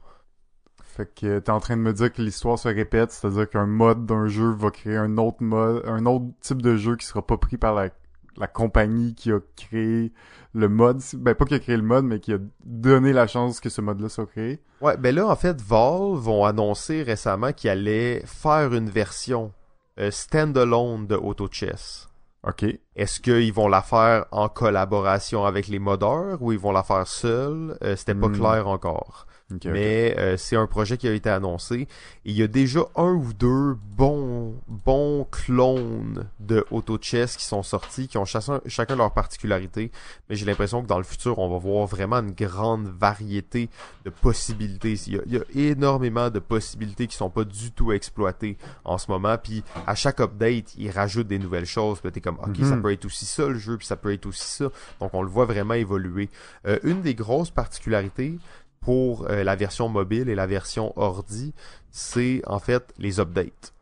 Fait 0.99 1.07
que 1.15 1.39
t'es 1.39 1.51
en 1.53 1.61
train 1.61 1.77
de 1.77 1.83
me 1.83 1.93
dire 1.93 2.13
que 2.13 2.21
l'histoire 2.21 2.59
se 2.59 2.67
répète, 2.67 3.13
c'est-à-dire 3.13 3.49
qu'un 3.49 3.67
mode 3.67 4.05
d'un 4.05 4.27
jeu 4.27 4.51
va 4.51 4.73
créer 4.73 4.97
un 4.97 5.17
autre 5.17 5.45
mode, 5.45 5.85
un 5.87 6.05
autre 6.07 6.25
type 6.41 6.61
de 6.61 6.77
jeu 6.77 6.97
qui 6.97 7.07
sera 7.07 7.25
pas 7.25 7.37
pris 7.37 7.57
par 7.57 7.73
la, 7.73 7.91
la 8.37 8.49
compagnie 8.49 9.15
qui 9.15 9.31
a 9.31 9.39
créé 9.55 10.13
le 10.55 10.69
mode, 10.69 11.01
ben 11.15 11.37
pas 11.37 11.45
qui 11.45 11.55
a 11.55 11.61
créé 11.61 11.77
le 11.77 11.85
mode, 11.85 12.05
mais 12.05 12.19
qui 12.19 12.33
a 12.33 12.39
donné 12.65 13.13
la 13.13 13.29
chance 13.29 13.61
que 13.61 13.69
ce 13.69 13.81
mode-là 13.81 14.09
soit 14.09 14.27
créé. 14.27 14.61
Ouais, 14.81 14.97
ben 14.97 15.15
là 15.15 15.29
en 15.29 15.37
fait 15.37 15.63
Valve 15.63 16.19
vont 16.19 16.45
annoncer 16.45 17.05
récemment 17.05 17.53
qu'ils 17.53 17.71
allaient 17.71 18.25
faire 18.27 18.75
une 18.75 18.91
version 18.91 19.53
euh, 20.01 20.11
standalone 20.11 21.07
de 21.07 21.15
Auto 21.15 21.47
Chess. 21.49 22.09
Ok. 22.45 22.65
Est-ce 22.97 23.21
qu'ils 23.21 23.53
vont 23.53 23.69
la 23.69 23.83
faire 23.83 24.27
en 24.33 24.49
collaboration 24.49 25.45
avec 25.45 25.69
les 25.69 25.79
modeurs 25.79 26.43
ou 26.43 26.51
ils 26.51 26.59
vont 26.59 26.73
la 26.73 26.83
faire 26.83 27.07
seuls? 27.07 27.79
Euh, 27.85 27.95
C'était 27.95 28.17
pas 28.17 28.31
hmm. 28.31 28.37
clair 28.37 28.67
encore. 28.67 29.28
Mais 29.73 30.15
euh, 30.19 30.37
c'est 30.37 30.57
un 30.57 30.67
projet 30.67 30.99
qui 30.99 31.09
a 31.09 31.13
été 31.15 31.31
annoncé. 31.31 31.83
Et 31.83 31.89
il 32.27 32.37
y 32.37 32.43
a 32.43 32.47
déjà 32.47 32.81
un 32.97 33.13
ou 33.15 33.33
deux 33.33 33.77
bons, 33.97 34.55
bons 34.69 35.27
clones 35.31 36.29
de 36.39 36.65
Auto 36.71 36.99
Chess 37.01 37.37
qui 37.37 37.45
sont 37.45 37.63
sortis, 37.63 38.09
qui 38.09 38.19
ont 38.19 38.25
chacun, 38.27 38.61
chacun 38.67 38.97
leur 38.97 39.13
particularité. 39.15 39.91
Mais 40.29 40.37
j'ai 40.37 40.45
l'impression 40.45 40.83
que 40.83 40.87
dans 40.87 40.99
le 40.99 41.05
futur, 41.05 41.39
on 41.39 41.49
va 41.49 41.57
voir 41.59 41.87
vraiment 41.87 42.17
une 42.17 42.33
grande 42.33 42.87
variété 42.89 43.71
de 44.05 44.11
possibilités. 44.11 44.95
Il 45.07 45.15
y 45.15 45.19
a, 45.19 45.23
il 45.27 45.33
y 45.35 45.39
a 45.39 45.71
énormément 45.71 46.29
de 46.31 46.39
possibilités 46.39 47.07
qui 47.07 47.17
sont 47.17 47.31
pas 47.31 47.45
du 47.45 47.73
tout 47.73 47.93
exploitées 47.93 48.59
en 48.85 48.99
ce 48.99 49.11
moment. 49.11 49.37
Puis 49.43 49.65
à 49.87 49.95
chaque 49.95 50.21
update, 50.21 50.75
ils 50.77 50.91
rajoutent 50.91 51.29
des 51.29 51.39
nouvelles 51.39 51.65
choses. 51.67 52.01
Puis 52.01 52.13
t'es 52.13 52.21
comme, 52.21 52.39
ok, 52.39 52.57
ça 52.61 52.77
Mhm. 52.77 52.83
peut 52.83 52.93
être 52.93 53.07
aussi 53.07 53.25
ça 53.25 53.47
le 53.49 53.59
jeu, 53.59 53.79
puis 53.79 53.87
ça 53.87 53.97
peut 53.97 54.13
être 54.13 54.27
aussi 54.27 54.45
ça. 54.45 54.67
Donc 55.01 55.15
on 55.15 55.23
le 55.23 55.29
voit 55.29 55.47
vraiment 55.47 55.75
évoluer. 55.75 56.29
Euh, 56.67 56.79
une 56.83 57.01
des 57.01 57.15
grosses 57.15 57.51
particularités 57.51 58.39
pour 58.81 59.29
euh, 59.29 59.45
la 59.45 59.57
version 59.57 59.89
mobile 59.89 60.29
et 60.29 60.35
la 60.35 60.47
version 60.47 60.93
ordi, 60.97 61.53
c'est 61.91 62.43
en 62.47 62.59
fait 62.59 62.93
les 62.99 63.21
updates. 63.21 63.73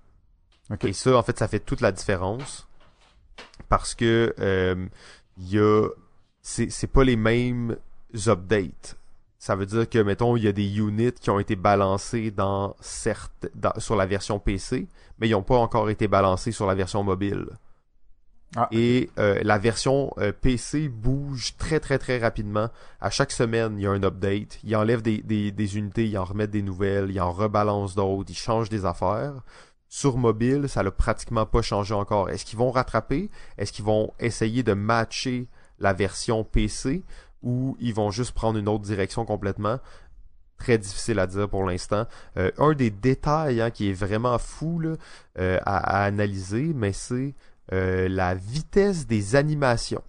Ok. 0.71 0.85
Et 0.85 0.93
ça, 0.93 1.17
en 1.17 1.23
fait, 1.23 1.39
ça 1.39 1.49
fait 1.49 1.61
toute 1.61 1.81
la 1.81 1.93
différence 1.93 2.67
parce 3.69 3.95
que 3.95 4.35
euh, 4.41 4.87
il 5.39 5.49
y 5.51 5.59
a, 5.59 5.89
c'est 6.43 6.71
c'est 6.71 6.87
pas 6.87 7.05
les 7.05 7.17
mêmes 7.17 7.77
updates. 8.27 8.97
Ça 9.39 9.55
veut 9.55 9.67
dire 9.67 9.89
que, 9.89 9.99
mettons, 9.99 10.37
il 10.37 10.43
y 10.45 10.49
a 10.49 10.53
des 10.53 10.79
units 10.79 11.13
qui 11.13 11.31
ont 11.31 11.39
été 11.39 11.55
balancés 11.55 12.31
dans 12.33 12.75
certes, 12.81 13.47
dans- 13.55 13.79
sur 13.79 13.95
la 13.95 14.07
version 14.07 14.41
PC, 14.41 14.89
mais 15.19 15.29
ils 15.29 15.33
n'ont 15.33 15.43
pas 15.43 15.59
encore 15.59 15.89
été 15.91 16.09
balancés 16.09 16.51
sur 16.53 16.67
la 16.67 16.75
version 16.75 17.05
mobile. 17.05 17.47
Ah. 18.57 18.69
Et 18.73 19.11
euh, 19.19 19.39
la 19.43 19.59
version 19.59 20.13
euh, 20.17 20.33
PC 20.33 20.89
bouge 20.89 21.57
très 21.59 21.79
très 21.79 21.99
très 21.99 22.19
rapidement. 22.19 22.71
À 23.01 23.11
chaque 23.11 23.31
semaine, 23.31 23.75
il 23.79 23.83
y 23.83 23.87
a 23.87 23.91
un 23.91 24.03
update. 24.03 24.59
Il 24.65 24.75
enlève 24.75 25.03
des, 25.03 25.19
des, 25.19 25.53
des 25.53 25.77
unités, 25.77 26.07
il 26.07 26.17
en 26.17 26.25
remet 26.25 26.47
des 26.47 26.63
nouvelles, 26.63 27.11
il 27.11 27.21
en 27.21 27.33
rebalance 27.33 27.95
d'autres, 27.95 28.31
il 28.31 28.37
change 28.37 28.71
des 28.71 28.87
affaires. 28.87 29.35
Sur 29.89 30.17
mobile, 30.17 30.69
ça 30.69 30.83
n'a 30.83 30.91
pratiquement 30.91 31.45
pas 31.47 31.63
changé 31.63 31.95
encore. 31.95 32.31
Est-ce 32.31 32.45
qu'ils 32.45 32.59
vont 32.59 32.71
rattraper? 32.71 33.31
Est-ce 33.59 33.73
qu'ils 33.73 33.85
vont 33.85 34.13
essayer 34.19 34.63
de 34.63 34.73
matcher 34.73 35.49
la 35.79 35.93
version 35.93 36.43
PC 36.43 37.05
ou 37.43 37.77
ils 37.79 37.95
vont 37.95 38.11
juste 38.11 38.33
prendre 38.33 38.59
une 38.59 38.69
autre 38.69 38.85
direction 38.85 39.25
complètement? 39.27 39.79
Très 40.59 40.79
difficile 40.79 41.19
à 41.19 41.27
dire 41.27 41.49
pour 41.49 41.65
l'instant. 41.65 42.07
Euh, 42.39 42.51
un 42.57 42.73
des 42.73 42.91
détails 42.91 43.61
hein, 43.61 43.71
qui 43.71 43.91
est 43.91 43.93
vraiment 43.93 44.39
fou 44.39 44.81
là, 44.81 44.95
euh, 45.39 45.59
à, 45.67 46.01
à 46.01 46.05
analyser, 46.05 46.73
mais 46.75 46.95
c'est 46.95 47.35
euh, 47.73 48.09
la 48.09 48.35
vitesse 48.35 49.07
des 49.07 49.37
animations. 49.37 50.03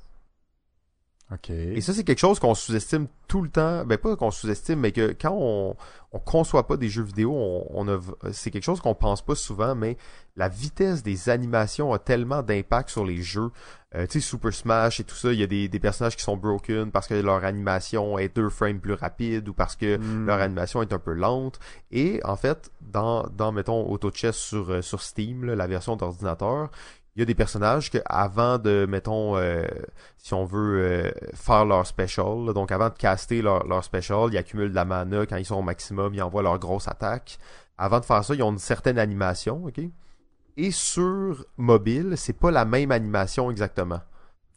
Et 1.49 1.81
ça, 1.81 1.93
c'est 1.93 2.05
quelque 2.05 2.19
chose 2.19 2.39
qu'on 2.39 2.55
sous-estime 2.55 3.07
tout 3.27 3.41
le 3.41 3.49
temps. 3.49 3.83
Ben, 3.83 3.97
pas 3.97 4.15
qu'on 4.15 4.31
sous-estime, 4.31 4.79
mais 4.79 4.93
que 4.93 5.13
quand 5.19 5.35
on, 5.37 5.75
on 6.13 6.19
conçoit 6.19 6.65
pas 6.67 6.77
des 6.77 6.87
jeux 6.87 7.03
vidéo, 7.03 7.33
on, 7.35 7.67
on 7.69 7.87
a, 7.89 7.99
c'est 8.31 8.49
quelque 8.49 8.63
chose 8.63 8.79
qu'on 8.79 8.95
pense 8.95 9.21
pas 9.21 9.35
souvent, 9.35 9.75
mais 9.75 9.97
la 10.37 10.47
vitesse 10.47 11.03
des 11.03 11.27
animations 11.27 11.91
a 11.91 11.99
tellement 11.99 12.43
d'impact 12.43 12.89
sur 12.89 13.03
les 13.03 13.21
jeux. 13.21 13.51
Euh, 13.95 14.05
tu 14.07 14.21
sais, 14.21 14.27
Super 14.27 14.53
Smash 14.53 15.01
et 15.01 15.03
tout 15.03 15.15
ça, 15.15 15.33
il 15.33 15.39
y 15.39 15.43
a 15.43 15.47
des, 15.47 15.67
des 15.67 15.79
personnages 15.79 16.15
qui 16.15 16.23
sont 16.23 16.37
broken 16.37 16.91
parce 16.91 17.07
que 17.07 17.15
leur 17.15 17.43
animation 17.43 18.17
est 18.17 18.33
deux 18.33 18.49
frames 18.49 18.79
plus 18.79 18.93
rapide 18.93 19.49
ou 19.49 19.53
parce 19.53 19.75
que 19.75 19.97
Hmm. 19.97 20.27
leur 20.27 20.39
animation 20.39 20.81
est 20.81 20.93
un 20.93 20.99
peu 20.99 21.11
lente. 21.13 21.59
Et 21.91 22.21
en 22.23 22.37
fait, 22.37 22.71
dans, 22.79 23.23
dans 23.35 23.51
mettons, 23.51 23.85
Auto 23.89 24.11
Chess 24.13 24.37
sur, 24.37 24.69
euh, 24.71 24.81
sur 24.81 25.01
Steam, 25.01 25.43
là, 25.43 25.55
la 25.55 25.67
version 25.67 25.97
d'ordinateur, 25.97 26.69
il 27.17 27.21
y 27.21 27.23
a 27.23 27.25
des 27.25 27.33
personnages 27.33 27.89
que 27.89 27.97
avant 28.05 28.59
de, 28.59 28.85
mettons, 28.87 29.37
euh, 29.37 29.65
si 30.19 30.35
on 30.35 30.45
veut 30.45 30.79
euh, 30.79 31.11
faire 31.33 31.65
leur 31.65 31.87
special, 31.87 32.45
là, 32.45 32.53
donc 32.53 32.71
avant 32.71 32.89
de 32.89 32.93
caster 32.93 33.41
leur, 33.41 33.65
leur 33.65 33.83
special, 33.83 34.29
ils 34.31 34.37
accumulent 34.37 34.69
de 34.69 34.75
la 34.75 34.85
mana 34.85 35.25
quand 35.25 35.37
ils 35.37 35.45
sont 35.45 35.55
au 35.55 35.63
maximum, 35.63 36.13
ils 36.13 36.21
envoient 36.21 36.43
leur 36.43 36.59
grosse 36.59 36.87
attaque. 36.87 37.39
Avant 37.79 37.99
de 37.99 38.05
faire 38.05 38.23
ça, 38.23 38.35
ils 38.35 38.43
ont 38.43 38.51
une 38.51 38.59
certaine 38.59 38.99
animation, 38.99 39.65
ok? 39.65 39.81
Et 40.57 40.69
sur 40.69 41.43
mobile, 41.57 42.13
c'est 42.17 42.37
pas 42.37 42.51
la 42.51 42.65
même 42.65 42.91
animation 42.91 43.49
exactement. 43.49 44.01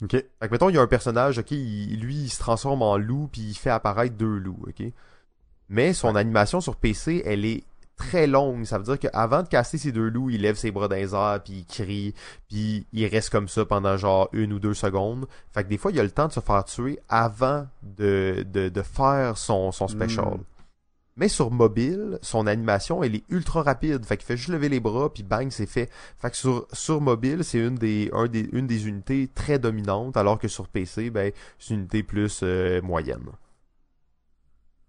Ok. 0.03 0.13
Fait 0.13 0.29
que 0.41 0.51
mettons, 0.51 0.69
il 0.69 0.75
y 0.75 0.79
a 0.79 0.83
un 0.83 0.87
personnage, 0.87 1.39
ok, 1.39 1.51
il- 1.53 1.99
lui, 2.01 2.15
il 2.15 2.29
se 2.29 2.41
transforme 2.41 2.83
en 2.83 2.99
loup, 2.99 3.31
puis 3.33 3.41
il 3.41 3.55
fait 3.55 3.71
apparaître 3.71 4.17
deux 4.17 4.37
loups, 4.37 4.67
ok? 4.69 4.83
Mais 5.71 5.95
son 5.95 6.15
animation 6.15 6.61
sur 6.61 6.77
PC, 6.77 7.23
elle 7.25 7.47
est 7.47 7.65
très 8.01 8.27
longue. 8.27 8.65
Ça 8.65 8.79
veut 8.79 8.85
dire 8.85 8.99
qu'avant 8.99 9.43
de 9.43 9.49
caster 9.49 9.79
ces 9.79 9.93
deux 9.93 10.09
loups, 10.09 10.31
il 10.31 10.41
lève 10.41 10.57
ses 10.57 10.71
bras 10.71 10.89
dans 10.89 10.97
les 10.97 11.15
airs, 11.15 11.41
puis 11.45 11.59
il 11.59 11.67
crie, 11.67 12.15
puis 12.49 12.87
il 12.93 13.07
reste 13.07 13.31
comme 13.31 13.49
ça 13.49 13.65
pendant 13.65 13.97
genre 13.97 14.29
une 14.33 14.53
ou 14.53 14.59
deux 14.59 14.75
secondes. 14.75 15.27
Fait 15.53 15.63
que 15.65 15.69
des 15.69 15.79
fois, 15.79 15.93
il 15.93 16.01
a 16.01 16.03
le 16.03 16.11
temps 16.11 16.27
de 16.27 16.33
se 16.33 16.41
faire 16.41 16.65
tuer 16.65 16.99
avant 17.09 17.67
de, 17.83 18.45
de, 18.51 18.69
de 18.69 18.83
faire 18.83 19.37
son, 19.37 19.71
son 19.71 19.87
special. 19.87 20.39
Mm. 20.39 20.45
Mais 21.17 21.29
sur 21.29 21.51
mobile, 21.51 22.19
son 22.23 22.47
animation, 22.47 23.03
elle 23.03 23.15
est 23.15 23.25
ultra 23.29 23.63
rapide. 23.63 24.05
Fait 24.07 24.17
qu'il 24.17 24.25
fait 24.25 24.39
juste 24.39 24.49
lever 24.49 24.71
les 24.71 24.81
bras, 24.81 25.13
puis 25.13 25.23
bang, 25.23 25.51
c'est 25.51 25.67
fait. 25.67 25.91
Fait 26.17 26.31
que 26.31 26.37
sur, 26.37 26.67
sur 26.73 27.03
mobile, 27.03 27.45
c'est 27.45 27.59
une 27.59 27.75
des, 27.75 28.09
un 28.15 28.27
des, 28.27 28.49
une 28.53 28.67
des 28.67 28.89
unités 28.89 29.29
très 29.35 29.59
dominantes, 29.59 30.17
alors 30.17 30.39
que 30.39 30.49
sur 30.49 30.69
PC, 30.69 31.11
ben, 31.11 31.33
c'est 31.59 31.75
une 31.75 31.81
unité 31.81 32.03
plus 32.03 32.41
euh, 32.43 32.81
moyenne. 32.81 33.27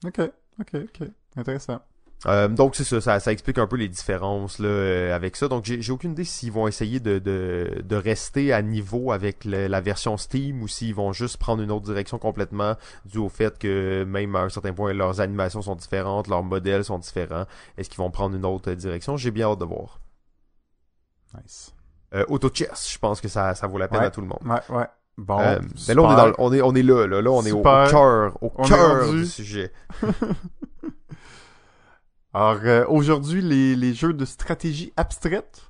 Ok. 0.06 0.22
Ok. 0.60 0.76
Ok. 0.76 1.10
Intéressant. 1.36 1.82
Euh, 2.28 2.48
donc 2.48 2.76
c'est 2.76 2.84
ça, 2.84 3.02
ça, 3.02 3.20
ça 3.20 3.32
explique 3.32 3.58
un 3.58 3.66
peu 3.66 3.78
les 3.78 3.88
différences 3.90 4.60
là, 4.60 4.68
euh, 4.68 5.16
avec 5.16 5.36
ça. 5.36 5.48
Donc 5.48 5.66
j'ai 5.66 5.92
aucune 5.92 6.12
idée 6.12 6.24
s'ils 6.24 6.52
vont 6.52 6.68
essayer 6.68 7.00
de, 7.00 7.18
de, 7.18 7.82
de 7.84 7.96
rester 7.96 8.54
à 8.54 8.62
niveau 8.62 9.12
avec 9.12 9.44
le- 9.44 9.66
la 9.66 9.82
version 9.82 10.18
Steam 10.18 10.62
ou 10.62 10.68
s'ils 10.68 10.94
vont 10.94 11.14
juste 11.14 11.38
prendre 11.38 11.64
une 11.64 11.72
autre 11.72 11.86
direction 11.86 12.20
complètement 12.20 12.76
dû 13.06 13.18
au 13.18 13.28
fait 13.28 13.58
que 13.58 14.04
même 14.04 14.36
à 14.36 14.42
un 14.42 14.50
certain 14.50 14.72
point 14.72 14.94
leurs 14.94 15.20
animations 15.20 15.64
sont 15.64 15.74
différentes, 15.76 16.28
leurs 16.28 16.44
modèles 16.44 16.84
sont 16.84 17.00
différents. 17.00 17.46
Est-ce 17.78 17.90
qu'ils 17.90 17.98
vont 17.98 18.12
prendre 18.12 18.36
une 18.36 18.46
autre 18.46 18.72
direction? 18.74 19.18
J'ai 19.18 19.32
bien 19.32 19.48
hâte 19.50 19.58
de 19.60 19.66
voir. 19.66 20.00
Nice. 21.44 21.74
Euh, 22.14 22.24
Auto 22.28 22.50
Chess, 22.54 22.92
je 22.94 23.00
pense 23.00 23.20
que 23.20 23.30
ça, 23.30 23.56
ça 23.56 23.66
vaut 23.66 23.80
la 23.80 23.88
peine 23.88 24.02
Ouais. 24.02 24.06
à 24.06 24.12
tout 24.12 24.22
le 24.22 24.28
monde. 24.28 24.42
Ouais. 24.46 24.60
Ouais. 24.78 24.86
Bon. 25.18 25.40
Euh, 25.40 25.60
mais 25.88 25.94
là 25.96 26.02
on 26.04 26.12
est 26.14 26.16
dans 26.16 26.28
le- 26.28 26.36
on 26.38 26.54
est 26.54 26.62
on 26.62 26.76
est 26.76 26.84
là 26.84 27.08
là, 27.08 27.22
là 27.22 27.32
on 27.32 27.44
est 27.46 27.52
au, 27.52 27.62
cœur 27.64 28.38
au 28.44 28.50
cœur 28.50 29.10
du 29.12 29.26
sujet. 29.26 29.72
Alors 32.34 32.60
euh, 32.64 32.86
aujourd'hui, 32.88 33.42
les, 33.42 33.76
les 33.76 33.94
jeux 33.94 34.14
de 34.14 34.26
stratégie 34.26 34.94
abstraite. 34.98 35.64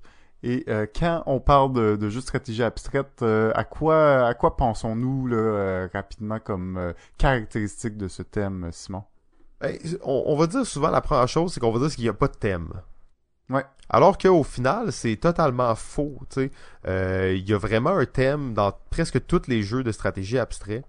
Et 0.43 0.63
euh, 0.69 0.87
quand 0.99 1.21
on 1.27 1.39
parle 1.39 1.71
de, 1.73 1.95
de 1.95 2.09
jeux 2.09 2.19
de 2.19 2.25
stratégie 2.25 2.63
abstraite, 2.63 3.21
euh, 3.21 3.51
à 3.53 3.63
quoi 3.63 4.25
à 4.25 4.33
quoi 4.33 4.57
pensons-nous 4.57 5.27
là, 5.27 5.35
euh, 5.35 5.87
rapidement 5.93 6.39
comme 6.39 6.77
euh, 6.77 6.93
caractéristique 7.19 7.95
de 7.95 8.07
ce 8.07 8.23
thème, 8.23 8.69
Simon? 8.71 9.03
Ben, 9.59 9.77
on, 10.01 10.23
on 10.25 10.35
va 10.35 10.47
dire 10.47 10.65
souvent 10.65 10.89
la 10.89 11.01
première 11.01 11.27
chose, 11.27 11.53
c'est 11.53 11.59
qu'on 11.59 11.71
va 11.71 11.79
dire 11.79 11.95
qu'il 11.95 12.05
n'y 12.05 12.09
a 12.09 12.13
pas 12.13 12.27
de 12.27 12.35
thème. 12.37 12.73
Ouais. 13.51 13.65
Alors 13.89 14.17
qu'au 14.17 14.43
final, 14.43 14.91
c'est 14.91 15.17
totalement 15.17 15.75
faux. 15.75 16.17
Euh, 16.87 17.35
Il 17.37 17.47
y 17.47 17.53
a 17.53 17.57
vraiment 17.59 17.91
un 17.91 18.05
thème 18.05 18.55
dans 18.55 18.71
presque 18.89 19.23
tous 19.27 19.47
les 19.47 19.61
jeux 19.61 19.83
de 19.83 19.91
stratégie 19.91 20.39
abstrait. 20.39 20.83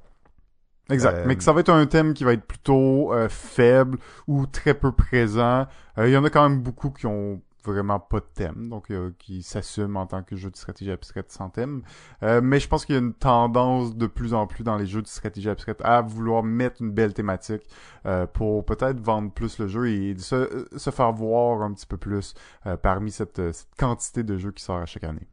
Exact. 0.91 1.19
Euh, 1.19 1.25
Mais 1.27 1.37
que 1.37 1.43
ça 1.45 1.53
va 1.53 1.61
être 1.61 1.71
un 1.71 1.87
thème 1.87 2.13
qui 2.15 2.25
va 2.25 2.33
être 2.33 2.45
plutôt 2.47 3.13
euh, 3.13 3.29
faible 3.29 3.99
ou 4.27 4.47
très 4.47 4.75
peu 4.75 4.93
présent. 4.93 5.67
Euh, 5.99 6.09
Il 6.09 6.13
y 6.13 6.17
en 6.17 6.25
a 6.25 6.31
quand 6.31 6.49
même 6.49 6.61
beaucoup 6.61 6.91
qui 6.91 7.07
ont 7.07 7.41
vraiment 7.65 8.01
pas 8.01 8.19
de 8.19 8.27
thème, 8.35 8.69
donc 8.69 8.91
euh, 8.91 9.13
qui 9.21 9.43
s'assument 9.45 9.97
en 9.97 10.07
tant 10.07 10.25
que 10.25 10.35
jeu 10.35 10.51
de 10.51 10.57
stratégie 10.57 10.91
abstraite 10.91 11.31
sans 11.31 11.49
thème. 11.49 11.83
Euh, 12.25 12.41
mais 12.43 12.59
je 12.59 12.67
pense 12.69 12.85
qu'il 12.85 12.97
y 12.97 12.99
a 12.99 13.01
une 13.01 13.15
tendance 13.15 13.97
de 13.97 14.09
plus 14.09 14.35
en 14.35 14.49
plus 14.49 14.65
dans 14.65 14.77
les 14.77 14.87
jeux 14.87 15.01
de 15.03 15.07
stratégie 15.07 15.49
abstraite 15.49 15.81
à 15.85 16.01
vouloir 16.03 16.43
mettre 16.43 16.83
une 16.83 16.91
belle 16.91 17.15
thématique 17.15 17.63
euh, 18.07 18.27
pour 18.27 18.65
peut-être 18.65 18.99
vendre 19.01 19.31
plus 19.31 19.59
le 19.61 19.69
jeu 19.69 19.89
et 19.89 20.19
se, 20.19 20.35
euh, 20.35 20.65
se 20.77 20.91
faire 20.91 21.13
voir 21.13 21.63
un 21.63 21.73
petit 21.73 21.87
peu 21.87 21.97
plus 21.99 22.35
euh, 22.67 22.77
parmi 22.77 23.13
cette, 23.13 23.39
euh, 23.39 23.53
cette 23.53 23.75
quantité 23.79 24.25
de 24.25 24.37
jeux 24.37 24.51
qui 24.51 24.65
sort 24.65 24.79
à 24.79 24.87
chaque 24.87 25.05
année. 25.05 25.29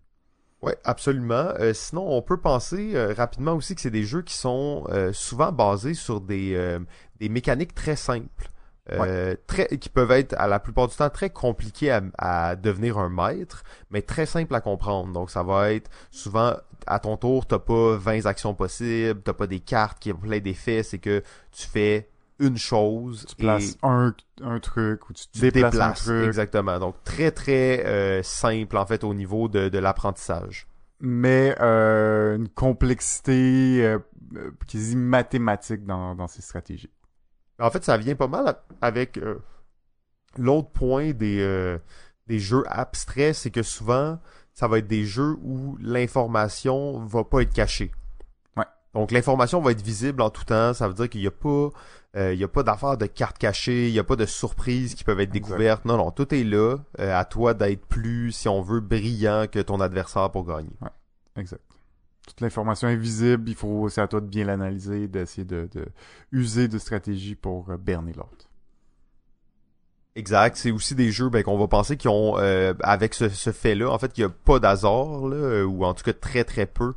Ouais, 0.62 0.78
absolument. 0.84 1.54
Euh, 1.60 1.74
sinon, 1.74 2.06
on 2.10 2.22
peut 2.22 2.38
penser 2.38 2.92
euh, 2.94 3.14
rapidement 3.14 3.54
aussi 3.54 3.76
que 3.76 3.82
c'est 3.82 3.92
des 3.92 4.04
jeux 4.04 4.24
qui 4.24 4.34
sont 4.34 4.84
euh, 4.90 5.14
souvent 5.14 5.52
basés 5.54 5.94
sur 5.94 6.20
des, 6.20 6.78
des 7.20 7.30
mécaniques 7.30 7.74
très 7.74 7.96
simples. 7.96 8.50
Très, 9.46 9.68
qui 9.78 9.88
peuvent 9.88 10.10
être 10.10 10.34
à 10.40 10.48
la 10.48 10.60
plupart 10.60 10.88
du 10.88 10.96
temps 10.96 11.12
très 11.12 11.30
compliqués 11.30 11.92
à, 11.92 12.02
à 12.18 12.56
devenir 12.56 12.98
un 12.98 13.10
maître, 13.10 13.64
mais 13.92 14.02
très 14.02 14.26
simples 14.26 14.56
à 14.56 14.62
comprendre. 14.62 15.14
Donc 15.14 15.30
ça 15.30 15.44
va 15.44 15.72
être 15.74 15.92
souvent 16.10 16.56
à 16.88 16.98
ton 16.98 17.16
tour, 17.16 17.46
t'as 17.46 17.60
pas 17.60 17.98
20 17.98 18.26
actions 18.26 18.56
possibles, 18.56 19.22
t'as 19.22 19.34
pas 19.34 19.46
des 19.46 19.60
cartes 19.60 20.00
qui 20.00 20.12
ont 20.12 20.18
plein 20.18 20.40
d'effets, 20.40 20.82
c'est 20.82 20.98
que 20.98 21.22
tu 21.52 21.68
fais 21.68 22.10
une 22.40 22.58
chose 22.58 23.26
Tu 23.28 23.36
places 23.36 23.72
et 23.74 23.78
un, 23.84 24.14
un 24.42 24.60
truc 24.60 25.10
ou 25.10 25.14
tu, 25.14 25.26
tu 25.32 25.40
déplaces, 25.40 25.72
déplaces. 25.74 26.02
un 26.02 26.14
truc. 26.14 26.26
Exactement. 26.28 26.80
Donc 26.80 26.96
très 27.04 27.32
très 27.32 27.86
euh, 27.86 28.24
simple 28.24 28.78
en 28.78 28.86
fait 28.86 29.04
au 29.04 29.14
niveau 29.14 29.48
de, 29.48 29.70
de 29.70 29.78
l'apprentissage. 29.80 30.68
mais 31.00 31.56
euh, 31.60 32.36
une 32.36 32.50
complexité 32.50 33.84
euh, 33.86 34.00
quasi 34.68 34.96
mathématique 34.96 35.86
dans, 35.86 36.16
dans 36.16 36.28
ces 36.28 36.42
stratégies. 36.42 36.90
En 37.60 37.70
fait, 37.72 37.84
ça 37.84 37.98
vient 37.98 38.16
pas 38.16 38.28
mal 38.28 38.56
avec 38.82 39.20
l'autre 40.38 40.70
point 40.70 41.12
des, 41.12 41.78
des 42.28 42.40
jeux 42.40 42.64
abstraits, 42.68 43.36
c'est 43.36 43.52
que 43.52 43.64
souvent, 43.64 44.20
ça 44.54 44.68
va 44.70 44.78
être 44.78 44.88
des 44.88 45.04
jeux 45.04 45.36
où 45.42 45.78
l'information 45.82 47.06
va 47.06 47.24
pas 47.26 47.42
être 47.42 47.54
cachée. 47.54 47.92
Donc 48.96 49.12
l'information 49.12 49.62
va 49.62 49.72
être 49.72 49.84
visible 49.84 50.20
en 50.22 50.30
tout 50.32 50.46
temps, 50.46 50.74
ça 50.74 50.88
veut 50.88 50.96
dire 50.96 51.10
qu'il 51.10 51.22
n'y 51.22 51.28
a 51.28 51.32
pas 51.32 51.70
Il 52.16 52.38
n'y 52.38 52.44
a 52.44 52.48
pas 52.48 52.64
d'affaires 52.64 52.98
de 52.98 53.06
cartes 53.06 53.38
cachées, 53.38 53.88
il 53.88 53.94
n'y 53.94 54.00
a 54.00 54.04
pas 54.04 54.16
de 54.16 54.26
surprises 54.26 54.96
qui 54.96 55.04
peuvent 55.04 55.20
être 55.20 55.32
découvertes. 55.32 55.86
Non, 55.86 55.98
non, 55.98 56.12
tout 56.12 56.34
est 56.34 56.44
là. 56.44 56.78
à 56.98 57.24
toi 57.26 57.54
d'être 57.54 57.86
plus, 57.86 58.32
si 58.32 58.48
on 58.48 58.62
veut, 58.62 58.80
brillant 58.80 59.46
que 59.50 59.60
ton 59.60 59.80
adversaire 59.80 60.32
pour 60.32 60.46
gagner. 60.46 60.76
Ouais, 60.82 60.90
exact 61.38 61.62
toute 62.30 62.42
l'information 62.42 62.88
est 62.88 62.96
visible, 62.96 63.50
il 63.50 63.56
faut, 63.56 63.90
c'est 63.90 64.02
à 64.02 64.08
toi 64.08 64.22
de 64.22 64.28
bien 64.28 64.46
l'analyser, 64.46 65.08
d'essayer 65.08 65.46
de, 65.46 65.68
de, 65.72 65.88
user 66.32 66.68
de 66.68 66.78
stratégie 66.78 67.34
pour 67.34 67.64
berner 67.78 68.14
l'autre. 68.14 68.50
Exact. 70.16 70.58
C'est 70.58 70.72
aussi 70.72 70.96
des 70.96 71.12
jeux 71.12 71.30
ben, 71.30 71.44
qu'on 71.44 71.58
va 71.58 71.68
penser 71.68 71.98
qui 71.98 72.08
ont, 72.08 72.38
euh, 72.38 72.74
avec 72.82 73.14
ce, 73.14 73.30
ce 73.30 73.52
fait-là, 73.52 73.90
en 73.90 73.98
fait, 73.98 74.14
qu'il 74.14 74.26
n'y 74.26 74.32
a 74.32 74.34
pas 74.34 74.60
d'hasard, 74.60 75.24
ou 75.24 75.86
en 75.86 75.94
tout 75.94 76.04
cas 76.04 76.14
très 76.14 76.44
très 76.44 76.66
peu. 76.66 76.94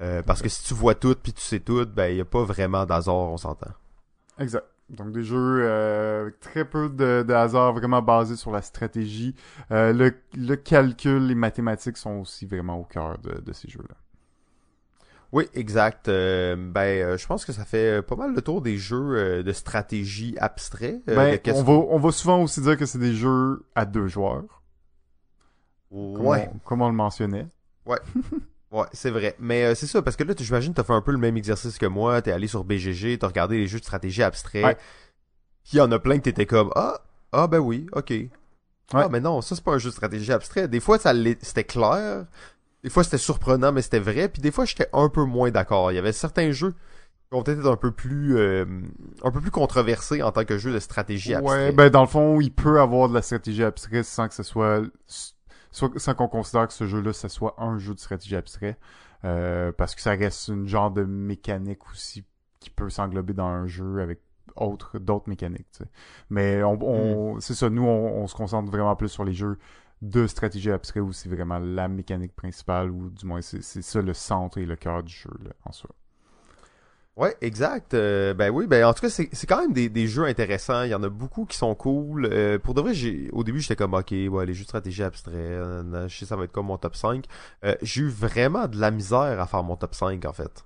Euh, 0.00 0.22
parce 0.22 0.40
que 0.40 0.48
si 0.48 0.64
tu 0.64 0.72
vois 0.72 0.94
tout 0.94 1.14
puis 1.22 1.34
tu 1.34 1.42
sais 1.42 1.60
tout, 1.60 1.84
ben 1.84 2.08
il 2.08 2.14
n'y 2.14 2.20
a 2.22 2.24
pas 2.24 2.42
vraiment 2.42 2.86
d'hasard, 2.86 3.14
on 3.14 3.36
s'entend. 3.36 3.72
Exact. 4.40 4.66
Donc 4.88 5.12
des 5.12 5.22
jeux 5.22 5.60
euh, 5.62 6.22
avec 6.22 6.40
très 6.40 6.64
peu 6.64 6.88
de, 6.88 7.22
de, 7.22 7.32
hasard, 7.32 7.72
vraiment 7.74 8.02
basés 8.02 8.34
sur 8.34 8.50
la 8.50 8.62
stratégie. 8.62 9.36
le, 9.70 10.12
le 10.34 10.54
calcul, 10.56 11.26
les 11.28 11.36
mathématiques 11.36 11.96
sont 11.96 12.16
aussi 12.18 12.46
vraiment 12.46 12.80
au 12.80 12.84
cœur 12.84 13.18
de, 13.18 13.40
de 13.40 13.52
ces 13.52 13.68
jeux-là. 13.68 13.94
Oui, 15.32 15.48
exact. 15.54 16.08
Euh, 16.08 16.56
ben, 16.56 16.80
euh, 16.80 17.16
je 17.16 17.26
pense 17.26 17.44
que 17.44 17.52
ça 17.52 17.64
fait 17.64 18.02
pas 18.02 18.16
mal 18.16 18.34
le 18.34 18.42
tour 18.42 18.60
des 18.62 18.76
jeux 18.76 19.16
euh, 19.16 19.42
de 19.42 19.52
stratégie 19.52 20.34
abstrait. 20.38 21.00
Ben, 21.06 21.38
on, 21.54 21.62
va, 21.62 21.72
on 21.72 21.98
va 21.98 22.10
souvent 22.10 22.42
aussi 22.42 22.60
dire 22.60 22.76
que 22.76 22.86
c'est 22.86 22.98
des 22.98 23.14
jeux 23.14 23.64
à 23.74 23.84
deux 23.84 24.08
joueurs. 24.08 24.62
Ouais. 25.90 26.50
Comme 26.64 26.82
on, 26.82 26.88
le 26.88 26.94
mentionnait. 26.94 27.46
Ouais. 27.86 27.98
ouais, 28.72 28.86
c'est 28.92 29.10
vrai. 29.10 29.36
Mais 29.38 29.74
c'est 29.74 29.86
ça, 29.86 30.02
parce 30.02 30.16
que 30.16 30.24
là, 30.24 30.34
j'imagine 30.38 30.72
que 30.72 30.76
t'as 30.76 30.84
fait 30.84 30.92
un 30.92 31.02
peu 31.02 31.12
le 31.12 31.18
même 31.18 31.36
exercice 31.36 31.78
que 31.78 31.86
moi. 31.86 32.22
T'es 32.22 32.32
allé 32.32 32.46
sur 32.46 32.64
BGG, 32.64 33.18
t'as 33.18 33.28
regardé 33.28 33.58
les 33.58 33.66
jeux 33.66 33.78
de 33.78 33.84
stratégie 33.84 34.22
abstrait. 34.22 34.64
Ouais. 34.64 34.76
Il 35.72 35.76
y 35.76 35.80
en 35.80 35.92
a 35.92 35.98
plein 35.98 36.18
que 36.18 36.24
t'étais 36.24 36.46
comme, 36.46 36.70
ah, 36.74 37.00
ah 37.32 37.46
ben 37.46 37.58
oui, 37.58 37.86
ok. 37.92 38.12
Ah, 38.92 39.08
mais 39.08 39.20
non, 39.20 39.40
ça 39.40 39.54
c'est 39.54 39.62
pas 39.62 39.72
un 39.72 39.78
jeu 39.78 39.90
de 39.90 39.94
stratégie 39.94 40.32
abstrait. 40.32 40.68
Des 40.68 40.80
fois, 40.80 40.98
ça 40.98 41.12
c'était 41.42 41.64
clair. 41.64 42.26
Des 42.82 42.90
fois, 42.90 43.04
c'était 43.04 43.18
surprenant, 43.18 43.72
mais 43.72 43.82
c'était 43.82 44.00
vrai. 44.00 44.28
Puis 44.28 44.42
des 44.42 44.50
fois, 44.50 44.64
j'étais 44.64 44.88
un 44.92 45.08
peu 45.08 45.24
moins 45.24 45.50
d'accord. 45.50 45.92
Il 45.92 45.96
y 45.96 45.98
avait 45.98 46.12
certains 46.12 46.50
jeux 46.50 46.72
qui 46.72 47.36
ont 47.36 47.42
peut-être 47.42 47.60
été 47.60 47.68
un 47.68 47.76
peu 47.76 47.92
plus 47.92 48.36
euh, 48.36 48.64
un 49.22 49.30
peu 49.30 49.40
plus 49.40 49.50
controversés 49.50 50.22
en 50.22 50.32
tant 50.32 50.44
que 50.44 50.58
jeu 50.58 50.72
de 50.72 50.80
stratégie 50.80 51.34
abstrait. 51.34 51.66
Ouais, 51.66 51.72
ben 51.72 51.90
dans 51.90 52.00
le 52.00 52.08
fond, 52.08 52.40
il 52.40 52.52
peut 52.52 52.80
avoir 52.80 53.08
de 53.08 53.14
la 53.14 53.22
stratégie 53.22 53.62
abstraite 53.62 54.04
sans 54.04 54.28
que 54.28 54.34
ce 54.34 54.42
soit, 54.42 54.82
sans 55.70 56.14
qu'on 56.14 56.28
considère 56.28 56.66
que 56.66 56.72
ce 56.72 56.86
jeu-là, 56.86 57.12
ce 57.12 57.28
soit 57.28 57.54
un 57.58 57.78
jeu 57.78 57.94
de 57.94 58.00
stratégie 58.00 58.36
abstrait. 58.36 58.76
Euh, 59.24 59.70
parce 59.72 59.94
que 59.94 60.00
ça 60.00 60.12
reste 60.12 60.48
une 60.48 60.66
genre 60.66 60.90
de 60.90 61.04
mécanique 61.04 61.86
aussi 61.90 62.24
qui 62.58 62.70
peut 62.70 62.88
s'englober 62.88 63.34
dans 63.34 63.48
un 63.48 63.66
jeu 63.66 64.00
avec 64.00 64.20
autre 64.56 64.98
d'autres 64.98 65.28
mécaniques. 65.28 65.66
Mais 66.30 66.62
on, 66.62 66.78
on 66.82 67.36
hmm. 67.36 67.40
c'est 67.40 67.54
ça, 67.54 67.68
nous 67.68 67.84
on, 67.84 68.22
on, 68.22 68.26
se 68.26 68.34
concentre 68.34 68.70
vraiment 68.70 68.96
plus 68.96 69.08
sur 69.08 69.24
les 69.24 69.34
jeux 69.34 69.58
de 70.02 70.26
stratégie 70.26 70.70
abstrait 70.70 71.00
où 71.00 71.12
c'est 71.12 71.28
vraiment 71.28 71.58
la 71.58 71.88
mécanique 71.88 72.34
principale 72.34 72.90
ou 72.90 73.10
du 73.10 73.26
moins 73.26 73.42
c'est 73.42 73.62
ça 73.62 74.00
le 74.00 74.14
centre 74.14 74.58
et 74.58 74.64
le 74.64 74.76
cœur 74.76 75.02
du 75.02 75.12
jeu 75.12 75.30
là, 75.44 75.50
en 75.64 75.72
soi. 75.72 75.90
Ouais, 77.16 77.36
exact. 77.42 77.92
Euh, 77.92 78.32
ben 78.34 78.50
oui, 78.50 78.66
ben 78.66 78.84
en 78.86 78.94
tout 78.94 79.02
cas, 79.02 79.10
c'est 79.10 79.46
quand 79.46 79.60
même 79.60 79.72
des, 79.72 79.88
des, 79.88 80.06
jeux 80.06 80.24
intéressants. 80.24 80.84
Il 80.84 80.90
y 80.90 80.94
en 80.94 81.02
a 81.02 81.08
beaucoup 81.08 81.44
qui 81.44 81.56
sont 81.56 81.74
cool. 81.74 82.26
Euh, 82.26 82.58
pour 82.58 82.72
de 82.74 82.80
vrai, 82.80 82.92
au 83.32 83.44
début, 83.44 83.60
j'étais 83.60 83.76
comme, 83.76 83.94
ok, 83.94 84.10
ouais, 84.10 84.46
les 84.46 84.54
jeux 84.54 84.62
de 84.62 84.68
stratégie 84.68 85.02
abstrait, 85.02 85.34
euh, 85.34 86.08
je 86.08 86.16
sais 86.18 86.24
ça 86.26 86.36
va 86.36 86.44
être 86.44 86.52
comme 86.52 86.66
mon 86.66 86.78
top 86.78 86.96
5. 86.96 87.26
j'ai 87.82 88.02
eu 88.02 88.08
vraiment 88.08 88.68
de 88.68 88.78
la 88.80 88.90
misère 88.90 89.40
à 89.40 89.46
faire 89.46 89.62
mon 89.62 89.76
top 89.76 89.94
5, 89.94 90.24
en 90.24 90.32
fait. 90.32 90.64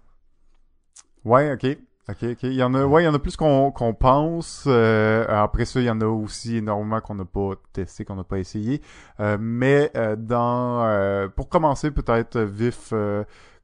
Ouais, 1.24 1.52
ok. 1.52 1.76
Ok, 2.06 2.18
ok. 2.22 2.42
Il 2.42 2.52
y 2.52 2.62
en 2.62 2.74
a, 2.74 2.84
ouais, 2.84 3.02
il 3.02 3.06
y 3.06 3.08
en 3.08 3.14
a 3.14 3.18
plus 3.18 3.34
qu'on 3.34 3.70
qu'on 3.70 3.94
pense. 3.94 4.64
Euh, 4.66 5.24
après 5.26 5.64
ça, 5.64 5.80
il 5.80 5.86
y 5.86 5.90
en 5.90 6.02
a 6.02 6.04
aussi 6.06 6.58
énormément 6.58 7.00
qu'on 7.00 7.14
n'a 7.14 7.24
pas 7.24 7.52
testé, 7.72 8.04
qu'on 8.04 8.16
n'a 8.16 8.24
pas 8.24 8.38
essayé. 8.38 8.82
Euh, 9.20 9.38
mais 9.40 9.90
euh, 9.96 10.14
dans, 10.14 11.30
pour 11.34 11.48
commencer, 11.48 11.90
peut-être 11.90 12.38
vif 12.40 12.92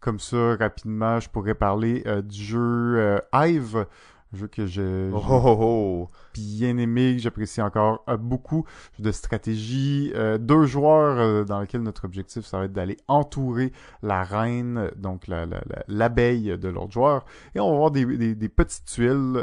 comme 0.00 0.18
ça 0.18 0.56
rapidement, 0.56 1.20
je 1.20 1.28
pourrais 1.28 1.54
parler 1.54 2.04
du 2.24 2.42
jeu 2.42 3.20
Hive 3.32 3.86
un 4.32 4.36
jeu 4.36 4.46
que 4.46 4.66
j'ai 4.66 5.10
oh, 5.12 5.22
oh, 5.28 5.56
oh, 5.60 6.08
bien 6.34 6.76
aimé, 6.78 7.14
que 7.16 7.22
j'apprécie 7.22 7.60
encore 7.60 8.04
euh, 8.08 8.16
beaucoup. 8.16 8.64
Jeu 8.96 9.04
de 9.04 9.12
stratégie, 9.12 10.12
euh, 10.14 10.38
deux 10.38 10.66
joueurs 10.66 11.18
euh, 11.18 11.44
dans 11.44 11.60
lequel 11.60 11.82
notre 11.82 12.04
objectif 12.04 12.44
ça 12.44 12.58
va 12.58 12.64
être 12.66 12.72
d'aller 12.72 12.96
entourer 13.08 13.72
la 14.02 14.22
reine, 14.22 14.90
donc 14.96 15.26
l'abeille 15.26 16.44
la, 16.44 16.50
la, 16.50 16.56
de 16.56 16.68
l'autre 16.68 16.92
joueur, 16.92 17.24
et 17.54 17.60
on 17.60 17.68
va 17.70 17.74
avoir 17.74 17.90
des, 17.90 18.04
des, 18.04 18.34
des 18.34 18.48
petites 18.48 18.84
tuiles 18.84 19.36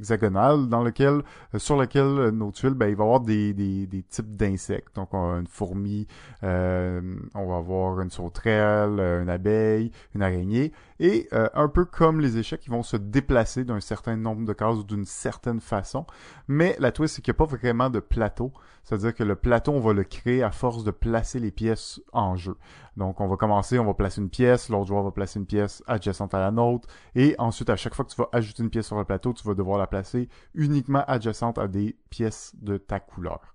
hexagonale 0.00 0.68
dans 0.68 0.82
lequel, 0.82 1.22
euh, 1.54 1.58
sur 1.58 1.76
lequel 1.76 2.04
euh, 2.04 2.30
nos 2.30 2.50
tuiles, 2.50 2.74
ben, 2.74 2.88
il 2.88 2.96
va 2.96 3.04
y 3.04 3.06
avoir 3.06 3.20
des, 3.20 3.52
des, 3.54 3.86
des 3.86 4.02
types 4.02 4.34
d'insectes. 4.34 4.96
Donc, 4.96 5.14
on 5.14 5.34
a 5.34 5.38
une 5.38 5.46
fourmi, 5.46 6.06
euh, 6.42 7.00
on 7.34 7.46
va 7.46 7.56
avoir 7.56 8.00
une 8.00 8.10
sauterelle, 8.10 8.98
une 9.22 9.30
abeille, 9.30 9.92
une 10.14 10.22
araignée. 10.22 10.72
Et 11.02 11.28
un 11.32 11.68
peu 11.68 11.86
comme 11.86 12.20
les 12.20 12.36
échecs, 12.36 12.60
ils 12.66 12.70
vont 12.70 12.82
se 12.82 12.98
déplacer 12.98 13.64
d'un 13.64 13.80
certain 13.80 14.16
nombre 14.16 14.44
de 14.44 14.52
cases 14.52 14.76
ou 14.76 14.84
d'une 14.84 15.06
certaine 15.06 15.60
façon. 15.60 16.04
Mais 16.46 16.76
la 16.78 16.92
twist, 16.92 17.14
c'est 17.14 17.22
qu'il 17.22 17.32
n'y 17.32 17.36
a 17.36 17.38
pas 17.38 17.56
vraiment 17.56 17.88
de 17.88 18.00
plateau. 18.00 18.52
C'est-à-dire 18.84 19.14
que 19.14 19.24
le 19.24 19.36
plateau, 19.36 19.72
on 19.72 19.80
va 19.80 19.92
le 19.92 20.04
créer 20.04 20.42
à 20.42 20.50
force 20.50 20.84
de 20.84 20.90
placer 20.90 21.38
les 21.38 21.50
pièces 21.50 22.00
en 22.12 22.36
jeu. 22.36 22.56
Donc, 22.96 23.20
on 23.20 23.28
va 23.28 23.36
commencer, 23.36 23.78
on 23.78 23.86
va 23.86 23.94
placer 23.94 24.20
une 24.20 24.28
pièce, 24.28 24.68
l'autre 24.68 24.88
joueur 24.88 25.02
va 25.02 25.10
placer 25.10 25.38
une 25.38 25.46
pièce 25.46 25.82
adjacente 25.86 26.34
à 26.34 26.40
la 26.40 26.50
nôtre, 26.50 26.88
et 27.14 27.34
ensuite, 27.38 27.70
à 27.70 27.76
chaque 27.76 27.94
fois 27.94 28.04
que 28.04 28.10
tu 28.10 28.16
vas 28.16 28.28
ajouter 28.32 28.62
une 28.62 28.68
pièce 28.68 28.86
sur 28.86 28.98
le 28.98 29.04
plateau, 29.04 29.32
tu 29.32 29.46
vas 29.46 29.54
devoir 29.54 29.78
la 29.78 29.86
uniquement 30.54 31.04
adjacente 31.06 31.58
à 31.58 31.68
des 31.68 31.96
pièces 32.10 32.52
de 32.60 32.76
ta 32.76 33.00
couleur. 33.00 33.54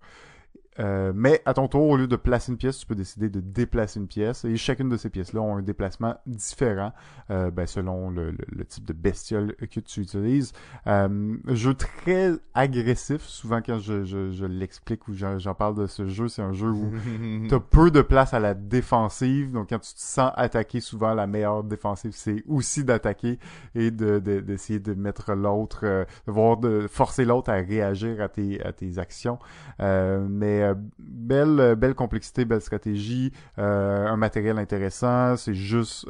Euh, 0.80 1.14
mais 1.16 1.42
à 1.46 1.54
ton 1.54 1.68
tour, 1.68 1.90
au 1.90 1.98
lieu 1.98 2.08
de 2.08 2.16
placer 2.16 2.52
une 2.52 2.58
pièce, 2.58 2.80
tu 2.80 2.86
peux 2.86 2.96
décider 2.96 3.30
de 3.30 3.40
déplacer 3.40 4.00
une 4.00 4.08
pièce. 4.08 4.46
Et 4.46 4.58
chacune 4.58 4.90
de 4.90 4.98
ces 4.98 5.10
pièces-là 5.10 5.42
ont 5.42 5.58
un 5.58 5.62
déplacement 5.62 6.16
différent 6.26 6.92
euh, 7.30 7.52
ben, 7.52 7.66
selon 7.66 8.10
le, 8.10 8.32
le, 8.32 8.66
type 8.66 8.86
de 8.86 8.94
bestiole 8.94 9.56
que 9.56 9.80
tu 9.80 10.02
utilises. 10.02 10.54
Euh, 10.88 11.38
jeu 11.48 11.74
très 11.74 12.34
agressif. 12.54 13.22
Souvent 13.22 13.62
quand 13.62 13.80
je, 13.80 14.04
je, 14.04 14.32
je 14.32 14.46
l'explique 14.46 15.08
ou 15.08 15.14
j'en 15.14 15.54
parle 15.54 15.76
de 15.76 15.88
ce 15.88 16.08
jeu, 16.08 16.28
c'est 16.28 16.42
un 16.42 16.54
jeu 16.54 16.70
où 16.70 16.92
tu 17.48 17.54
as 17.54 17.60
peu 17.60 17.92
de 17.92 18.02
place 18.02 18.34
à 18.34 18.40
la 18.40 18.54
défensive. 18.54 19.52
Donc 19.52 19.70
quand 19.70 19.80
tu 19.80 19.94
te 19.94 20.00
sens 20.00 20.32
attaqué, 20.36 20.82
souvent 20.82 21.14
la 21.14 21.28
meilleure 21.28 21.64
défensive, 21.64 22.12
c'est 22.14 22.44
aussi 22.48 22.84
d'attaquer 22.84 23.40
et 23.76 23.92
de 23.92 24.20
d'essayer 24.20 24.80
de, 24.80 24.94
mettre 24.94 25.34
l'autre, 25.34 25.82
euh, 25.84 26.06
de 26.28 26.32
voir 26.32 26.58
de 26.58 26.88
forcer 26.88 27.26
l'autre 27.26 27.50
à 27.52 27.56
réagir 27.56 28.22
à 28.22 28.30
tes, 28.30 28.64
à 28.64 28.72
tes 28.72 28.98
actions. 28.98 29.40
Euh, 29.80 30.26
mais 30.30 30.65
euh, 30.72 30.74
belle, 31.00 31.60
euh, 31.60 31.76
belle 31.76 31.96
complexité, 31.96 32.46
belle 32.46 32.62
stratégie, 32.62 33.32
euh, 33.58 34.08
un 34.08 34.18
matériel 34.18 34.58
intéressant. 34.58 35.38
C'est 35.38 35.54
juste 35.54 36.08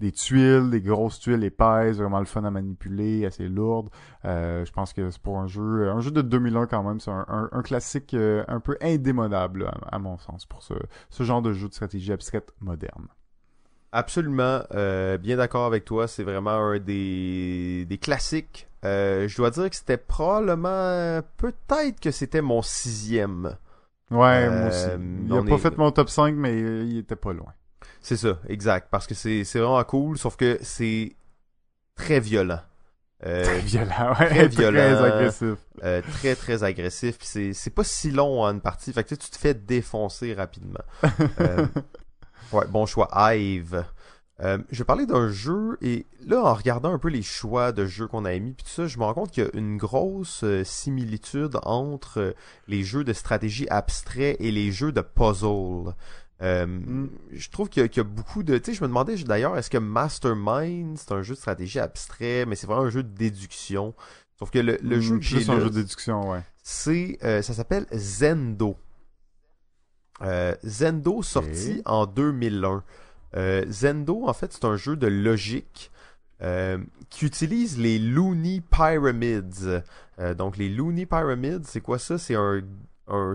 des 0.00 0.12
tuiles, 0.12 0.70
des 0.70 0.80
grosses 0.80 1.18
tuiles 1.20 1.44
épaisses, 1.44 1.96
vraiment 1.96 2.20
le 2.20 2.26
fun 2.26 2.44
à 2.44 2.50
manipuler, 2.50 3.26
assez 3.26 3.48
lourdes. 3.48 3.90
je 4.24 4.70
pense 4.72 4.92
que 4.92 5.10
c'est 5.10 5.20
pour 5.20 5.38
un 5.38 5.46
jeu, 5.46 5.90
un 5.90 6.00
jeu 6.00 6.10
de 6.10 6.22
2001 6.22 6.66
quand 6.66 6.82
même, 6.82 7.00
c'est 7.00 7.10
un, 7.10 7.62
classique 7.62 8.14
un 8.14 8.60
peu 8.60 8.76
indémodable 8.80 9.70
à, 9.90 9.98
mon 9.98 10.18
sens 10.18 10.46
pour 10.46 10.62
ce, 10.62 11.22
genre 11.22 11.42
de 11.42 11.52
jeu 11.52 11.68
de 11.68 11.74
stratégie 11.74 12.12
abstraite 12.12 12.52
moderne. 12.60 13.08
Absolument, 13.92 14.62
bien 15.20 15.36
d'accord 15.36 15.66
avec 15.66 15.84
toi. 15.84 16.08
C'est 16.08 16.24
vraiment 16.24 16.50
un 16.50 16.78
des 16.78 17.98
classiques. 18.00 18.68
je 18.82 19.36
dois 19.36 19.50
dire 19.50 19.70
que 19.70 19.76
c'était 19.76 19.96
probablement, 19.96 21.20
peut-être 21.36 22.00
que 22.00 22.10
c'était 22.10 22.42
mon 22.42 22.62
sixième. 22.62 23.56
Ouais, 24.10 24.48
moi 24.48 24.68
aussi. 24.68 24.86
Euh, 24.88 24.98
il 25.26 25.32
a 25.32 25.42
pas 25.42 25.58
fait 25.58 25.76
mon 25.76 25.90
top 25.90 26.08
5, 26.08 26.34
mais 26.34 26.58
il 26.58 26.98
était 26.98 27.16
pas 27.16 27.32
loin. 27.32 27.52
C'est 28.00 28.16
ça, 28.16 28.38
exact. 28.48 28.88
Parce 28.90 29.06
que 29.06 29.14
c'est 29.14 29.42
vraiment 29.54 29.82
cool, 29.84 30.16
sauf 30.18 30.36
que 30.36 30.58
c'est 30.62 31.16
très 31.96 32.20
violent. 32.20 32.60
Euh, 33.24 33.42
très 33.44 33.58
violent, 33.60 34.14
ouais. 34.20 34.28
Très 34.28 34.48
violent. 34.48 34.96
Très 34.96 35.04
agressif. 35.04 35.58
Euh, 35.82 36.02
très, 36.18 36.34
très 36.36 36.62
agressif. 36.62 37.18
Puis 37.18 37.54
c'est 37.54 37.70
pas 37.70 37.84
si 37.84 38.10
long 38.10 38.42
en 38.42 38.52
une 38.52 38.60
partie. 38.60 38.92
Fait 38.92 39.04
que 39.04 39.14
tu 39.14 39.30
te 39.30 39.36
fais 39.36 39.54
défoncer 39.54 40.34
rapidement. 40.34 40.84
euh, 41.40 41.66
ouais, 42.52 42.66
bon 42.68 42.86
choix. 42.86 43.08
Hive. 43.12 43.84
Euh, 44.42 44.58
je 44.70 44.78
vais 44.78 44.84
parler 44.84 45.06
d'un 45.06 45.30
jeu 45.30 45.78
et 45.80 46.04
là 46.20 46.42
en 46.44 46.52
regardant 46.52 46.92
un 46.92 46.98
peu 46.98 47.08
les 47.08 47.22
choix 47.22 47.72
de 47.72 47.86
jeux 47.86 48.06
qu'on 48.06 48.26
a 48.26 48.34
émis 48.34 48.52
puis 48.52 48.64
tout 48.64 48.70
ça, 48.70 48.86
je 48.86 48.98
me 48.98 49.04
rends 49.04 49.14
compte 49.14 49.30
qu'il 49.30 49.44
y 49.44 49.46
a 49.46 49.50
une 49.54 49.78
grosse 49.78 50.44
euh, 50.44 50.62
similitude 50.62 51.58
entre 51.62 52.20
euh, 52.20 52.32
les 52.68 52.82
jeux 52.82 53.02
de 53.02 53.14
stratégie 53.14 53.66
abstrait 53.70 54.36
et 54.38 54.50
les 54.50 54.72
jeux 54.72 54.92
de 54.92 55.00
puzzle. 55.00 55.94
Mm. 56.42 57.06
Je 57.32 57.48
trouve 57.48 57.70
qu'il 57.70 57.88
y, 57.90 58.00
a 58.00 58.04
beaucoup 58.04 58.42
de... 58.42 58.58
Tu 58.58 58.72
sais, 58.72 58.76
je 58.76 58.82
me 58.82 58.88
demandais 58.88 59.14
d'ailleurs, 59.16 59.56
est-ce 59.56 59.70
que 59.70 59.78
Mastermind, 59.78 60.98
c'est 60.98 61.12
un 61.12 61.22
jeu 61.22 61.32
de 61.32 61.38
stratégie 61.38 61.78
abstrait, 61.78 62.44
mais 62.44 62.56
c'est 62.56 62.66
vraiment 62.66 62.82
un 62.82 62.90
jeu 62.90 63.02
de 63.02 63.08
déduction? 63.08 63.94
Sauf 64.38 64.50
que 64.50 64.58
le, 64.58 64.76
le 64.82 65.00
jeu 65.00 65.16
que 65.16 65.24
j'ai 65.24 65.48
un 65.48 65.60
jeu 65.60 65.70
de 65.70 65.76
déduction, 65.76 66.30
ouais. 66.30 66.40
C'est, 66.62 67.16
ça 67.22 67.54
s'appelle 67.54 67.86
Zendo. 67.94 68.76
Zendo 70.62 71.22
sorti 71.22 71.80
en 71.86 72.04
2001. 72.04 72.84
Euh, 73.36 73.64
Zendo, 73.70 74.26
en 74.26 74.32
fait, 74.32 74.52
c'est 74.52 74.64
un 74.64 74.76
jeu 74.76 74.96
de 74.96 75.06
logique 75.06 75.90
euh, 76.42 76.78
qui 77.10 77.26
utilise 77.26 77.78
les 77.78 77.98
Looney 77.98 78.62
Pyramids. 78.70 79.82
Euh, 80.18 80.34
donc 80.34 80.56
les 80.56 80.68
Looney 80.68 81.06
Pyramids, 81.06 81.64
c'est 81.64 81.80
quoi 81.80 81.98
ça? 81.98 82.18
C'est 82.18 82.34
un, 82.34 82.62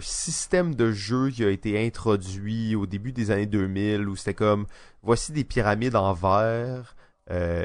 système 0.01 0.75
de 0.75 0.91
jeu 0.91 1.29
qui 1.29 1.45
a 1.45 1.49
été 1.49 1.85
introduit 1.85 2.75
au 2.75 2.85
début 2.85 3.13
des 3.13 3.31
années 3.31 3.45
2000 3.45 4.09
où 4.09 4.17
c'était 4.17 4.33
comme 4.33 4.65
voici 5.01 5.31
des 5.31 5.45
pyramides 5.45 5.95
en 5.95 6.11
verre, 6.11 6.93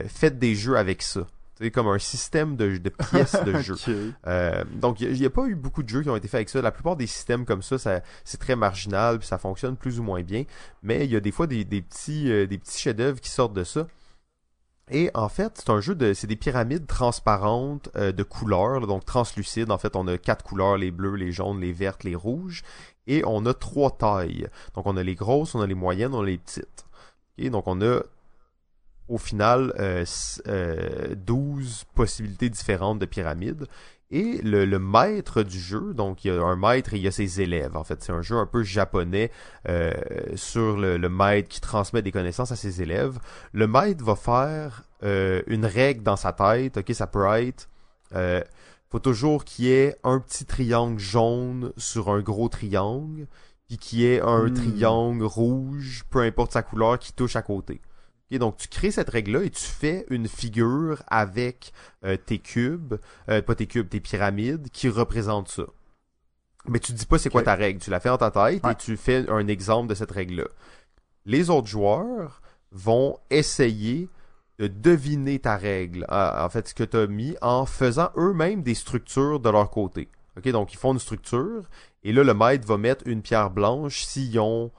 faites 0.07 0.39
des 0.39 0.55
jeux 0.55 0.77
avec 0.77 1.03
ça. 1.03 1.27
C'est 1.59 1.71
comme 1.71 1.89
un 1.89 1.99
système 1.99 2.57
de, 2.57 2.77
de 2.77 2.91
pièces 2.91 3.43
de 3.45 3.59
jeu. 3.61 3.77
Euh, 4.27 4.63
donc, 4.75 5.01
il 5.01 5.13
n'y 5.19 5.25
a, 5.25 5.31
pas 5.31 5.47
eu 5.47 5.55
beaucoup 5.55 5.83
de 5.83 5.89
jeux 5.89 6.03
qui 6.03 6.11
ont 6.11 6.17
été 6.17 6.29
faits 6.29 6.35
avec 6.35 6.51
ça. 6.51 6.61
La 6.61 6.71
plupart 6.71 6.97
des 6.97 7.07
systèmes 7.07 7.47
comme 7.47 7.63
ça, 7.63 7.79
ça 7.79 8.01
c'est 8.25 8.39
très 8.39 8.57
marginal, 8.57 9.19
puis 9.19 9.27
ça 9.27 9.39
fonctionne 9.39 9.77
plus 9.77 9.99
ou 9.99 10.03
moins 10.03 10.23
bien. 10.23 10.45
Mais 10.83 11.07
il 11.07 11.11
y 11.11 11.17
a 11.17 11.21
des 11.21 11.33
fois 11.33 11.47
des, 11.47 11.65
des 11.65 11.81
petits, 11.81 12.31
euh, 12.31 12.47
des 12.47 12.59
petits 12.59 12.79
chefs-d'œuvre 12.79 13.21
qui 13.21 13.31
sortent 13.31 13.55
de 13.55 13.65
ça. 13.65 13.87
Et 14.91 15.11
en 15.15 15.29
fait, 15.29 15.53
c'est 15.57 15.71
un 15.71 15.81
jeu 15.81 15.95
de, 15.95 16.13
c'est 16.13 16.29
des 16.29 16.37
pyramides 16.37 16.87
transparentes 16.87 17.89
euh, 17.97 18.13
de 18.13 18.23
couleurs, 18.23 18.87
donc 18.87 19.05
translucides. 19.05 19.71
En 19.71 19.79
fait, 19.79 19.97
on 19.97 20.07
a 20.07 20.19
quatre 20.19 20.45
couleurs 20.45 20.77
les 20.77 20.91
bleus, 20.91 21.17
les 21.17 21.33
jaunes, 21.33 21.61
les 21.61 21.73
vertes, 21.73 22.05
les 22.05 22.15
rouges, 22.15 22.63
et 23.07 23.25
on 23.27 23.47
a 23.47 23.55
trois 23.55 23.97
tailles. 23.97 24.49
Donc, 24.75 24.87
on 24.87 24.97
a 24.97 25.03
les 25.03 25.15
grosses, 25.15 25.55
on 25.55 25.61
a 25.61 25.67
les 25.67 25.75
moyennes, 25.75 26.15
on 26.15 26.21
a 26.21 26.27
les 26.27 26.39
petites. 26.39 26.85
Donc, 27.39 27.67
on 27.67 27.81
a 27.83 28.03
au 29.09 29.19
final 29.19 29.73
euh, 29.79 30.03
s- 30.03 30.43
euh, 30.49 31.15
12 31.17 31.85
possibilités 31.95 32.49
différentes 32.51 32.99
de 32.99 33.07
pyramides. 33.07 33.67
Et 34.13 34.41
le, 34.43 34.65
le 34.67 34.79
maître 34.79 35.43
du 35.43 35.59
jeu, 35.59 35.93
donc 35.93 36.25
il 36.25 36.29
y 36.29 36.31
a 36.31 36.41
un 36.41 36.55
maître 36.55 36.95
et 36.95 36.97
il 36.97 37.03
y 37.03 37.09
a 37.09 37.11
ses 37.11 37.41
élèves. 37.41 37.77
En 37.77 37.83
fait, 37.83 38.03
c'est 38.05 38.13
un 38.13 38.23
jeu 38.23 38.37
un 38.37 38.47
peu 38.47 38.63
japonais 38.63 39.33
euh, 39.69 39.93
sur 40.37 40.77
le, 40.77 40.97
le 40.97 41.09
maître 41.09 41.49
qui 41.49 41.61
transmet 41.61 42.03
des 42.03 42.13
connaissances 42.13 42.53
à 42.53 42.57
ses 42.57 42.83
élèves. 42.83 43.19
Le 43.53 43.67
maître 43.67 44.05
va 44.05 44.15
faire 44.15 44.85
euh, 45.03 45.43
une 45.49 45.67
règle 45.67 46.05
dans 46.05 46.15
sa 46.17 46.33
tête. 46.33 46.77
Ok, 46.77 46.93
ça 46.95 47.09
peut 47.09 47.27
être 47.33 47.69
euh, 48.15 48.43
faut 48.91 49.01
toujours 49.01 49.45
qu'il 49.45 49.65
y 49.65 49.73
ait 49.73 49.97
un 50.05 50.21
petit 50.21 50.45
triangle 50.45 51.01
jaune 51.01 51.73
sur 51.77 52.09
un 52.09 52.21
gros 52.21 52.49
triangle, 52.49 53.27
puis 53.67 53.77
qu'il 53.77 53.99
y 54.01 54.07
ait 54.07 54.21
un 54.21 54.49
Hmm. 54.49 54.53
triangle 54.53 55.25
rouge, 55.25 56.05
peu 56.11 56.21
importe 56.21 56.53
sa 56.53 56.63
couleur, 56.63 57.01
qui 57.01 57.13
touche 57.13 57.35
à 57.35 57.43
côté. 57.43 57.81
Donc 58.33 58.57
tu 58.57 58.69
crées 58.69 58.91
cette 58.91 59.11
règle-là 59.11 59.45
et 59.45 59.51
tu 59.51 59.65
fais 59.65 60.05
une 60.11 60.29
figure 60.29 61.03
avec 61.07 61.73
euh, 62.05 62.17
tes 62.17 62.39
cubes, 62.39 62.95
euh, 63.29 63.41
pas 63.43 63.55
tes 63.55 63.67
cubes, 63.67 63.89
tes 63.89 64.01
pyramides, 64.01 64.69
qui 64.71 64.89
représentent 64.89 65.49
ça. 65.49 65.65
Mais 66.69 66.81
tu 66.81 66.93
dis 66.93 67.07
pas 67.07 67.19
c'est 67.19 67.31
quoi 67.31 67.43
ta 67.45 67.55
règle, 67.55 67.81
tu 67.81 67.91
la 67.91 68.01
fais 68.01 68.09
dans 68.09 68.19
ta 68.19 68.31
tête 68.33 68.65
Ouais. 68.65 68.73
et 68.73 68.75
tu 68.75 68.97
fais 68.97 69.29
un 69.31 69.47
exemple 69.47 69.89
de 69.89 69.95
cette 69.95 70.11
règle-là. 70.11 70.47
Les 71.25 71.51
autres 71.51 71.69
joueurs 71.69 72.43
vont 72.73 73.19
essayer 73.31 74.09
de 74.59 74.67
deviner 74.67 75.39
ta 75.39 75.57
règle, 75.57 76.05
Ah, 76.09 76.45
en 76.45 76.49
fait 76.49 76.67
ce 76.69 76.75
que 76.75 76.83
tu 76.83 76.97
as 76.97 77.07
mis, 77.07 77.37
en 77.43 77.67
faisant 77.67 78.11
eux-mêmes 78.17 78.63
des 78.63 78.75
structures 78.75 79.39
de 79.39 79.51
leur 79.51 79.71
côté. 79.71 80.09
Donc 80.45 80.73
ils 80.73 80.77
font 80.79 80.93
une 80.93 80.99
structure 80.99 81.63
et 82.03 82.13
là 82.13 82.23
le 82.25 82.35
maître 82.35 82.67
va 82.67 82.77
mettre 82.77 83.07
une 83.07 83.23
pierre 83.23 83.51
blanche 83.51 84.05
s'ils 84.05 84.39
ont 84.41 84.71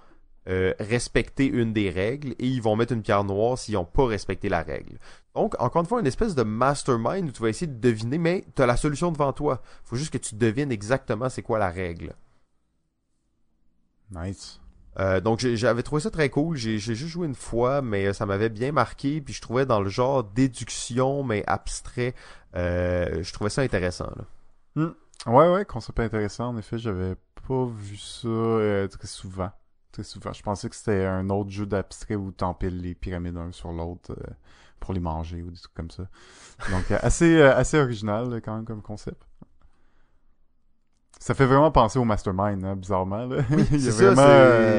euh, 0.48 0.74
respecté 0.80 1.46
une 1.46 1.74
des 1.74 1.90
règles 1.90 2.32
et 2.40 2.48
ils 2.48 2.62
vont 2.62 2.76
mettre 2.76 2.94
une 2.94 3.02
pierre 3.02 3.24
noire 3.24 3.58
s'ils 3.58 3.76
n'ont 3.76 3.86
pas 3.86 4.06
respecté 4.06 4.50
la 4.50 4.62
règle. 4.62 4.98
Donc, 5.36 5.56
encore 5.60 5.82
une 5.82 5.88
fois, 5.88 6.00
une 6.00 6.08
espèce 6.08 6.36
de 6.36 6.44
mastermind 6.44 7.30
où 7.30 7.32
tu 7.32 7.42
vas 7.42 7.50
essayer 7.50 7.68
de 7.68 7.80
deviner, 7.80 8.18
mais 8.18 8.46
tu 8.56 8.62
as 8.62 8.66
la 8.66 8.78
solution 8.78 9.12
devant 9.12 9.34
toi. 9.34 9.62
faut 9.84 9.96
juste 9.96 10.12
que 10.12 10.18
tu 10.18 10.36
devines 10.36 10.72
exactement 10.72 11.30
c'est 11.30 11.44
quoi 11.44 11.60
la 11.60 11.70
règle. 11.70 12.14
Nice. 14.12 14.60
Euh, 15.00 15.22
donc 15.22 15.40
j'avais 15.40 15.84
trouvé 15.84 16.02
ça 16.02 16.10
très 16.10 16.30
cool. 16.30 16.58
J'ai 16.58 16.80
juste 16.80 17.06
joué 17.06 17.28
une 17.28 17.36
fois, 17.36 17.82
mais 17.82 18.08
euh, 18.08 18.14
ça 18.14 18.26
m'avait 18.26 18.50
bien 18.50 18.72
marqué. 18.72 19.22
Puis 19.22 19.34
je 19.34 19.42
trouvais 19.42 19.66
dans 19.66 19.82
le 19.82 19.90
genre 19.90 20.24
déduction, 20.24 21.24
mais 21.24 21.44
abstrait, 21.46 22.16
euh, 22.56 23.22
je 23.22 23.34
trouvais 23.34 23.50
ça 23.50 23.62
intéressant. 23.62 24.10
Là. 24.16 24.94
Ouais, 25.26 25.52
ouais, 25.52 25.66
concept 25.66 26.00
intéressant. 26.00 26.50
En 26.50 26.58
effet, 26.58 26.78
j'avais 26.78 27.16
pas 27.48 27.66
vu 27.66 27.98
ça 27.98 28.28
euh, 28.28 28.88
très 28.88 29.08
souvent. 29.08 29.52
Souvent. 30.04 30.34
Je 30.34 30.42
pensais 30.44 30.70
que 30.70 30.76
c'était 30.76 31.06
un 31.06 31.30
autre 31.30 31.50
jeu 31.50 31.66
d'abstrait 31.66 32.16
où 32.16 32.32
t'empiles 32.32 32.82
les 32.82 32.96
pyramides 32.96 33.38
un 33.38 33.52
sur 33.52 33.72
l'autre 33.72 34.12
euh, 34.12 34.34
pour 34.80 34.94
les 34.94 35.00
manger 35.00 35.42
ou 35.42 35.50
des 35.52 35.58
trucs 35.58 35.74
comme 35.74 35.92
ça. 35.92 36.04
Donc, 36.72 36.90
euh, 36.92 36.98
assez, 37.02 37.38
euh, 37.38 37.56
assez 37.56 37.78
original 37.80 38.42
quand 38.44 38.56
même 38.56 38.66
comme 38.66 38.82
concept. 38.82 39.22
Ça 41.20 41.34
fait 41.34 41.48
vraiment 41.48 41.72
penser 41.72 41.98
au 41.98 42.04
Mastermind, 42.06 42.64
hein, 42.64 42.76
bizarrement. 42.76 43.26
Là. 43.26 43.44
C'est 43.72 43.92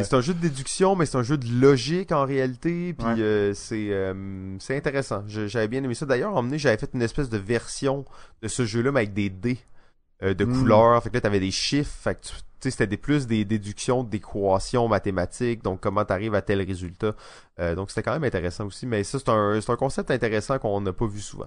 ça, 0.05 0.17
un 0.17 0.21
jeu 0.21 0.35
de 0.35 0.39
déduction, 0.39 0.95
mais 0.95 1.05
c'est 1.05 1.19
un 1.19 1.23
jeu 1.25 1.37
de 1.37 1.47
logique 1.61 2.13
en 2.13 2.25
réalité. 2.25 2.95
Puis 2.95 3.07
Ouais. 3.07 3.21
euh, 3.21 3.55
c'est 3.55 3.89
euh, 3.91 4.57
c'est 4.61 4.77
intéressant. 4.77 5.25
J'avais 5.27 5.67
bien 5.67 5.83
aimé 5.83 5.95
ça. 5.95 6.07
D'ailleurs, 6.07 6.37
emmené, 6.37 6.57
j'avais 6.59 6.79
fait 6.79 6.91
une 6.95 7.03
espèce 7.03 7.29
de 7.29 7.39
version 7.39 8.05
de 8.41 8.47
ce 8.49 8.65
jeu-là, 8.65 8.93
mais 8.93 9.01
avec 9.01 9.15
des 9.15 9.31
dés 9.31 9.59
euh, 10.23 10.35
de 10.35 10.45
Mm. 10.45 10.59
couleurs. 10.59 11.03
Fait 11.03 11.11
que 11.11 11.15
là, 11.15 11.21
t'avais 11.21 11.41
des 11.41 11.51
chiffres. 11.51 11.91
Fait 11.91 12.15
que 12.15 12.27
tu 12.27 12.33
tu 12.61 12.65
sais, 12.65 12.71
c'était 12.73 12.89
des 12.89 12.97
plus 12.97 13.29
des 13.29 13.45
déductions, 13.45 14.03
d'équations 14.03 14.89
mathématiques. 14.89 15.63
Donc, 15.63 15.81
comment 15.81 16.05
t'arrives 16.05 16.35
à 16.35 16.43
tel 16.43 16.61
résultat. 16.61 17.15
Euh, 17.61 17.77
donc, 17.77 17.91
c'était 17.91 18.03
quand 18.03 18.13
même 18.13 18.25
intéressant 18.25 18.67
aussi. 18.67 18.85
Mais 18.85 19.05
ça, 19.05 19.21
c'est 19.21 19.29
un, 19.29 19.61
c'est 19.61 19.71
un 19.71 19.77
concept 19.77 20.11
intéressant 20.11 20.59
qu'on 20.59 20.81
n'a 20.81 20.93
pas 20.93 21.07
vu 21.07 21.21
souvent. 21.21 21.47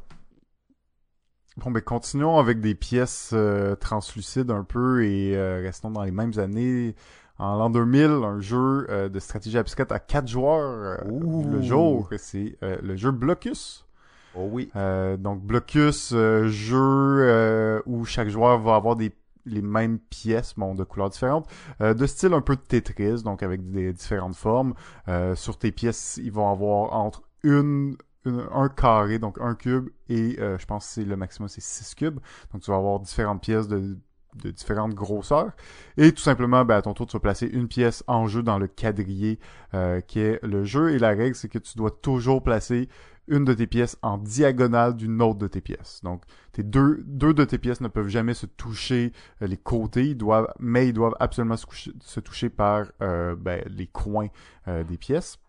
Bon, 1.58 1.70
ben 1.70 1.82
continuons 1.82 2.38
avec 2.40 2.62
des 2.62 2.76
pièces 2.76 3.32
euh, 3.34 3.76
translucides 3.76 4.52
un 4.52 4.64
peu 4.64 5.04
et 5.04 5.36
euh, 5.36 5.60
restons 5.62 5.92
dans 5.92 6.04
les 6.04 6.12
mêmes 6.12 6.40
années. 6.40 6.96
En 7.40 7.58
l'an 7.58 7.70
2000, 7.70 8.06
un 8.06 8.40
jeu 8.40 8.88
euh, 8.90 9.10
de 9.10 9.20
stratégie 9.20 9.58
abstraite 9.58 9.92
à 9.92 10.00
quatre 10.00 10.30
joueurs 10.30 11.04
le 11.06 11.62
jour, 11.62 12.08
c'est 12.18 12.58
le 12.62 12.96
jeu 12.96 13.12
Blocus. 13.12 13.86
Oh 14.34 14.48
oui. 14.52 14.70
Euh, 14.76 15.18
donc 15.18 15.42
Blocus, 15.42 16.12
euh, 16.14 16.48
jeu 16.48 16.78
euh, 16.80 17.82
où 17.86 18.06
chaque 18.06 18.30
joueur 18.30 18.60
va 18.60 18.76
avoir 18.76 18.96
des 18.96 19.12
les 19.48 19.64
mêmes 19.64 19.98
pièces, 19.98 20.54
bon, 20.56 20.76
de 20.76 20.84
couleurs 20.84 21.10
différentes, 21.10 21.50
euh, 21.82 21.96
de 21.96 22.06
style 22.06 22.32
un 22.34 22.42
peu 22.42 22.56
de 22.56 22.62
Tetris, 22.62 23.24
donc 23.24 23.42
avec 23.42 23.72
des 23.72 23.92
différentes 23.92 24.36
formes. 24.36 24.76
Euh, 25.08 25.34
sur 25.36 25.58
tes 25.58 25.72
pièces, 25.72 26.20
ils 26.24 26.32
vont 26.32 26.52
avoir 26.52 26.94
entre 26.94 27.24
une, 27.44 27.98
une- 28.26 28.46
un 28.54 28.70
carré, 28.70 29.18
donc 29.18 29.40
un 29.42 29.56
cube, 29.56 29.90
et 30.10 30.38
euh, 30.40 30.60
je 30.60 30.66
pense 30.68 30.86
que 30.86 30.94
c'est 30.94 31.06
le 31.06 31.16
maximum, 31.16 31.48
c'est 31.50 31.60
six 31.62 31.96
cubes. 31.96 32.20
Donc 32.54 32.62
tu 32.62 32.70
vas 32.70 32.78
avoir 32.78 33.00
différentes 33.00 33.42
pièces 33.42 33.68
de, 33.68 33.98
de 34.36 34.52
différentes 34.52 34.94
grosseurs. 34.94 35.50
Et 35.98 36.12
tout 36.12 36.22
simplement, 36.22 36.64
ben, 36.64 36.76
à 36.78 36.82
ton 36.84 36.94
tour, 36.94 37.08
tu 37.08 37.14
vas 37.14 37.20
placer 37.20 37.48
une 37.48 37.68
pièce 37.68 38.04
en 38.06 38.28
jeu 38.28 38.44
dans 38.44 38.60
le 38.60 38.68
quadrillé 38.68 39.40
euh, 39.74 40.02
qui 40.02 40.20
est 40.20 40.40
le 40.44 40.64
jeu. 40.64 40.92
Et 40.92 41.00
la 41.00 41.10
règle, 41.10 41.34
c'est 41.36 41.50
que 41.50 41.58
tu 41.60 41.78
dois 41.78 41.90
toujours 41.90 42.44
placer 42.44 42.90
une 43.28 43.46
de 43.46 43.54
tes 43.54 43.68
pièces 43.68 43.98
en 44.02 44.18
diagonale 44.18 44.96
d'une 44.96 45.22
autre 45.22 45.40
de 45.40 45.48
tes 45.48 45.62
pièces. 45.62 46.02
Donc, 46.04 46.24
tes 46.52 46.64
deux, 46.64 47.04
deux 47.06 47.34
de 47.34 47.44
tes 47.44 47.58
pièces 47.58 47.82
ne 47.82 47.88
peuvent 47.88 48.08
jamais 48.08 48.34
se 48.34 48.46
toucher 48.46 49.14
euh, 49.42 49.48
les 49.48 49.58
côtés, 49.58 50.16
doivent, 50.16 50.54
mais 50.60 50.88
ils 50.88 50.94
doivent 50.94 51.16
absolument 51.20 51.56
se 51.58 52.20
toucher 52.20 52.50
par 52.50 52.92
euh, 53.02 53.36
ben, 53.36 53.64
les 53.68 53.88
coins 53.88 54.28
euh, 54.68 54.84
des 54.84 54.98
pièces. 54.98 55.40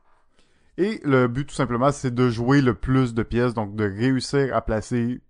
Et 0.79 1.01
le 1.05 1.29
but, 1.29 1.47
tout 1.47 1.55
simplement, 1.55 1.93
c'est 1.93 2.15
de 2.15 2.31
jouer 2.31 2.63
le 2.63 2.75
plus 2.75 3.15
de 3.15 3.23
pièces, 3.23 3.53
donc 3.55 3.77
de 3.77 3.85
réussir 3.85 4.55
à 4.57 4.63
placer 4.63 5.21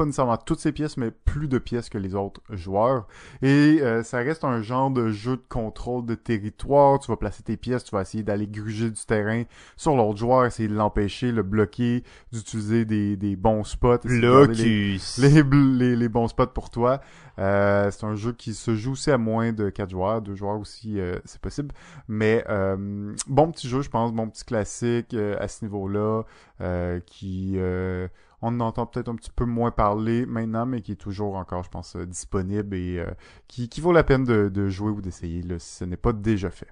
pas 0.00 0.06
nécessairement 0.06 0.36
toutes 0.38 0.60
ces 0.60 0.72
pièces, 0.72 0.96
mais 0.96 1.10
plus 1.10 1.46
de 1.48 1.58
pièces 1.58 1.88
que 1.88 1.98
les 1.98 2.14
autres 2.14 2.40
joueurs. 2.50 3.06
Et 3.42 3.78
euh, 3.82 4.02
ça 4.02 4.18
reste 4.18 4.44
un 4.44 4.62
genre 4.62 4.90
de 4.90 5.10
jeu 5.10 5.36
de 5.36 5.42
contrôle 5.48 6.06
de 6.06 6.14
territoire. 6.14 6.98
Tu 7.00 7.10
vas 7.10 7.16
placer 7.16 7.42
tes 7.42 7.56
pièces, 7.56 7.84
tu 7.84 7.94
vas 7.94 8.02
essayer 8.02 8.22
d'aller 8.24 8.46
gruger 8.46 8.90
du 8.90 9.04
terrain 9.04 9.42
sur 9.76 9.94
l'autre 9.96 10.18
joueur, 10.18 10.46
essayer 10.46 10.68
de 10.68 10.74
l'empêcher, 10.74 11.32
le 11.32 11.42
bloquer, 11.42 12.02
d'utiliser 12.32 12.84
des, 12.84 13.16
des 13.16 13.36
bons 13.36 13.64
spots. 13.64 13.98
les- 14.46 14.98
les, 15.18 15.42
les, 15.42 15.96
les 15.96 16.08
bons 16.08 16.28
spots 16.28 16.46
pour 16.48 16.70
toi. 16.70 17.00
Euh, 17.38 17.90
c'est 17.90 18.04
un 18.04 18.16
jeu 18.16 18.32
qui 18.32 18.52
se 18.54 18.74
joue 18.74 18.92
aussi 18.92 19.10
à 19.10 19.16
moins 19.16 19.52
de 19.52 19.70
4 19.70 19.90
joueurs, 19.90 20.20
2 20.20 20.34
joueurs 20.34 20.58
aussi, 20.58 21.00
euh, 21.00 21.18
c'est 21.24 21.40
possible. 21.40 21.74
Mais 22.08 22.44
euh, 22.50 23.14
bon 23.28 23.50
petit 23.50 23.68
jeu, 23.68 23.80
je 23.80 23.88
pense, 23.88 24.12
bon 24.12 24.28
petit 24.28 24.44
classique 24.44 25.14
euh, 25.14 25.36
à 25.40 25.48
ce 25.48 25.64
niveau-là, 25.64 26.22
euh, 26.60 27.00
qui 27.06 27.54
euh, 27.56 28.08
on 28.42 28.48
en 28.48 28.60
entend 28.60 28.86
peut-être 28.86 29.08
un 29.08 29.16
petit 29.16 29.30
peu 29.30 29.44
moins 29.44 29.70
parler 29.70 30.26
maintenant, 30.26 30.66
mais 30.66 30.80
qui 30.80 30.92
est 30.92 30.96
toujours 30.96 31.36
encore, 31.36 31.62
je 31.62 31.70
pense, 31.70 31.96
euh, 31.96 32.06
disponible 32.06 32.74
et 32.74 32.98
euh, 32.98 33.10
qui, 33.48 33.68
vaut 33.80 33.92
la 33.92 34.04
peine 34.04 34.24
de, 34.24 34.68
jouer 34.68 34.90
ou 34.90 35.00
d'essayer 35.00 35.42
si 35.58 35.76
ce 35.76 35.84
n'est 35.84 35.96
pas 35.96 36.12
déjà 36.12 36.50
fait. 36.50 36.68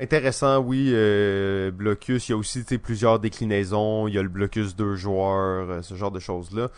Intéressant, 0.00 0.60
oui. 0.60 0.90
Euh, 0.92 1.70
Blocus, 1.70 2.28
il 2.28 2.32
y 2.32 2.34
a 2.34 2.38
aussi 2.38 2.62
plusieurs 2.78 3.18
déclinaisons. 3.18 4.06
Il 4.06 4.14
y 4.14 4.18
a 4.18 4.22
le 4.22 4.28
Blocus 4.28 4.76
deux 4.76 4.94
joueurs, 4.94 5.82
ce 5.84 5.94
genre 5.94 6.12
de 6.12 6.20
choses-là. 6.20 6.70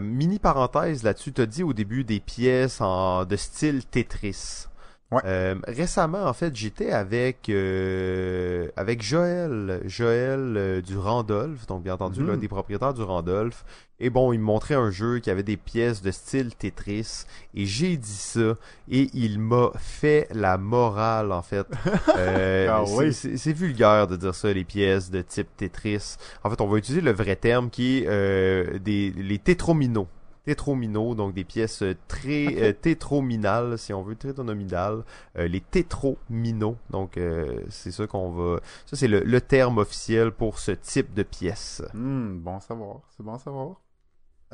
Mini 0.00 0.38
parenthèse 0.38 1.02
là-dessus, 1.02 1.34
t'as 1.34 1.44
dit 1.44 1.62
au 1.62 1.74
début 1.74 2.04
des 2.04 2.18
pièces 2.18 2.80
de 2.80 3.36
style 3.36 3.84
Tetris. 3.84 4.66
Ouais. 5.12 5.20
Euh, 5.26 5.54
récemment, 5.68 6.24
en 6.24 6.32
fait, 6.32 6.56
j'étais 6.56 6.90
avec 6.90 7.48
euh, 7.48 8.68
avec 8.76 9.02
Joël, 9.02 9.80
Joël 9.86 10.54
euh, 10.56 10.80
du 10.80 10.96
Randolph, 10.98 11.66
donc 11.66 11.84
bien 11.84 11.94
entendu 11.94 12.20
Mhm. 12.20 12.26
l'un 12.28 12.36
des 12.36 12.48
propriétaires 12.48 12.94
du 12.94 13.02
Randolph. 13.02 13.64
Et 14.00 14.10
bon, 14.10 14.32
il 14.32 14.40
me 14.40 14.44
montrait 14.44 14.74
un 14.74 14.90
jeu 14.90 15.20
qui 15.20 15.30
avait 15.30 15.44
des 15.44 15.56
pièces 15.56 16.02
de 16.02 16.10
style 16.10 16.54
Tetris, 16.56 17.24
et 17.54 17.64
j'ai 17.64 17.96
dit 17.96 18.10
ça, 18.10 18.54
et 18.90 19.08
il 19.14 19.38
m'a 19.38 19.70
fait 19.78 20.26
la 20.32 20.58
morale 20.58 21.30
en 21.32 21.42
fait. 21.42 21.66
Euh, 22.16 22.68
Ah 22.70 22.82
c'est- 22.86 22.96
oui. 22.96 23.12
c'est 23.12 23.36
c'est 23.36 23.52
vulgaire 23.52 24.06
de 24.08 24.16
dire 24.16 24.34
ça, 24.34 24.52
les 24.52 24.64
pièces 24.64 25.10
de 25.10 25.20
type 25.22 25.48
Tetris. 25.56 26.16
En 26.42 26.50
fait, 26.50 26.60
on 26.60 26.66
va 26.66 26.78
utiliser 26.78 27.00
le 27.02 27.12
vrai 27.12 27.36
terme 27.36 27.70
qui 27.70 27.98
est 27.98 28.06
euh, 28.08 28.78
des 28.78 29.10
les 29.16 29.38
tétrominos. 29.38 30.06
Tétrominos, 30.44 31.16
donc 31.16 31.34
des 31.34 31.44
pièces 31.44 31.82
euh, 31.82 31.94
très 32.06 32.46
euh, 32.62 32.72
tétrominales, 32.72 33.78
si 33.78 33.92
on 33.92 34.02
veut, 34.02 34.14
tétronominales. 34.14 35.04
Euh, 35.38 35.48
les 35.48 35.60
tétrominos, 35.60 36.76
donc 36.90 37.16
euh, 37.16 37.60
c'est 37.70 37.92
ça 37.92 38.06
qu'on 38.06 38.30
va... 38.30 38.60
Ça, 38.86 38.96
c'est 38.96 39.08
le, 39.08 39.20
le 39.20 39.40
terme 39.40 39.78
officiel 39.78 40.32
pour 40.32 40.58
ce 40.58 40.72
type 40.72 41.14
de 41.14 41.22
pièces. 41.22 41.82
Hmm, 41.94 42.38
bon 42.38 42.60
savoir. 42.60 43.00
C'est 43.16 43.22
bon 43.22 43.38
savoir. 43.38 43.76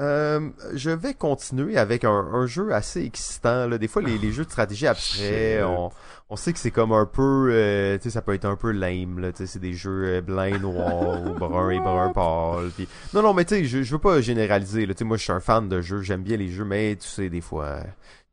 Euh, 0.01 0.48
je 0.74 0.90
vais 0.90 1.14
continuer 1.14 1.77
avec 1.77 2.05
un, 2.05 2.10
un 2.32 2.47
jeu 2.47 2.72
assez 2.72 3.05
excitant. 3.05 3.66
Là. 3.68 3.77
Des 3.78 3.86
fois, 3.86 4.01
les, 4.02 4.16
les 4.18 4.32
jeux 4.32 4.44
de 4.44 4.51
stratégie 4.51 4.86
abstraits, 4.86 5.59
Shit. 5.59 5.64
on, 5.64 5.90
on 6.31 6.36
sait 6.36 6.52
que 6.52 6.59
c'est 6.59 6.70
comme 6.70 6.93
un 6.93 7.05
peu... 7.06 7.51
euh, 7.52 7.98
tu 7.98 8.05
sais, 8.05 8.10
ça 8.10 8.22
peut 8.22 8.32
être 8.35 8.47
un 8.47 8.56
peu 8.56 8.70
lame. 8.70 9.18
Là, 9.18 9.31
tu 9.31 9.39
sais, 9.39 9.47
c'est 9.47 9.59
des 9.59 9.74
jeux 9.74 10.05
euh, 10.06 10.20
blanc, 10.22 10.59
noir, 10.59 11.22
ou 11.22 11.35
brun 11.39 11.70
et 11.70 11.81
brun 11.81 12.12
pâle. 12.14 12.70
Puis... 12.74 12.89
Non, 13.12 13.22
non, 13.22 13.35
mais 13.35 13.44
tu 13.44 13.56
sais, 13.56 13.64
je, 13.64 13.82
je 13.82 13.93
veux 13.93 13.98
pas 14.01 14.20
généraliser. 14.20 14.86
Là. 14.86 14.94
Moi, 15.02 15.16
je 15.18 15.22
suis 15.24 15.32
un 15.32 15.40
fan 15.40 15.68
de 15.68 15.81
jeux, 15.82 16.01
j'aime 16.01 16.22
bien 16.22 16.36
les 16.39 16.48
jeux, 16.48 16.64
mais 16.64 16.97
tu 16.97 17.06
sais, 17.06 17.28
des 17.28 17.40
fois... 17.43 17.81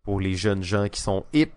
Pour 0.03 0.21
les 0.21 0.35
jeunes 0.35 0.63
gens 0.63 0.87
qui 0.87 1.01
sont 1.01 1.25
hip, 1.33 1.51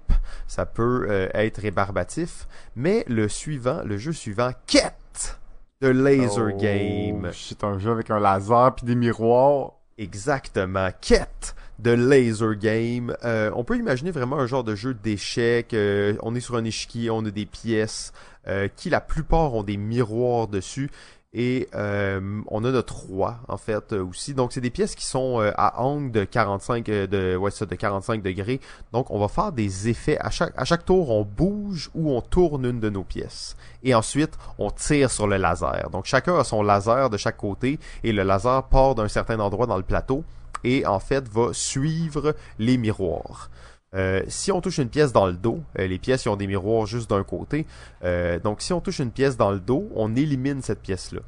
ça 0.49 0.67
peut 0.67 1.07
euh, 1.09 1.29
être 1.35 1.59
rébarbatif. 1.61 2.49
Mais 2.75 3.05
le 3.07 3.29
suivant, 3.29 3.81
le 3.85 3.97
jeu 3.97 4.13
suivant, 4.13 4.51
Quête 4.67 5.39
de 5.81 5.87
Laser 5.87 6.51
Oh, 6.53 6.59
Game. 6.59 7.31
C'est 7.33 7.63
un 7.63 7.79
jeu 7.79 7.93
avec 7.93 8.11
un 8.11 8.19
laser 8.19 8.75
puis 8.75 8.87
des 8.87 8.97
miroirs. 8.97 9.75
Exactement. 10.01 10.89
Quête 11.03 11.55
de 11.79 11.91
laser 11.91 12.55
game. 12.55 13.15
Euh, 13.23 13.51
on 13.55 13.65
peut 13.65 13.77
imaginer 13.77 14.11
vraiment 14.11 14.39
un 14.39 14.47
genre 14.47 14.65
de 14.65 14.75
jeu 14.75 14.95
d'échecs. 14.95 15.75
euh, 15.75 16.17
on 16.23 16.35
est 16.35 16.41
sur 16.41 16.57
un 16.57 16.65
échiquier, 16.65 17.11
on 17.11 17.25
a 17.27 17.31
des 17.31 17.45
pièces 17.45 18.13
euh, 18.49 18.69
qui 18.75 18.89
la 18.89 19.03
plupart 19.03 19.55
ont 19.55 19.63
des 19.63 19.77
miroirs 19.77 20.49
dessus. 20.49 20.91
Et 21.33 21.69
euh, 21.77 22.41
on 22.49 22.65
a 22.65 22.73
notre 22.73 23.05
roi 23.07 23.39
en 23.47 23.57
fait 23.57 23.93
euh, 23.93 24.05
aussi. 24.05 24.35
Donc 24.35 24.53
c'est 24.53 24.61
des 24.61 24.71
pièces 24.71 24.97
qui 24.97 25.07
sont 25.07 25.41
euh, 25.41 25.53
à 25.57 25.81
angle 25.81 26.11
de 26.11 26.25
45 26.25 26.89
euh, 26.89 27.07
de 27.07 27.37
ouais 27.37 27.53
ça 27.53 27.67
de 27.67 27.75
45 27.77 28.21
degrés. 28.21 28.61
Donc 28.93 29.13
on 29.13 29.19
va 29.21 29.29
faire 29.29 29.53
des 29.53 29.89
effets 29.89 30.19
à 30.19 30.31
chaque 30.31 30.53
à 30.57 30.65
chaque 30.65 30.85
tour 30.85 31.11
on 31.11 31.23
bouge 31.23 31.89
ou 31.95 32.11
on 32.11 32.21
tourne 32.21 32.65
une 32.65 32.81
de 32.81 32.91
nos 32.91 33.05
pièces. 33.05 33.57
Et 33.85 33.95
ensuite 33.95 34.37
on 34.59 34.73
tire 34.73 35.09
sur 35.09 35.29
le 35.29 35.37
laser. 35.37 35.89
Donc 35.91 36.07
chacun 36.07 36.37
a 36.37 36.43
son 36.43 36.65
laser 36.65 37.11
de 37.11 37.17
chaque 37.17 37.37
côté 37.37 37.79
et 38.03 38.13
le 38.13 38.25
laser 38.25 38.65
part 38.65 38.97
d'un 38.97 39.07
certain 39.07 39.39
endroit 39.39 39.67
dans 39.67 39.77
le 39.77 39.85
plateau 39.85 40.25
et 40.65 40.85
en 40.85 40.99
fait 40.99 41.29
va 41.29 41.53
suivre 41.53 42.35
les 42.59 42.77
miroirs. 42.77 43.51
Euh, 43.95 44.23
si 44.29 44.53
on 44.53 44.61
touche 44.61 44.79
une 44.79 44.89
pièce 44.89 45.13
dans 45.13 45.27
le 45.27 45.33
dos, 45.33 45.61
euh, 45.79 45.87
les 45.87 45.99
pièces 45.99 46.27
ont 46.27 46.37
des 46.37 46.47
miroirs 46.47 46.87
juste 46.87 47.11
d'un 47.11 47.25
côté. 47.25 47.67
Euh, 48.05 48.39
donc 48.39 48.61
si 48.61 48.73
on 48.73 48.81
touche 48.81 49.01
une 49.01 49.11
pièce 49.11 49.37
dans 49.37 49.51
le 49.51 49.61
dos, 49.61 49.89
on 49.95 50.15
élimine 50.15 50.63
cette 50.63 50.81
pièce-là. 50.81 51.21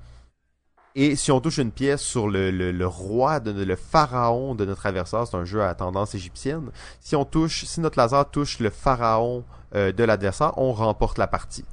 Et 0.95 1.17
si 1.17 1.33
on 1.33 1.41
touche 1.41 1.57
une 1.57 1.73
pièce 1.73 2.03
sur 2.03 2.29
le, 2.29 2.85
roi, 2.85 3.41
de, 3.41 3.51
le 3.51 3.77
pharaon 3.77 4.55
de 4.55 4.67
notre 4.67 4.85
adversaire, 4.85 5.27
c'est 5.27 5.37
un 5.37 5.45
jeu 5.45 5.63
à 5.63 5.75
tendance 5.75 6.15
égyptienne. 6.15 6.71
Si 7.01 7.17
on 7.17 7.25
touche, 7.25 7.65
si 7.65 7.81
notre 7.81 7.99
laser 7.99 8.31
touche 8.31 8.59
le 8.59 8.69
pharaon 8.69 9.43
de 9.75 10.05
l'adversaire, 10.05 10.53
on 10.59 10.73
remporte 10.73 11.17
la 11.17 11.27
partie. 11.27 11.65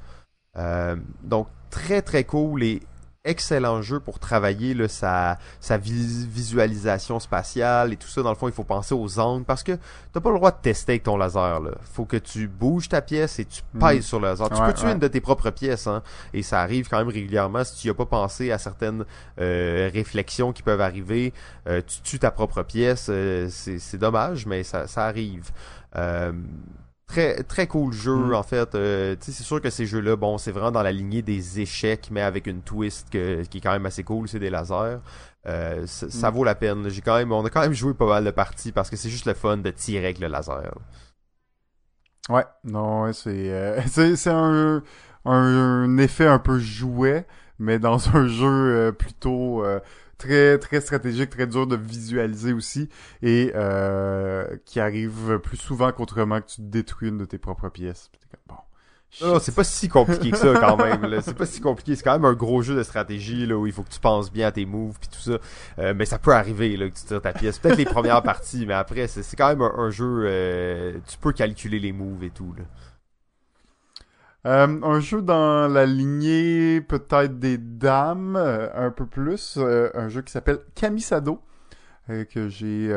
Donc 1.26 1.48
très 1.70 2.02
très 2.02 2.24
cool 2.24 2.64
et 2.64 2.82
excellent 3.26 3.82
jeu 3.82 4.00
pour 4.00 4.18
travailler 4.20 4.74
là, 4.74 4.88
sa, 4.88 5.38
sa 5.60 5.78
vis- 5.78 6.26
visualisation 6.26 7.20
spatiale 7.20 7.94
et 7.94 7.98
tout 7.98 8.08
ça. 8.08 8.22
Dans 8.24 8.30
le 8.30 8.36
fond, 8.36 8.48
il 8.48 8.54
faut 8.54 8.64
penser 8.64 8.96
aux 8.96 9.20
angles 9.20 9.44
parce 9.46 9.62
que 9.64 9.78
t'as 10.14 10.20
pas 10.22 10.30
le 10.30 10.38
droit 10.38 10.52
de 10.52 10.58
tester 10.62 10.94
avec 10.94 11.04
ton 11.04 11.18
laser. 11.18 11.60
Là. 11.60 11.72
Faut 11.94 12.06
que 12.06 12.18
tu 12.18 12.48
bouges 12.48 12.90
ta 12.90 13.02
pièce 13.02 13.40
et 13.40 13.46
tu 13.46 13.62
Mhm. 13.74 13.80
pèses 13.82 14.06
sur 14.06 14.20
le 14.20 14.28
laser. 14.28 14.50
Tu 14.50 14.62
peux 14.62 14.74
tuer 14.74 14.88
ouais. 14.88 14.94
une 14.94 15.00
de 15.00 15.08
tes 15.08 15.22
propres 15.22 15.50
pièces, 15.52 15.88
hein, 15.88 16.02
et 16.34 16.41
ça 16.44 16.62
arrive 16.62 16.88
quand 16.90 16.98
même 16.98 17.10
régulièrement 17.10 17.64
si 17.64 17.76
tu 17.78 17.88
n'y 17.88 17.91
as 17.91 17.96
pas 17.96 18.06
pensé 18.06 18.52
à 18.52 18.58
certaines 18.58 19.06
euh, 19.40 19.90
réflexions 19.94 20.54
qui 20.54 20.64
peuvent 20.64 20.82
arriver. 20.82 21.34
Euh, 21.68 21.82
tu 21.86 22.02
tues 22.02 22.20
ta 22.20 22.32
propre 22.32 22.64
pièce, 22.64 23.08
euh, 23.10 23.48
c'est 23.50 23.80
c'est 23.80 23.98
dommage, 23.98 24.46
mais 24.46 24.64
ça, 24.64 24.88
ça 24.88 25.06
arrive. 25.06 25.52
Très, 27.10 27.44
très 27.44 27.65
cool 27.68 27.91
jeu, 27.91 28.15
Mm. 28.15 28.34
en 28.36 28.44
fait. 28.44 28.76
Euh, 28.76 29.15
c'est 29.19 29.31
sûr 29.44 29.60
que 29.61 29.69
ces 29.72 29.86
jeux-là, 29.88 30.15
bon, 30.15 30.38
c'est 30.38 30.52
vraiment 30.52 30.72
dans 30.72 30.84
la 30.84 30.91
lignée 30.91 31.23
des 31.23 31.60
échecs, 31.60 32.10
mais 32.11 32.22
avec 32.22 32.45
une 32.48 32.61
twist 32.61 33.10
que- 33.10 33.41
qui 33.44 33.57
est 33.57 33.61
quand 33.61 33.72
même 33.72 33.86
assez 33.88 34.03
cool, 34.03 34.27
c'est 34.30 34.40
des 34.40 34.52
lasers. 34.52 34.99
Euh, 35.48 35.88
ça, 35.88 36.10
ça 36.10 36.30
Mm. 36.30 36.34
vaut 36.36 36.44
la 36.44 36.53
peine. 36.56 36.88
J'ai 36.90 37.02
quand 37.02 37.18
même, 37.18 37.31
on 37.31 37.44
a 37.45 37.49
quand 37.49 37.61
même 37.61 37.73
joué 37.73 37.94
pas 37.95 38.06
mal 38.07 38.23
de 38.26 38.31
parties 38.31 38.72
parce 38.72 38.90
que 38.91 38.95
c'est 38.95 39.10
juste 39.10 39.26
le 39.26 39.34
fun 39.34 39.57
de 39.57 39.72
tirer 39.72 40.06
avec 40.06 40.19
le 40.19 40.27
laser. 40.27 40.72
Ouais, 42.30 42.45
non, 42.64 43.11
c'est 43.11 43.52
euh, 43.52 43.81
c'est 43.88 44.15
c'est 44.15 44.30
un, 44.30 44.84
un 45.26 45.31
un 45.86 45.98
effet 45.98 46.27
un 46.27 46.38
peu 46.40 46.60
jouet, 46.60 47.26
mais 47.57 47.80
dans 47.80 47.98
un 48.15 48.27
jeu 48.27 48.45
euh, 48.48 48.91
plutôt 48.91 49.64
euh, 49.65 49.80
très 50.20 50.60
très 50.60 50.82
stratégique, 50.82 51.32
très 51.32 51.48
dur 51.48 51.66
de 51.66 51.76
visualiser 51.76 52.54
aussi, 52.54 52.90
et 53.24 53.52
euh, 53.56 54.46
qui 54.66 54.80
arrive 54.80 55.40
plus 55.40 55.58
souvent 55.58 55.91
qu'autrement 55.91 56.41
que 56.41 56.46
tu 56.48 56.62
détruis 56.62 57.10
une 57.10 57.18
de 57.18 57.26
tes 57.26 57.40
propres 57.40 57.70
pièces. 57.70 58.12
Bon. 58.48 58.56
Non, 59.24 59.40
c'est 59.40 59.56
pas 59.56 59.64
si 59.64 59.90
compliqué 59.90 60.30
que 60.30 60.38
ça 60.38 60.54
quand 60.60 60.78
même. 60.78 61.02
là. 61.08 61.20
C'est 61.24 61.34
pas 61.34 61.48
si 61.48 61.62
compliqué. 61.62 61.96
C'est 61.96 62.04
quand 62.04 62.14
même 62.14 62.26
un 62.26 62.34
gros 62.34 62.62
jeu 62.62 62.76
de 62.76 62.84
stratégie 62.84 63.48
là 63.48 63.58
où 63.58 63.66
il 63.66 63.74
faut 63.74 63.82
que 63.82 63.90
tu 63.90 64.00
penses 64.00 64.32
bien 64.32 64.46
à 64.46 64.52
tes 64.52 64.68
moves 64.68 65.00
puis 65.00 65.10
tout 65.10 65.20
ça. 65.32 65.40
Euh, 65.80 65.96
mais 65.96 66.06
ça 66.06 66.20
peut 66.20 66.32
arriver 66.36 66.78
là 66.78 66.88
que 66.88 66.96
tu 66.96 67.06
tires 67.06 67.20
ta 67.22 67.34
pièce. 67.34 67.58
Peut-être 67.58 67.78
les 67.80 67.86
premières 67.86 68.22
parties, 68.32 68.68
mais 68.68 68.76
après 68.76 69.08
c'est 69.08 69.24
c'est 69.24 69.36
quand 69.36 69.48
même 69.50 69.64
un, 69.64 69.74
un 69.76 69.90
jeu. 69.90 70.26
euh, 70.26 71.00
tu 71.08 71.18
peux 71.18 71.32
calculer 71.34 71.80
les 71.80 71.91
moves 71.91 72.24
et 72.24 72.30
tout 72.30 72.54
là. 72.56 72.66
Euh, 74.45 74.80
un 74.84 74.99
jeu 75.02 75.22
dans 75.22 75.68
la 75.68 75.86
lignée 75.86 76.80
peut-être 76.82 77.40
des 77.40 77.57
dames, 77.57 78.38
euh, 78.38 78.70
un 78.74 78.90
peu 78.91 79.06
plus, 79.06 79.56
euh, 79.57 79.90
un 79.94 80.07
jeu 80.07 80.22
qui 80.22 80.32
s'appelle 80.32 80.60
Kamisado, 80.76 81.41
euh, 82.10 82.24
que 82.24 82.48
j'ai 82.48 82.95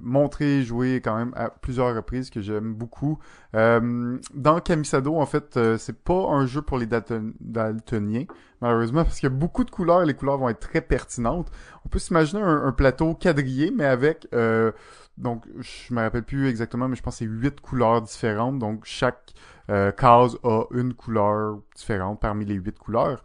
montré 0.00 0.58
et 0.58 0.62
joué 0.62 1.00
quand 1.02 1.16
même 1.16 1.32
à 1.34 1.50
plusieurs 1.50 1.94
reprises, 1.94 2.30
que 2.30 2.40
j'aime 2.40 2.74
beaucoup. 2.74 3.18
Dans 3.52 4.60
Kamisado, 4.64 5.16
en 5.16 5.26
fait, 5.26 5.58
c'est 5.78 5.98
pas 5.98 6.28
un 6.30 6.46
jeu 6.46 6.62
pour 6.62 6.78
les 6.78 6.86
dalton- 6.86 7.34
daltoniens, 7.40 8.26
malheureusement, 8.60 9.02
parce 9.02 9.18
qu'il 9.18 9.28
y 9.28 9.32
a 9.32 9.36
beaucoup 9.36 9.64
de 9.64 9.70
couleurs 9.70 10.02
et 10.02 10.06
les 10.06 10.14
couleurs 10.14 10.38
vont 10.38 10.48
être 10.48 10.60
très 10.60 10.80
pertinentes. 10.80 11.50
On 11.84 11.88
peut 11.88 11.98
s'imaginer 11.98 12.40
un, 12.40 12.72
plateau 12.72 13.14
quadrillé, 13.14 13.72
mais 13.74 13.84
avec... 13.84 14.28
donc, 15.18 15.44
je 15.58 15.92
me 15.92 16.00
rappelle 16.00 16.22
plus 16.22 16.48
exactement, 16.48 16.88
mais 16.88 16.94
je 16.94 17.02
pense 17.02 17.16
que 17.16 17.24
c'est 17.24 17.30
huit 17.30 17.60
couleurs 17.60 18.00
différentes. 18.00 18.60
Donc, 18.60 18.82
chaque 18.84 19.34
euh, 19.70 19.92
case 19.92 20.36
a 20.42 20.64
une 20.72 20.94
couleur 20.94 21.60
différente 21.76 22.20
parmi 22.20 22.44
les 22.44 22.54
huit 22.54 22.78
couleurs. 22.78 23.22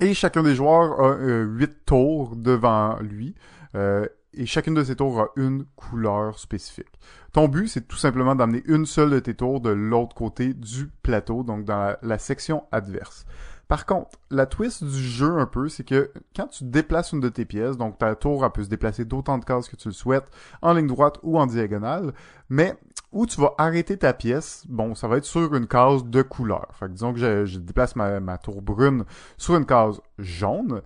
Et 0.00 0.14
chacun 0.14 0.42
des 0.42 0.54
joueurs 0.54 1.00
a 1.00 1.14
euh, 1.14 1.44
huit 1.44 1.84
tours 1.86 2.36
devant 2.36 2.98
lui. 3.00 3.34
Euh, 3.74 4.06
et 4.34 4.44
chacune 4.44 4.74
de 4.74 4.84
ces 4.84 4.96
tours 4.96 5.20
a 5.20 5.28
une 5.36 5.64
couleur 5.76 6.38
spécifique. 6.38 7.00
Ton 7.32 7.48
but, 7.48 7.68
c'est 7.68 7.88
tout 7.88 7.96
simplement 7.96 8.34
d'amener 8.34 8.62
une 8.66 8.84
seule 8.84 9.10
de 9.10 9.18
tes 9.18 9.34
tours 9.34 9.60
de 9.60 9.70
l'autre 9.70 10.14
côté 10.14 10.52
du 10.52 10.88
plateau, 11.02 11.42
donc 11.42 11.64
dans 11.64 11.78
la, 11.78 11.98
la 12.02 12.18
section 12.18 12.64
adverse. 12.70 13.24
Par 13.68 13.84
contre, 13.84 14.10
la 14.30 14.46
twist 14.46 14.84
du 14.84 15.02
jeu 15.02 15.38
un 15.38 15.46
peu, 15.46 15.68
c'est 15.68 15.84
que 15.84 16.12
quand 16.36 16.46
tu 16.46 16.64
déplaces 16.64 17.12
une 17.12 17.20
de 17.20 17.28
tes 17.28 17.44
pièces, 17.44 17.76
donc 17.76 17.98
ta 17.98 18.14
tour 18.14 18.44
elle 18.44 18.52
peut 18.52 18.62
se 18.62 18.68
déplacer 18.68 19.04
d'autant 19.04 19.38
de 19.38 19.44
cases 19.44 19.68
que 19.68 19.76
tu 19.76 19.88
le 19.88 19.94
souhaites, 19.94 20.28
en 20.62 20.74
ligne 20.74 20.86
droite 20.86 21.18
ou 21.22 21.38
en 21.38 21.46
diagonale, 21.46 22.12
mais 22.48 22.76
où 23.12 23.26
tu 23.26 23.40
vas 23.40 23.54
arrêter 23.58 23.96
ta 23.96 24.12
pièce, 24.12 24.64
bon, 24.68 24.94
ça 24.94 25.08
va 25.08 25.16
être 25.16 25.24
sur 25.24 25.54
une 25.54 25.66
case 25.66 26.04
de 26.04 26.22
couleur. 26.22 26.66
Fait 26.72 26.86
que 26.86 26.92
disons 26.92 27.12
que 27.12 27.18
je, 27.18 27.46
je 27.46 27.58
déplace 27.58 27.96
ma, 27.96 28.20
ma 28.20 28.38
tour 28.38 28.62
brune 28.62 29.04
sur 29.36 29.56
une 29.56 29.66
case 29.66 30.00
jaune. 30.18 30.82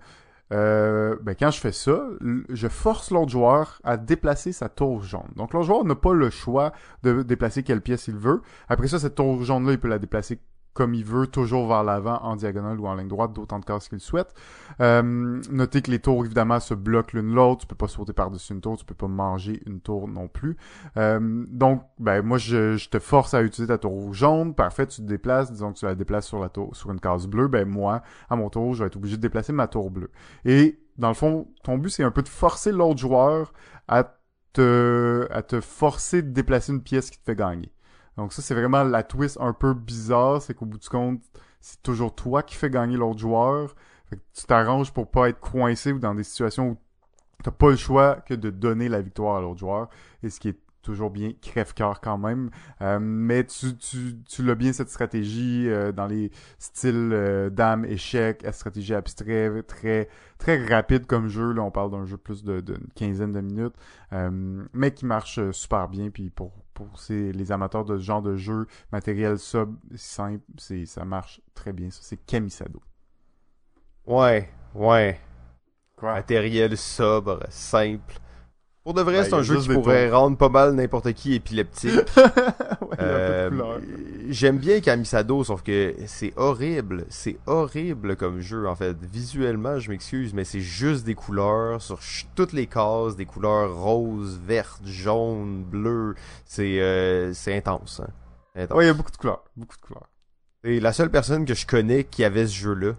Euh, 0.53 1.15
ben 1.21 1.33
quand 1.33 1.49
je 1.49 1.59
fais 1.59 1.71
ça, 1.71 2.03
je 2.49 2.67
force 2.67 3.11
l'autre 3.11 3.31
joueur 3.31 3.79
à 3.85 3.95
déplacer 3.95 4.51
sa 4.51 4.67
tour 4.67 5.01
jaune. 5.01 5.29
Donc 5.37 5.53
l'autre 5.53 5.65
joueur 5.65 5.85
n'a 5.85 5.95
pas 5.95 6.13
le 6.13 6.29
choix 6.29 6.73
de 7.03 7.23
déplacer 7.23 7.63
quelle 7.63 7.81
pièce 7.81 8.07
il 8.07 8.15
veut. 8.15 8.41
Après 8.67 8.87
ça, 8.87 8.99
cette 8.99 9.15
tour 9.15 9.41
jaune-là, 9.43 9.71
il 9.71 9.79
peut 9.79 9.87
la 9.87 9.99
déplacer 9.99 10.39
comme 10.73 10.93
il 10.93 11.03
veut, 11.03 11.27
toujours 11.27 11.67
vers 11.67 11.83
l'avant, 11.83 12.19
en 12.21 12.35
diagonale 12.35 12.79
ou 12.79 12.87
en 12.87 12.95
ligne 12.95 13.07
droite, 13.07 13.33
d'autant 13.33 13.59
de 13.59 13.65
cases 13.65 13.89
qu'il 13.89 13.99
souhaite. 13.99 14.33
Euh, 14.79 15.41
notez 15.51 15.81
que 15.81 15.91
les 15.91 15.99
tours, 15.99 16.23
évidemment, 16.25 16.59
se 16.59 16.73
bloquent 16.73 17.11
l'une 17.13 17.33
l'autre. 17.33 17.61
Tu 17.61 17.67
peux 17.67 17.75
pas 17.75 17.87
sauter 17.87 18.13
par-dessus 18.13 18.53
une 18.53 18.61
tour, 18.61 18.77
tu 18.77 18.85
peux 18.85 18.95
pas 18.95 19.07
manger 19.07 19.61
une 19.65 19.81
tour 19.81 20.07
non 20.07 20.27
plus. 20.27 20.57
Euh, 20.97 21.45
donc, 21.49 21.83
ben 21.99 22.21
moi, 22.21 22.37
je, 22.37 22.89
te 22.89 22.99
force 22.99 23.33
à 23.33 23.41
utiliser 23.41 23.67
ta 23.67 23.77
tour 23.77 24.13
jaune. 24.13 24.55
Parfait, 24.55 24.87
tu 24.87 25.01
te 25.01 25.07
déplaces. 25.07 25.51
Disons 25.51 25.73
que 25.73 25.79
tu 25.79 25.85
la 25.85 25.95
déplaces 25.95 26.27
sur 26.27 26.39
la 26.39 26.49
tour, 26.49 26.75
sur 26.75 26.91
une 26.91 26.99
case 26.99 27.27
bleue. 27.27 27.47
Ben 27.47 27.67
moi, 27.67 28.01
à 28.29 28.35
mon 28.35 28.49
tour, 28.49 28.73
je 28.73 28.83
vais 28.83 28.87
être 28.87 28.95
obligé 28.95 29.17
de 29.17 29.21
déplacer 29.21 29.53
ma 29.53 29.67
tour 29.67 29.91
bleue. 29.91 30.11
Et 30.45 30.79
dans 30.97 31.09
le 31.09 31.13
fond, 31.13 31.47
ton 31.63 31.77
but, 31.77 31.89
c'est 31.89 32.03
un 32.03 32.11
peu 32.11 32.21
de 32.21 32.29
forcer 32.29 32.71
l'autre 32.71 32.99
joueur 32.99 33.53
à 33.87 34.03
te, 34.53 35.27
à 35.31 35.41
te 35.41 35.61
forcer 35.61 36.21
de 36.21 36.29
déplacer 36.29 36.71
une 36.71 36.81
pièce 36.81 37.09
qui 37.09 37.17
te 37.17 37.23
fait 37.23 37.35
gagner. 37.35 37.71
Donc 38.17 38.33
ça, 38.33 38.41
c'est 38.41 38.53
vraiment 38.55 38.83
la 38.83 39.03
twist 39.03 39.37
un 39.39 39.53
peu 39.53 39.73
bizarre, 39.73 40.41
c'est 40.41 40.53
qu'au 40.53 40.65
bout 40.65 40.77
du 40.77 40.89
compte, 40.89 41.21
c'est 41.59 41.81
toujours 41.81 42.13
toi 42.13 42.43
qui 42.43 42.55
fais 42.55 42.69
gagner 42.69 42.97
l'autre 42.97 43.19
joueur. 43.19 43.75
Fait 44.09 44.17
que 44.17 44.21
tu 44.33 44.45
t'arranges 44.45 44.91
pour 44.91 45.09
pas 45.09 45.29
être 45.29 45.39
coincé 45.39 45.91
ou 45.91 45.99
dans 45.99 46.15
des 46.15 46.23
situations 46.23 46.71
où 46.71 46.77
t'as 47.43 47.51
pas 47.51 47.69
le 47.69 47.77
choix 47.77 48.15
que 48.15 48.33
de 48.33 48.49
donner 48.49 48.89
la 48.89 49.01
victoire 49.01 49.37
à 49.37 49.41
l'autre 49.41 49.59
joueur. 49.59 49.89
Et 50.23 50.29
ce 50.29 50.39
qui 50.39 50.49
est 50.49 50.59
toujours 50.81 51.11
bien 51.11 51.31
crève-cœur 51.41 52.01
quand 52.01 52.17
même. 52.17 52.49
Euh, 52.81 52.99
mais 52.99 53.45
tu, 53.45 53.77
tu, 53.77 54.17
tu 54.27 54.43
l'as 54.43 54.55
bien 54.55 54.73
cette 54.73 54.89
stratégie 54.89 55.69
euh, 55.69 55.91
dans 55.91 56.07
les 56.07 56.31
styles 56.59 57.11
euh, 57.13 57.49
dame, 57.49 57.85
échec, 57.85 58.45
stratégie 58.51 58.93
abstrait, 58.93 59.63
très 59.63 60.09
très 60.37 60.65
rapide 60.65 61.05
comme 61.05 61.27
jeu. 61.27 61.53
Là, 61.53 61.61
on 61.61 61.71
parle 61.71 61.91
d'un 61.91 62.05
jeu 62.05 62.17
plus 62.17 62.43
de, 62.43 62.61
de 62.61 62.77
quinzaine 62.95 63.31
de 63.31 63.41
minutes, 63.41 63.75
mais 64.73 64.91
qui 64.91 65.05
marche 65.05 65.39
super 65.51 65.87
bien. 65.87 66.09
Puis 66.09 66.29
pour 66.29 66.51
pour 66.73 66.89
les 67.09 67.51
amateurs 67.51 67.85
de 67.85 67.97
ce 67.97 68.03
genre 68.03 68.21
de 68.21 68.35
jeu, 68.35 68.67
matériel 68.91 69.37
sub 69.37 69.75
simple, 69.95 70.43
c'est 70.57 70.85
ça 70.85 71.05
marche 71.05 71.41
très 71.53 71.73
bien. 71.73 71.89
Ça, 71.89 71.99
c'est 72.01 72.17
Kamisado. 72.25 72.81
Ouais, 74.05 74.49
ouais. 74.73 75.19
Quoi? 75.95 76.13
Matériel 76.13 76.77
sobre, 76.77 77.45
simple. 77.49 78.15
Pour 78.83 78.95
de 78.95 79.01
vrai, 79.01 79.21
ben, 79.21 79.23
c'est 79.23 79.33
un 79.35 79.43
jeu 79.43 79.59
qui 79.59 79.69
pourrait 79.69 80.09
rendre 80.09 80.37
pas 80.37 80.49
mal 80.49 80.73
n'importe 80.73 81.13
qui 81.13 81.35
épileptique. 81.35 81.91
euh, 82.99 83.79
J'aime 84.29 84.57
bien 84.57 84.79
Kamisado, 84.81 85.43
sauf 85.43 85.61
que 85.61 85.93
c'est 86.07 86.33
horrible. 86.35 87.05
C'est 87.09 87.37
horrible 87.45 88.15
comme 88.15 88.39
jeu, 88.39 88.67
en 88.67 88.75
fait. 88.75 88.97
Visuellement, 89.05 89.77
je 89.77 89.91
m'excuse, 89.91 90.33
mais 90.33 90.45
c'est 90.45 90.61
juste 90.61 91.05
des 91.05 91.13
couleurs 91.13 91.79
sur 91.81 91.99
toutes 92.33 92.53
les 92.53 92.65
cases, 92.65 93.15
des 93.15 93.25
couleurs 93.25 93.75
roses, 93.75 94.39
vertes, 94.43 94.85
jaunes, 94.85 95.63
bleues. 95.63 96.15
C'est 96.45 96.79
euh, 96.79 97.33
intense, 97.47 97.99
hein. 97.99 98.09
intense. 98.55 98.77
Ouais, 98.77 98.85
il 98.85 98.87
y 98.87 98.91
a 98.91 98.95
beaucoup 98.95 99.11
de 99.11 99.17
couleurs. 99.17 99.43
Beaucoup 99.55 99.77
de 99.77 99.81
couleurs. 99.81 100.09
Et 100.63 100.79
la 100.79 100.93
seule 100.93 101.11
personne 101.11 101.45
que 101.45 101.53
je 101.53 101.67
connais 101.67 102.03
qui 102.03 102.23
avait 102.23 102.47
ce 102.47 102.55
jeu-là, 102.55 102.93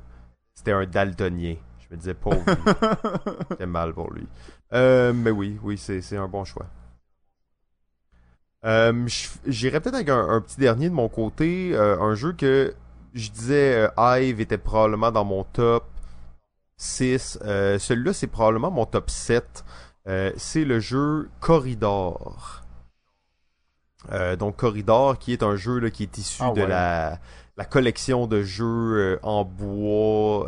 c'était 0.54 0.72
un 0.72 0.86
daltonien. 0.86 1.56
Je 1.80 1.94
me 1.94 1.96
disais, 1.96 2.14
pauvre 2.14 2.44
lui. 2.46 2.54
C'était 3.50 3.66
mal 3.66 3.92
pour 3.92 4.12
lui. 4.12 4.26
Euh, 4.72 5.12
mais 5.12 5.30
oui, 5.30 5.58
oui, 5.62 5.76
c'est 5.78 6.16
un 6.16 6.28
bon 6.28 6.44
choix. 6.44 6.66
Euh, 8.64 9.06
J'irais 9.46 9.80
peut-être 9.80 9.94
avec 9.96 10.08
un, 10.08 10.40
petit 10.40 10.60
dernier 10.60 10.88
de 10.88 10.94
mon 10.94 11.08
côté. 11.08 11.72
Euh, 11.74 12.00
un 12.00 12.14
jeu 12.14 12.32
que 12.32 12.74
je 13.14 13.30
disais 13.30 13.88
euh, 13.98 14.18
Hive 14.20 14.40
était 14.40 14.58
probablement 14.58 15.10
dans 15.10 15.24
mon 15.24 15.44
top 15.44 15.84
6. 16.76 17.40
Euh, 17.42 17.78
celui-là, 17.78 18.12
c'est 18.12 18.28
probablement 18.28 18.70
mon 18.70 18.86
top 18.86 19.10
7. 19.10 19.64
c'est 20.36 20.64
le 20.64 20.80
jeu 20.80 21.28
Corridor. 21.40 22.62
donc 24.38 24.56
Corridor, 24.56 25.18
qui 25.18 25.32
est 25.32 25.42
un 25.42 25.56
jeu 25.56 25.78
là, 25.78 25.90
qui 25.90 26.04
est 26.04 26.18
issu 26.18 26.42
ah 26.44 26.52
de 26.52 26.62
la, 26.62 27.18
la 27.56 27.64
collection 27.64 28.26
de 28.26 28.42
jeux 28.42 29.18
en 29.22 29.44
bois. 29.44 30.46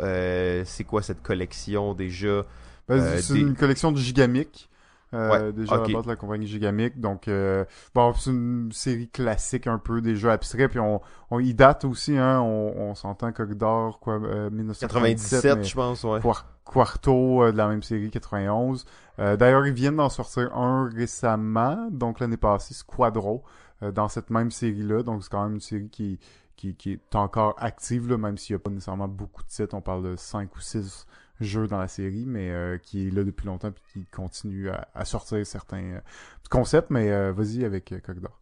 c'est 0.65 0.83
quoi 0.85 1.01
cette 1.01 1.21
collection 1.21 1.93
déjà? 1.93 2.43
Ben, 2.87 3.21
c'est 3.21 3.39
une 3.39 3.55
collection 3.55 3.91
de 3.91 3.97
Gigamic. 3.97 4.69
Euh, 5.13 5.51
déjà 5.53 5.75
à 5.75 5.77
la 5.77 5.93
base 5.93 6.03
de 6.03 6.09
la 6.09 6.15
compagnie 6.15 6.47
Gigamic. 6.47 6.99
Donc, 6.99 7.27
euh, 7.27 7.63
bon, 7.93 8.13
c'est 8.13 8.31
une 8.31 8.71
série 8.73 9.07
classique 9.07 9.67
un 9.67 9.77
peu 9.77 10.01
des 10.01 10.15
jeux 10.15 10.29
abstraits. 10.29 10.69
Puis 10.71 10.79
on, 10.79 10.99
on 11.31 11.39
y 11.39 11.53
date 11.53 11.85
aussi, 11.85 12.17
hein. 12.17 12.41
On, 12.41 12.73
on 12.77 12.95
s'entend 12.95 13.31
Cogdor, 13.31 13.99
quoi, 13.99 14.15
euh, 14.15 14.49
1997, 14.49 15.63
je 15.63 15.75
pense, 15.75 16.03
ouais. 16.03 16.19
Quarto 16.65 17.43
euh, 17.43 17.51
de 17.51 17.57
la 17.57 17.67
même 17.67 17.83
série, 17.83 18.09
91. 18.09 18.85
Euh, 19.19 19.37
D'ailleurs, 19.37 19.65
ils 19.67 19.73
viennent 19.73 19.97
d'en 19.97 20.09
sortir 20.09 20.55
un 20.57 20.89
récemment, 20.89 21.87
donc 21.91 22.19
l'année 22.19 22.37
passée, 22.37 22.73
Squadro, 22.73 23.43
euh, 23.83 23.91
dans 23.91 24.09
cette 24.09 24.29
même 24.31 24.51
série-là. 24.51 25.03
Donc, 25.03 25.23
c'est 25.23 25.29
quand 25.29 25.43
même 25.43 25.53
une 25.55 25.61
série 25.61 25.89
qui, 25.89 26.19
qui, 26.57 26.75
qui 26.75 26.93
est 26.93 27.15
encore 27.15 27.55
active, 27.59 28.09
là, 28.09 28.17
même 28.17 28.37
s'il 28.37 28.55
n'y 28.55 28.61
a 28.61 28.63
pas 28.63 28.71
nécessairement 28.71 29.07
beaucoup 29.07 29.43
de 29.43 29.47
titres. 29.47 29.75
On 29.75 29.81
parle 29.81 30.03
de 30.03 30.15
5 30.15 30.53
ou 30.55 30.59
6 30.59 31.05
jeu 31.41 31.67
dans 31.67 31.79
la 31.79 31.87
série, 31.87 32.25
mais 32.25 32.49
euh, 32.51 32.77
qui 32.77 33.07
est 33.07 33.11
là 33.11 33.23
depuis 33.23 33.45
longtemps 33.45 33.71
puis 33.71 33.83
qui 34.01 34.05
continue 34.05 34.69
à, 34.69 35.05
sortir 35.05 35.45
certains 35.45 35.83
euh, 35.83 35.99
concepts. 36.49 36.89
Mais 36.89 37.11
euh, 37.11 37.31
vas-y 37.33 37.65
avec 37.65 37.91
euh, 37.91 37.99
Cogdor. 37.99 38.39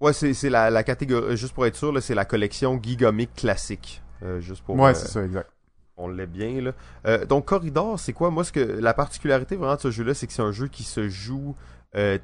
Ouais, 0.00 0.12
c'est 0.12 0.50
la, 0.50 0.68
la 0.70 0.82
catégorie, 0.82 1.36
juste 1.36 1.54
pour 1.54 1.64
être 1.64 1.76
sûr, 1.76 1.96
c'est 2.02 2.16
la 2.16 2.24
collection 2.24 2.80
Gigomic 2.82 3.34
classique. 3.34 4.02
juste 4.40 4.64
pour, 4.64 4.74
ouais, 4.76 4.94
c'est 4.94 5.06
ça, 5.06 5.24
exact. 5.24 5.48
On 5.96 6.08
l'est 6.08 6.26
bien, 6.26 6.60
là. 7.04 7.24
donc, 7.26 7.44
Corridor, 7.44 8.00
c'est 8.00 8.12
quoi? 8.12 8.30
Moi, 8.30 8.42
ce 8.42 8.50
que 8.50 8.58
la 8.58 8.94
particularité 8.94 9.54
vraiment 9.54 9.76
de 9.76 9.80
ce 9.80 9.92
jeu-là, 9.92 10.12
c'est 10.14 10.26
que 10.26 10.32
c'est 10.32 10.42
un 10.42 10.50
jeu 10.50 10.66
qui 10.66 10.82
se 10.82 11.08
joue 11.08 11.54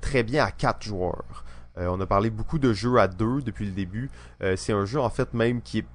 très 0.01 0.24
bien 0.24 0.45
à 0.45 0.51
quatre 0.51 0.82
joueurs. 0.82 1.45
on 1.77 2.01
a 2.01 2.07
parlé 2.07 2.31
beaucoup 2.31 2.59
de 2.59 2.73
jeux 2.73 2.97
à 2.97 3.07
deux 3.07 3.43
depuis 3.43 3.66
le 3.66 3.70
début. 3.70 4.11
c'est 4.57 4.73
un 4.73 4.85
jeu, 4.85 4.99
en 4.99 5.11
fait, 5.11 5.32
même 5.32 5.62
qui 5.62 5.78
est 5.78 5.86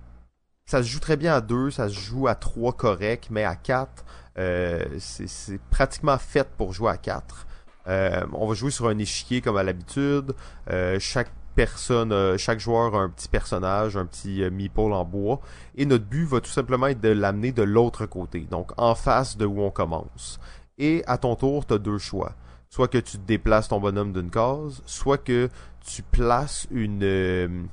ça 0.65 0.81
se 0.81 0.87
joue 0.87 0.99
très 0.99 1.17
bien 1.17 1.33
à 1.33 1.41
deux, 1.41 1.71
ça 1.71 1.89
se 1.89 1.93
joue 1.93 2.27
à 2.27 2.35
trois 2.35 2.73
correct, 2.73 3.27
mais 3.29 3.43
à 3.43 3.55
quatre, 3.55 4.05
euh, 4.37 4.83
c'est 4.97 5.59
pratiquement 5.69 6.17
fait 6.17 6.47
pour 6.57 6.73
jouer 6.73 6.91
à 6.91 6.97
quatre. 6.97 7.47
Euh, 7.87 8.25
on 8.31 8.47
va 8.47 8.53
jouer 8.53 8.71
sur 8.71 8.87
un 8.87 8.97
échiquier 8.97 9.41
comme 9.41 9.57
à 9.57 9.63
l'habitude. 9.63 10.33
Euh, 10.69 10.97
chaque 10.99 11.31
personne, 11.55 12.37
chaque 12.37 12.59
joueur 12.59 12.95
a 12.95 12.99
un 12.99 13.09
petit 13.09 13.27
personnage, 13.27 13.97
un 13.97 14.05
petit 14.05 14.49
meeple 14.49 14.93
en 14.93 15.05
bois. 15.05 15.41
Et 15.75 15.85
notre 15.85 16.05
but 16.05 16.25
va 16.25 16.39
tout 16.39 16.49
simplement 16.49 16.87
être 16.87 17.01
de 17.01 17.09
l'amener 17.09 17.51
de 17.51 17.61
l'autre 17.63 18.05
côté, 18.05 18.47
donc 18.49 18.71
en 18.77 18.95
face 18.95 19.37
de 19.37 19.45
où 19.45 19.61
on 19.61 19.69
commence. 19.69 20.39
Et 20.77 21.03
à 21.05 21.17
ton 21.17 21.35
tour, 21.35 21.65
tu 21.67 21.73
as 21.73 21.77
deux 21.77 21.99
choix. 21.99 22.33
Soit 22.69 22.87
que 22.87 22.97
tu 22.97 23.19
déplaces 23.19 23.67
ton 23.67 23.79
bonhomme 23.79 24.13
d'une 24.13 24.31
case, 24.31 24.81
soit 24.87 25.19
que 25.19 25.49
tu 25.85 26.01
places 26.01 26.65
une 26.71 27.67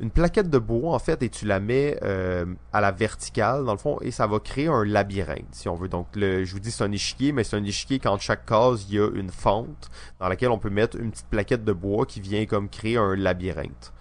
une 0.00 0.10
plaquette 0.10 0.50
de 0.50 0.58
bois 0.58 0.94
en 0.94 0.98
fait 0.98 1.22
et 1.22 1.28
tu 1.28 1.46
la 1.46 1.60
mets 1.60 1.98
euh, 2.02 2.44
à 2.72 2.80
la 2.80 2.92
verticale 2.92 3.64
dans 3.64 3.72
le 3.72 3.78
fond 3.78 3.98
et 4.02 4.10
ça 4.10 4.26
va 4.26 4.38
créer 4.40 4.68
un 4.68 4.84
labyrinthe 4.84 5.46
si 5.52 5.68
on 5.68 5.74
veut. 5.74 5.88
Donc 5.88 6.08
le, 6.14 6.44
je 6.44 6.52
vous 6.52 6.60
dis 6.60 6.70
c'est 6.70 6.84
un 6.84 6.92
échiquier 6.92 7.32
mais 7.32 7.44
c'est 7.44 7.56
un 7.56 7.64
échiquier 7.64 7.98
quand 7.98 8.18
chaque 8.18 8.44
case 8.46 8.86
il 8.88 8.96
y 8.96 8.98
a 9.00 9.08
une 9.14 9.30
fente 9.30 9.88
dans 10.20 10.28
laquelle 10.28 10.50
on 10.50 10.58
peut 10.58 10.70
mettre 10.70 10.98
une 10.98 11.10
petite 11.10 11.28
plaquette 11.28 11.64
de 11.64 11.72
bois 11.72 12.04
qui 12.06 12.20
vient 12.20 12.44
comme 12.46 12.68
créer 12.68 12.98
un 12.98 13.16
labyrinthe. 13.16 13.92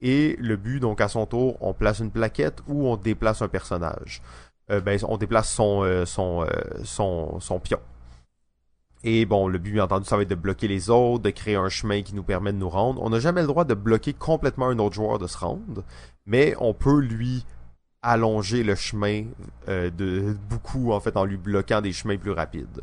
Et 0.00 0.36
le 0.38 0.56
but 0.56 0.80
donc 0.80 1.00
à 1.00 1.08
son 1.08 1.26
tour 1.26 1.56
on 1.60 1.74
place 1.74 1.98
une 1.98 2.10
plaquette 2.10 2.60
ou 2.68 2.86
on 2.88 2.96
déplace 2.96 3.42
un 3.42 3.48
personnage. 3.48 4.22
Euh, 4.70 4.80
ben 4.80 4.98
on 5.08 5.16
déplace 5.16 5.52
son 5.52 5.82
euh, 5.82 6.04
son, 6.04 6.46
son 6.84 7.40
son 7.40 7.58
pion. 7.58 7.80
Et 9.04 9.24
bon, 9.26 9.48
le 9.48 9.58
but, 9.58 9.72
bien 9.72 9.84
entendu, 9.84 10.06
ça 10.06 10.16
va 10.16 10.22
être 10.22 10.30
de 10.30 10.34
bloquer 10.34 10.68
les 10.68 10.88
autres, 10.88 11.24
de 11.24 11.30
créer 11.30 11.56
un 11.56 11.68
chemin 11.68 12.02
qui 12.02 12.14
nous 12.14 12.22
permet 12.22 12.52
de 12.52 12.58
nous 12.58 12.68
rendre. 12.68 13.02
On 13.02 13.10
n'a 13.10 13.18
jamais 13.18 13.40
le 13.40 13.48
droit 13.48 13.64
de 13.64 13.74
bloquer 13.74 14.12
complètement 14.12 14.68
un 14.68 14.78
autre 14.78 14.94
joueur 14.94 15.18
de 15.18 15.26
se 15.26 15.36
rendre, 15.38 15.82
mais 16.24 16.54
on 16.60 16.72
peut 16.72 17.00
lui 17.00 17.44
allonger 18.02 18.62
le 18.62 18.74
chemin 18.74 19.24
euh, 19.68 19.90
de 19.90 20.36
beaucoup, 20.50 20.92
en 20.92 21.00
fait, 21.00 21.16
en 21.16 21.24
lui 21.24 21.36
bloquant 21.36 21.80
des 21.80 21.92
chemins 21.92 22.16
plus 22.16 22.30
rapides. 22.30 22.82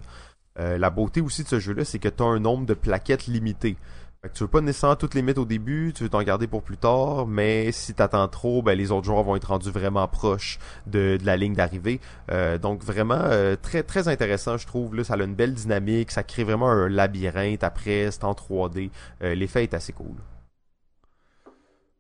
Euh, 0.60 0.78
la 0.78 0.90
beauté 0.90 1.22
aussi 1.22 1.44
de 1.44 1.48
ce 1.48 1.60
jeu-là, 1.60 1.86
c'est 1.86 2.00
que 2.00 2.10
tu 2.10 2.22
as 2.22 2.26
un 2.26 2.40
nombre 2.40 2.66
de 2.66 2.74
plaquettes 2.74 3.28
limité. 3.28 3.78
Fait 4.22 4.28
que 4.28 4.34
tu 4.34 4.44
veux 4.44 4.50
pas 4.50 4.60
nécessairement 4.60 4.98
toutes 4.98 5.14
les 5.14 5.22
mettre 5.22 5.40
au 5.40 5.46
début, 5.46 5.94
tu 5.96 6.04
veux 6.04 6.10
t'en 6.10 6.22
garder 6.24 6.46
pour 6.46 6.62
plus 6.62 6.76
tard, 6.76 7.26
mais 7.26 7.72
si 7.72 7.94
t'attends 7.94 8.28
trop, 8.28 8.62
ben 8.62 8.78
les 8.78 8.92
autres 8.92 9.06
joueurs 9.06 9.24
vont 9.24 9.38
être 9.38 9.46
rendus 9.46 9.72
vraiment 9.72 10.06
proches 10.10 10.60
de, 10.88 11.18
la 11.24 11.38
ligne 11.38 11.54
d'arrivée. 11.54 12.02
Euh, 12.30 12.58
donc 12.58 12.84
vraiment 12.84 13.14
euh, 13.16 13.56
très 13.56 13.82
très 13.82 14.10
intéressant, 14.10 14.58
je 14.58 14.68
trouve. 14.68 14.94
Là, 14.94 15.06
ça 15.06 15.14
a 15.14 15.24
une 15.24 15.36
belle 15.36 15.54
dynamique, 15.54 16.12
ça 16.12 16.24
crée 16.24 16.44
vraiment 16.44 16.70
un 16.70 16.90
labyrinthe 16.90 17.64
après, 17.64 18.12
c'est 18.12 18.26
en 18.26 18.34
3D. 18.34 18.92
Euh, 19.24 19.36
l'effet 19.36 19.64
est 19.64 19.74
assez 19.74 19.94
cool. 19.94 20.18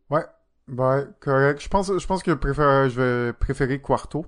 Ouais, 0.09 0.25
ouais, 0.67 1.07
correct. 1.21 1.61
Je 1.63 1.69
pense, 1.69 1.97
je 1.97 2.05
pense 2.05 2.21
que 2.21 2.31
je 2.31 2.99
vais 2.99 3.31
préférer 3.31 3.79
Quarto 3.79 4.25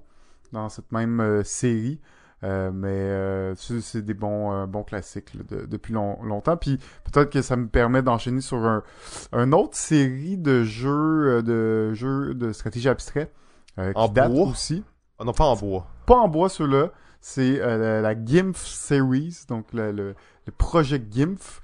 dans 0.54 0.70
cette 0.70 0.94
même 0.94 1.44
série. 1.44 2.00
Euh, 2.44 2.72
mais 2.74 2.90
euh, 2.90 3.56
c'est 3.56 4.02
des 4.02 4.16
bons 4.16 4.52
euh, 4.52 4.66
bons 4.66 4.84
classiques 4.84 5.32
depuis 5.48 5.94
longtemps. 5.94 6.58
Puis 6.58 6.80
peut-être 7.04 7.30
que 7.30 7.42
ça 7.42 7.56
me 7.56 7.68
permet 7.68 8.02
d'enchaîner 8.02 8.42
sur 8.42 8.58
un, 8.58 8.84
un 9.32 9.52
autre 9.52 9.76
série 9.76 10.38
de 10.38 10.64
jeux 10.64 11.44
de 11.44 11.94
jeux 11.94 12.34
de 12.34 12.52
stratégie 12.52 12.90
abstrait 12.90 13.32
qui 13.76 13.84
en 13.96 14.08
date 14.08 14.32
bois? 14.32 14.48
aussi. 14.48 14.84
Ah 15.20 15.24
non, 15.24 15.34
pas 15.34 15.46
en 15.46 15.56
bois. 15.56 15.88
Pas 16.08 16.16
en 16.16 16.28
bois 16.28 16.50
ceux-là. 16.50 16.92
C'est 17.24 17.60
la, 17.60 18.16
GIMF 18.26 18.58
Series, 18.58 19.46
donc 19.48 19.68
le, 19.74 19.92
le, 19.92 20.16
projet 20.58 21.00
GIMF. 21.12 21.62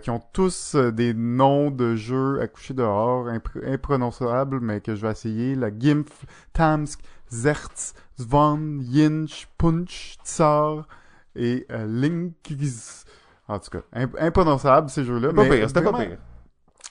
qui 0.00 0.10
ont 0.10 0.22
tous 0.32 0.76
des 0.76 1.12
noms 1.12 1.72
de 1.72 1.96
jeux 1.96 2.40
à 2.40 2.46
coucher 2.46 2.74
dehors, 2.74 3.26
imprononçables, 3.64 4.60
mais 4.60 4.80
que 4.80 4.94
je 4.94 5.04
vais 5.04 5.10
essayer. 5.10 5.56
La 5.56 5.76
GIMF, 5.76 6.24
Tamsk, 6.52 7.00
Zertz, 7.28 7.94
Svan, 8.18 8.80
Yinch, 8.80 9.48
Punch, 9.58 10.16
Tsar 10.24 10.86
et 11.34 11.66
euh, 11.70 12.28
En 13.48 13.58
tout 13.58 13.70
cas, 13.70 13.82
imprononçable 14.18 14.88
ces 14.88 15.04
jeux-là. 15.04 15.32
Pas 15.32 15.44
pire, 15.44 15.68
c'était 15.68 15.82
pas 15.82 15.92
pire. 15.92 16.18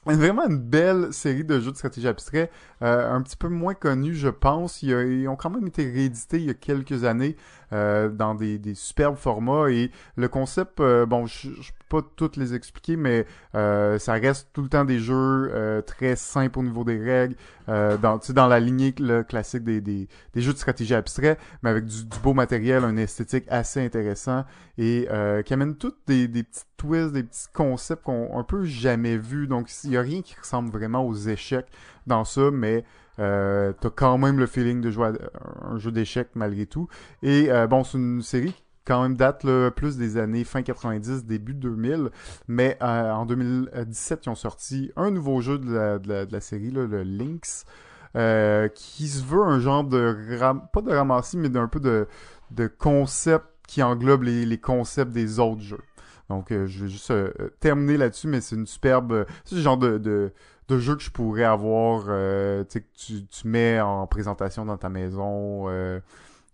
vraiment 0.05 0.45
une 0.47 0.59
belle 0.59 1.11
série 1.11 1.43
de 1.43 1.59
jeux 1.59 1.71
de 1.71 1.77
stratégie 1.77 2.07
abstrait, 2.07 2.51
euh, 2.83 3.11
un 3.11 3.21
petit 3.21 3.37
peu 3.37 3.49
moins 3.49 3.73
connus, 3.73 4.15
je 4.15 4.29
pense. 4.29 4.83
Ils, 4.83 5.27
ont 5.27 5.35
quand 5.35 5.49
même 5.49 5.67
été 5.67 5.83
réédités 5.89 6.37
il 6.37 6.45
y 6.45 6.49
a 6.51 6.53
quelques 6.53 7.03
années 7.03 7.35
euh, 7.73 8.09
dans 8.09 8.35
des, 8.35 8.57
des, 8.57 8.75
superbes 8.75 9.15
formats 9.15 9.69
et 9.69 9.91
le 10.15 10.27
concept, 10.27 10.79
euh, 10.79 11.05
bon, 11.05 11.25
je, 11.25 11.49
je 11.49 11.71
peux 11.71 12.01
pas 12.01 12.07
toutes 12.15 12.37
les 12.37 12.53
expliquer, 12.53 12.95
mais 12.95 13.25
ça 13.53 14.13
reste 14.13 14.49
tout 14.53 14.61
le 14.61 14.69
temps 14.69 14.85
des 14.85 14.99
jeux 14.99 15.83
très 15.85 16.15
simples 16.15 16.59
au 16.59 16.63
niveau 16.63 16.83
des 16.83 16.97
règles, 16.97 17.35
dans, 17.67 18.19
dans 18.29 18.47
la 18.47 18.59
lignée 18.59 18.93
classique 19.27 19.63
des, 19.63 19.81
des, 19.81 20.07
des, 20.33 20.41
jeux 20.41 20.53
de 20.53 20.57
stratégie 20.57 20.95
abstrait, 20.95 21.37
mais 21.61 21.69
avec 21.69 21.85
du, 21.85 22.05
du, 22.05 22.19
beau 22.19 22.33
matériel, 22.33 22.83
un 22.83 22.97
esthétique 22.97 23.45
assez 23.49 23.83
intéressant 23.85 24.45
et 24.77 25.07
qui 25.45 25.53
amène 25.53 25.75
toutes 25.75 25.99
des, 26.07 26.27
des 26.27 26.43
petits 26.43 26.63
twists, 26.77 27.13
des 27.13 27.23
petits 27.23 27.47
concepts 27.53 28.03
qu'on 28.03 28.37
un 28.37 28.43
peu 28.43 28.65
jamais 28.65 29.17
vus. 29.17 29.47
Donc, 29.47 29.69
il 29.83 29.91
y 29.91 29.97
a 29.97 30.01
rien 30.01 30.21
qui 30.21 30.35
ressemble 30.39 30.71
vraiment 30.71 31.05
aux 31.05 31.15
échecs 31.15 31.67
dans 32.07 32.25
ça, 32.25 32.49
mais 32.51 32.83
euh, 33.19 33.73
t'as 33.79 33.89
quand 33.89 34.17
même 34.17 34.39
le 34.39 34.45
feeling 34.45 34.81
de 34.81 34.91
jouer 34.91 35.07
à 35.07 35.67
un 35.69 35.77
jeu 35.77 35.91
d'échecs 35.91 36.29
malgré 36.35 36.65
tout. 36.65 36.87
Et 37.23 37.51
euh, 37.51 37.67
bon, 37.67 37.83
c'est 37.83 37.97
une 37.97 38.21
série 38.21 38.53
qui 38.53 38.63
quand 38.85 39.01
même 39.01 39.15
date 39.15 39.45
plus 39.75 39.97
des 39.97 40.17
années 40.17 40.43
fin 40.43 40.61
90, 40.61 41.25
début 41.25 41.53
2000, 41.53 42.11
mais 42.47 42.77
euh, 42.81 43.11
en 43.11 43.25
2017, 43.25 44.25
ils 44.25 44.29
ont 44.29 44.35
sorti 44.35 44.91
un 44.95 45.11
nouveau 45.11 45.41
jeu 45.41 45.57
de 45.57 45.73
la, 45.73 45.99
de 45.99 46.31
la, 46.31 46.39
série, 46.39 46.71
là, 46.71 46.85
le 46.85 47.03
Lynx, 47.03 47.65
euh, 48.15 48.69
qui 48.69 49.07
se 49.07 49.23
veut 49.25 49.43
un 49.43 49.59
genre 49.59 49.83
de... 49.83 50.15
pas 50.71 50.81
de 50.81 50.91
ramassis, 50.91 51.37
mais 51.37 51.49
d'un 51.49 51.67
peu 51.67 51.79
de, 51.79 52.07
de 52.51 52.67
concept 52.67 53.45
qui 53.67 53.81
englobe 53.81 54.23
les, 54.23 54.45
les 54.45 54.59
concepts 54.59 55.11
des 55.11 55.39
autres 55.39 55.61
jeux. 55.61 55.81
Donc, 56.29 56.51
euh, 56.51 56.65
je 56.65 56.85
vais 56.85 56.89
juste 56.89 57.11
euh, 57.11 57.31
terminer 57.59 57.97
là-dessus, 57.97 58.27
mais 58.27 58.41
c'est 58.41 58.55
une 58.55 58.67
superbe... 58.67 59.25
C'est 59.43 59.55
le 59.55 59.61
genre 59.61 59.77
de, 59.77 59.97
de, 59.97 60.31
de, 60.67 60.79
jeu 60.79 60.95
que 60.95 61.03
je 61.03 61.11
pourrais 61.11 61.43
avoir, 61.43 62.03
tu 62.03 62.09
sais, 62.69 62.81
que 62.81 62.87
tu, 62.95 63.25
tu 63.25 63.47
mets 63.47 63.79
en 63.79 64.07
présentation 64.07 64.65
dans 64.65 64.77
ta 64.77 64.89
maison, 64.89 65.67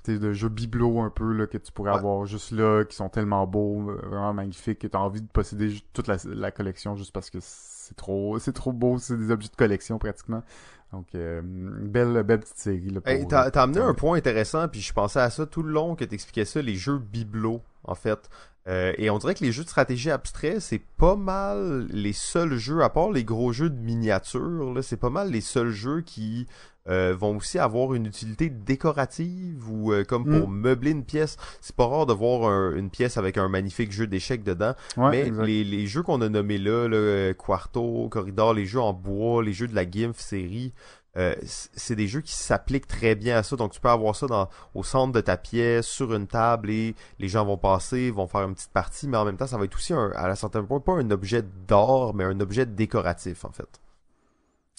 tu 0.04 0.14
sais, 0.14 0.20
de 0.20 0.34
jeux 0.34 0.50
bibelots 0.50 1.02
un 1.02 1.10
peu, 1.10 1.34
là, 1.34 1.48
que 1.48 1.58
tu 1.58 1.72
pourrais 1.72 1.92
avoir 1.92 2.26
juste 2.26 2.52
là, 2.52 2.84
qui 2.86 2.96
sont 2.96 3.10
tellement 3.10 3.46
beaux, 3.48 3.82
vraiment 4.04 4.34
magnifiques, 4.34 4.80
que 4.80 4.88
tu 4.88 4.98
as 4.98 5.02
envie 5.02 5.22
de 5.22 5.28
posséder 5.28 5.74
toute 5.94 6.08
la, 6.08 6.18
la 6.26 6.52
collection 6.52 6.96
juste 6.96 7.14
parce 7.14 7.30
que 7.30 7.38
c'est 7.42 7.96
trop 7.96 8.40
c'est 8.40 8.54
trop 8.54 8.72
beau, 8.72 8.98
c'est 8.98 9.18
des 9.18 9.32
objets 9.32 9.50
de 9.50 9.56
collection 9.56 10.00
pratiquement. 10.00 10.44
Donc, 10.92 11.08
euh, 11.16 11.42
belle, 11.44 12.24
belle 12.24 12.42
petite 12.42 12.58
série. 12.58 12.90
Là, 12.90 13.00
pour, 13.00 13.28
t'as, 13.28 13.50
amené 13.62 13.80
un 13.80 13.94
point 13.94 14.18
intéressant, 14.18 14.68
puis 14.68 14.82
je 14.82 14.92
pensais 14.92 15.20
à 15.20 15.30
ça 15.30 15.46
tout 15.46 15.64
le 15.64 15.72
long 15.72 15.96
que 15.96 16.04
t'expliquais 16.04 16.46
ça, 16.46 16.62
les 16.62 16.76
jeux 16.76 16.98
bibelots, 16.98 17.62
en 17.86 17.96
fait. 17.96 18.30
Euh, 18.68 18.94
et 18.98 19.10
on 19.10 19.18
dirait 19.18 19.34
que 19.34 19.44
les 19.44 19.52
jeux 19.52 19.64
de 19.64 19.70
stratégie 19.70 20.12
abstrait, 20.12 20.60
c'est 20.60 20.82
pas 20.98 21.16
mal 21.16 21.88
les 21.90 22.14
seuls 22.14 22.58
jeux, 22.58 22.84
à 22.84 22.90
part 22.90 23.12
les 23.12 23.24
gros 23.24 23.52
jeux 23.52 23.70
de 23.70 23.80
miniature, 23.80 24.74
là, 24.74 24.82
c'est 24.82 24.98
pas 24.98 25.10
mal 25.10 25.32
les 25.32 25.42
seuls 25.42 25.72
jeux 25.72 26.02
qui 26.02 26.46
euh, 26.88 27.16
vont 27.18 27.38
aussi 27.38 27.58
avoir 27.58 27.94
une 27.94 28.08
utilité 28.08 28.50
décorative 28.50 29.70
ou 29.70 29.94
euh, 29.94 30.04
comme 30.04 30.26
pour 30.26 30.48
mm. 30.48 30.56
meubler 30.56 30.92
une 30.92 31.04
pièce. 31.04 31.38
C'est 31.60 31.76
pas 31.76 31.88
rare 31.88 32.06
de 32.06 32.14
voir 32.14 32.74
une 32.74 32.92
pièce 32.92 33.18
avec 33.18 33.38
un 33.38 33.50
magnifique 33.50 33.92
jeu 33.92 34.06
d'échecs 34.06 34.44
dedans. 34.44 34.74
mais 34.98 35.32
les, 35.32 35.64
les, 35.64 35.88
jeux 35.88 36.04
qu'on 36.04 36.22
a 36.22 36.30
nommés 36.30 36.60
là, 36.60 36.88
le 36.88 37.34
Quarto, 37.34 38.10
Corridor, 38.10 38.54
les 38.54 38.66
jeux 38.66 38.82
en 38.82 38.94
bois, 38.94 39.44
les 39.44 39.54
jeux 39.54 39.68
de 39.68 39.76
la 39.76 39.90
GIMF 39.90 40.20
série, 40.20 40.74
euh, 41.18 41.36
c'est 41.42 41.96
des 41.96 42.08
jeux 42.08 42.22
qui 42.22 42.34
s'appliquent 42.34 42.88
très 42.88 43.16
bien 43.16 43.38
à 43.38 43.44
ça. 43.44 43.56
Donc 43.56 43.72
tu 43.72 43.80
peux 43.82 43.90
avoir 43.90 44.16
ça 44.16 44.28
dans, 44.28 44.50
au 44.74 44.84
centre 44.84 45.14
de 45.14 45.22
ta 45.22 45.38
pièce, 45.38 45.88
sur 45.88 46.14
une 46.14 46.28
table, 46.28 46.70
et 46.70 46.96
les 47.20 47.28
gens 47.28 47.46
vont 47.46 47.58
passer, 47.58 48.12
vont 48.12 48.28
faire 48.28 48.42
une 48.44 48.54
petite 48.56 48.72
partie, 48.72 49.08
mais 49.08 49.18
en 49.18 49.26
même 49.26 49.38
temps, 49.38 49.48
ça 49.48 49.58
va 49.58 49.66
être 49.66 49.76
aussi 49.76 49.94
un, 49.94 50.12
à 50.16 50.28
la 50.28 50.36
certaine 50.36 50.66
point 50.68 50.80
pas 50.80 50.94
un 50.94 51.12
objet 51.12 51.44
d'or, 51.68 52.14
mais 52.14 52.24
un 52.24 52.40
objet 52.40 52.66
décoratif 52.66 53.46
en 53.46 53.52
fait. 53.52 53.82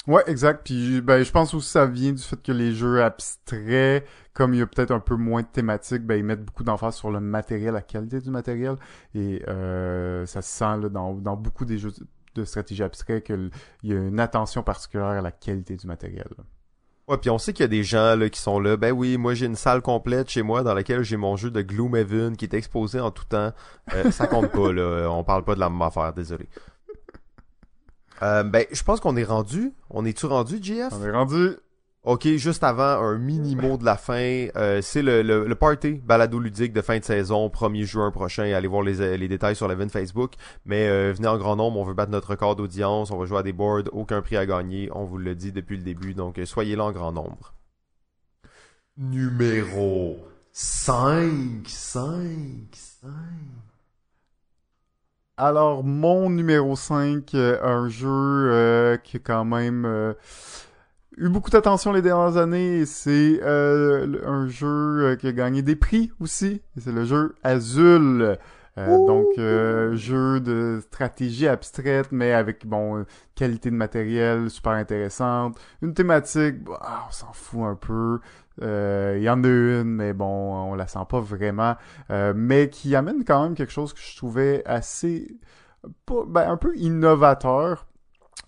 Ouais, 0.09 0.23
exact. 0.27 0.63
Puis 0.65 1.01
ben 1.01 1.23
je 1.23 1.31
pense 1.31 1.55
aussi 1.55 1.69
que 1.69 1.73
ça 1.73 1.87
vient 1.87 2.13
du 2.13 2.23
fait 2.23 2.41
que 2.43 2.51
les 2.51 2.73
jeux 2.73 3.03
abstraits, 3.05 4.05
comme 4.33 4.53
il 4.53 4.59
y 4.59 4.63
a 4.63 4.67
peut-être 4.67 4.91
un 4.91 4.99
peu 4.99 5.15
moins 5.15 5.43
de 5.43 5.47
thématiques, 5.47 6.03
ben 6.05 6.17
ils 6.17 6.25
mettent 6.25 6.45
beaucoup 6.45 6.65
d'emphase 6.65 6.97
sur 6.97 7.11
le 7.13 7.21
matériel, 7.21 7.75
la 7.75 7.83
qualité 7.83 8.21
du 8.21 8.31
matériel. 8.31 8.77
Et 9.15 9.43
euh, 9.49 10.27
ça 10.27 10.43
se 10.43 10.51
sent 10.51 10.77
là, 10.83 10.89
dans, 10.89 11.15
dans 11.15 11.37
beaucoup 11.37 11.65
des 11.65 11.79
jeux 11.79 11.93
de 12.35 12.45
stratégie 12.45 12.83
abstraite 12.83 13.25
qu'il 13.25 13.51
y 13.83 13.93
a 13.93 13.97
une 13.97 14.21
attention 14.21 14.63
particulière 14.63 15.07
à 15.07 15.23
la 15.23 15.33
qualité 15.33 15.77
du 15.77 15.87
matériel. 15.87 16.29
Ouais, 17.09 17.19
puis 17.19 17.31
on 17.31 17.39
sait 17.39 17.53
qu'il 17.53 17.65
y 17.65 17.65
a 17.65 17.69
des 17.69 17.83
gens 17.83 18.15
là, 18.17 18.29
qui 18.29 18.41
sont 18.41 18.61
là. 18.61 18.77
Ben 18.77 18.93
oui, 18.93 19.17
moi 19.17 19.35
j'ai 19.35 19.47
une 19.47 19.57
salle 19.57 19.83
complète 19.83 20.31
chez 20.31 20.43
moi 20.43 20.63
dans 20.63 20.73
laquelle 20.73 21.03
j'ai 21.03 21.17
mon 21.17 21.37
jeu 21.37 21.51
de 21.51 21.61
Gloomhaven 21.61 22.37
qui 22.37 22.45
est 22.45 22.55
exposé 22.55 23.01
en 23.01 23.11
tout 23.11 23.25
temps. 23.25 23.53
Euh, 23.95 24.11
ça 24.13 24.27
compte 24.29 24.53
pas 24.53 24.73
là. 24.73 25.09
On 25.11 25.25
parle 25.25 25.45
pas 25.45 25.55
de 25.55 25.61
la 25.61 25.69
même 25.69 25.83
affaire, 25.83 26.13
désolé. 26.13 26.49
Euh, 28.23 28.45
ben, 28.45 28.65
je 28.71 28.83
pense 28.85 29.01
qu'on 29.01 29.17
est 29.17 29.25
rendu. 29.25 29.73
On 29.91 30.05
est-tu 30.05 30.27
rendu, 30.27 30.63
JF? 30.63 30.93
On 30.93 31.05
est 31.05 31.11
rendu. 31.11 31.57
Ok, 32.05 32.27
juste 32.27 32.65
avant 32.65 32.83
un 32.83 33.17
mini 33.17 33.55
mot 33.55 33.77
de 33.77 33.85
la 33.85 33.97
fin, 33.97 34.49
euh, 34.57 34.81
c'est 34.83 35.03
le, 35.03 35.23
le, 35.23 35.55
party 35.55 36.01
balado 36.05 36.41
ludique 36.41 36.73
de 36.73 36.83
fin 36.83 36.99
de 36.99 37.05
saison, 37.05 37.47
1er 37.47 37.85
juin 37.85 38.11
prochain. 38.11 38.43
Allez 38.53 38.67
voir 38.67 38.83
les, 38.83 39.17
les 39.17 39.29
détails 39.29 39.55
sur 39.55 39.69
l'event 39.69 39.89
Facebook. 39.89 40.33
Mais 40.65 40.89
euh, 40.89 41.13
venez 41.15 41.29
en 41.29 41.39
grand 41.39 41.55
nombre, 41.55 41.79
on 41.79 41.85
veut 41.85 41.95
battre 41.95 42.11
notre 42.11 42.31
record 42.31 42.57
d'audience, 42.57 43.13
on 43.13 43.19
va 43.19 43.27
jouer 43.27 43.39
à 43.39 43.43
des 43.45 43.53
boards, 43.53 43.85
aucun 43.93 44.21
prix 44.21 44.37
à 44.37 44.47
gagner, 44.47 44.91
on 44.93 45.05
vous 45.05 45.17
le 45.17 45.37
dit 45.37 45.53
depuis 45.53 45.77
le 45.77 45.85
début, 45.85 46.13
donc 46.13 46.41
soyez 46.45 46.75
là 46.75 46.85
en 46.85 46.93
grand 46.93 47.13
nombre. 47.13 47.55
Numéro 48.97 50.19
5, 50.51 51.63
5, 51.67 52.11
5. 52.73 53.11
Alors, 55.39 55.83
mon 55.83 56.29
numéro 56.29 56.77
5, 56.77 57.35
euh, 57.35 57.59
un 57.63 57.89
jeu 57.89 58.09
euh, 58.09 58.97
qui 58.99 59.17
est 59.17 59.21
quand 59.21 59.47
même 59.47 59.85
euh, 59.87 60.13
eu 61.17 61.29
beaucoup 61.29 61.51
d'attention 61.51 61.93
les 61.93 62.03
dernières 62.03 62.37
années. 62.37 62.87
C'est 62.87 63.41
un 63.43 64.47
jeu 64.49 65.17
qui 65.21 65.27
a 65.27 65.33
gagné 65.33 65.63
des 65.63 65.77
prix 65.77 66.13
aussi. 66.21 66.63
C'est 66.79 66.93
le 66.93 67.05
jeu 67.05 67.35
Azul. 67.43 68.39
donc 68.77 69.27
jeu 69.37 70.41
de 70.41 70.81
stratégie 70.81 71.47
abstraite 71.47 72.09
mais 72.11 72.33
avec 72.33 72.67
bon 72.67 73.05
qualité 73.35 73.71
de 73.71 73.77
matériel 73.77 74.49
super 74.49 74.73
intéressante 74.73 75.59
une 75.83 75.93
thématique 75.93 76.65
bah, 76.65 77.05
on 77.07 77.13
s'en 77.13 77.35
fout 77.35 77.65
un 77.65 77.75
peu 77.75 78.19
euh, 78.61 79.15
il 79.17 79.23
y 79.23 79.31
en 79.31 79.43
a 79.45 79.49
une, 79.49 79.85
mais 79.85 80.13
bon, 80.13 80.27
on 80.27 80.75
la 80.75 80.87
sent 80.87 81.07
pas 81.09 81.21
vraiment. 81.21 81.77
Euh, 82.11 82.33
mais 82.37 82.69
qui 82.69 82.95
amène 82.95 83.25
quand 83.25 83.43
même 83.43 83.55
quelque 83.55 83.73
chose 83.73 83.93
que 83.93 84.01
je 84.01 84.17
trouvais 84.17 84.63
assez... 84.67 85.37
ben, 86.09 86.51
un 86.51 86.57
peu 86.57 86.77
innovateur 86.77 87.87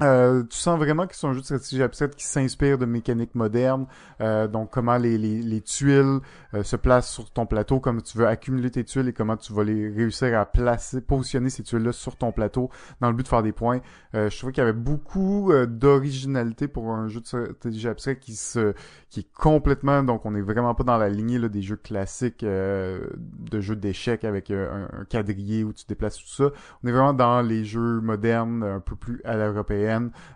euh, 0.03 0.43
tu 0.51 0.59
sens 0.59 0.77
vraiment 0.77 1.07
c'est 1.13 1.27
un 1.27 1.35
jeu 1.35 1.41
de 1.41 1.45
stratégie 1.45 1.81
abstraite 1.81 2.17
qui 2.17 2.25
s'inspire 2.25 2.79
de 2.79 2.85
mécaniques 2.85 3.37
modernes, 3.37 3.87
euh, 4.21 4.49
donc 4.49 4.71
comment 4.71 4.97
les, 4.97 5.17
les, 5.19 5.41
les 5.41 5.61
tuiles 5.61 6.19
euh, 6.53 6.65
se 6.65 6.75
placent 6.75 7.13
sur 7.13 7.31
ton 7.31 7.47
plateau, 7.47 7.79
comment 7.79 8.01
tu 8.01 8.19
veux 8.19 8.27
accumuler 8.27 8.73
tes 8.73 8.83
tuiles 8.83 9.07
et 9.07 9.13
comment 9.13 9.37
tu 9.37 9.53
vas 9.53 9.63
les 9.63 9.89
réussir 9.89 10.37
à 10.37 10.47
placer, 10.47 11.01
positionner 11.01 11.49
ces 11.49 11.63
tuiles-là 11.63 11.93
sur 11.93 12.17
ton 12.17 12.33
plateau 12.33 12.71
dans 13.01 13.09
le 13.09 13.15
but 13.15 13.23
de 13.23 13.29
faire 13.29 13.45
des 13.45 13.53
points. 13.53 13.81
je 14.15 14.37
trouvais 14.37 14.53
qu'il 14.53 14.63
y 14.63 14.67
avait 14.67 14.73
beaucoup 14.73 15.53
d'originalité 15.69 16.67
pour 16.67 16.91
un 16.91 17.07
jeu 17.07 17.21
de 17.21 17.27
stratégie 17.27 17.87
abstraite 17.87 18.19
qui 18.19 18.35
se 18.35 18.75
qui 19.11 19.21
est 19.21 19.33
complètement 19.33 20.03
donc 20.03 20.27
on 20.27 20.35
est 20.35 20.41
vraiment 20.41 20.75
pas 20.75 20.83
dans 20.83 20.97
la 20.97 21.09
lignée 21.09 21.39
là, 21.39 21.49
des 21.49 21.63
jeux 21.63 21.77
classiques 21.77 22.45
de 22.45 23.61
jeux 23.61 23.77
d'échecs 23.77 24.25
avec 24.25 24.51
un, 24.51 24.89
un, 24.93 25.05
quadrillé 25.05 25.63
où 25.63 25.73
tu 25.73 25.85
déplaces 25.87 26.17
tout 26.17 26.27
ça. 26.27 26.51
On 26.83 26.89
est 26.89 26.93
vraiment 26.93 27.15
dans 27.15 27.43
les 27.43 27.65
jeux 27.65 28.01
modernes 28.01 28.65
un 28.65 28.81
peu 28.81 28.97
plus 28.97 29.21
à 29.25 29.37
l'européenne 29.37 29.84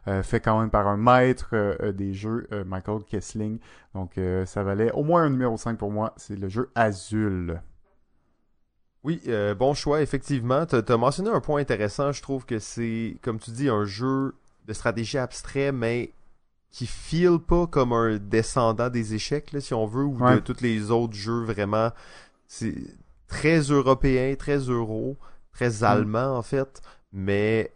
euh, 0.07 0.23
fait 0.23 0.41
quand 0.41 0.61
même 0.61 0.71
par 0.71 0.87
un 0.87 0.97
maître 0.97 1.51
euh, 1.53 1.77
euh, 1.81 1.93
des 1.93 2.15
jeux, 2.15 2.49
Michael 2.67 3.05
Kessling. 3.05 3.59
Donc 3.95 4.19
ça 4.47 4.63
valait 4.63 4.93
au 4.93 5.03
moins 5.03 5.23
un 5.25 5.31
numéro 5.31 5.57
5 5.57 5.77
pour 5.77 5.91
moi, 5.91 6.15
c'est 6.17 6.37
le 6.37 6.49
jeu 6.49 6.71
Azul. 6.75 7.61
Oui, 9.05 9.23
bon 9.59 9.75
choix, 9.75 10.03
effectivement. 10.03 10.67
Tu 10.67 10.77
as 10.77 10.97
mentionné 10.97 11.31
un 11.31 11.41
point 11.41 11.61
intéressant, 11.61 12.13
je 12.13 12.23
trouve 12.23 12.45
que 12.45 12.59
c'est, 12.59 13.17
comme 13.23 13.39
tu 13.39 13.51
dis, 13.51 13.69
un 13.69 13.85
jeu 13.85 14.35
de 14.67 14.73
stratégie 14.73 15.19
abstrait, 15.19 15.73
mais 15.73 16.13
qui 16.71 16.87
file 16.87 17.39
pas 17.39 17.67
comme 17.67 17.93
un 17.93 18.19
descendant 18.19 18.91
des 18.91 19.15
échecs, 19.15 19.53
là, 19.53 19.61
si 19.61 19.73
on 19.73 19.87
veut, 19.87 20.05
ou 20.05 20.19
de 20.19 20.41
tous 20.41 20.61
les 20.61 20.91
autres 20.91 21.15
jeux 21.15 21.43
vraiment. 21.43 21.91
C'est 22.47 22.75
très 23.27 23.61
européen, 23.61 24.35
très 24.37 24.59
euro, 24.59 25.17
très 25.53 25.81
mm. 25.81 25.85
allemand 25.85 26.37
en 26.37 26.43
fait, 26.43 26.83
mais 27.13 27.73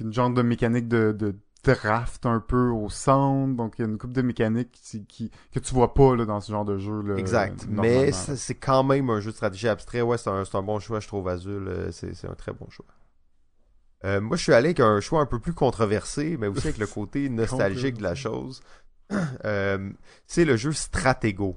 une 0.00 0.12
genre 0.12 0.30
de 0.30 0.42
mécanique 0.42 0.88
de, 0.88 1.12
de 1.12 1.34
draft 1.64 2.26
un 2.26 2.40
peu 2.40 2.68
au 2.68 2.88
centre, 2.88 3.56
donc 3.56 3.74
il 3.78 3.82
y 3.82 3.84
a 3.84 3.88
une 3.88 3.98
coupe 3.98 4.12
de 4.12 4.22
mécaniques 4.22 4.80
qui, 5.08 5.30
que 5.52 5.58
tu 5.58 5.74
vois 5.74 5.94
pas 5.94 6.14
là, 6.14 6.24
dans 6.24 6.40
ce 6.40 6.52
genre 6.52 6.64
de 6.64 6.78
jeu. 6.78 7.02
Là, 7.02 7.16
exact, 7.16 7.66
mais 7.68 8.12
c'est 8.12 8.54
quand 8.54 8.84
même 8.84 9.10
un 9.10 9.20
jeu 9.20 9.30
de 9.30 9.36
stratégie 9.36 9.68
abstrait, 9.68 10.02
ouais, 10.02 10.18
c'est 10.18 10.30
un, 10.30 10.44
un, 10.50 10.62
bon 10.62 10.78
choix, 10.78 11.00
je 11.00 11.08
trouve, 11.08 11.28
Azul, 11.28 11.66
euh, 11.68 11.90
c'est 11.90 12.28
un 12.28 12.34
très 12.34 12.52
bon 12.52 12.68
choix. 12.70 12.86
Euh, 14.04 14.20
moi, 14.20 14.36
je 14.36 14.42
suis 14.42 14.52
allé 14.52 14.68
avec 14.68 14.80
un 14.80 15.00
choix 15.00 15.20
un 15.20 15.26
peu 15.26 15.38
plus 15.38 15.54
controversé, 15.54 16.36
mais 16.38 16.46
aussi 16.46 16.68
avec 16.68 16.78
le 16.78 16.86
côté 16.86 17.28
nostalgique 17.28 17.98
de 17.98 18.02
la 18.02 18.14
chose. 18.14 18.62
Euh, 19.44 19.90
c'est 20.26 20.44
le 20.44 20.56
jeu 20.56 20.72
Stratego. 20.72 21.56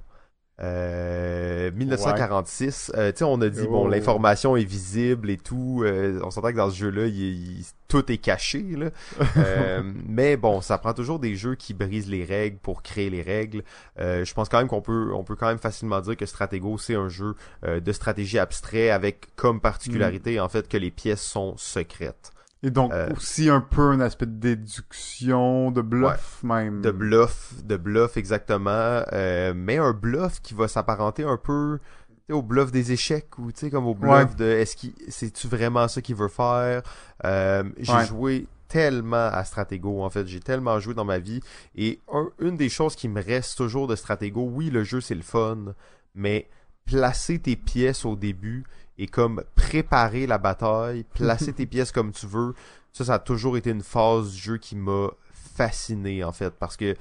Euh, 0.62 1.72
1946, 1.72 2.92
euh, 2.96 3.12
tu 3.12 3.20
sais, 3.20 3.24
on 3.24 3.40
a 3.42 3.50
dit, 3.50 3.66
bon, 3.68 3.86
Oh. 3.86 3.88
l'information 3.90 4.56
est 4.58 4.64
visible 4.64 5.30
et 5.30 5.38
tout. 5.38 5.84
euh, 5.86 6.20
on 6.24 6.32
s'entend 6.32 6.52
que 6.52 6.58
dans 6.58 6.70
ce 6.70 6.76
jeu-là, 6.78 7.06
il, 7.08 7.60
il- 7.60 7.66
tout 7.88 8.12
est 8.12 8.18
caché, 8.18 8.64
là. 8.78 8.90
Euh, 9.38 9.82
mais 10.08 10.38
bon, 10.38 10.62
ça 10.62 10.78
prend 10.78 10.94
toujours 10.94 11.20
des 11.20 11.36
jeux 11.36 11.56
qui 11.56 11.74
brisent 11.74 12.10
les 12.10 12.24
règles 12.26 12.58
pour 12.58 12.84
créer 12.84 13.10
les 13.10 13.22
règles. 13.22 13.64
Euh, 14.00 14.26
je 14.26 14.34
pense 14.34 14.50
quand 14.50 14.60
même 14.60 14.68
qu'on 14.68 14.82
peut, 14.82 15.12
on 15.14 15.24
peut 15.24 15.36
quand 15.36 15.48
même 15.48 15.60
facilement 15.60 16.00
dire 16.02 16.18
que 16.18 16.26
Stratego, 16.26 16.78
c'est 16.78 16.96
un 16.96 17.10
jeu 17.10 17.36
euh, 17.66 17.80
de 17.80 17.92
stratégie 17.92 18.38
abstrait 18.38 18.90
avec 18.90 19.34
comme 19.36 19.60
particularité, 19.62 20.40
en 20.40 20.50
fait, 20.50 20.68
que 20.68 20.78
les 20.78 20.92
pièces 20.92 21.22
sont 21.24 21.56
secrètes. 21.58 22.32
Et 22.62 22.72
donc, 22.72 22.92
Euh, 22.94 23.10
aussi 23.16 23.50
un 23.50 23.62
peu 23.62 23.82
un 23.92 24.00
aspect 24.02 24.26
de 24.26 24.34
déduction, 24.38 25.72
de 25.72 25.82
bluff 25.82 26.44
même. 26.44 26.82
De 26.82 26.92
bluff, 26.92 27.54
de 27.64 27.78
bluff 27.78 28.18
exactement, 28.18 29.04
euh, 29.14 29.54
mais 29.56 29.78
un 29.78 29.94
bluff 29.94 30.42
qui 30.42 30.54
va 30.54 30.68
s'apparenter 30.68 31.24
un 31.24 31.38
peu 31.38 31.80
tu 32.28 32.34
au 32.34 32.42
bluff 32.44 32.72
des 32.72 32.92
échecs 32.92 33.40
ou 33.40 33.52
tu 33.52 33.60
sais 33.62 33.70
comme 33.72 33.88
au 33.88 33.96
bluff 33.96 34.12
Ouais. 34.12 34.36
de 34.36 34.46
est-ce 34.46 34.76
qu'il 34.76 34.94
c'est-tu 35.08 35.48
vraiment 35.48 35.88
ça 35.88 36.02
qu'il 36.02 36.16
veut 36.16 36.28
faire? 36.28 36.84
Euh, 37.26 37.64
j'ai 37.80 37.92
Ouais. 37.94 38.06
joué 38.06 38.48
tellement 38.68 39.30
à 39.32 39.44
Stratego 39.46 40.04
en 40.04 40.10
fait, 40.12 40.28
j'ai 40.28 40.40
tellement 40.40 40.80
joué 40.80 40.94
dans 40.94 41.06
ma 41.06 41.18
vie 41.18 41.40
et 41.76 42.00
un- 42.14 42.30
une 42.40 42.56
des 42.56 42.70
choses 42.70 42.96
qui 42.96 43.08
me 43.10 43.20
reste 43.24 43.58
toujours 43.58 43.88
de 43.88 43.96
Stratego, 43.96 44.42
oui 44.44 44.70
le 44.70 44.84
jeu 44.84 45.02
c'est 45.02 45.16
le 45.16 45.24
fun, 45.24 45.74
mais 46.14 46.48
placer 46.90 47.40
tes 47.40 47.56
pièces 47.56 48.06
au 48.06 48.16
début 48.16 48.64
et 48.98 49.08
comme 49.08 49.44
préparer 49.56 50.28
la 50.28 50.38
bataille, 50.38 51.04
placer 51.14 51.54
tes 51.56 51.66
pièces 51.66 51.92
comme 51.92 52.12
tu 52.12 52.26
veux, 52.26 52.54
ça, 52.92 53.06
ça 53.06 53.14
a 53.16 53.20
toujours 53.20 53.58
été 53.58 53.70
une 53.70 53.84
phase 53.84 54.32
du 54.32 54.38
jeu 54.38 54.58
qui 54.58 54.76
m'a 54.76 55.10
fasciné, 55.34 56.24
en 56.24 56.32
fait, 56.32 56.52
parce 56.52 56.78
que 56.78 56.96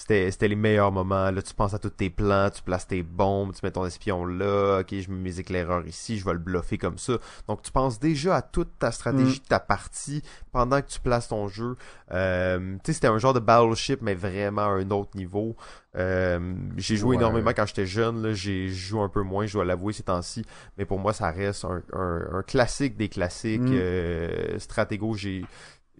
c'était 0.00 0.30
c'était 0.30 0.48
les 0.48 0.56
meilleurs 0.56 0.90
moments. 0.92 1.30
Là, 1.30 1.42
tu 1.42 1.52
penses 1.54 1.74
à 1.74 1.78
tous 1.78 1.90
tes 1.90 2.08
plans, 2.10 2.48
tu 2.50 2.62
places 2.62 2.86
tes 2.86 3.02
bombes, 3.02 3.52
tu 3.52 3.60
mets 3.62 3.70
ton 3.70 3.84
espion 3.84 4.24
là, 4.24 4.80
ok, 4.80 4.94
je 4.98 5.10
mets 5.10 5.18
mes 5.30 5.38
éclaireurs 5.38 5.86
ici, 5.86 6.18
je 6.18 6.24
vais 6.24 6.32
le 6.32 6.38
bluffer 6.38 6.78
comme 6.78 6.96
ça. 6.98 7.14
Donc, 7.48 7.62
tu 7.62 7.70
penses 7.70 8.00
déjà 8.00 8.36
à 8.36 8.42
toute 8.42 8.78
ta 8.78 8.90
stratégie 8.92 9.40
de 9.40 9.44
ta 9.46 9.60
partie 9.60 10.22
pendant 10.52 10.80
que 10.80 10.86
tu 10.86 11.00
places 11.00 11.28
ton 11.28 11.48
jeu. 11.48 11.76
Euh, 12.12 12.58
tu 12.76 12.78
sais, 12.86 12.92
c'était 12.94 13.08
un 13.08 13.18
genre 13.18 13.34
de 13.34 13.40
battleship, 13.40 14.00
mais 14.02 14.14
vraiment 14.14 14.62
à 14.62 14.68
un 14.68 14.90
autre 14.90 15.10
niveau. 15.16 15.54
Euh, 15.96 16.54
j'ai 16.76 16.96
joué 16.96 17.10
Ouais. 17.10 17.16
énormément 17.16 17.50
quand 17.50 17.66
j'étais 17.66 17.84
jeune, 17.86 18.22
là, 18.22 18.32
j'ai 18.32 18.68
joué 18.68 19.02
un 19.02 19.08
peu 19.08 19.22
moins, 19.22 19.46
je 19.46 19.54
dois 19.54 19.64
l'avouer 19.64 19.92
ces 19.92 20.04
temps-ci, 20.04 20.44
mais 20.78 20.84
pour 20.84 20.98
moi, 20.98 21.12
ça 21.12 21.30
reste 21.30 21.64
un, 21.64 21.82
un, 21.92 22.38
un 22.38 22.42
classique 22.42 22.96
des 22.96 23.08
classiques. 23.08 23.60
Mm. 23.60 23.72
Euh, 23.74 24.58
Stratego, 24.58 25.14
j'ai 25.14 25.44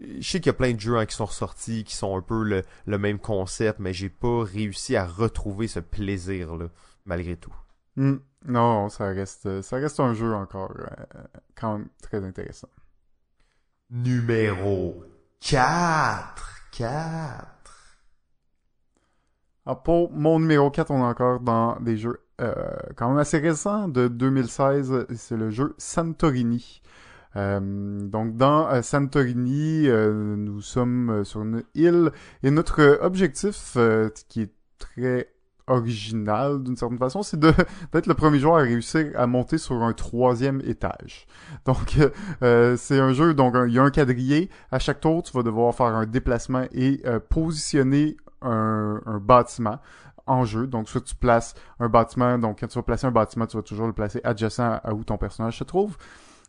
je 0.01 0.29
sais 0.29 0.41
qu'il 0.41 0.47
y 0.47 0.51
a 0.51 0.55
plein 0.55 0.73
de 0.73 0.81
jeux 0.81 0.97
hein, 0.97 1.07
qui 1.07 1.15
sont 1.15 1.27
ressortis, 1.27 1.85
qui 1.85 1.95
sont 1.95 2.17
un 2.17 2.23
peu 2.23 2.43
le, 2.43 2.63
le 2.87 2.99
même 2.99 3.19
concept, 3.19 3.79
mais 3.79 3.93
j'ai 3.93 4.09
pas 4.09 4.45
réussi 4.45 4.97
à 4.97 5.07
retrouver 5.07 5.69
ce 5.69 5.81
plaisir-là, 5.81 6.69
malgré 7.05 7.37
tout. 7.37 7.55
Hmm. 7.97 8.17
Non, 8.47 8.89
ça 8.89 9.07
reste, 9.09 9.61
ça 9.61 9.77
reste 9.77 10.01
un 10.01 10.15
jeu 10.15 10.35
encore 10.35 10.73
euh, 10.79 11.25
quand 11.55 11.79
même 11.79 11.89
très 12.03 12.25
intéressant. 12.25 12.69
Numéro 13.91 15.05
4. 15.41 16.61
4. 16.73 17.61
Ah, 19.67 19.75
pour 19.75 20.11
mon 20.13 20.41
numéro 20.41 20.71
4, 20.71 20.91
on 20.91 21.01
est 21.01 21.07
encore 21.07 21.41
dans 21.41 21.79
des 21.81 21.97
jeux 21.97 22.25
euh, 22.41 22.55
quand 22.97 23.09
même 23.09 23.19
assez 23.19 23.39
récents 23.39 23.89
de 23.89 24.09
2016. 24.09 25.07
C'est 25.15 25.37
le 25.37 25.51
jeu 25.51 25.75
Santorini. 25.77 26.81
Euh, 27.37 27.61
donc 28.09 28.37
dans 28.37 28.69
euh, 28.69 28.83
Santorini, 28.83 29.87
euh, 29.87 30.37
nous 30.37 30.61
sommes 30.61 31.11
euh, 31.11 31.25
sur 31.25 31.43
une 31.43 31.63
île 31.75 32.11
et 32.43 32.51
notre 32.51 32.99
objectif 33.03 33.75
euh, 33.77 34.09
qui 34.29 34.43
est 34.43 34.53
très 34.79 35.29
original 35.69 36.61
d'une 36.65 36.77
certaine 36.77 36.99
façon, 36.99 37.23
c'est 37.23 37.39
d'être 37.93 38.07
le 38.09 38.15
premier 38.15 38.41
joueur 38.41 38.57
à 38.57 38.63
réussir 38.63 39.13
à 39.15 39.29
monter 39.29 39.59
sur 39.59 39.81
un 39.83 39.93
troisième 39.93 40.61
étage. 40.65 41.27
Donc 41.67 41.97
euh, 42.43 42.77
c'est 42.77 42.99
un 42.99 43.13
jeu, 43.13 43.35
donc 43.35 43.55
il 43.69 43.75
y 43.75 43.79
a 43.79 43.83
un 43.83 43.91
quadrillé. 43.91 44.51
À 44.73 44.81
chaque 44.81 45.01
tour, 45.01 45.23
tu 45.23 45.33
vas 45.33 45.45
devoir 45.45 45.73
faire 45.75 45.87
un 45.87 46.07
déplacement 46.07 46.65
et 46.73 47.03
positionner 47.29 48.17
un, 48.43 49.01
un 49.07 49.19
bâtiment 49.19 49.79
en 50.27 50.45
jeu. 50.45 50.67
Donc, 50.67 50.89
soit 50.89 51.01
tu 51.01 51.15
places 51.15 51.55
un 51.79 51.89
bâtiment, 51.89 52.39
donc 52.39 52.61
quand 52.61 52.69
tu 52.69 52.79
vas 52.79 52.83
placer 52.83 53.07
un 53.07 53.11
bâtiment, 53.11 53.47
tu 53.47 53.57
vas 53.57 53.63
toujours 53.63 53.87
le 53.87 53.93
placer 53.93 54.21
adjacent 54.25 54.81
à 54.83 54.95
où 54.95 55.05
ton 55.05 55.19
personnage 55.19 55.59
se 55.59 55.65
trouve. 55.65 55.97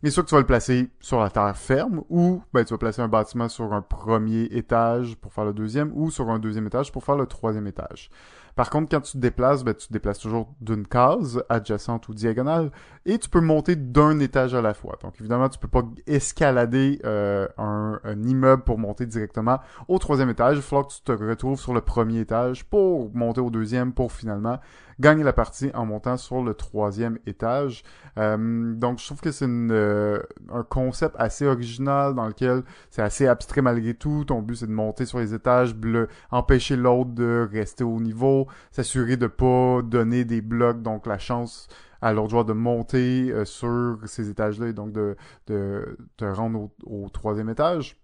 Et 0.03 0.09
soit 0.09 0.23
que 0.23 0.29
tu 0.29 0.35
vas 0.35 0.41
le 0.41 0.47
placer 0.47 0.89
sur 0.99 1.19
la 1.19 1.29
terre 1.29 1.55
ferme, 1.55 2.01
ou 2.09 2.41
ben, 2.53 2.65
tu 2.65 2.73
vas 2.73 2.79
placer 2.79 3.01
un 3.01 3.07
bâtiment 3.07 3.49
sur 3.49 3.71
un 3.71 3.81
premier 3.81 4.43
étage 4.45 5.15
pour 5.15 5.31
faire 5.31 5.45
le 5.45 5.53
deuxième, 5.53 5.91
ou 5.93 6.09
sur 6.09 6.29
un 6.29 6.39
deuxième 6.39 6.65
étage 6.65 6.91
pour 6.91 7.03
faire 7.03 7.17
le 7.17 7.27
troisième 7.27 7.67
étage. 7.67 8.09
Par 8.55 8.69
contre, 8.69 8.89
quand 8.89 9.01
tu 9.01 9.13
te 9.13 9.17
déplaces, 9.17 9.63
ben, 9.63 9.73
tu 9.73 9.87
te 9.87 9.93
déplaces 9.93 10.19
toujours 10.19 10.53
d'une 10.59 10.85
case, 10.87 11.43
adjacente 11.49 12.07
ou 12.09 12.13
diagonale, 12.13 12.71
et 13.05 13.17
tu 13.17 13.29
peux 13.29 13.41
monter 13.41 13.75
d'un 13.75 14.19
étage 14.19 14.53
à 14.53 14.61
la 14.61 14.73
fois. 14.73 14.97
Donc, 15.01 15.15
évidemment, 15.19 15.49
tu 15.49 15.57
peux 15.57 15.67
pas 15.67 15.83
escalader 16.07 16.99
euh, 17.05 17.47
un, 17.57 17.99
un 18.03 18.23
immeuble 18.23 18.63
pour 18.63 18.77
monter 18.77 19.05
directement 19.05 19.59
au 19.87 19.97
troisième 19.97 20.29
étage. 20.29 20.57
Il 20.57 20.61
falloir 20.61 20.87
que 20.87 20.93
tu 20.93 21.01
te 21.01 21.11
retrouves 21.11 21.59
sur 21.59 21.73
le 21.73 21.81
premier 21.81 22.19
étage 22.19 22.65
pour 22.65 23.13
monter 23.15 23.41
au 23.41 23.49
deuxième, 23.49 23.93
pour 23.93 24.11
finalement 24.11 24.59
gagner 24.99 25.23
la 25.23 25.33
partie 25.33 25.71
en 25.73 25.87
montant 25.87 26.15
sur 26.15 26.43
le 26.43 26.53
troisième 26.53 27.17
étage. 27.25 27.81
Euh, 28.19 28.75
donc, 28.75 28.99
je 28.99 29.05
trouve 29.05 29.19
que 29.19 29.31
c'est 29.31 29.47
euh, 29.47 30.19
un 30.53 30.61
concept 30.61 31.15
assez 31.17 31.47
original 31.47 32.13
dans 32.13 32.27
lequel 32.27 32.61
c'est 32.91 33.01
assez 33.01 33.25
abstrait 33.25 33.63
malgré 33.63 33.95
tout. 33.95 34.25
Ton 34.25 34.43
but, 34.43 34.57
c'est 34.57 34.67
de 34.67 34.71
monter 34.71 35.07
sur 35.07 35.17
les 35.17 35.33
étages, 35.33 35.73
bleu- 35.73 36.07
empêcher 36.29 36.75
l'autre 36.75 37.11
de 37.11 37.49
rester 37.51 37.83
au 37.83 37.99
niveau, 37.99 38.40
s'assurer 38.71 39.17
de 39.17 39.27
pas 39.27 39.81
donner 39.81 40.25
des 40.25 40.41
blocs, 40.41 40.81
donc 40.81 41.05
la 41.05 41.17
chance 41.17 41.67
à 42.01 42.13
l'autre 42.13 42.43
de 42.43 42.53
monter 42.53 43.31
euh, 43.31 43.45
sur 43.45 43.99
ces 44.05 44.29
étages-là 44.29 44.67
et 44.67 44.73
donc 44.73 44.91
de, 44.91 45.15
de 45.47 45.97
te 46.17 46.25
rendre 46.25 46.69
au, 46.85 47.09
troisième 47.09 47.49
étage. 47.49 47.97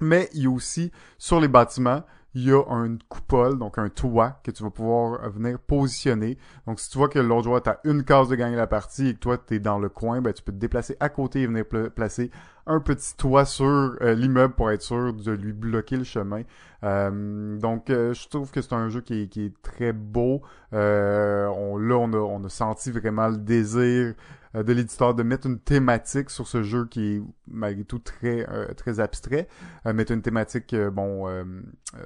Mais 0.00 0.28
il 0.34 0.42
y 0.42 0.46
a 0.46 0.50
aussi, 0.50 0.90
sur 1.16 1.40
les 1.40 1.48
bâtiments, 1.48 2.02
il 2.34 2.48
y 2.48 2.52
a 2.52 2.62
une 2.68 2.98
coupole, 3.08 3.58
donc 3.58 3.78
un 3.78 3.88
toit 3.88 4.40
que 4.42 4.50
tu 4.50 4.62
vas 4.62 4.70
pouvoir 4.70 5.30
venir 5.30 5.58
positionner. 5.58 6.38
Donc, 6.66 6.80
si 6.80 6.90
tu 6.90 6.98
vois 6.98 7.08
que 7.08 7.18
l'autre 7.18 7.44
joueur 7.44 7.62
a 7.66 7.76
une 7.84 8.04
case 8.04 8.28
de 8.28 8.36
gagner 8.36 8.56
la 8.56 8.66
partie 8.66 9.08
et 9.08 9.14
que 9.14 9.18
toi, 9.18 9.38
tu 9.38 9.54
es 9.54 9.58
dans 9.60 9.78
le 9.78 9.90
coin, 9.90 10.20
ben, 10.20 10.32
tu 10.32 10.42
peux 10.42 10.52
te 10.52 10.56
déplacer 10.56 10.96
à 10.98 11.08
côté 11.08 11.42
et 11.42 11.46
venir 11.46 11.66
pla- 11.66 11.90
placer 11.90 12.30
un 12.66 12.80
petit 12.80 13.16
toit 13.16 13.44
sur 13.44 13.66
euh, 13.66 14.14
l'immeuble 14.14 14.54
pour 14.54 14.70
être 14.70 14.82
sûr 14.82 15.12
de 15.12 15.32
lui 15.32 15.52
bloquer 15.52 15.96
le 15.96 16.04
chemin. 16.04 16.42
Euh, 16.84 17.58
donc, 17.58 17.90
euh, 17.90 18.12
je 18.14 18.28
trouve 18.28 18.50
que 18.50 18.60
c'est 18.60 18.72
un 18.72 18.88
jeu 18.88 19.00
qui 19.00 19.22
est, 19.22 19.28
qui 19.28 19.46
est 19.46 19.62
très 19.62 19.92
beau. 19.92 20.42
Euh, 20.72 21.46
on, 21.46 21.76
là, 21.76 21.96
on 21.96 22.12
a, 22.12 22.16
on 22.16 22.44
a 22.44 22.48
senti 22.48 22.90
vraiment 22.90 23.28
le 23.28 23.36
désir 23.38 24.14
de 24.54 24.70
l'éditeur 24.74 25.14
de 25.14 25.22
mettre 25.22 25.46
une 25.46 25.58
thématique 25.58 26.28
sur 26.28 26.46
ce 26.46 26.62
jeu 26.62 26.84
qui 26.84 27.14
est 27.14 27.22
malgré 27.48 27.84
tout 27.84 27.98
très 27.98 28.46
très 28.74 29.00
abstrait, 29.00 29.48
euh, 29.86 29.94
mettre 29.94 30.12
une 30.12 30.20
thématique 30.20 30.74
euh, 30.74 30.90
bon 30.90 31.26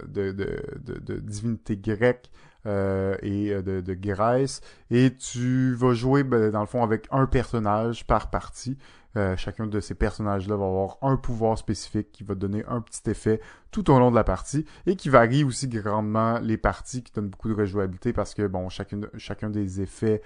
de, 0.07 0.31
de, 0.31 0.63
de, 0.79 0.99
de 1.01 1.15
divinité 1.19 1.77
grecque 1.77 2.31
euh, 2.67 3.17
et 3.23 3.53
euh, 3.53 3.63
de, 3.63 3.81
de 3.81 3.95
Grèce 3.95 4.61
et 4.91 5.15
tu 5.15 5.75
vas 5.75 5.95
jouer 5.95 6.25
ben, 6.25 6.51
dans 6.51 6.61
le 6.61 6.67
fond 6.67 6.83
avec 6.83 7.07
un 7.11 7.27
personnage 7.27 8.07
par 8.07 8.31
partie. 8.31 8.77
Euh, 9.17 9.35
chacun 9.37 9.67
de 9.67 9.81
ces 9.81 9.95
personnages-là 9.95 10.57
va 10.57 10.67
avoir 10.67 10.99
un 11.01 11.17
pouvoir 11.17 11.57
spécifique 11.57 12.13
qui 12.13 12.23
va 12.23 12.35
donner 12.35 12.65
un 12.69 12.83
petit 12.83 13.09
effet 13.09 13.41
tout 13.71 13.91
au 13.91 13.99
long 13.99 14.11
de 14.11 14.15
la 14.15 14.25
partie 14.25 14.67
et 14.85 14.95
qui 14.95 15.09
varie 15.09 15.43
aussi 15.43 15.69
grandement 15.69 16.39
les 16.41 16.59
parties, 16.59 17.03
qui 17.03 17.13
donne 17.15 17.29
beaucoup 17.29 17.49
de 17.49 17.55
rejouabilité 17.55 18.13
parce 18.13 18.35
que 18.35 18.47
bon 18.47 18.69
chacun 18.69 19.01
chacun 19.17 19.49
des 19.49 19.81
effets 19.81 20.21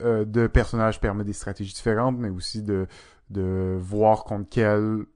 euh, 0.00 0.24
de 0.24 0.46
personnages 0.46 1.00
permet 1.00 1.24
des 1.24 1.32
stratégies 1.32 1.74
différentes, 1.74 2.18
mais 2.18 2.28
aussi 2.28 2.62
de, 2.62 2.86
de 3.30 3.76
voir 3.80 4.24
contre 4.24 4.48
quel 4.50 5.06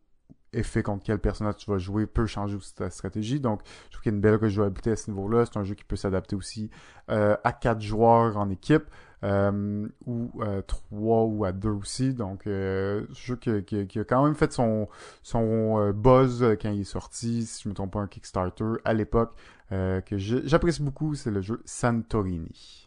effet 0.57 0.83
contre 0.83 1.05
quel 1.05 1.19
personnage 1.19 1.57
tu 1.57 1.71
vas 1.71 1.79
jouer 1.79 2.07
peut 2.07 2.27
changer 2.27 2.57
aussi 2.57 2.75
ta 2.75 2.91
stratégie. 2.91 3.41
Donc, 3.41 3.61
je 3.87 3.93
trouve 3.93 4.03
qu'il 4.03 4.13
y 4.13 4.15
a 4.15 4.17
une 4.17 4.21
belle 4.21 4.37
rejouabilité 4.37 4.93
à 4.93 4.97
ce 4.97 5.11
niveau-là. 5.11 5.45
C'est 5.47 5.59
un 5.59 5.65
jeu 5.65 5.75
qui 5.75 5.85
peut 5.85 5.97
s'adapter 5.97 6.37
aussi 6.37 6.71
euh, 7.11 7.37
à 7.45 7.53
quatre 7.53 7.81
joueurs 7.81 8.37
en 8.37 8.51
équipe. 8.51 8.85
Euh, 9.25 9.89
ou 10.05 10.31
euh, 10.43 10.61
trois 10.63 11.25
ou 11.25 11.45
à 11.45 11.53
deux 11.53 11.71
aussi. 11.71 12.15
Donc, 12.15 12.47
euh, 12.47 13.07
jeu 13.13 13.37
qui, 13.37 13.51
a 13.99 14.05
quand 14.05 14.25
même 14.25 14.35
fait 14.35 14.53
son, 14.53 14.89
son 15.23 15.81
euh, 15.81 15.93
buzz 15.93 16.45
quand 16.61 16.71
il 16.71 16.83
est 16.83 16.85
sorti, 16.85 17.47
si 17.47 17.63
je 17.65 17.69
me 17.69 17.75
trompe 17.75 17.93
pas, 17.93 18.01
un 18.01 18.07
Kickstarter 18.07 18.75
à 18.85 18.93
l'époque, 18.93 19.35
que 19.71 20.17
j'apprécie 20.17 20.83
beaucoup, 20.83 21.17
c'est 21.17 21.33
le 21.33 21.41
jeu 21.41 21.61
Santorini. 21.65 22.86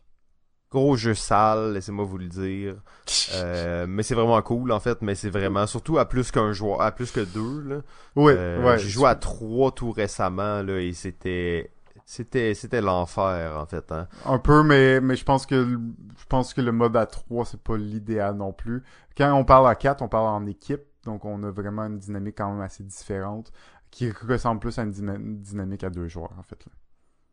Gros 0.72 0.96
jeu 0.96 1.16
sale, 1.16 1.74
laissez-moi 1.74 2.06
vous 2.06 2.18
le 2.18 2.28
dire. 2.28 2.76
Euh, 3.34 3.86
mais 3.88 4.02
c'est 4.04 4.16
vraiment 4.16 4.42
cool 4.42 4.72
en 4.72 4.80
fait, 4.80 5.02
mais 5.02 5.14
c'est 5.16 5.30
vraiment 5.30 5.66
surtout 5.68 5.98
à 6.00 6.08
plus 6.08 6.32
qu'un 6.32 6.52
joueur, 6.52 6.82
à 6.82 6.92
plus 6.92 7.12
que 7.12 7.20
deux 7.22 7.62
là. 7.62 7.76
Ouais, 8.16 8.34
Euh, 8.38 8.64
ouais. 8.64 8.78
J'ai 8.80 8.90
joué 8.90 9.08
à 9.08 9.16
trois 9.16 9.72
tout 9.72 9.92
récemment 9.92 10.62
là 10.64 10.80
et 10.80 10.94
c'était 10.94 11.72
c'était 12.06 12.54
c'était 12.56 12.82
l'enfer 12.82 13.56
en 13.60 13.66
fait 13.68 13.92
hein. 13.92 14.08
Un 14.26 14.40
peu, 14.40 14.64
mais 14.64 15.00
mais 15.02 15.16
je 15.16 15.24
pense 15.26 15.46
que 15.46 15.64
je 15.64 16.26
pense 16.28 16.54
que 16.56 16.62
le 16.62 16.72
mode 16.72 16.96
à 16.98 17.06
3 17.06 17.46
c'est 17.46 17.62
pas 17.62 17.78
l'idéal 17.78 18.36
non 18.36 18.52
plus. 18.52 18.84
Quand 19.18 19.32
on 19.34 19.44
parle 19.46 19.68
à 19.70 19.76
4, 19.76 20.02
on 20.02 20.08
parle 20.08 20.28
en 20.28 20.46
équipe, 20.48 20.82
donc 21.06 21.24
on 21.26 21.44
a 21.44 21.52
vraiment 21.52 21.86
une 21.86 22.00
dynamique 22.00 22.36
quand 22.38 22.52
même 22.52 22.62
assez 22.62 22.84
différente 22.84 23.52
qui 23.92 24.12
ressemble 24.28 24.60
plus 24.60 24.78
à 24.80 24.84
une 24.84 24.92
dyna- 24.92 25.18
dynamique 25.20 25.84
à 25.84 25.90
deux 25.92 26.08
joueurs 26.08 26.34
en 26.40 26.44
fait. 26.44 26.64
Là. 26.66 26.72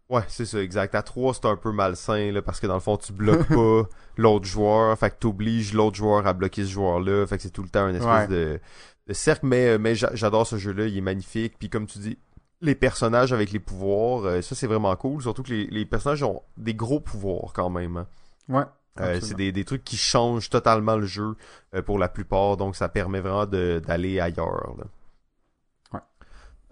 Ouais, 0.08 0.22
c'est 0.28 0.44
ça, 0.44 0.62
exact. 0.62 0.94
À 0.94 1.02
3, 1.02 1.34
c'est 1.34 1.46
un 1.46 1.56
peu 1.56 1.72
malsain, 1.72 2.30
là, 2.30 2.40
parce 2.40 2.60
que 2.60 2.66
dans 2.66 2.74
le 2.74 2.80
fond, 2.80 2.96
tu 2.96 3.12
bloques 3.12 3.48
pas 3.48 3.88
l'autre 4.16 4.44
joueur, 4.44 4.96
fait 4.96 5.10
que 5.10 5.16
t'obliges 5.16 5.74
l'autre 5.74 5.96
joueur 5.96 6.26
à 6.26 6.32
bloquer 6.32 6.64
ce 6.64 6.70
joueur-là, 6.70 7.26
fait 7.26 7.38
que 7.38 7.42
c'est 7.42 7.50
tout 7.50 7.64
le 7.64 7.68
temps 7.68 7.88
une 7.88 7.96
espèce 7.96 8.28
de, 8.28 8.60
de 9.08 9.12
cercle, 9.12 9.46
mais, 9.46 9.78
mais 9.78 9.94
j'adore 9.94 10.46
ce 10.46 10.56
jeu-là, 10.56 10.86
il 10.86 10.96
est 10.96 11.02
magnifique, 11.02 11.54
puis 11.58 11.68
comme 11.68 11.86
tu 11.86 11.98
dis, 11.98 12.18
les 12.60 12.74
personnages 12.74 13.32
avec 13.32 13.52
les 13.52 13.58
pouvoirs, 13.58 14.24
euh, 14.24 14.42
ça 14.42 14.54
c'est 14.54 14.66
vraiment 14.66 14.94
cool, 14.96 15.22
surtout 15.22 15.42
que 15.42 15.50
les, 15.50 15.66
les, 15.66 15.84
personnages 15.84 16.22
ont 16.22 16.42
des 16.56 16.74
gros 16.74 17.00
pouvoirs 17.00 17.52
quand 17.52 17.70
même. 17.70 17.96
Hein. 17.96 18.06
Ouais. 18.48 18.64
Euh, 19.00 19.20
c'est 19.20 19.34
des, 19.34 19.52
des, 19.52 19.64
trucs 19.64 19.84
qui 19.84 19.98
changent 19.98 20.48
totalement 20.48 20.96
le 20.96 21.04
jeu 21.04 21.36
euh, 21.74 21.82
pour 21.82 21.98
la 21.98 22.08
plupart, 22.08 22.56
donc 22.56 22.76
ça 22.76 22.88
permet 22.88 23.20
vraiment 23.20 23.44
d'aller 23.44 24.20
ailleurs. 24.20 24.74
Là. 24.78 26.02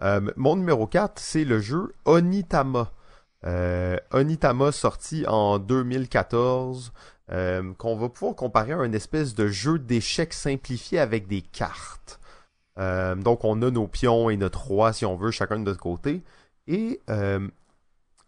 Ouais. 0.01 0.33
mon 0.35 0.55
numéro 0.55 0.87
4, 0.87 1.19
c'est 1.19 1.45
le 1.45 1.59
jeu 1.59 1.93
Onitama. 2.05 2.91
Onitama 3.45 4.71
sorti 4.71 5.25
en 5.27 5.59
2014, 5.59 6.91
qu'on 7.27 7.95
va 7.95 8.09
pouvoir 8.09 8.35
comparer 8.35 8.73
à 8.73 8.77
un 8.77 8.91
espèce 8.91 9.35
de 9.35 9.47
jeu 9.47 9.79
d'échecs 9.79 10.33
simplifié 10.33 10.99
avec 10.99 11.27
des 11.27 11.41
cartes. 11.41 12.19
Euh, 12.77 13.15
donc, 13.15 13.43
on 13.43 13.61
a 13.61 13.71
nos 13.71 13.87
pions 13.87 14.29
et 14.29 14.37
notre 14.37 14.65
roi, 14.67 14.93
si 14.93 15.05
on 15.05 15.15
veut, 15.15 15.31
chacun 15.31 15.57
de 15.57 15.63
notre 15.63 15.79
côté. 15.79 16.23
Et 16.67 17.01
euh, 17.09 17.47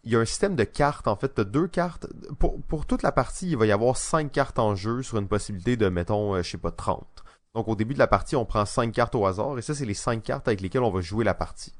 il 0.04 0.12
y 0.12 0.16
a 0.16 0.20
un 0.20 0.24
système 0.24 0.56
de 0.56 0.64
cartes. 0.64 1.08
En 1.08 1.16
fait, 1.16 1.38
as 1.38 1.44
deux 1.44 1.68
cartes. 1.68 2.06
Pour, 2.38 2.86
toute 2.86 3.02
la 3.02 3.12
partie, 3.12 3.50
il 3.50 3.56
va 3.56 3.66
y 3.66 3.72
avoir 3.72 3.96
cinq 3.96 4.32
cartes 4.32 4.58
en 4.58 4.74
jeu 4.74 5.02
sur 5.02 5.18
une 5.18 5.28
possibilité 5.28 5.76
de, 5.76 5.88
mettons, 5.88 6.34
euh, 6.34 6.42
je 6.42 6.50
sais 6.50 6.58
pas, 6.58 6.70
30. 6.70 7.06
Donc, 7.54 7.68
au 7.68 7.76
début 7.76 7.94
de 7.94 7.98
la 7.98 8.06
partie, 8.06 8.36
on 8.36 8.44
prend 8.44 8.64
cinq 8.64 8.92
cartes 8.92 9.14
au 9.14 9.26
hasard. 9.26 9.58
Et 9.58 9.62
ça, 9.62 9.74
c'est 9.74 9.86
les 9.86 9.94
cinq 9.94 10.22
cartes 10.22 10.48
avec 10.48 10.60
lesquelles 10.60 10.82
on 10.82 10.90
va 10.90 11.00
jouer 11.00 11.24
la 11.24 11.34
partie. 11.34 11.74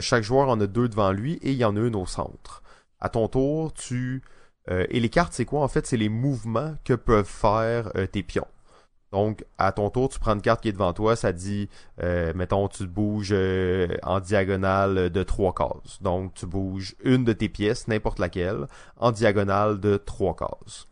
chaque 0.00 0.24
joueur 0.24 0.48
en 0.48 0.60
a 0.60 0.66
deux 0.66 0.88
devant 0.88 1.12
lui 1.12 1.34
et 1.42 1.52
il 1.52 1.58
y 1.58 1.64
en 1.64 1.76
a 1.76 1.80
une 1.80 1.96
au 1.96 2.06
centre. 2.06 2.62
À 3.06 3.08
ton 3.08 3.28
tour, 3.28 3.72
tu... 3.72 4.22
et 4.68 4.98
les 4.98 5.08
cartes, 5.08 5.32
c'est 5.32 5.44
quoi? 5.44 5.62
En 5.62 5.68
fait 5.68 5.86
C'est 5.86 5.96
les 5.96 6.08
mouvements 6.08 6.74
que 6.84 6.94
peuvent 6.94 7.24
faire 7.24 7.92
tes 8.10 8.24
pions. 8.24 8.48
Donc, 9.12 9.44
à 9.56 9.72
ton 9.72 9.88
tour, 9.88 10.08
tu 10.08 10.18
prends 10.18 10.34
une 10.34 10.42
carte 10.42 10.60
qui 10.62 10.68
est 10.68 10.72
devant 10.72 10.92
toi, 10.92 11.14
ça 11.16 11.32
dit, 11.32 11.68
euh, 12.02 12.32
mettons, 12.34 12.68
tu 12.68 12.86
bouges 12.86 13.30
euh, 13.32 13.96
en 14.02 14.20
diagonale 14.20 15.10
de 15.10 15.22
trois 15.22 15.54
cases. 15.54 16.02
Donc, 16.02 16.34
tu 16.34 16.46
bouges 16.46 16.96
une 17.04 17.24
de 17.24 17.32
tes 17.32 17.48
pièces, 17.48 17.88
n'importe 17.88 18.18
laquelle, 18.18 18.66
en 18.96 19.12
diagonale 19.12 19.80
de 19.80 19.96
trois 19.96 20.34
cases. 20.34 20.86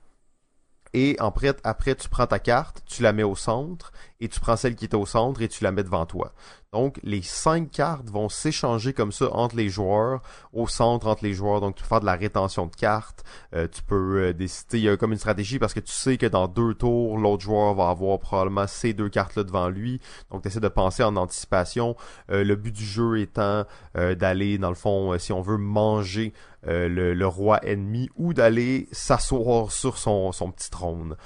Et 0.94 1.16
après, 1.18 1.54
tu 1.96 2.08
prends 2.08 2.26
ta 2.26 2.38
carte, 2.38 2.82
tu 2.86 3.02
la 3.02 3.12
mets 3.12 3.24
au 3.24 3.34
centre, 3.34 3.92
et 4.20 4.28
tu 4.28 4.40
prends 4.40 4.56
celle 4.56 4.76
qui 4.76 4.84
est 4.84 4.94
au 4.94 5.06
centre 5.06 5.42
et 5.42 5.48
tu 5.48 5.64
la 5.64 5.72
mets 5.72 5.82
devant 5.82 6.06
toi. 6.06 6.32
Donc, 6.72 6.98
les 7.02 7.22
cinq 7.22 7.70
cartes 7.70 8.10
vont 8.10 8.28
s'échanger 8.28 8.92
comme 8.92 9.12
ça 9.12 9.32
entre 9.32 9.54
les 9.54 9.68
joueurs, 9.68 10.22
au 10.52 10.66
centre 10.66 11.06
entre 11.06 11.24
les 11.24 11.32
joueurs. 11.32 11.60
Donc, 11.60 11.76
tu 11.76 11.82
peux 11.82 11.88
faire 11.88 12.00
de 12.00 12.06
la 12.06 12.14
rétention 12.14 12.66
de 12.66 12.74
cartes. 12.74 13.22
Euh, 13.54 13.68
tu 13.70 13.82
peux 13.82 14.22
euh, 14.22 14.32
décider, 14.32 14.78
il 14.78 14.84
y 14.84 14.88
a 14.88 14.96
comme 14.96 15.12
une 15.12 15.18
stratégie 15.18 15.58
parce 15.58 15.74
que 15.74 15.80
tu 15.80 15.92
sais 15.92 16.16
que 16.16 16.26
dans 16.26 16.48
deux 16.48 16.74
tours, 16.74 17.18
l'autre 17.18 17.42
joueur 17.42 17.74
va 17.74 17.90
avoir 17.90 18.18
probablement 18.18 18.66
ces 18.66 18.92
deux 18.92 19.08
cartes-là 19.08 19.44
devant 19.44 19.68
lui. 19.68 20.00
Donc, 20.30 20.42
tu 20.42 20.48
essaies 20.48 20.60
de 20.60 20.68
penser 20.68 21.04
en 21.04 21.16
anticipation. 21.16 21.96
Euh, 22.30 22.42
le 22.42 22.56
but 22.56 22.72
du 22.72 22.84
jeu 22.84 23.20
étant 23.20 23.64
d'aller, 23.94 24.58
dans 24.58 24.70
le 24.70 24.74
fond, 24.74 25.16
si 25.18 25.32
on 25.32 25.40
veut 25.40 25.56
manger 25.56 26.32
le, 26.66 27.24
roi 27.24 27.64
ennemi 27.64 28.10
ou 28.16 28.34
d'aller 28.34 28.88
s'asseoir 28.90 29.70
sur 29.70 29.98
son, 29.98 30.32
son 30.32 30.50
petit 30.50 30.70
trône 30.70 31.16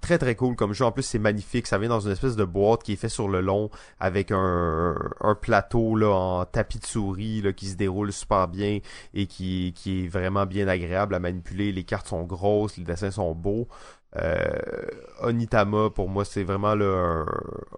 très 0.00 0.18
très 0.18 0.34
cool 0.34 0.56
comme 0.56 0.72
jeu. 0.72 0.84
En 0.84 0.92
plus, 0.92 1.02
c'est 1.02 1.18
magnifique. 1.18 1.66
Ça 1.66 1.78
vient 1.78 1.88
dans 1.88 2.00
une 2.00 2.12
espèce 2.12 2.36
de 2.36 2.44
boîte 2.44 2.82
qui 2.82 2.92
est 2.92 2.96
fait 2.96 3.08
sur 3.08 3.28
le 3.28 3.40
long 3.40 3.70
avec 4.00 4.30
un, 4.30 4.94
un 5.20 5.34
plateau 5.34 5.96
là 5.96 6.10
en 6.10 6.44
tapis 6.44 6.78
de 6.78 6.86
souris 6.86 7.42
là, 7.42 7.52
qui 7.52 7.66
se 7.66 7.76
déroule 7.76 8.12
super 8.12 8.48
bien 8.48 8.80
et 9.14 9.26
qui, 9.26 9.72
qui 9.74 10.04
est 10.04 10.08
vraiment 10.08 10.46
bien 10.46 10.68
agréable 10.68 11.14
à 11.14 11.18
manipuler. 11.18 11.72
Les 11.72 11.84
cartes 11.84 12.08
sont 12.08 12.24
grosses, 12.24 12.76
les 12.76 12.84
dessins 12.84 13.10
sont 13.10 13.34
beaux. 13.34 13.68
Euh, 14.16 14.88
Onitama, 15.20 15.90
pour 15.90 16.08
moi, 16.08 16.24
c'est 16.24 16.44
vraiment 16.44 16.70
un, 16.70 17.26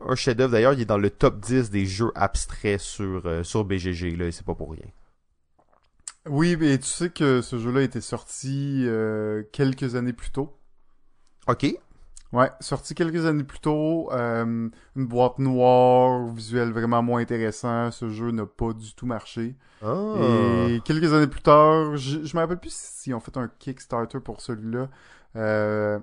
un 0.06 0.14
chef-d'œuvre. 0.14 0.52
D'ailleurs, 0.52 0.74
il 0.74 0.80
est 0.80 0.86
dans 0.86 0.98
le 0.98 1.10
top 1.10 1.40
10 1.40 1.70
des 1.70 1.86
jeux 1.86 2.12
abstraits 2.14 2.80
sur, 2.80 3.22
euh, 3.26 3.42
sur 3.42 3.64
BGG, 3.64 4.16
là, 4.16 4.26
et 4.26 4.32
c'est 4.32 4.46
pas 4.46 4.54
pour 4.54 4.72
rien. 4.72 4.86
Oui, 6.28 6.56
mais 6.56 6.78
tu 6.78 6.86
sais 6.86 7.10
que 7.10 7.40
ce 7.40 7.58
jeu-là 7.58 7.82
était 7.82 8.00
sorti 8.00 8.84
euh, 8.86 9.42
quelques 9.52 9.94
années 9.94 10.12
plus 10.12 10.30
tôt. 10.30 10.56
Ok. 11.46 11.66
Ouais, 12.32 12.50
sorti 12.60 12.94
quelques 12.94 13.24
années 13.24 13.44
plus 13.44 13.60
tôt, 13.60 14.10
euh, 14.12 14.68
une 14.96 15.06
boîte 15.06 15.38
noire, 15.38 16.26
visuel 16.26 16.72
vraiment 16.72 17.02
moins 17.02 17.22
intéressant. 17.22 17.90
Ce 17.90 18.10
jeu 18.10 18.30
n'a 18.32 18.44
pas 18.44 18.74
du 18.74 18.94
tout 18.94 19.06
marché. 19.06 19.56
Ah. 19.82 20.66
Et 20.68 20.80
quelques 20.84 21.12
années 21.14 21.26
plus 21.26 21.40
tard, 21.40 21.96
je, 21.96 22.24
je 22.24 22.36
me 22.36 22.40
rappelle 22.42 22.58
plus 22.58 22.74
si 22.74 23.14
ont 23.14 23.20
fait 23.20 23.36
un 23.38 23.48
Kickstarter 23.58 24.20
pour 24.20 24.42
celui-là. 24.42 24.90
Euh, 25.36 25.98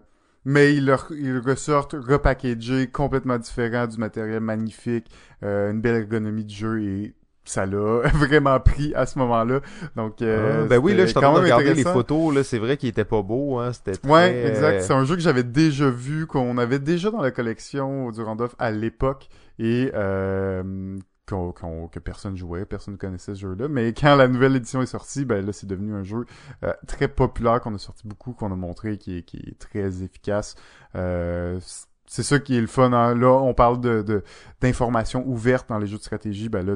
mais 0.45 0.75
ils, 0.75 0.95
ils 1.11 1.39
ressortent 1.39 1.93
repackagé, 1.93 2.87
complètement 2.87 3.37
différent, 3.37 3.85
du 3.85 3.97
matériel 3.97 4.39
magnifique, 4.39 5.09
euh, 5.43 5.71
une 5.71 5.81
belle 5.81 5.95
ergonomie 5.95 6.45
de 6.45 6.49
jeu 6.49 6.81
et 6.81 7.15
ça 7.45 7.65
l'a 7.65 8.01
vraiment 8.13 8.59
pris 8.59 8.93
à 8.95 9.05
ce 9.05 9.19
moment-là. 9.19 9.61
Donc, 9.95 10.21
euh, 10.21 10.63
ah, 10.63 10.67
ben 10.67 10.77
oui, 10.77 10.93
là, 10.93 11.05
je 11.05 11.11
suis 11.11 11.17
en 11.17 11.21
train 11.21 11.33
de 11.33 11.43
regarder 11.43 11.73
les 11.73 11.83
photos, 11.83 12.33
là, 12.33 12.43
c'est 12.43 12.59
vrai 12.59 12.77
qu'il 12.77 12.89
était 12.89 13.05
pas 13.05 13.21
beau, 13.21 13.59
hein, 13.59 13.71
c'était 13.73 13.93
très... 13.93 14.09
Ouais, 14.09 14.47
exact. 14.47 14.81
C'est 14.81 14.93
un 14.93 15.05
jeu 15.05 15.15
que 15.15 15.21
j'avais 15.21 15.43
déjà 15.43 15.89
vu, 15.89 16.27
qu'on 16.27 16.57
avait 16.57 16.79
déjà 16.79 17.11
dans 17.11 17.21
la 17.21 17.31
collection 17.31 18.11
du 18.11 18.21
Randolph 18.21 18.55
à 18.59 18.71
l'époque, 18.71 19.29
et 19.59 19.91
euh, 19.93 20.97
que 21.25 21.99
personne 21.99 22.37
jouait, 22.37 22.65
personne 22.65 22.95
ne 22.95 22.99
connaissait 22.99 23.33
ce 23.33 23.41
jeu-là. 23.41 23.67
Mais 23.67 23.93
quand 23.93 24.15
la 24.15 24.27
nouvelle 24.27 24.55
édition 24.55 24.81
est 24.81 24.87
sortie, 24.87 25.25
ben 25.25 25.45
là, 25.45 25.51
c'est 25.53 25.67
devenu 25.67 25.93
un 25.93 26.03
jeu 26.03 26.25
euh, 26.63 26.73
très 26.87 27.07
populaire, 27.07 27.61
qu'on 27.61 27.73
a 27.73 27.77
sorti 27.77 28.07
beaucoup, 28.07 28.33
qu'on 28.33 28.51
a 28.51 28.55
montré, 28.55 28.97
qui 28.97 29.17
est, 29.17 29.21
qui 29.23 29.37
est 29.37 29.57
très 29.57 30.03
efficace. 30.03 30.55
Euh, 30.95 31.59
c'est 32.05 32.23
ça 32.23 32.39
qui 32.39 32.55
est 32.55 32.61
le 32.61 32.67
fun. 32.67 32.93
Hein. 32.93 33.15
Là, 33.15 33.31
on 33.41 33.53
parle 33.53 33.81
de 33.81 34.23
d'informations 34.61 35.25
ouvertes 35.27 35.69
dans 35.69 35.79
les 35.79 35.87
jeux 35.87 35.97
de 35.97 36.03
stratégie. 36.03 36.49
Ben 36.49 36.65
là, 36.65 36.75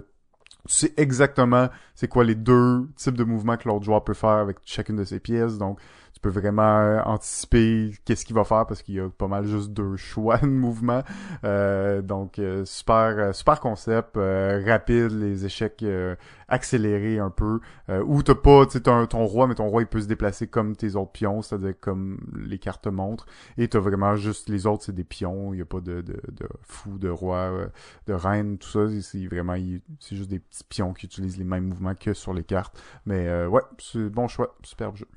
tu 0.70 0.76
sais 0.76 0.94
exactement 0.98 1.70
c'est 1.96 2.08
quoi 2.08 2.24
les 2.24 2.36
deux 2.36 2.88
types 2.96 3.18
de 3.18 3.24
mouvements 3.24 3.58
que 3.58 3.68
l'autre 3.68 3.84
joueur 3.84 4.04
peut 4.04 4.14
faire 4.14 4.30
avec 4.30 4.58
chacune 4.66 4.98
de 4.98 5.04
ses 5.04 5.20
pièces. 5.20 5.58
Donc, 5.58 5.80
tu 6.20 6.30
peux 6.30 6.38
vraiment 6.38 6.80
euh, 6.80 7.02
anticiper 7.06 7.92
qu'est-ce 8.04 8.26
qu'il 8.26 8.36
va 8.36 8.44
faire 8.44 8.66
parce 8.66 8.82
qu'il 8.82 8.96
y 8.96 9.00
a 9.00 9.10
pas 9.10 9.28
mal 9.28 9.46
juste 9.46 9.72
deux 9.72 9.96
choix 9.96 10.38
de 10.38 10.48
mouvement. 10.48 11.02
Euh, 11.46 12.02
donc 12.02 12.40
euh, 12.40 12.66
super 12.66 13.34
super 13.34 13.62
concept, 13.62 14.18
rapide, 14.18 15.12
les 15.12 15.46
échecs 15.46 15.86
accélérés 16.50 17.20
un 17.20 17.30
peu. 17.30 17.60
où 18.06 18.22
t'as 18.24 18.36
pas, 18.36 18.66
tu 18.66 18.82
ton, 18.82 19.06
ton 19.06 19.26
roi, 19.26 19.48
mais 19.48 19.56
ton 19.56 19.68
roi 19.70 19.82
il 19.82 19.88
peut 19.88 20.02
se 20.02 20.08
déplacer 20.08 20.48
comme 20.48 20.76
tes 20.76 20.96
autres 20.96 21.12
pions, 21.12 21.42
c'est-à-dire 21.42 21.76
comme 21.80 22.20
les 22.36 22.60
cartes 22.60 22.88
montrent. 22.88 23.26
Et 23.58 23.68
t'as 23.70 23.80
vraiment 23.80 24.16
juste 24.16 24.50
les 24.50 24.66
autres, 24.66 24.84
c'est 24.84 24.96
des 24.96 25.04
pions. 25.06 25.54
Il 25.54 25.60
y 25.60 25.62
a 25.62 25.66
pas 25.66 25.80
de, 25.80 26.02
de, 26.02 26.22
de 26.32 26.50
fou, 26.64 26.98
de 26.98 27.10
roi, 27.10 27.52
de 28.08 28.14
reine, 28.14 28.58
tout 28.58 28.70
ça. 28.70 28.88
C'est 29.02 29.26
vraiment, 29.28 29.56
c'est 30.00 30.16
juste 30.16 30.30
des 30.30 30.40
petits 30.40 30.64
pions 30.68 30.94
qui 30.94 31.06
utilisent 31.06 31.38
les 31.38 31.46
mêmes 31.46 31.68
mouvements 31.68 31.96
que 31.96 32.14
sur 32.14 32.34
les 32.34 32.44
cartes. 32.44 32.82
Mais 33.06 33.46
ouais, 33.46 33.62
c'est 33.78 34.10
bon 34.10 34.28
choix, 34.28 34.58
superbe 34.64 34.98
jeu. 34.98 35.08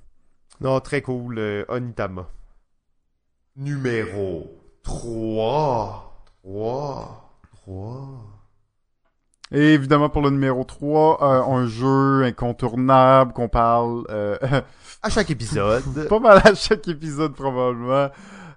Non, 0.62 0.78
très 0.78 1.02
cool, 1.02 1.38
euh, 1.38 1.64
Onitama. 1.68 2.28
Numéro 3.56 4.46
3. 4.84 6.24
3. 6.44 7.40
3. 7.52 8.32
Et 9.50 9.74
évidemment, 9.74 10.08
pour 10.08 10.22
le 10.22 10.30
numéro 10.30 10.62
3, 10.62 11.18
euh, 11.20 11.42
un 11.42 11.66
jeu 11.66 12.22
incontournable 12.22 13.32
qu'on 13.32 13.48
parle... 13.48 14.04
Euh, 14.08 14.38
à 15.02 15.10
chaque 15.10 15.30
épisode. 15.30 16.08
pas 16.08 16.20
mal 16.20 16.40
à 16.44 16.54
chaque 16.54 16.86
épisode, 16.86 17.34
probablement. 17.34 18.10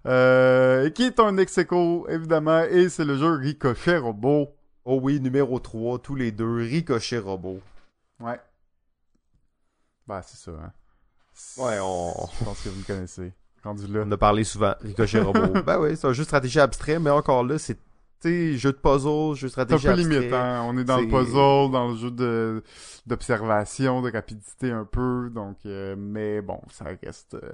Euh, 0.06 0.92
qui 0.92 1.04
est 1.04 1.20
un 1.20 1.38
ex 1.38 1.60
évidemment, 2.08 2.62
et 2.62 2.90
c'est 2.90 3.06
le 3.06 3.18
jeu 3.18 3.32
Ricochet 3.32 3.98
Robot. 3.98 4.56
Oh 4.86 5.00
oui, 5.02 5.20
numéro 5.20 5.58
3, 5.58 5.98
tous 5.98 6.14
les 6.14 6.32
deux, 6.32 6.58
Ricochet 6.58 7.18
Robot. 7.18 7.60
Ouais. 8.20 8.40
Bah, 10.06 10.22
c'est 10.22 10.38
ça, 10.38 10.52
hein. 10.52 10.72
Ouais, 11.58 11.78
on... 11.82 12.14
Je 12.40 12.46
pense 12.46 12.62
que 12.62 12.70
vous 12.70 12.80
le 12.80 12.86
connaissez. 12.86 13.34
Rendu 13.64 13.88
là. 13.88 14.04
On 14.06 14.12
a 14.12 14.18
parlé 14.18 14.44
souvent. 14.44 14.76
Ricochet 14.82 15.22
Robot. 15.22 15.62
ben 15.66 15.80
oui, 15.80 15.98
c'est 15.98 16.08
un 16.08 16.14
jeu 16.14 16.24
de 16.24 16.28
stratégie 16.28 16.60
abstrait, 16.60 17.00
mais 17.00 17.10
encore 17.10 17.44
là, 17.44 17.58
c'est 17.58 17.80
jeu 18.30 18.72
de 18.72 18.78
puzzle, 18.78 19.36
jeu 19.36 19.48
de 19.48 19.52
stratégie 19.52 19.84
C'est 19.84 19.90
un 19.90 19.96
peu 19.96 20.02
limite, 20.02 20.34
hein. 20.34 20.64
On 20.68 20.78
est 20.78 20.84
dans 20.84 21.00
le 21.00 21.08
puzzle, 21.08 21.72
dans 21.72 21.90
le 21.90 21.98
jeu 21.98 22.12
de 22.12 22.64
d'observation, 23.06 24.02
de 24.02 24.12
rapidité 24.12 24.72
un 24.72 24.86
peu, 24.86 25.30
donc 25.34 25.58
euh, 25.66 25.96
mais 25.98 26.42
bon, 26.42 26.60
ça 26.72 26.86
reste 27.04 27.36
euh, 27.36 27.54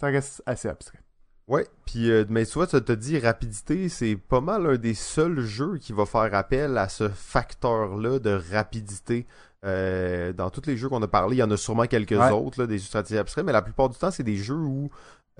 ça 0.00 0.08
reste 0.08 0.42
assez 0.46 0.68
abstrait. 0.68 1.00
Ouais, 1.46 1.66
puis 1.86 2.10
euh, 2.10 2.24
mais 2.28 2.44
tu 2.44 2.54
vois, 2.54 2.66
tu 2.66 2.80
te 2.82 2.92
dit 2.92 3.18
rapidité, 3.18 3.88
c'est 3.88 4.16
pas 4.16 4.40
mal 4.40 4.66
un 4.66 4.76
des 4.76 4.94
seuls 4.94 5.40
jeux 5.40 5.78
qui 5.78 5.92
va 5.92 6.04
faire 6.04 6.34
appel 6.34 6.76
à 6.76 6.88
ce 6.88 7.08
facteur-là 7.08 8.18
de 8.18 8.38
rapidité. 8.52 9.26
Euh, 9.64 10.32
dans 10.32 10.50
tous 10.50 10.66
les 10.66 10.76
jeux 10.76 10.88
qu'on 10.88 11.02
a 11.02 11.08
parlé, 11.08 11.36
il 11.36 11.40
y 11.40 11.42
en 11.42 11.50
a 11.50 11.56
sûrement 11.56 11.86
quelques 11.86 12.12
autres, 12.12 12.60
là, 12.60 12.66
des 12.66 12.78
stratégies 12.78 13.18
abstraites, 13.18 13.44
mais 13.44 13.52
la 13.52 13.62
plupart 13.62 13.88
du 13.88 13.98
temps, 13.98 14.10
c'est 14.10 14.22
des 14.22 14.36
jeux 14.36 14.54
où 14.54 14.90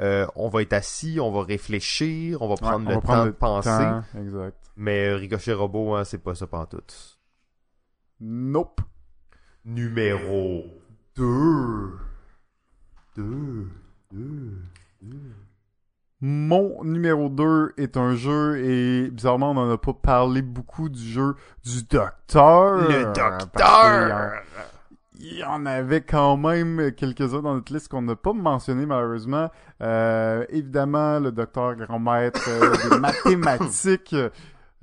euh, 0.00 0.26
on 0.34 0.48
va 0.48 0.62
être 0.62 0.72
assis, 0.72 1.18
on 1.20 1.30
va 1.30 1.42
réfléchir, 1.42 2.42
on 2.42 2.48
va 2.48 2.56
prendre 2.56 2.88
le 2.88 3.00
temps 3.00 3.26
de 3.26 3.30
penser. 3.30 3.70
exact. 4.18 4.56
Mais 4.76 5.12
Ricochet 5.12 5.52
Robot, 5.52 5.94
hein, 5.94 6.04
c'est 6.04 6.18
pas 6.18 6.34
ça 6.34 6.46
pantoute. 6.46 7.18
Nope. 8.20 8.80
Numéro 9.64 10.64
Deux. 11.14 11.98
Deux. 13.16 13.68
Deux. 14.12 14.62
Deux. 15.02 15.34
Mon 16.20 16.82
numéro 16.82 17.28
2 17.28 17.74
est 17.76 17.96
un 17.96 18.16
jeu, 18.16 18.58
et 18.58 19.08
bizarrement, 19.10 19.52
on 19.52 19.54
n'en 19.54 19.70
a 19.70 19.78
pas 19.78 19.92
parlé 19.92 20.42
beaucoup 20.42 20.88
du 20.88 21.00
jeu 21.00 21.36
du 21.64 21.84
Docteur. 21.84 22.88
Le 22.88 23.04
docteur! 23.04 24.32
Il 25.20 25.38
y 25.38 25.44
en 25.44 25.66
avait 25.66 26.00
quand 26.00 26.36
même 26.36 26.92
quelques-uns 26.92 27.42
dans 27.42 27.54
notre 27.54 27.72
liste 27.72 27.88
qu'on 27.88 28.02
n'a 28.02 28.14
pas 28.14 28.32
mentionné 28.32 28.86
malheureusement. 28.86 29.50
Euh, 29.82 30.44
évidemment, 30.48 31.18
le 31.18 31.32
docteur 31.32 31.74
grand 31.74 31.98
maître 31.98 32.40
euh, 32.48 32.76
des 32.88 32.98
mathématiques 33.00 34.14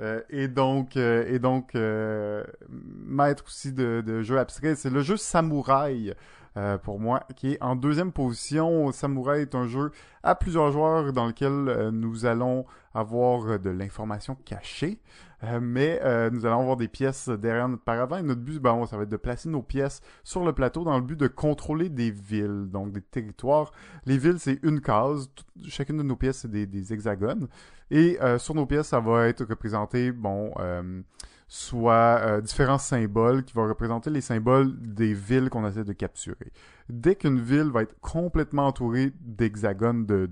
euh, 0.02 0.22
et 0.30 0.50
donc 0.50 0.98
euh, 0.98 1.24
et 1.28 1.40
donc 1.40 1.74
euh, 1.76 2.44
maître 2.70 3.46
aussi 3.48 3.72
de, 3.72 4.04
de 4.06 4.22
jeux 4.24 4.38
abstraits. 4.38 4.78
C'est 4.78 4.90
le 4.90 5.02
jeu 5.02 5.16
Samouraï. 5.16 6.14
Euh, 6.58 6.78
pour 6.78 7.00
moi, 7.00 7.24
qui 7.36 7.54
est 7.54 7.64
en 7.64 7.76
deuxième 7.76 8.12
position. 8.12 8.92
Samouraï 8.92 9.42
est 9.42 9.56
un 9.56 9.68
jeu 9.68 9.92
à 10.24 10.36
plusieurs 10.36 10.72
joueurs 10.72 11.14
dans 11.14 11.28
lequel 11.28 11.52
euh, 11.52 11.92
nous 11.92 12.26
allons 12.26 12.66
avoir 12.94 13.46
euh, 13.46 13.58
de 13.58 13.70
l'information 13.70 14.36
cachée, 14.46 15.00
euh, 15.44 15.60
mais 15.62 16.00
nous 16.32 16.46
allons 16.46 16.62
avoir 16.62 16.78
des 16.78 16.88
pièces 16.88 17.30
derrière 17.30 17.68
notre 17.68 17.84
paravent. 17.84 18.18
Et 18.18 18.24
notre 18.24 18.42
but, 18.42 18.60
ben, 18.60 18.86
ça 18.86 18.98
va 18.98 19.04
être 19.04 19.10
de 19.10 19.18
placer 19.18 19.50
nos 19.50 19.62
pièces 19.62 20.02
sur 20.24 20.44
le 20.44 20.54
plateau 20.54 20.84
dans 20.84 20.98
le 20.98 21.04
but 21.04 21.20
de 21.20 21.28
contrôler 21.28 21.90
des 21.90 22.10
villes, 22.10 22.68
donc 22.72 22.92
des 22.92 23.02
territoires. 23.02 23.72
Les 24.06 24.18
villes, 24.18 24.40
c'est 24.40 24.60
une 24.64 24.82
case. 24.82 25.30
Chacune 25.68 25.98
de 25.98 26.04
nos 26.04 26.16
pièces, 26.16 26.40
c'est 26.40 26.52
des, 26.52 26.66
des 26.66 26.94
hexagones. 26.94 27.48
Et 27.92 28.18
sur 28.40 28.56
nos 28.56 28.66
pièces, 28.66 28.88
ça 28.88 29.00
va 29.00 29.28
être 29.28 29.46
représenté, 29.46 30.12
bon, 30.12 30.52
soit 31.48 32.20
euh, 32.22 32.42
différents 32.42 32.78
symboles 32.78 33.44
qui 33.44 33.54
vont 33.54 33.68
représenter 33.68 34.10
les 34.10 34.22
symboles 34.22 34.74
des 34.78 35.14
villes 35.14 35.50
qu'on 35.50 35.68
essaie 35.68 35.84
de 35.84 35.94
capturer. 35.94 36.52
Dès 36.90 37.16
qu'une 37.16 37.40
ville 37.40 37.72
va 37.72 37.84
être 37.84 38.00
complètement 38.00 38.68
entourée 38.68 39.12
d'hexagones 39.22 40.06
de, 40.06 40.30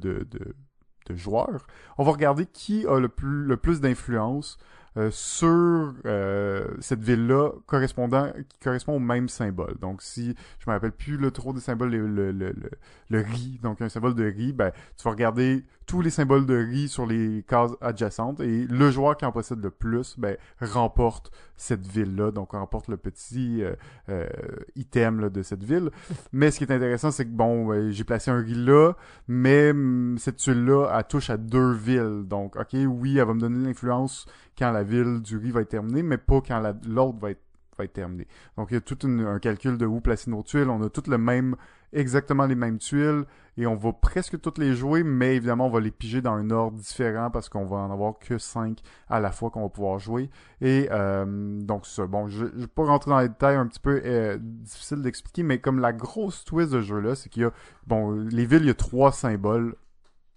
joueurs, 1.11 1.67
on 1.97 2.03
va 2.03 2.11
regarder 2.11 2.45
qui 2.45 2.87
a 2.87 2.99
le 2.99 3.09
plus, 3.09 3.81
d'influence 3.81 4.57
euh, 4.95 5.09
sur 5.11 5.93
euh, 6.05 6.67
cette 6.79 7.03
ville-là 7.03 7.51
qui 7.67 8.59
correspond 8.59 8.95
au 8.95 8.99
même 8.99 9.27
symbole. 9.27 9.77
Donc 9.79 10.01
si 10.01 10.35
je 10.59 10.69
me 10.69 10.73
rappelle 10.73 10.91
plus 10.91 11.17
le 11.17 11.31
trop 11.31 11.53
des 11.53 11.61
symboles, 11.61 11.91
le, 11.91 12.07
le, 12.07 12.31
le, 12.31 12.51
le, 12.51 12.69
le 13.09 13.19
riz, 13.19 13.59
donc 13.61 13.81
un 13.81 13.89
symbole 13.89 14.15
de 14.15 14.25
riz, 14.25 14.53
ben 14.53 14.71
tu 14.97 15.03
vas 15.03 15.11
regarder 15.11 15.65
tous 15.85 16.01
les 16.01 16.09
symboles 16.09 16.45
de 16.45 16.55
riz 16.55 16.87
sur 16.87 17.05
les 17.05 17.43
cases 17.47 17.71
adjacentes 17.81 18.39
et 18.39 18.65
le 18.67 18.91
joueur 18.91 19.17
qui 19.17 19.25
en 19.25 19.31
possède 19.31 19.61
le 19.63 19.69
plus, 19.69 20.15
ben 20.17 20.37
remporte 20.61 21.31
cette 21.57 21.85
ville-là, 21.85 22.31
donc 22.31 22.51
remporte 22.51 22.87
le 22.87 22.97
petit 22.97 23.63
euh, 23.63 23.75
euh, 24.09 24.27
item 24.75 25.19
là, 25.19 25.29
de 25.29 25.41
cette 25.41 25.63
ville. 25.63 25.89
Mais 26.33 26.51
ce 26.51 26.57
qui 26.57 26.63
est 26.63 26.71
intéressant, 26.71 27.11
c'est 27.11 27.25
que 27.25 27.31
bon, 27.31 27.71
euh, 27.71 27.89
j'ai 27.91 28.03
placé 28.03 28.31
un 28.31 28.39
riz 28.41 28.55
là, 28.55 28.93
mais 29.27 29.71
hum, 29.71 30.17
cette 30.17 30.37
tuile-là, 30.37 30.87
elle 30.97 31.03
touche 31.05 31.29
à 31.29 31.37
deux 31.37 31.73
villes. 31.73 32.23
Donc, 32.25 32.55
ok, 32.55 32.75
oui, 32.87 33.17
elle 33.17 33.27
va 33.27 33.33
me 33.33 33.39
donner 33.39 33.65
l'influence 33.67 34.25
quand 34.57 34.71
la 34.71 34.83
ville 34.83 35.21
du 35.21 35.37
riz 35.37 35.51
va 35.51 35.61
être 35.61 35.69
terminée, 35.69 36.03
mais 36.03 36.17
pas 36.17 36.41
quand 36.45 36.59
la- 36.59 36.75
l'autre 36.87 37.17
va 37.19 37.31
être, 37.31 37.41
va 37.77 37.85
être 37.85 37.93
terminée. 37.93 38.27
Donc, 38.57 38.69
il 38.71 38.75
y 38.75 38.77
a 38.77 38.81
tout 38.81 38.97
un 39.05 39.39
calcul 39.39 39.77
de 39.77 39.85
où 39.85 40.01
placer 40.01 40.29
nos 40.29 40.43
tuiles. 40.43 40.69
On 40.69 40.81
a 40.83 40.89
toutes 40.89 41.07
le 41.07 41.17
même, 41.17 41.55
exactement 41.91 42.45
les 42.45 42.55
mêmes 42.55 42.77
tuiles, 42.77 43.25
et 43.57 43.67
on 43.67 43.75
va 43.75 43.93
presque 43.93 44.41
toutes 44.41 44.57
les 44.57 44.73
jouer, 44.73 45.03
mais 45.03 45.35
évidemment, 45.35 45.67
on 45.67 45.69
va 45.69 45.79
les 45.79 45.91
piger 45.91 46.21
dans 46.21 46.33
un 46.33 46.49
ordre 46.49 46.77
différent 46.77 47.29
parce 47.29 47.49
qu'on 47.49 47.65
va 47.65 47.77
en 47.77 47.91
avoir 47.91 48.17
que 48.17 48.37
cinq 48.37 48.79
à 49.09 49.19
la 49.19 49.31
fois 49.31 49.51
qu'on 49.51 49.61
va 49.61 49.69
pouvoir 49.69 49.99
jouer. 49.99 50.29
Et 50.61 50.87
euh, 50.91 51.61
donc, 51.61 51.85
ça. 51.85 52.07
Bon, 52.07 52.27
je 52.27 52.45
ne 52.45 52.61
vais 52.61 52.67
pas 52.67 52.85
rentrer 52.85 53.11
dans 53.11 53.19
les 53.19 53.29
détails 53.29 53.57
un 53.57 53.67
petit 53.67 53.79
peu 53.79 54.01
euh, 54.03 54.37
difficile 54.41 55.01
d'expliquer, 55.01 55.43
mais 55.43 55.59
comme 55.59 55.79
la 55.79 55.93
grosse 55.93 56.43
twist 56.45 56.71
de 56.71 56.81
ce 56.81 56.87
jeu-là, 56.87 57.15
c'est 57.15 57.29
qu'il 57.29 57.43
y 57.43 57.45
a, 57.45 57.51
bon, 57.85 58.11
les 58.11 58.45
villes, 58.45 58.63
il 58.63 58.67
y 58.67 58.71
a 58.71 58.75
trois 58.75 59.11
symboles 59.11 59.75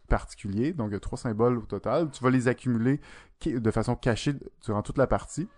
particuliers, 0.08 0.72
donc 0.72 0.90
il 0.90 0.92
y 0.92 0.96
a 0.96 1.00
trois 1.00 1.18
symboles 1.18 1.58
au 1.58 1.62
total. 1.62 2.10
Tu 2.10 2.22
vas 2.22 2.30
les 2.30 2.48
accumuler 2.48 3.00
de 3.44 3.70
façon 3.70 3.96
cachée 3.96 4.34
durant 4.64 4.82
toute 4.82 4.98
la 4.98 5.06
partie. 5.06 5.48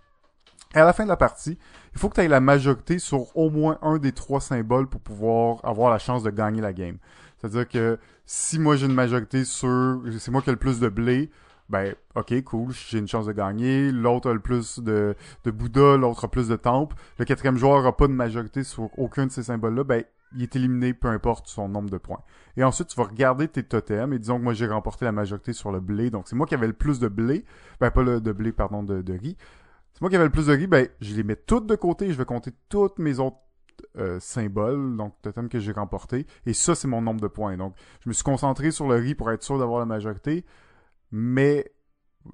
Et 0.75 0.77
à 0.77 0.85
la 0.85 0.93
fin 0.93 1.03
de 1.03 1.09
la 1.09 1.17
partie, 1.17 1.57
il 1.93 1.99
faut 1.99 2.09
que 2.09 2.15
tu 2.15 2.21
aies 2.21 2.27
la 2.27 2.39
majorité 2.39 2.99
sur 2.99 3.35
au 3.35 3.49
moins 3.49 3.79
un 3.81 3.97
des 3.97 4.11
trois 4.11 4.39
symboles 4.39 4.87
pour 4.87 5.01
pouvoir 5.01 5.59
avoir 5.63 5.89
la 5.89 5.97
chance 5.97 6.21
de 6.21 6.29
gagner 6.29 6.61
la 6.61 6.73
game. 6.73 6.97
C'est-à-dire 7.37 7.67
que 7.67 7.97
si 8.25 8.59
moi 8.59 8.75
j'ai 8.75 8.85
une 8.85 8.93
majorité 8.93 9.45
sur, 9.45 10.01
c'est 10.19 10.29
moi 10.29 10.43
qui 10.43 10.49
ai 10.49 10.53
le 10.53 10.59
plus 10.59 10.79
de 10.79 10.87
blé, 10.87 11.31
ben 11.69 11.95
ok 12.15 12.43
cool, 12.43 12.71
j'ai 12.71 12.99
une 12.99 13.07
chance 13.07 13.25
de 13.25 13.31
gagner. 13.31 13.91
L'autre 13.91 14.29
a 14.29 14.33
le 14.33 14.39
plus 14.39 14.79
de, 14.79 15.15
de 15.43 15.51
Bouddha, 15.51 15.97
l'autre 15.97 16.25
a 16.25 16.27
plus 16.27 16.47
de 16.47 16.55
temple. 16.55 16.95
Le 17.17 17.25
quatrième 17.25 17.57
joueur 17.57 17.85
a 17.87 17.97
pas 17.97 18.07
de 18.07 18.13
majorité 18.13 18.63
sur 18.63 18.89
aucun 18.99 19.25
de 19.25 19.31
ces 19.31 19.43
symboles-là, 19.43 19.83
ben 19.83 20.03
il 20.35 20.43
est 20.43 20.55
éliminé 20.55 20.93
peu 20.93 21.07
importe 21.07 21.47
son 21.47 21.67
nombre 21.67 21.89
de 21.89 21.97
points. 21.97 22.21
Et 22.57 22.63
ensuite, 22.63 22.89
tu 22.89 22.95
vas 22.95 23.05
regarder 23.05 23.47
tes 23.47 23.63
totems 23.63 24.13
et 24.13 24.19
disons 24.19 24.37
que 24.37 24.43
moi 24.43 24.53
j'ai 24.53 24.67
remporté 24.67 25.05
la 25.05 25.11
majorité 25.11 25.53
sur 25.53 25.71
le 25.71 25.79
blé, 25.79 26.11
donc 26.11 26.27
c'est 26.27 26.35
moi 26.35 26.45
qui 26.45 26.53
avais 26.53 26.67
le 26.67 26.73
plus 26.73 26.99
de 26.99 27.07
blé, 27.07 27.45
ben 27.79 27.89
pas 27.89 28.03
le 28.03 28.21
de 28.21 28.31
blé 28.31 28.51
pardon 28.51 28.83
de, 28.83 29.01
de 29.01 29.13
riz. 29.13 29.37
C'est 29.93 30.01
moi 30.01 30.09
qui 30.09 30.15
avais 30.15 30.25
le 30.25 30.31
plus 30.31 30.47
de 30.47 30.53
riz, 30.53 30.67
ben 30.67 30.87
je 31.01 31.15
les 31.15 31.23
mets 31.23 31.35
toutes 31.35 31.65
de 31.65 31.75
côté, 31.75 32.11
je 32.11 32.17
vais 32.17 32.25
compter 32.25 32.51
toutes 32.69 32.99
mes 32.99 33.19
autres 33.19 33.37
euh, 33.97 34.19
symboles, 34.19 34.95
donc 34.97 35.13
totems 35.21 35.49
que 35.49 35.59
j'ai 35.59 35.71
remportés, 35.71 36.25
et 36.45 36.53
ça 36.53 36.75
c'est 36.75 36.87
mon 36.87 37.01
nombre 37.01 37.21
de 37.21 37.27
points. 37.27 37.57
Donc 37.57 37.75
je 38.01 38.09
me 38.09 38.13
suis 38.13 38.23
concentré 38.23 38.71
sur 38.71 38.87
le 38.87 38.95
riz 38.95 39.15
pour 39.15 39.31
être 39.31 39.43
sûr 39.43 39.57
d'avoir 39.57 39.79
la 39.79 39.85
majorité, 39.85 40.45
mais 41.11 41.71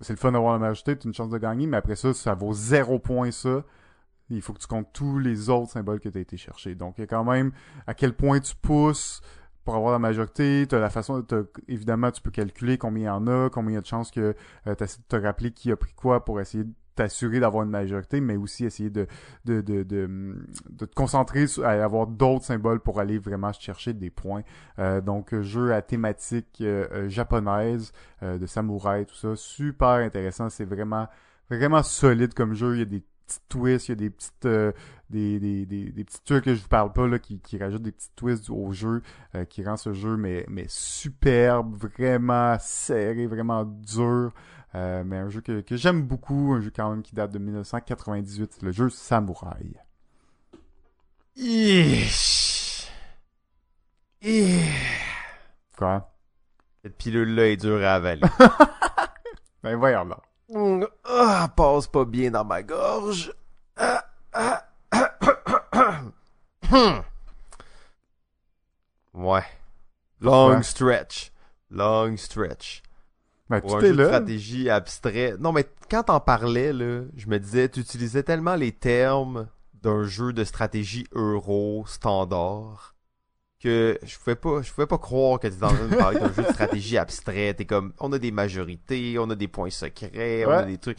c'est 0.02 0.14
le 0.14 0.18
fun 0.18 0.32
d'avoir 0.32 0.54
la 0.54 0.60
majorité, 0.60 0.98
t'as 0.98 1.06
une 1.06 1.14
chance 1.14 1.30
de 1.30 1.38
gagner, 1.38 1.68
mais 1.68 1.78
après 1.78 1.96
ça, 1.96 2.14
ça 2.14 2.34
vaut 2.34 2.54
zéro 2.54 3.00
point 3.00 3.32
ça. 3.32 3.64
Il 4.32 4.42
faut 4.42 4.54
que 4.54 4.60
tu 4.60 4.66
comptes 4.68 4.92
tous 4.92 5.20
les 5.20 5.50
autres 5.52 5.72
symboles 5.72 6.00
que 6.00 6.10
tu 6.10 6.18
as 6.18 6.22
été 6.22 6.36
chercher. 6.36 6.74
Donc, 6.74 6.96
il 6.98 7.02
y 7.02 7.04
a 7.04 7.08
quand 7.08 7.24
même 7.24 7.52
à 7.86 7.94
quel 7.94 8.14
point 8.14 8.40
tu 8.40 8.56
pousses 8.56 9.22
pour 9.64 9.76
avoir 9.76 9.92
la 9.92 10.00
majorité. 10.00 10.66
T'as 10.68 10.80
la 10.80 10.90
façon, 10.90 11.22
t'as- 11.22 11.44
évidemment, 11.68 12.10
tu 12.10 12.24
peux 12.24 12.32
calculer 12.32 12.80
combien 12.80 13.04
il 13.04 13.06
y 13.06 13.10
en 13.10 13.28
a, 13.28 13.50
combien 13.52 13.72
il 13.72 13.76
y 13.76 13.78
a 13.78 13.82
de 13.82 13.86
chances 13.86 14.10
que 14.10 14.36
tu 14.66 14.84
essaies 14.84 14.98
de 14.98 15.04
te 15.08 15.24
rappeler 15.24 15.52
qui 15.52 15.72
a 15.72 15.76
pris 15.78 15.94
quoi 15.94 16.26
pour 16.26 16.42
essayer 16.42 16.64
de 16.64 16.74
t'assurer 16.96 17.40
d'avoir 17.40 17.64
une 17.64 17.70
majorité, 17.70 18.22
mais 18.22 18.38
aussi 18.38 18.66
essayer 18.66 18.90
de, 18.90 19.06
de, 19.44 19.62
de, 19.62 19.84
de, 19.84 20.36
de 20.70 20.86
te 20.86 20.96
concentrer 20.96 21.46
à 21.64 21.84
avoir 21.84 22.08
d'autres 22.08 22.46
symboles 22.46 22.80
pour 22.80 23.00
aller 23.00 23.20
vraiment 23.20 23.52
chercher 23.52 23.94
des 23.94 24.10
points. 24.10 24.44
Euh, 24.80 25.02
donc, 25.02 25.40
jeu 25.42 25.74
à 25.74 25.82
thématique 25.82 26.58
euh, 26.62 26.88
euh, 26.92 27.10
japonaise, 27.10 27.92
euh, 28.24 28.38
de 28.38 28.46
samouraï, 28.46 29.06
tout 29.06 29.16
ça. 29.16 29.36
Super 29.36 29.88
intéressant. 29.88 30.50
C'est 30.50 30.66
vraiment, 30.66 31.08
vraiment 31.50 31.84
solide 31.84 32.34
comme 32.34 32.54
jeu. 32.54 32.76
Il 32.76 32.80
y 32.80 32.82
a 32.82 32.86
des 32.86 33.04
petites 33.28 33.50
twists, 33.50 33.88
il 33.88 33.92
y 33.92 33.94
a 33.94 33.96
des 33.96 34.10
petites 34.10 34.46
euh, 34.46 34.72
des, 35.10 35.40
des, 35.40 35.66
des, 35.66 35.92
des 35.92 36.04
petits 36.04 36.24
trucs 36.24 36.46
que 36.46 36.54
je 36.56 36.62
vous 36.62 36.68
parle 36.68 36.94
pas 36.94 37.08
là, 37.08 37.20
qui, 37.20 37.40
qui 37.40 37.58
rajoutent 37.58 37.82
des 37.82 37.92
petits 37.92 38.12
twists 38.16 38.50
au 38.50 38.72
jeu, 38.72 39.02
euh, 39.34 39.46
qui 39.46 39.64
rend 39.64 39.78
ce 39.78 39.94
jeu 39.94 40.16
mais, 40.16 40.46
mais 40.48 40.66
superbe, 40.68 41.76
vraiment 41.76 42.56
serré, 42.60 43.28
vraiment 43.28 43.66
dur. 43.66 44.32
Euh, 44.76 45.04
mais 45.06 45.18
un 45.18 45.30
jeu 45.30 45.40
que, 45.40 45.62
que 45.62 45.78
j'aime 45.78 46.02
beaucoup, 46.04 46.54
un 46.54 46.60
jeu 46.60 46.72
quand 46.76 46.90
même 46.90 47.02
qui 47.02 47.16
date 47.16 47.32
de 47.32 47.40
1998, 47.40 48.52
c'est 48.54 48.64
le 48.64 48.72
jeu 48.74 48.90
Samouraï. 48.90 49.74
Quoi? 55.78 56.12
Cette 56.84 56.98
pilule-là 56.98 57.48
est 57.48 57.58
dure 57.58 57.84
à 57.86 57.94
avaler. 57.96 58.22
Ben 59.64 59.76
voyons 59.78 60.04
là. 60.06 60.20
Mm, 60.50 60.84
ah, 61.06 61.50
passe 61.56 61.88
pas 61.88 62.06
bien 62.06 62.30
dans 62.32 62.46
ma 62.46 62.62
gorge. 62.62 63.34
Ah, 63.78 64.06
ah, 64.34 64.64
ah, 64.92 66.02
hmm. 66.70 67.02
ouais. 69.16 69.44
Long 70.22 70.50
Ouais. 70.58 70.64
stretch. 70.64 71.32
Long 71.72 72.16
stretch. 72.18 72.84
Ben 73.50 73.62
Pour 73.62 73.78
un 73.78 73.82
est 73.82 73.88
jeu 73.88 73.96
de 73.96 74.06
stratégie 74.06 74.70
abstrait. 74.70 75.36
Non, 75.40 75.52
mais 75.52 75.66
quand 75.90 76.04
t'en 76.04 76.20
parlais, 76.20 76.74
là, 76.74 77.04
je 77.16 77.28
me 77.28 77.38
disais, 77.38 77.70
tu 77.70 77.80
utilisais 77.80 78.24
tellement 78.24 78.56
les 78.56 78.72
termes 78.72 79.48
d'un 79.84 80.04
jeu 80.04 80.34
de 80.34 80.44
stratégie 80.44 81.06
euro 81.14 81.86
standard 81.88 82.96
que 83.60 84.00
je 84.04 84.18
pouvais 84.18 84.36
pas, 84.36 84.62
je 84.64 84.72
pouvais 84.72 84.88
pas 84.88 84.98
croire 84.98 85.40
que 85.40 85.48
t'étais 85.48 85.64
en 85.64 85.74
train 85.74 85.88
de 85.88 85.96
parler 85.96 86.20
d'un 86.20 86.34
jeu 86.34 86.44
de 86.44 86.52
stratégie 86.52 86.98
abstrait. 86.98 87.54
T'es 87.54 87.66
comme, 87.66 87.94
on 88.00 88.12
a 88.14 88.20
des 88.20 88.32
majorités, 88.32 89.18
on 89.20 89.30
a 89.30 89.36
des 89.36 89.48
points 89.48 89.70
secrets, 89.70 90.46
on 90.46 90.52
a 90.52 90.64
des 90.64 90.78
trucs. 90.80 90.98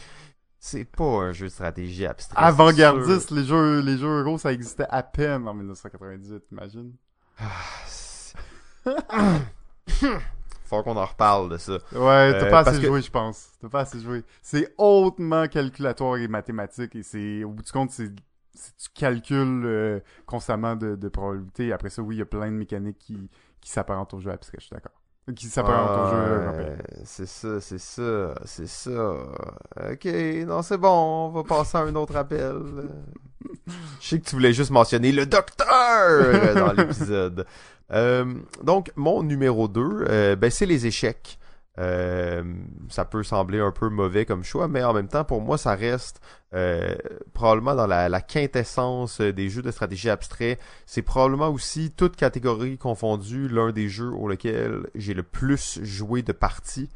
C'est 0.58 0.84
pas 0.84 1.04
un 1.04 1.32
jeu 1.32 1.46
de 1.46 1.52
stratégie 1.52 2.06
abstrait. 2.06 2.36
Avant-gardiste, 2.40 3.30
les 3.32 3.44
jeux, 3.44 3.80
les 3.80 3.98
jeux 3.98 4.22
euros, 4.22 4.38
ça 4.38 4.52
existait 4.52 4.86
à 4.88 5.02
peine 5.02 5.46
en 5.48 5.54
1998, 5.54 6.44
imagine. 6.52 6.92
sûr. 7.86 8.38
Faut 10.66 10.82
qu'on 10.82 10.96
en 10.96 11.04
reparle 11.06 11.48
de 11.50 11.56
ça. 11.58 11.74
Ouais, 11.92 12.32
t'as 12.32 12.46
Euh, 12.46 12.50
pas 12.50 12.60
assez 12.68 12.80
que- 12.80 12.86
joué, 12.86 13.00
je 13.02 13.10
pense. 13.10 13.50
T'as 13.60 13.68
pas 13.68 13.80
assez 13.80 14.00
joué. 14.00 14.22
C'est 14.42 14.74
hautement 14.78 15.46
calculatoire 15.46 16.16
et 16.18 16.28
mathématique 16.28 16.94
et 16.96 17.02
c'est, 17.02 17.44
au 17.44 17.50
bout 17.50 17.62
du 17.62 17.70
compte, 17.72 17.90
c'est, 17.90 18.12
tu 18.14 18.88
calcules 18.94 19.62
euh, 19.64 20.00
constamment 20.26 20.74
de, 20.76 20.96
de 20.96 21.08
probabilité. 21.08 21.72
Après 21.72 21.90
ça, 21.90 22.02
oui, 22.02 22.16
il 22.16 22.18
y 22.18 22.22
a 22.22 22.26
plein 22.26 22.46
de 22.46 22.56
mécaniques 22.56 22.98
qui, 22.98 23.30
qui 23.60 23.70
s'apparentent 23.70 24.12
au 24.14 24.20
jeu 24.20 24.30
abstrait, 24.30 24.58
je 24.60 24.64
suis 24.66 24.74
d'accord. 24.74 24.92
Qui 25.34 25.46
s'apparentent 25.46 26.06
au 26.06 26.16
jeu 26.16 26.44
européen. 26.44 26.76
C'est 27.04 27.26
ça, 27.26 27.60
c'est 27.60 27.78
ça, 27.78 28.32
c'est 28.44 28.68
ça. 28.68 29.14
Ok, 29.92 30.04
non, 30.46 30.62
c'est 30.62 30.78
bon, 30.78 31.26
on 31.26 31.28
va 31.30 31.42
passer 31.42 31.78
à 31.78 31.80
un 31.80 31.94
autre 31.96 32.14
appel. 32.16 32.54
Je 34.00 34.06
sais 34.08 34.20
que 34.20 34.24
tu 34.28 34.36
voulais 34.36 34.52
juste 34.52 34.70
mentionner 34.70 35.10
le 35.12 35.26
docteur 35.26 36.54
dans 36.54 36.72
l'épisode. 36.76 37.44
Euh, 37.92 38.34
donc, 38.62 38.90
mon 38.96 39.22
numéro 39.22 39.68
2, 39.68 40.36
ben, 40.36 40.50
c'est 40.50 40.66
les 40.66 40.86
échecs. 40.86 41.38
Euh, 41.78 42.42
ça 42.88 43.04
peut 43.04 43.22
sembler 43.22 43.60
un 43.60 43.70
peu 43.70 43.88
mauvais 43.88 44.24
comme 44.24 44.44
choix, 44.44 44.68
mais 44.68 44.82
en 44.82 44.94
même 44.94 45.08
temps, 45.08 45.24
pour 45.24 45.42
moi, 45.42 45.58
ça 45.58 45.74
reste 45.74 46.20
euh, 46.54 46.94
probablement 47.34 47.74
dans 47.74 47.86
la, 47.86 48.20
quintessence 48.20 49.20
des 49.20 49.48
jeux 49.50 49.62
de 49.62 49.70
stratégie 49.70 50.08
abstrait. 50.08 50.58
C'est 50.86 51.02
probablement 51.02 51.48
aussi, 51.48 51.90
toute 51.90 52.16
catégorie 52.16 52.78
confondue, 52.78 53.48
l'un 53.48 53.72
des 53.72 53.88
jeux 53.88 54.10
au 54.10 54.28
lequel 54.28 54.86
j'ai 54.94 55.14
le 55.14 55.22
plus 55.22 55.80
joué 55.82 56.22
de 56.22 56.32
parties. 56.32 56.88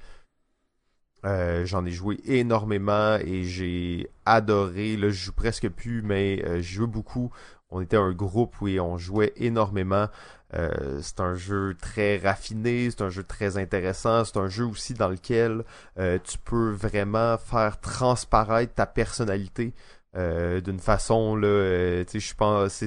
Euh, 1.26 1.66
j'en 1.66 1.84
ai 1.84 1.90
joué 1.90 2.18
énormément 2.24 3.16
et 3.16 3.44
j'ai 3.44 4.08
adoré. 4.24 4.96
Là, 4.96 5.10
je 5.10 5.24
joue 5.26 5.32
presque 5.32 5.68
plus, 5.68 6.00
mais 6.00 6.42
je 6.62 6.74
joue 6.74 6.86
beaucoup. 6.86 7.30
On 7.70 7.80
était 7.80 7.96
un 7.96 8.12
groupe 8.12 8.60
où 8.60 8.68
on 8.68 8.98
jouait 8.98 9.32
énormément. 9.36 10.08
Euh, 10.54 10.98
c'est 11.02 11.20
un 11.20 11.34
jeu 11.34 11.76
très 11.80 12.18
raffiné, 12.18 12.90
c'est 12.90 13.02
un 13.02 13.08
jeu 13.08 13.22
très 13.22 13.56
intéressant, 13.56 14.24
c'est 14.24 14.36
un 14.36 14.48
jeu 14.48 14.64
aussi 14.64 14.94
dans 14.94 15.08
lequel 15.08 15.64
euh, 15.98 16.18
tu 16.24 16.38
peux 16.38 16.70
vraiment 16.70 17.38
faire 17.38 17.78
transparaître 17.78 18.74
ta 18.74 18.86
personnalité 18.86 19.72
euh, 20.16 20.60
d'une 20.60 20.80
façon 20.80 21.36
là, 21.36 22.04
tu 22.04 22.18
sais, 22.18 22.28
je 22.28 22.34
pense, 22.34 22.84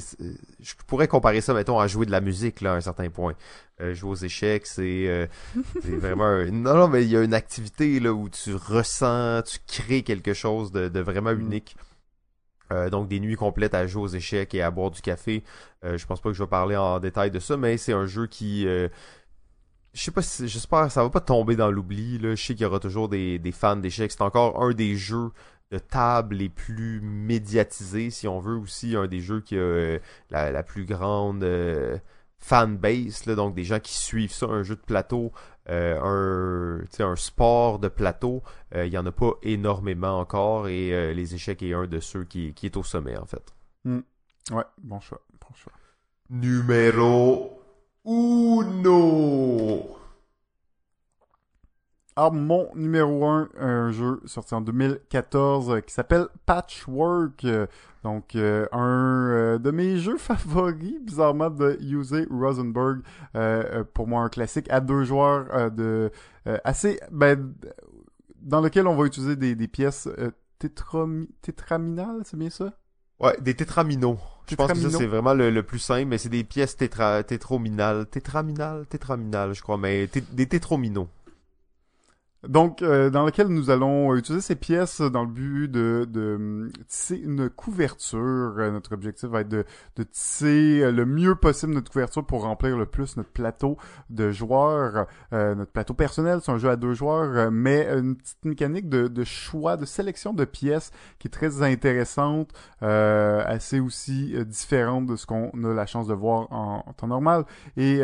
je 0.60 0.74
pourrais 0.88 1.08
comparer 1.08 1.40
ça 1.40 1.54
mettons 1.54 1.80
à 1.80 1.88
jouer 1.88 2.06
de 2.06 2.12
la 2.12 2.20
musique 2.20 2.60
là 2.60 2.74
à 2.74 2.76
un 2.76 2.82
certain 2.82 3.10
point. 3.10 3.34
jouer 3.80 4.12
aux 4.12 4.16
échecs, 4.16 4.66
c'est 4.66 5.30
vraiment 5.86 6.44
non 6.52 6.76
non 6.76 6.88
mais 6.90 7.04
il 7.04 7.10
y 7.12 7.16
a 7.16 7.24
une 7.24 7.34
activité 7.34 8.02
là 8.02 8.12
où 8.12 8.28
tu 8.28 8.54
ressens, 8.56 9.44
tu 9.44 9.60
crées 9.66 10.04
quelque 10.04 10.34
chose 10.34 10.74
de, 10.74 10.90
de 10.90 11.00
vraiment 11.00 11.32
mm. 11.32 11.38
Euh, 12.72 12.90
donc 12.90 13.08
des 13.08 13.20
nuits 13.20 13.36
complètes 13.36 13.74
à 13.74 13.86
jouer 13.88 14.04
aux 14.04 14.08
échecs 14.08 14.54
et 14.56 14.62
à 14.62 14.72
boire 14.72 14.92
du 14.92 15.02
café. 15.02 15.44
Euh, 15.84 15.98
je 15.98 16.06
pense 16.06 16.22
pas 16.22 16.30
que 16.30 16.36
je 16.36 16.44
vais 16.44 16.50
parler 16.50 16.76
en 16.76 17.00
détail 17.00 17.30
de 17.32 17.40
ça, 17.40 17.58
mais 17.58 17.78
c'est 17.78 17.94
un 17.94 18.06
jeu 18.06 18.28
qui 18.28 18.68
euh, 18.68 18.88
je 19.94 20.02
sais 20.02 20.12
pas 20.12 20.22
si 20.22 20.48
j'espère 20.48 20.92
ça 20.92 21.04
va 21.04 21.10
pas 21.10 21.22
tomber 21.22 21.56
dans 21.56 21.70
l'oubli. 21.72 22.20
Je 22.22 22.36
sais 22.36 22.54
qu'il 22.56 22.64
y 22.64 22.66
aura 22.66 22.80
toujours 22.80 23.10
des, 23.10 23.40
fans 23.54 23.76
d'échecs. 23.76 24.12
C'est 24.12 24.22
encore 24.22 24.64
un 24.64 24.72
des 24.74 24.96
jeux 24.96 25.32
de 25.72 25.78
table 25.80 26.36
les 26.36 26.50
plus 26.50 27.02
médiatisés, 27.02 28.10
si 28.12 28.28
on 28.28 28.40
veut, 28.40 28.56
aussi 28.56 28.96
un 28.96 29.08
des 29.08 29.20
jeux 29.20 29.42
qui 29.42 29.58
a 29.58 30.00
la, 30.30 30.64
plus 30.64 30.86
grande 30.86 31.44
fanbase, 32.44 33.26
là, 33.26 33.36
donc 33.36 33.56
des 33.56 33.64
gens 33.64 33.80
qui 33.80 33.94
suivent 33.94 34.34
ça, 34.34 34.48
un 34.48 34.64
jeu 34.64 34.76
de 34.76 34.82
plateau 34.82 35.32
euh, 35.32 35.53
un, 35.70 36.80
un 37.00 37.16
sport 37.16 37.80
de 37.80 37.88
plateau, 37.88 38.44
euh, 38.76 38.86
il 38.86 38.92
n'y 38.92 38.98
en 38.98 39.06
a 39.06 39.12
pas 39.12 39.32
énormément 39.44 40.20
encore 40.20 40.68
et 40.68 40.94
euh, 40.94 41.14
les 41.14 41.36
échecs 41.36 41.64
est 41.64 41.74
un 41.74 41.88
de 41.88 42.00
ceux 42.00 42.26
qui, 42.26 42.54
qui 42.54 42.66
est 42.66 42.78
au 42.78 42.84
sommet 42.84 43.18
en 43.18 43.26
fait. 43.26 43.54
Hmm. 43.86 44.02
Ouais, 44.52 44.66
bon 44.82 45.00
choix, 45.00 45.22
bon 45.40 45.54
choix. 45.56 45.74
Numéro 46.30 47.62
uno. 48.06 50.03
Alors, 52.16 52.32
mon 52.32 52.70
numéro 52.76 53.26
1, 53.26 53.50
un 53.60 53.92
jeu 53.92 54.22
sorti 54.26 54.54
en 54.54 54.62
2014 54.62 55.72
euh, 55.72 55.80
qui 55.80 55.92
s'appelle 55.94 56.28
Patchwork. 56.46 57.44
Euh, 57.44 57.66
donc, 58.04 58.36
euh, 58.36 58.68
un 58.72 59.58
de 59.58 59.72
mes 59.72 59.98
jeux 59.98 60.18
favoris, 60.20 61.02
bizarrement, 61.02 61.50
de 61.50 61.78
Yusei 61.82 62.28
Rosenberg. 62.30 63.02
pour 63.94 64.08
moi, 64.08 64.22
un 64.22 64.30
classique 64.30 64.70
à 64.70 64.80
deux 64.80 65.04
joueurs 65.04 65.72
de 65.72 66.12
assez... 66.64 67.00
Ben, 67.12 67.54
dans 68.42 68.60
lequel 68.60 68.88
on 68.88 68.96
va 68.96 69.06
utiliser 69.06 69.38
des, 69.38 69.56
des 69.56 69.70
pièces 69.70 70.10
tétraminales, 70.60 72.22
c'est 72.26 72.38
bien 72.38 72.50
ça? 72.50 72.74
Ouais, 73.20 73.38
des 73.40 73.54
tétraminaux. 73.54 74.20
Je 74.50 74.56
pense 74.56 74.74
que 74.74 74.78
ça, 74.78 74.98
c'est 74.98 75.08
vraiment 75.08 75.34
le, 75.34 75.64
plus 75.64 75.80
simple, 75.80 76.08
mais 76.08 76.18
c'est 76.18 76.30
des 76.30 76.44
pièces 76.44 76.76
tétra, 76.76 77.24
tétrominales. 77.24 78.06
Tétraminales? 78.08 78.86
Tétraminales, 78.88 79.54
je 79.54 79.62
crois, 79.62 79.78
mais 79.78 80.10
des 80.34 80.46
tétrominaux. 80.46 81.08
Donc, 82.48 82.82
euh, 82.82 83.10
dans 83.10 83.26
lequel 83.26 83.48
nous 83.48 83.70
allons 83.70 84.14
utiliser 84.16 84.42
ces 84.42 84.56
pièces 84.56 85.00
dans 85.00 85.24
le 85.24 85.30
but 85.30 85.70
de, 85.70 86.06
de 86.10 86.70
tisser 86.88 87.16
une 87.16 87.50
couverture. 87.50 88.56
Euh, 88.58 88.70
notre 88.70 88.94
objectif 88.94 89.30
va 89.30 89.42
être 89.42 89.50
de, 89.50 89.64
de 89.96 90.04
tisser 90.04 90.82
euh, 90.82 90.92
le 90.92 91.06
mieux 91.06 91.36
possible 91.36 91.74
notre 91.74 91.90
couverture 91.90 92.26
pour 92.26 92.42
remplir 92.42 92.78
le 92.78 92.86
plus 92.86 93.16
notre 93.16 93.30
plateau 93.30 93.78
de 94.10 94.32
joueurs, 94.32 95.08
notre 95.32 95.72
plateau 95.72 95.94
personnel. 95.94 96.40
C'est 96.44 96.52
un 96.52 96.58
jeu 96.58 96.70
à 96.70 96.76
deux 96.76 96.94
joueurs, 96.94 97.52
mais 97.52 97.88
une 97.90 98.16
petite 98.16 98.44
mécanique 98.44 98.90
de, 98.90 99.08
de, 99.08 99.24
choix, 99.24 99.78
de 99.78 99.86
sélection 99.86 100.34
de 100.34 100.46
pièces 100.46 100.92
qui 101.20 101.28
est 101.28 101.32
très 101.32 101.64
intéressante, 101.64 102.52
assez 102.82 103.80
aussi 103.80 104.36
différente 104.46 105.06
de 105.08 105.16
ce 105.16 105.26
qu'on 105.26 105.52
a 105.64 105.74
la 105.74 105.86
chance 105.86 106.08
de 106.08 106.14
voir 106.14 106.52
en, 106.52 106.84
temps 106.98 107.08
normal 107.08 107.46
et 107.78 108.02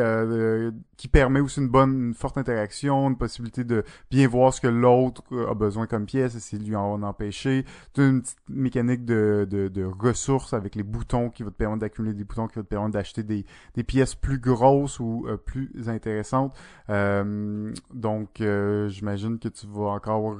qui 0.98 1.07
permet 1.07 1.40
aussi 1.40 1.60
une 1.60 1.70
bonne, 1.70 2.07
une 2.07 2.14
forte 2.14 2.38
interaction, 2.38 3.10
une 3.10 3.18
possibilité 3.18 3.64
de 3.64 3.84
bien 4.10 4.29
voir 4.30 4.54
ce 4.54 4.62
que 4.62 4.68
l'autre 4.68 5.24
a 5.50 5.54
besoin 5.54 5.88
comme 5.88 6.06
pièce, 6.06 6.36
essayer 6.36 6.62
de 6.62 6.68
lui 6.68 6.76
en 6.76 7.04
empêcher. 7.04 7.66
Tu 7.94 8.08
une 8.08 8.22
petite 8.22 8.38
mécanique 8.48 9.06
de, 9.06 9.48
de, 9.50 9.84
ressources 9.84 10.54
avec 10.54 10.76
les 10.76 10.84
boutons 10.84 11.30
qui 11.30 11.44
vont 11.44 11.50
te 11.50 11.56
permettre 11.56 11.82
d'accumuler 11.82 12.14
des 12.14 12.24
boutons, 12.24 12.48
qui 12.48 12.56
vont 12.56 12.64
te 12.64 12.68
permettre 12.68 12.94
d'acheter 12.94 13.24
des, 13.24 13.46
des 13.76 13.84
pièces 13.84 14.16
plus 14.16 14.40
grosses 14.40 15.00
ou 15.00 15.26
euh, 15.28 15.38
plus 15.38 15.72
intéressantes. 15.88 16.56
Euh, 16.90 17.74
donc, 17.94 18.42
euh, 18.42 18.88
j'imagine 18.90 19.40
que 19.40 19.50
tu 19.50 19.68
vas 19.68 19.90
encore 19.92 20.38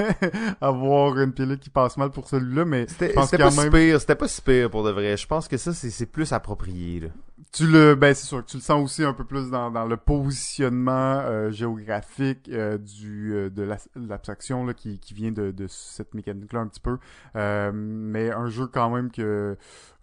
avoir 0.60 1.18
une 1.18 1.32
pilule 1.32 1.58
qui 1.58 1.70
passe 1.70 1.96
mal 1.96 2.10
pour 2.10 2.28
celui-là, 2.28 2.64
mais 2.64 2.86
c'était 2.88 3.12
pas 3.12 3.26
même... 3.32 3.50
si 3.50 3.70
pire, 3.70 4.00
c'était 4.00 4.14
pas 4.14 4.28
si 4.28 4.42
pire 4.42 4.70
pour 4.70 4.84
de 4.84 4.90
vrai. 4.90 5.16
Je 5.16 5.26
pense 5.26 5.48
que 5.48 5.56
ça, 5.56 5.72
c'est 5.72 6.06
plus 6.06 6.32
approprié. 6.32 7.00
Là. 7.00 7.08
Tu 7.52 7.66
le, 7.66 7.96
ben 7.96 8.14
c'est 8.14 8.26
sûr 8.26 8.44
que 8.44 8.50
tu 8.50 8.58
le 8.58 8.62
sens 8.62 8.84
aussi 8.84 9.02
un 9.02 9.12
peu 9.12 9.24
plus 9.24 9.50
dans, 9.50 9.72
dans 9.72 9.84
le 9.84 9.96
positionnement 9.96 11.50
géographique 11.50 12.48
du 12.48 13.20
euh, 13.40 13.50
de 13.50 13.62
l'abstraction 13.96 14.64
là, 14.64 14.74
qui, 14.74 14.98
qui 14.98 15.14
vient 15.14 15.32
de, 15.32 15.50
de 15.50 15.66
cette 15.66 16.14
mécanique-là 16.14 16.60
un 16.60 16.68
petit 16.68 16.80
peu. 16.80 16.98
Euh, 17.36 17.70
mais 17.74 18.30
un 18.30 18.48
jeu 18.48 18.66
quand 18.66 18.90
même 18.90 19.10
que, 19.10 19.56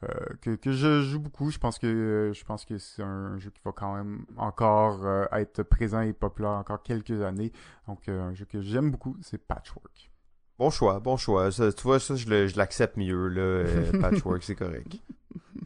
euh, 0.03 0.07
que, 0.41 0.56
que 0.56 0.72
je 0.72 1.02
joue 1.02 1.19
beaucoup. 1.19 1.52
Je 1.52 1.57
pense 1.57 1.80
que 1.80 2.32
je 2.34 2.44
pense 2.44 2.65
que 2.65 2.78
c'est 2.78 3.03
un 3.03 3.38
jeu 3.38 3.49
qui 3.49 3.61
va 3.64 3.72
quand 3.72 3.95
même 3.95 4.26
encore 4.38 5.07
être 5.32 5.64
présent 5.64 6.02
et 6.02 6.14
populaire 6.14 6.52
encore 6.52 6.84
quelques 6.84 7.22
années. 7.22 7.52
Donc 7.88 8.07
un 8.10 8.34
jeu 8.34 8.45
que 8.45 8.61
j'aime 8.61 8.91
beaucoup, 8.91 9.15
c'est 9.22 9.38
Patchwork. 9.38 10.11
Bon 10.60 10.72
choix, 10.72 10.99
bon 10.99 11.18
choix. 11.18 11.52
tu 11.52 11.84
vois, 11.84 11.99
ça, 11.99 12.15
je 12.15 12.57
l'accepte 12.57 12.98
mieux, 12.98 13.28
là. 13.28 13.64
Patchwork, 14.02 14.41
c'est 14.41 14.56
correct. 14.56 14.98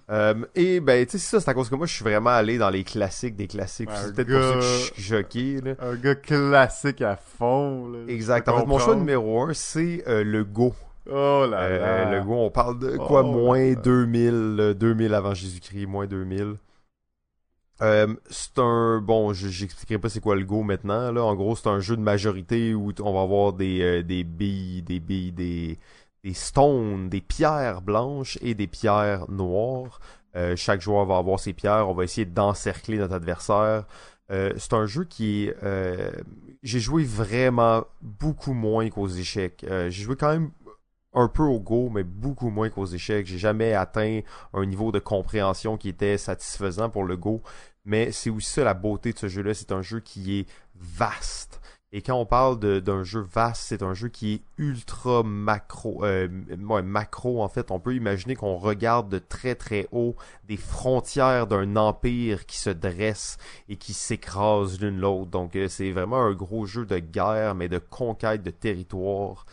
Euh, 0.10 0.34
et 0.56 0.80
ben, 0.80 1.06
tu 1.06 1.12
sais, 1.12 1.18
ça, 1.18 1.40
c'est 1.40 1.50
à 1.50 1.54
cause 1.54 1.70
que 1.70 1.76
moi, 1.76 1.86
je 1.86 1.94
suis 1.94 2.04
vraiment 2.04 2.32
allé 2.32 2.58
dans 2.58 2.70
les 2.70 2.84
classiques 2.84 3.36
des 3.36 3.48
classiques. 3.48 3.90
C'est 3.94 4.14
peut-être 4.14 4.32
pour 4.32 4.42
ça 4.42 4.54
que 4.56 4.62
je 4.62 4.94
suis 4.94 5.04
choqué, 5.04 5.62
là. 5.62 5.76
Un 5.80 5.96
gars 5.96 6.16
classique 6.16 7.02
à 7.02 7.16
fond, 7.16 7.88
là. 7.88 8.00
Exact. 8.08 8.48
En 8.50 8.60
fait, 8.60 8.66
mon 8.66 8.80
choix 8.80 8.96
numéro 8.96 9.42
un, 9.44 9.54
c'est 9.54 10.04
euh, 10.08 10.24
le 10.24 10.44
Go. 10.44 10.74
Oh 11.10 11.46
là 11.50 11.62
euh, 11.62 12.06
là. 12.06 12.20
Le 12.20 12.24
Go, 12.24 12.34
on 12.34 12.52
parle 12.52 12.80
de 12.80 12.98
quoi, 12.98 13.24
oh 13.24 13.32
moins 13.32 13.74
2000, 13.74 14.76
2000 14.78 15.14
avant 15.14 15.34
Jésus-Christ, 15.34 15.88
moins 15.88 16.06
2000. 16.06 16.56
c'est 17.80 18.60
un 18.60 19.00
bon, 19.00 19.34
j'expliquerai 19.34 19.98
pas 19.98 20.10
c'est 20.10 20.20
quoi 20.20 20.36
le 20.36 20.44
Go 20.44 20.62
maintenant 20.62 21.12
là. 21.12 21.24
En 21.24 21.34
gros, 21.34 21.56
c'est 21.56 21.68
un 21.68 21.80
jeu 21.80 21.98
de 21.98 22.02
majorité 22.02 22.76
où 22.76 22.92
on 23.00 23.14
va 23.14 23.22
avoir 23.22 23.54
des 23.54 24.04
des 24.04 24.24
billes, 24.24 24.84
des 24.84 25.00
billes, 25.00 25.32
des 25.32 25.80
des 26.24 26.34
stones, 26.34 27.10
des 27.10 27.22
pierres 27.22 27.82
blanches 27.82 28.38
et 28.42 28.54
des 28.54 28.68
pierres 28.68 29.30
noires. 29.30 30.00
Euh, 30.36 30.56
chaque 30.56 30.82
joueur 30.82 31.06
va 31.06 31.18
avoir 31.18 31.40
ses 31.40 31.54
pierres. 31.54 31.90
On 31.90 31.94
va 31.94 32.04
essayer 32.04 32.26
d'encercler 32.26 32.98
notre 32.98 33.14
adversaire. 33.14 33.86
Euh, 34.32 34.54
c'est 34.58 34.74
un 34.74 34.86
jeu 34.86 35.04
qui 35.04 35.46
est... 35.46 35.56
Euh, 35.64 36.12
j'ai 36.64 36.80
joué 36.80 37.04
vraiment 37.04 37.86
beaucoup 38.02 38.54
moins 38.54 38.90
qu'aux 38.90 39.08
échecs. 39.08 39.66
j'ai 39.68 39.90
joué 39.90 40.16
quand 40.16 40.32
même 40.32 40.52
un 41.14 41.28
peu 41.28 41.44
au 41.44 41.60
Go, 41.60 41.90
mais 41.90 42.04
beaucoup 42.04 42.50
moins 42.50 42.70
qu'aux 42.70 42.86
échecs. 42.86 43.26
J'ai 43.26 43.40
jamais 43.40 43.74
atteint 43.74 44.22
un 44.54 44.66
niveau 44.66 44.92
de 44.92 45.00
compréhension 45.00 45.76
qui 45.76 45.90
était 45.90 46.18
satisfaisant 46.18 46.90
pour 46.90 47.04
le 47.04 47.18
Go. 47.18 47.42
Mais 47.84 48.12
c'est 48.12 48.30
aussi 48.30 48.52
ça 48.52 48.64
la 48.64 48.76
beauté 48.76 49.12
de 49.12 49.18
ce 49.18 49.28
jeu-là. 49.28 49.54
C'est 49.54 49.72
un 49.72 49.82
jeu 49.82 50.00
qui 50.00 50.40
est 50.40 50.46
vaste. 50.76 51.61
Et 51.94 52.02
quand 52.02 52.16
on 52.16 52.26
parle 52.26 52.58
d'un 52.82 53.04
jeu 53.04 53.20
vaste, 53.20 53.64
c'est 53.68 53.84
un 53.84 53.94
jeu 53.94 54.08
qui 54.08 54.34
est 54.36 54.42
ultra 54.58 55.24
macro. 55.24 56.06
Euh, 56.06 56.30
macro, 56.58 57.44
en 57.44 57.50
fait, 57.50 57.70
on 57.70 57.82
peut 57.82 57.96
imaginer 57.96 58.36
qu'on 58.36 58.56
regarde 58.56 59.10
de 59.10 59.20
très 59.20 59.56
très 59.56 59.90
haut 59.92 60.16
des 60.46 60.56
frontières 60.56 61.48
d'un 61.48 61.76
empire 61.76 62.46
qui 62.46 62.58
se 62.58 62.70
dresse 62.70 63.38
et 63.68 63.76
qui 63.76 63.94
s'écrase 63.94 64.80
l'une 64.80 65.00
l'autre. 65.00 65.32
Donc 65.32 65.58
euh, 65.58 65.68
c'est 65.68 65.92
vraiment 65.92 66.22
un 66.22 66.34
gros 66.34 66.66
jeu 66.66 66.86
de 66.86 66.98
guerre, 66.98 67.56
mais 67.56 67.68
de 67.68 67.80
conquête 67.80 68.42
de 68.42 68.52
territoire. 68.52 69.46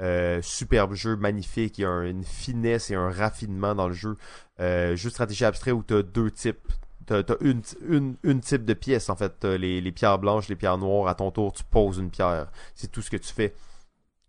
Euh, 0.00 0.42
superbe 0.42 0.94
jeu, 0.94 1.14
magnifique, 1.16 1.78
il 1.78 1.82
y 1.82 1.84
a 1.84 2.02
une 2.02 2.24
finesse 2.24 2.90
et 2.90 2.96
un 2.96 3.10
raffinement 3.10 3.76
dans 3.76 3.86
le 3.86 3.94
jeu. 3.94 4.16
Euh, 4.60 4.96
jeu 4.96 5.10
stratégie 5.10 5.44
abstrait 5.44 5.70
où 5.70 5.84
tu 5.84 5.94
as 5.94 6.02
deux 6.02 6.32
types 6.32 6.72
T'as 7.06 7.18
as 7.20 7.36
une, 7.40 7.62
une, 7.88 8.16
une, 8.22 8.40
type 8.40 8.64
de 8.64 8.74
pièce, 8.74 9.08
en 9.10 9.16
fait. 9.16 9.44
Les, 9.44 9.80
les 9.80 9.92
pierres 9.92 10.18
blanches, 10.18 10.48
les 10.48 10.56
pierres 10.56 10.78
noires. 10.78 11.08
À 11.08 11.14
ton 11.14 11.30
tour, 11.30 11.52
tu 11.52 11.64
poses 11.64 11.98
une 11.98 12.10
pierre. 12.10 12.50
C'est 12.74 12.90
tout 12.90 13.02
ce 13.02 13.10
que 13.10 13.16
tu 13.16 13.32
fais. 13.32 13.54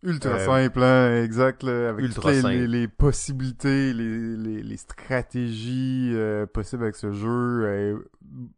Ultra 0.03 0.33
Euh, 0.33 0.45
simple, 0.45 0.83
hein, 0.83 1.23
exact, 1.23 1.63
là, 1.63 1.89
avec 1.89 2.05
ultra 2.05 2.21
toutes 2.21 2.31
les, 2.31 2.41
simple. 2.41 2.53
les, 2.53 2.67
les 2.67 2.87
possibilités, 2.87 3.91
les, 3.91 4.37
les, 4.37 4.61
les 4.61 4.77
stratégies 4.77 6.11
euh, 6.13 6.45
possibles 6.45 6.83
avec 6.83 6.95
ce 6.95 7.11
jeu, 7.11 7.63
euh, 7.65 7.97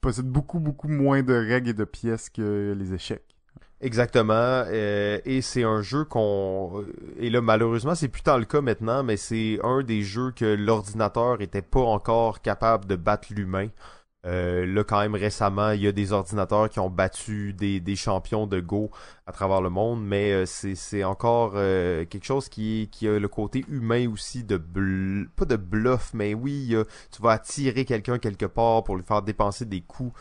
possède 0.01 0.25
beaucoup, 0.25 0.59
beaucoup 0.59 0.89
moins 0.89 1.23
de 1.23 1.33
règles 1.33 1.69
et 1.69 1.73
de 1.73 1.85
pièces 1.85 2.29
que 2.29 2.75
les 2.77 2.93
échecs. 2.93 3.23
Exactement. 3.79 4.33
euh, 4.33 5.19
et 5.23 5.41
c'est 5.41 5.63
un 5.63 5.81
jeu 5.81 6.03
qu'on... 6.03 6.83
Et 7.17 7.29
là, 7.29 7.39
malheureusement, 7.41 7.95
c'est 7.95 8.07
plus 8.09 8.23
tant 8.23 8.37
le 8.37 8.45
cas 8.45 8.59
maintenant, 8.59 9.03
mais 9.03 9.15
c'est 9.17 9.59
un 9.63 9.83
des 9.83 10.01
jeux 10.01 10.31
que 10.31 10.45
l'ordinateur 10.45 11.41
était 11.41 11.61
pas 11.61 11.79
encore 11.81 12.41
capable 12.41 12.85
de 12.87 12.95
battre 12.97 13.27
l'humain. 13.33 13.67
Euh, 14.25 14.65
là, 14.65 14.83
quand 14.83 14.99
même 14.99 15.15
récemment, 15.15 15.71
il 15.71 15.81
y 15.81 15.87
a 15.87 15.91
des 15.91 16.11
ordinateurs 16.11 16.69
qui 16.69 16.79
ont 16.79 16.89
battu 16.89 17.53
des, 17.53 17.95
champions 17.95 18.47
de 18.47 18.59
Go 18.59 18.89
à 19.25 19.31
travers 19.31 19.61
le 19.61 19.69
monde, 19.69 20.03
mais 20.03 20.33
euh, 20.33 20.45
c'est 20.45 21.03
encore 21.03 21.53
euh, 21.55 22.03
quelque 22.05 22.25
chose 22.25 22.49
qui, 22.49 22.89
qui 22.91 23.07
a 23.07 23.19
le 23.19 23.27
côté 23.27 23.63
humain 23.69 24.09
aussi 24.11 24.43
de 24.43 24.57
pas 25.35 25.45
de 25.45 25.55
bluff, 25.55 26.11
mais 26.13 26.33
oui, 26.33 26.75
tu 27.11 27.21
vas 27.21 27.31
attirer 27.31 27.85
quelqu'un 27.85 28.17
quelque 28.19 28.45
part 28.45 28.83
pour 28.83 28.95
lui 28.97 29.03
faire 29.03 29.21
dépenser 29.21 29.65
des 29.65 29.81
coups. 29.81 30.13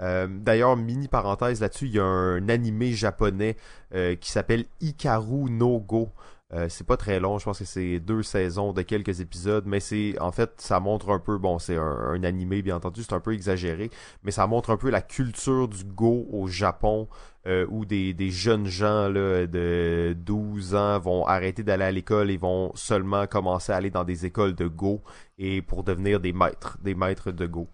D'ailleurs, 0.00 0.76
mini 0.76 1.06
parenthèse 1.06 1.60
là-dessus, 1.60 1.86
il 1.86 1.94
y 1.94 2.00
a 2.00 2.04
un 2.04 2.48
animé 2.48 2.92
japonais 2.92 3.56
qui 3.92 4.30
s'appelle 4.30 4.64
Ikaru 4.80 5.50
no 5.50 5.78
Go. 5.78 6.10
Euh, 6.54 6.68
c'est 6.68 6.86
pas 6.86 6.96
très 6.96 7.18
long, 7.18 7.38
je 7.38 7.44
pense 7.46 7.58
que 7.58 7.64
c'est 7.64 7.98
deux 7.98 8.22
saisons 8.22 8.72
de 8.72 8.82
quelques 8.82 9.20
épisodes, 9.20 9.64
mais 9.66 9.80
c'est 9.80 10.16
en 10.20 10.30
fait 10.30 10.52
ça 10.58 10.78
montre 10.78 11.10
un 11.10 11.18
peu, 11.18 11.36
bon 11.36 11.58
c'est 11.58 11.76
un, 11.76 12.22
animé 12.22 12.62
bien 12.62 12.76
entendu, 12.76 13.02
c'est 13.02 13.12
un 13.12 13.18
peu 13.20 13.32
exagéré, 13.34 13.90
mais 14.22 14.30
ça 14.30 14.46
montre 14.46 14.70
un 14.70 14.76
peu 14.76 14.88
la 14.88 15.02
culture 15.02 15.66
du 15.66 15.82
Go 15.82 16.28
au 16.30 16.46
Japon, 16.46 17.08
euh, 17.48 17.66
où 17.70 17.84
des, 17.84 18.14
des 18.14 18.30
jeunes 18.30 18.66
gens 18.66 19.08
là, 19.08 19.48
de 19.48 20.14
12 20.16 20.76
ans 20.76 21.00
vont 21.00 21.26
arrêter 21.26 21.64
d'aller 21.64 21.84
à 21.84 21.90
l'école 21.90 22.30
et 22.30 22.36
vont 22.36 22.70
seulement 22.76 23.26
commencer 23.26 23.72
à 23.72 23.76
aller 23.76 23.90
dans 23.90 24.04
des 24.04 24.24
écoles 24.24 24.54
de 24.54 24.68
Go 24.68 25.02
et 25.38 25.60
pour 25.60 25.82
devenir 25.82 26.20
des 26.20 26.32
maîtres, 26.32 26.78
des 26.82 26.94
maîtres 26.94 27.32
de 27.32 27.46
Go. 27.46 27.68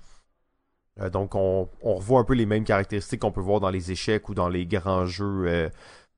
Euh, 1.01 1.11
donc 1.11 1.35
on, 1.35 1.69
on 1.83 1.97
revoit 1.97 2.21
un 2.21 2.25
peu 2.25 2.35
les 2.35 2.47
mêmes 2.47 2.65
caractéristiques 2.65 3.21
qu'on 3.21 3.33
peut 3.33 3.43
voir 3.43 3.61
dans 3.61 3.71
les 3.71 3.93
échecs 3.93 4.29
ou 4.31 4.35
dans 4.35 4.49
les 4.49 4.67
grands 4.67 5.05
jeux 5.05 5.71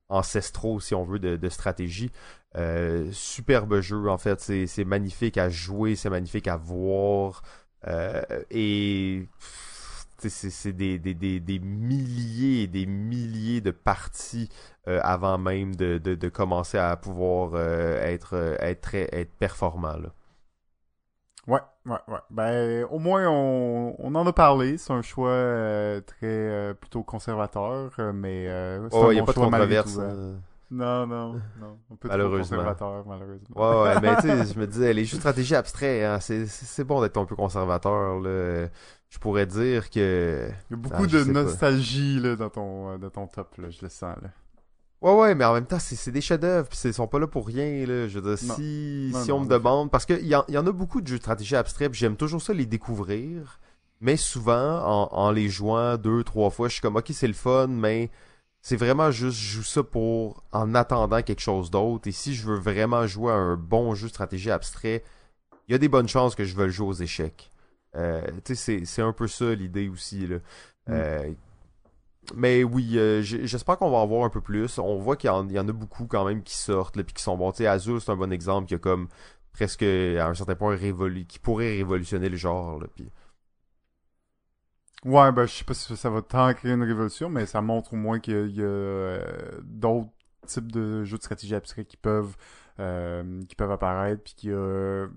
ancestraux, 0.09 0.79
si 0.79 0.95
on 0.95 1.03
veut, 1.03 1.19
de 1.19 1.49
stratégie. 1.49 2.11
Euh, 2.55 3.09
superbe 3.11 3.79
jeu, 3.81 4.09
en 4.09 4.17
fait. 4.17 4.39
C'est 4.41 4.85
magnifique 4.85 5.37
à 5.37 5.49
jouer, 5.49 5.95
c'est 5.95 6.09
magnifique 6.09 6.47
à 6.47 6.57
voir. 6.57 7.41
Euh, 7.87 8.21
et 8.51 9.27
c'est 10.19 10.71
des, 10.73 10.99
des, 10.99 11.13
des, 11.13 11.39
des 11.41 11.59
milliers 11.59 12.63
et 12.63 12.67
des 12.67 12.85
milliers 12.85 13.59
de 13.61 13.71
parties 13.71 14.49
euh, 14.87 14.99
avant 15.03 15.37
même 15.37 15.75
de, 15.75 15.97
de, 15.97 16.15
de 16.15 16.29
commencer 16.29 16.77
à 16.77 16.95
pouvoir 16.95 17.59
être, 17.59 18.33
être, 18.61 19.31
performant. 19.37 19.97
Là. 19.97 20.09
Ouais, 21.47 21.59
ouais, 21.85 21.97
ouais. 22.07 22.19
Ben, 22.29 22.85
au 22.89 22.99
moins, 22.99 23.27
on, 23.29 23.95
on 23.99 24.15
en 24.15 24.25
a 24.25 24.31
parlé. 24.33 24.77
C'est 24.77 24.93
un 24.93 25.01
choix 25.01 25.29
euh, 25.29 25.99
très 26.01 26.25
euh, 26.27 26.73
plutôt 26.73 27.03
conservateur, 27.03 27.91
mais 28.13 28.47
euh, 28.47 28.89
c'est 28.89 28.95
Oh, 28.97 29.07
un 29.07 29.11
il 29.11 29.15
n'y 29.15 29.19
a 29.19 29.23
pas 29.23 29.33
de 29.33 29.37
choix 29.37 29.47
malgré 29.47 29.75
controverse. 29.77 29.95
tout, 29.95 29.99
hein. 29.99 30.41
Non, 30.75 31.05
non, 31.05 31.33
non. 31.59 31.77
Un 31.91 31.95
peu 31.99 32.07
trop 32.09 32.17
Malheureusement. 32.17 32.57
conservateur, 32.57 33.05
malheureusement. 33.05 33.55
Ouais, 33.55 33.83
ouais, 33.93 34.01
mais 34.01 34.15
tu 34.15 34.21
sais, 34.23 34.45
je 34.53 34.59
me 34.59 34.65
disais, 34.65 34.93
les 34.93 35.05
jeux 35.05 35.17
de 35.17 35.21
stratégie 35.21 35.55
abstraits, 35.55 36.03
hein, 36.03 36.19
c'est 36.19 36.83
bon 36.83 37.01
d'être 37.01 37.17
un 37.17 37.25
peu 37.25 37.35
conservateur. 37.35 38.19
Là. 38.19 38.67
Je 39.09 39.19
pourrais 39.19 39.45
dire 39.45 39.89
que. 39.89 40.47
Il 40.69 40.71
y 40.71 40.73
a 40.73 40.77
beaucoup 40.77 41.03
Ah, 41.03 41.07
de 41.07 41.23
pas. 41.23 41.31
nostalgie 41.31 42.19
là, 42.19 42.35
dans, 42.35 42.49
ton, 42.49 42.89
euh, 42.89 42.97
dans 42.97 43.09
ton 43.11 43.27
top, 43.27 43.55
là, 43.57 43.69
je 43.69 43.79
le 43.83 43.89
sens. 43.89 44.15
Là. 44.21 44.29
Ouais, 45.01 45.13
ouais, 45.19 45.35
mais 45.35 45.43
en 45.45 45.53
même 45.53 45.65
temps, 45.65 45.79
c'est 45.79 46.11
des 46.11 46.21
chefs-d'œuvre, 46.21 46.67
puis 46.69 46.79
ils 46.85 46.93
sont 46.93 47.07
pas 47.07 47.19
là 47.19 47.27
pour 47.27 47.45
rien, 47.45 47.85
là. 47.85 48.07
Je 48.07 48.19
veux 48.19 48.35
dire, 48.35 48.47
Non. 48.47 48.55
si, 48.55 49.11
Non, 49.13 49.19
si 49.21 49.29
non, 49.29 49.35
on 49.35 49.39
me 49.41 49.47
demande, 49.49 49.91
parce 49.91 50.05
qu'il 50.05 50.25
y, 50.25 50.33
en- 50.35 50.45
il 50.47 50.53
y 50.55 50.57
en 50.57 50.65
a 50.65 50.71
beaucoup 50.71 51.01
de 51.01 51.07
jeux 51.07 51.17
de 51.17 51.21
stratégie 51.21 51.55
abstraits, 51.57 51.91
puis 51.91 51.99
j'aime 51.99 52.15
toujours 52.15 52.41
ça 52.41 52.53
les 52.53 52.65
découvrir, 52.65 53.59
mais 54.01 54.15
souvent, 54.17 54.79
en, 54.83 55.09
en 55.11 55.31
les 55.31 55.49
jouant 55.49 55.97
deux, 55.97 56.23
trois 56.23 56.49
fois, 56.49 56.69
je 56.69 56.73
suis 56.73 56.81
comme, 56.81 56.95
ok, 56.95 57.07
c'est 57.11 57.27
le 57.27 57.33
fun, 57.33 57.67
mais 57.67 58.09
c'est 58.63 58.77
vraiment 58.77 59.11
juste, 59.11 59.37
je 59.37 59.57
joue 59.57 59.63
ça 59.63 59.83
pour, 59.83 60.41
en 60.53 60.73
attendant 60.73 61.21
quelque 61.21 61.41
chose 61.41 61.69
d'autre, 61.69 62.07
et 62.07 62.13
si 62.13 62.33
je 62.33 62.47
veux 62.47 62.57
vraiment 62.57 63.05
jouer 63.07 63.33
à 63.33 63.35
un 63.35 63.57
bon 63.57 63.93
jeu 63.93 64.07
de 64.07 64.13
stratégie 64.13 64.49
abstrait, 64.51 65.03
il 65.67 65.73
y 65.73 65.75
a 65.75 65.77
des 65.77 65.89
bonnes 65.89 66.07
chances 66.07 66.33
que 66.33 66.45
je 66.45 66.55
veuille 66.55 66.71
jouer 66.71 66.87
aux 66.87 66.93
échecs. 66.93 67.51
Euh, 67.95 68.21
tu 68.45 68.55
sais, 68.55 68.85
c'est- 68.85 69.01
un 69.01 69.13
peu 69.13 69.27
ça 69.27 69.53
l'idée 69.53 69.89
aussi, 69.89 70.27
là. 70.27 70.37
Euh, 70.89 71.33
mais 72.35 72.63
oui, 72.63 72.97
euh, 72.97 73.21
j'espère 73.21 73.77
qu'on 73.77 73.91
va 73.91 73.97
en 73.97 74.07
voir 74.07 74.23
un 74.25 74.29
peu 74.29 74.41
plus. 74.41 74.79
On 74.79 74.97
voit 74.97 75.17
qu'il 75.17 75.27
y, 75.27 75.31
en 75.31 75.47
il 75.47 75.53
y 75.53 75.59
en 75.59 75.67
a 75.67 75.73
beaucoup 75.73 76.05
quand 76.07 76.25
même 76.25 76.41
qui 76.41 76.55
sortent, 76.55 76.95
là, 76.95 77.03
puis 77.03 77.13
qui 77.13 77.23
sont 77.23 77.37
bons. 77.37 77.51
Tu 77.51 77.59
sais, 77.59 77.67
Azul, 77.67 77.99
c'est 77.99 78.11
un 78.11 78.15
bon 78.15 78.31
exemple 78.31 78.67
qui 78.67 78.75
a 78.75 78.79
comme 78.79 79.09
presque 79.51 79.83
à 79.83 80.27
un 80.27 80.33
certain 80.33 80.55
point 80.55 80.75
révolu 80.75 81.25
qui 81.25 81.37
pourrait 81.39 81.75
révolutionner 81.75 82.29
le 82.29 82.37
genre. 82.37 82.79
Là, 82.79 82.87
puis... 82.95 83.09
Ouais, 85.05 85.31
ben, 85.33 85.45
je 85.45 85.53
sais 85.53 85.63
pas 85.65 85.73
si 85.73 85.95
ça 85.97 86.09
va 86.09 86.21
tant 86.21 86.53
créer 86.53 86.71
une 86.71 86.83
révolution, 86.83 87.29
mais 87.29 87.45
ça 87.45 87.61
montre 87.61 87.93
au 87.93 87.97
moins 87.97 88.19
qu'il 88.19 88.51
y 88.55 88.61
a, 88.61 88.65
euh, 88.65 89.59
d'autres 89.63 90.09
types 90.47 90.71
de 90.71 91.03
jeux 91.03 91.17
de 91.17 91.23
stratégie 91.23 91.55
abstraits 91.55 91.87
qui 91.87 91.97
peuvent, 91.97 92.35
euh, 92.79 93.41
qui 93.49 93.55
peuvent 93.55 93.71
apparaître, 93.71 94.23
puis 94.23 94.33
qu'il 94.35 94.49
y 94.51 94.53
a, 94.53 95.07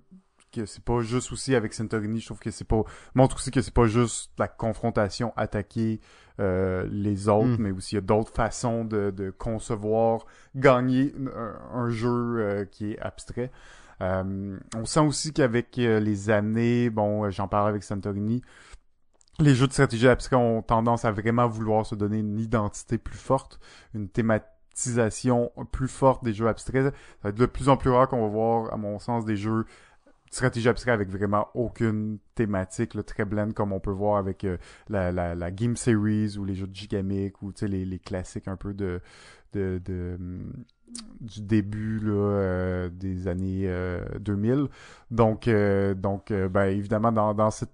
que 0.52 0.66
c'est 0.66 0.82
pas 0.82 1.00
juste 1.02 1.30
aussi 1.32 1.54
avec 1.54 1.72
Santorini, 1.72 2.18
je 2.20 2.26
trouve 2.26 2.38
que 2.40 2.50
c'est 2.50 2.64
pas, 2.64 2.82
montre 3.14 3.36
aussi 3.36 3.50
que 3.50 3.60
c'est 3.60 3.74
pas 3.74 3.86
juste 3.86 4.32
la 4.38 4.48
confrontation, 4.48 5.32
attaquer, 5.36 6.00
euh, 6.40 6.86
les 6.90 7.28
autres, 7.28 7.58
Mm. 7.58 7.62
mais 7.62 7.70
aussi 7.70 7.94
il 7.94 7.96
y 7.96 7.98
a 7.98 8.02
d'autres 8.02 8.32
façons 8.32 8.84
de, 8.84 9.10
de 9.10 9.30
concevoir, 9.30 10.26
gagner 10.56 11.14
un, 11.34 11.78
un 11.78 11.90
jeu 11.90 12.08
euh, 12.38 12.64
qui 12.64 12.92
est 12.92 12.98
abstrait. 12.98 13.50
Euh, 14.02 14.58
on 14.76 14.84
sent 14.84 15.00
aussi 15.00 15.32
qu'avec 15.32 15.78
euh, 15.78 16.00
les 16.00 16.28
années, 16.30 16.90
bon, 16.90 17.30
j'en 17.30 17.48
parlais 17.48 17.70
avec 17.70 17.82
Santorini, 17.82 18.42
les 19.38 19.54
jeux 19.54 19.66
de 19.66 19.72
stratégie 19.72 20.08
abstraits 20.08 20.38
ont 20.38 20.62
tendance 20.62 21.04
à 21.04 21.12
vraiment 21.12 21.46
vouloir 21.46 21.84
se 21.84 21.94
donner 21.94 22.18
une 22.18 22.38
identité 22.38 22.98
plus 22.98 23.18
forte, 23.18 23.60
une 23.94 24.08
thématisation 24.08 25.52
plus 25.72 25.88
forte 25.88 26.24
des 26.24 26.32
jeux 26.32 26.48
abstraits. 26.48 26.84
Ça 26.84 26.90
va 27.22 27.30
être 27.30 27.36
de 27.36 27.46
plus 27.46 27.68
en 27.68 27.76
plus 27.76 27.90
rare 27.90 28.08
qu'on 28.08 28.22
va 28.22 28.28
voir, 28.28 28.72
à 28.72 28.76
mon 28.76 28.98
sens, 28.98 29.24
des 29.24 29.36
jeux 29.36 29.64
de 29.64 30.34
stratégie 30.34 30.68
abstraits 30.68 30.94
avec 30.94 31.10
vraiment 31.10 31.48
aucune 31.54 32.18
thématique, 32.34 32.94
là, 32.94 33.02
très 33.02 33.24
blend, 33.24 33.52
comme 33.52 33.72
on 33.72 33.80
peut 33.80 33.90
voir 33.90 34.16
avec 34.16 34.44
euh, 34.44 34.56
la, 34.88 35.12
la, 35.12 35.34
la 35.34 35.50
Game 35.50 35.76
Series 35.76 36.36
ou 36.38 36.44
les 36.44 36.54
jeux 36.54 36.66
de 36.66 36.74
Gigamic 36.74 37.42
ou 37.42 37.52
les, 37.62 37.84
les 37.84 37.98
classiques 37.98 38.48
un 38.48 38.56
peu 38.56 38.74
de, 38.74 39.00
de, 39.52 39.80
de 39.84 40.16
hum, 40.18 40.52
du 41.20 41.42
début 41.42 41.98
là, 42.00 42.12
euh, 42.12 42.88
des 42.90 43.28
années 43.28 43.64
euh, 43.66 44.04
2000. 44.20 44.68
Donc, 45.10 45.48
euh, 45.48 45.94
donc 45.94 46.30
euh, 46.30 46.48
ben, 46.48 46.66
évidemment, 46.66 47.12
dans, 47.12 47.34
dans 47.34 47.50
cette 47.50 47.70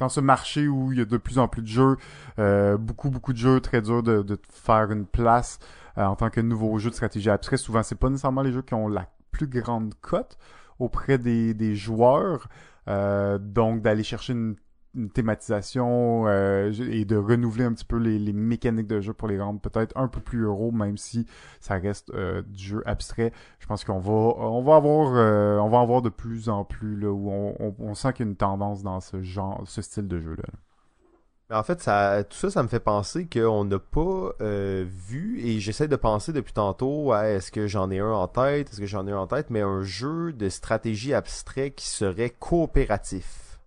dans 0.00 0.08
ce 0.08 0.20
marché 0.20 0.66
où 0.66 0.92
il 0.92 0.98
y 0.98 1.02
a 1.02 1.04
de 1.04 1.16
plus 1.16 1.38
en 1.38 1.46
plus 1.46 1.62
de 1.62 1.68
jeux, 1.68 1.96
euh, 2.38 2.76
beaucoup, 2.76 3.10
beaucoup 3.10 3.32
de 3.32 3.38
jeux, 3.38 3.60
très 3.60 3.82
dur 3.82 4.02
de, 4.02 4.38
faire 4.50 4.90
une 4.90 5.06
place 5.06 5.58
euh, 5.98 6.04
en 6.04 6.16
tant 6.16 6.30
que 6.30 6.40
nouveau 6.40 6.76
jeu 6.78 6.90
de 6.90 6.94
stratégie 6.94 7.30
abstrait. 7.30 7.58
Souvent, 7.58 7.82
c'est 7.82 7.94
pas 7.94 8.08
nécessairement 8.08 8.42
les 8.42 8.50
jeux 8.50 8.62
qui 8.62 8.74
ont 8.74 8.88
la 8.88 9.06
plus 9.30 9.46
grande 9.46 9.94
cote 10.00 10.38
auprès 10.78 11.18
des, 11.18 11.54
des 11.54 11.76
joueurs. 11.76 12.48
Euh, 12.88 13.38
donc, 13.38 13.82
d'aller 13.82 14.02
chercher 14.02 14.32
une, 14.32 14.56
une 14.94 15.10
thématisation 15.10 16.24
euh, 16.26 16.72
et 16.90 17.04
de 17.04 17.16
renouveler 17.16 17.64
un 17.64 17.72
petit 17.72 17.84
peu 17.84 17.96
les, 17.96 18.32
mécaniques 18.32 18.86
de 18.86 19.00
jeu 19.00 19.12
pour 19.12 19.28
les 19.28 19.40
rendre 19.40 19.60
peut-être 19.60 19.96
un 19.96 20.08
peu 20.08 20.20
plus 20.20 20.42
euros, 20.44 20.72
même 20.72 20.96
si 20.96 21.26
ça 21.60 21.74
reste 21.76 22.10
euh, 22.10 22.42
du 22.42 22.64
jeu 22.64 22.82
abstrait. 22.86 23.32
Je 23.58 23.66
pense 23.66 23.84
qu'on 23.84 24.00
va 24.00 24.12
on 24.12 24.62
va 24.62 24.76
avoir 24.76 25.12
euh, 25.14 25.58
on 25.58 25.68
va 25.68 25.78
en 25.78 26.00
de 26.00 26.08
plus 26.08 26.48
en 26.48 26.64
plus 26.64 26.98
là 26.98 27.10
où 27.10 27.30
on, 27.30 27.94
sent 27.94 28.12
qu'il 28.14 28.26
y 28.26 28.28
a 28.28 28.30
une 28.30 28.36
tendance 28.36 28.82
dans 28.82 29.00
ce 29.00 29.22
genre 29.22 29.62
ce 29.66 29.82
style 29.82 30.08
de 30.08 30.20
jeu 30.20 30.36
là. 30.36 30.44
Mais 31.50 31.56
en 31.56 31.64
fait, 31.64 31.80
ça, 31.80 32.22
tout 32.22 32.36
ça, 32.36 32.48
ça 32.48 32.62
me 32.62 32.68
fait 32.68 32.78
penser 32.78 33.26
qu'on 33.26 33.64
n'a 33.64 33.80
pas 33.80 34.30
euh, 34.40 34.86
vu, 34.88 35.40
et 35.40 35.58
j'essaie 35.58 35.88
de 35.88 35.96
penser 35.96 36.32
depuis 36.32 36.52
tantôt 36.52 37.12
à 37.12 37.26
est-ce 37.28 37.50
que 37.50 37.66
j'en 37.66 37.90
ai 37.90 37.98
un 37.98 38.12
en 38.12 38.28
tête, 38.28 38.70
est-ce 38.70 38.78
que 38.78 38.86
j'en 38.86 39.04
ai 39.08 39.10
un 39.10 39.18
en 39.18 39.26
tête, 39.26 39.50
mais 39.50 39.60
un 39.60 39.82
jeu 39.82 40.32
de 40.32 40.48
stratégie 40.48 41.12
abstrait 41.12 41.72
qui 41.72 41.88
serait 41.88 42.30
coopératif. 42.30 43.58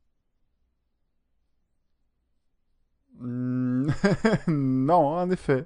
Hmm, 3.13 3.13
non, 4.48 5.08
en 5.08 5.30
effet. 5.32 5.66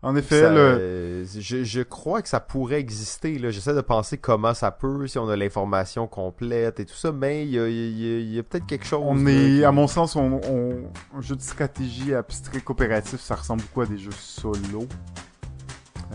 En 0.00 0.14
effet, 0.14 0.42
Ça, 0.42 0.50
le... 0.54 0.60
euh, 0.60 1.24
je, 1.40 1.64
je 1.64 1.80
crois 1.82 2.22
que 2.22 2.28
ça 2.28 2.38
pourrait 2.38 2.78
exister. 2.78 3.36
J'essaie 3.50 3.74
de 3.74 3.80
penser 3.80 4.16
comment 4.16 4.54
ça 4.54 4.70
peut, 4.70 5.08
si 5.08 5.18
on 5.18 5.28
a 5.28 5.34
l'information 5.34 6.06
complète 6.06 6.78
et 6.78 6.84
tout 6.84 6.94
ça, 6.94 7.10
mais 7.10 7.42
il 7.44 7.50
y 7.50 7.58
a, 7.58 7.66
il 7.68 7.74
y 7.98 8.14
a- 8.14 8.18
il 8.20 8.32
y 8.34 8.38
a 8.38 8.42
peut-être 8.44 8.66
quelque 8.66 8.86
chose. 8.86 9.00
on 9.04 9.26
est, 9.26 9.64
à 9.64 9.72
mon 9.72 9.88
sens, 9.88 10.14
on, 10.14 10.40
on- 10.48 10.84
un 11.16 11.20
jeu 11.20 11.34
de 11.34 11.40
stratégie 11.42 12.14
abstrait 12.14 12.60
coopératif, 12.60 13.20
ça 13.20 13.34
ressemble 13.34 13.62
beaucoup 13.62 13.80
à 13.80 13.86
des 13.86 13.98
jeux 13.98 14.12
solo. 14.12 14.86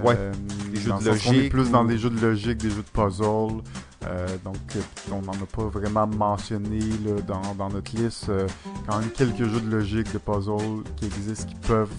Ouais, 0.04 0.16
Euh, 0.18 0.32
des 0.72 0.80
jeux 0.80 0.92
de 0.94 0.96
sens 0.96 1.04
qu'on 1.04 1.10
est 1.10 1.36
logique 1.36 1.52
plus 1.52 1.70
dans 1.70 1.84
des 1.84 1.98
jeux 1.98 2.10
de 2.10 2.20
logique, 2.20 2.58
des 2.60 2.70
jeux 2.70 2.84
de 2.84 2.90
puzzle. 3.02 3.62
Euh, 4.08 4.28
donc, 4.44 4.58
euh, 4.76 4.82
on 5.12 5.22
n'en 5.22 5.34
a 5.34 5.46
pas 5.52 5.64
vraiment 5.64 6.08
mentionné 6.08 6.80
dans, 7.28 7.70
notre 7.70 7.96
liste. 7.96 8.30
Euh, 8.30 8.48
quand 8.88 9.00
même 9.00 9.10
quelques 9.10 9.46
jeux 9.46 9.62
de 9.62 9.70
logique, 9.70 10.12
de 10.12 10.18
puzzle 10.18 10.84
qui 10.96 11.06
existent, 11.06 11.48
qui 11.48 11.56
peuvent 11.56 11.90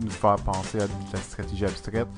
nous 0.00 0.10
faire 0.10 0.36
penser 0.36 0.80
à 0.80 0.86
de 0.86 0.92
la 1.12 1.20
stratégie 1.20 1.64
abstraite. 1.64 2.08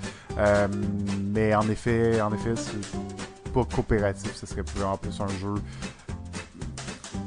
Mais 1.33 1.55
en 1.55 1.69
effet, 1.69 2.21
en 2.21 2.33
effet, 2.33 2.55
c'est 2.57 3.53
pas 3.53 3.65
coopératif, 3.65 4.35
ce 4.35 4.47
serait 4.47 4.63
plus 4.63 4.83
un 4.83 5.29
jeu 5.41 5.55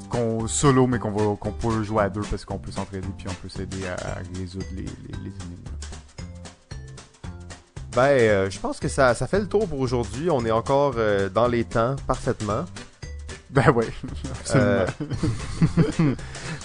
qu'on 0.10 0.48
solo 0.48 0.88
mais 0.88 1.00
qu'on 1.00 1.12
peut 1.12 1.84
jouer 1.84 2.04
à 2.04 2.10
deux 2.10 2.22
parce 2.22 2.44
qu'on 2.44 2.58
peut 2.58 2.72
s'entraider 2.72 3.08
puis 3.18 3.28
on 3.30 3.34
peut 3.34 3.50
s'aider 3.50 3.88
à, 3.88 4.16
résoudre 4.36 4.66
les, 4.76 4.84
les, 4.84 5.30
énigmes. 5.30 5.79
Ben, 7.96 8.02
euh, 8.02 8.50
je 8.50 8.60
pense 8.60 8.80
que 8.80 8.88
ça, 8.88 9.16
ça 9.16 9.26
fait 9.26 9.40
le 9.40 9.48
tour 9.48 9.68
pour 9.68 9.80
aujourd'hui. 9.80 10.30
On 10.30 10.46
est 10.46 10.52
encore 10.52 10.94
euh, 10.98 11.28
dans 11.30 11.48
les 11.48 11.64
temps 11.64 11.96
parfaitement. 12.08 12.66
Ben 13.50 13.74
oui, 13.76 13.86
absolument. 14.30 14.86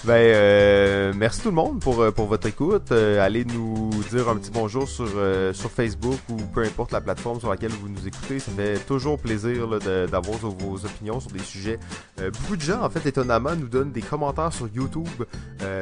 ben, 0.03 0.13
euh, 0.13 1.13
merci 1.15 1.41
tout 1.41 1.49
le 1.49 1.55
monde 1.55 1.79
pour, 1.79 1.99
euh, 1.99 2.11
pour 2.11 2.27
votre 2.27 2.45
écoute. 2.45 2.91
Euh, 2.91 3.25
allez 3.25 3.43
nous 3.43 3.89
dire 4.11 4.29
un 4.29 4.35
petit 4.35 4.51
bonjour 4.51 4.87
sur, 4.87 5.09
sur 5.53 5.71
Facebook 5.71 6.19
ou 6.29 6.35
peu 6.35 6.61
importe 6.63 6.91
la 6.91 7.01
plateforme 7.01 7.39
sur 7.39 7.49
laquelle 7.49 7.71
vous 7.71 7.89
nous 7.89 8.07
écoutez. 8.07 8.37
Ça 8.37 8.51
fait 8.51 8.77
toujours 8.85 9.17
plaisir 9.17 9.67
d'avoir 10.11 10.37
vos 10.37 10.85
opinions 10.85 11.19
sur 11.19 11.31
des 11.31 11.39
sujets. 11.39 11.79
beaucoup 12.17 12.55
de 12.55 12.61
gens, 12.61 12.83
en 12.83 12.89
fait, 12.91 13.07
étonnamment, 13.07 13.55
nous 13.55 13.67
donnent 13.67 13.91
des 13.91 14.03
commentaires 14.03 14.53
sur 14.53 14.67
YouTube. 14.67 15.07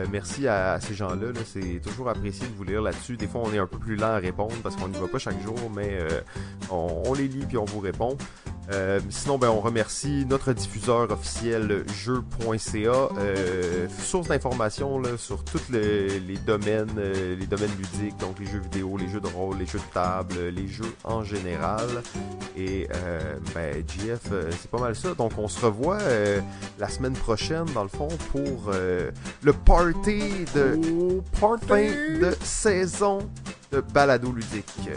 merci 0.10 0.48
à, 0.48 0.80
ces 0.80 0.94
gens-là. 0.94 1.28
C'est 1.46 1.82
toujours 1.84 2.08
apprécié 2.08 2.48
de 2.48 2.54
vous 2.56 2.64
lire 2.64 2.82
là-dessus. 2.82 3.18
Des 3.18 3.28
fois, 3.28 3.42
on 3.44 3.54
est 3.54 3.60
un 3.60 3.68
peu 3.68 3.78
plus 3.78 3.98
lent 3.98 4.14
à 4.14 4.20
répondre 4.20 4.56
parce 4.64 4.78
qu'on 4.78 4.88
n'y 4.88 4.98
va 4.98 5.08
pas 5.08 5.20
chaque 5.20 5.42
jour, 5.44 5.58
mais 5.76 6.00
on, 6.72 7.04
on 7.06 7.14
les 7.14 7.28
lit 7.28 7.46
puis 7.46 7.58
on 7.58 7.66
vous 7.66 7.82
répond. 7.82 8.18
Euh, 8.72 9.00
sinon, 9.10 9.38
ben, 9.38 9.50
on 9.50 9.60
remercie 9.60 10.26
notre 10.28 10.54
diffuseur 10.54 11.12
officiel 11.12 11.84
jeu.ca, 11.94 13.10
euh, 13.18 13.88
source 14.02 14.28
d'informations 14.30 15.02
sur 15.18 15.44
tous 15.44 15.70
les 15.70 16.38
domaines, 16.46 16.96
euh, 16.98 17.36
les 17.36 17.46
domaines 17.46 17.76
ludiques, 17.78 18.18
donc 18.18 18.40
les 18.40 18.46
jeux 18.46 18.60
vidéo, 18.60 18.98
les 18.98 19.10
jeux 19.10 19.20
de 19.20 19.28
rôle, 19.28 19.58
les 19.58 19.66
jeux 19.66 19.80
de 19.80 19.94
table, 19.94 20.36
les 20.56 20.68
jeux 20.68 20.94
en 21.04 21.24
général. 21.24 21.88
Et 22.56 22.88
ben, 23.56 23.84
GF, 23.88 24.22
c'est 24.52 24.70
pas 24.70 24.80
mal 24.80 24.96
ça. 24.96 25.14
Donc, 25.16 25.34
on 25.38 25.48
se 25.48 25.66
revoit 25.66 25.98
la 26.80 26.90
semaine 26.90 27.14
prochaine, 27.14 27.66
dans 27.74 27.84
le 27.84 27.90
fond, 27.90 28.08
pour 28.32 28.72
le 28.72 29.54
party 29.54 30.46
de 30.54 30.80
oh, 31.02 31.24
fin 31.34 31.58
de 31.58 32.36
saison 32.44 33.20
de 33.72 33.82
balado 33.82 34.32
ludique. 34.32 34.90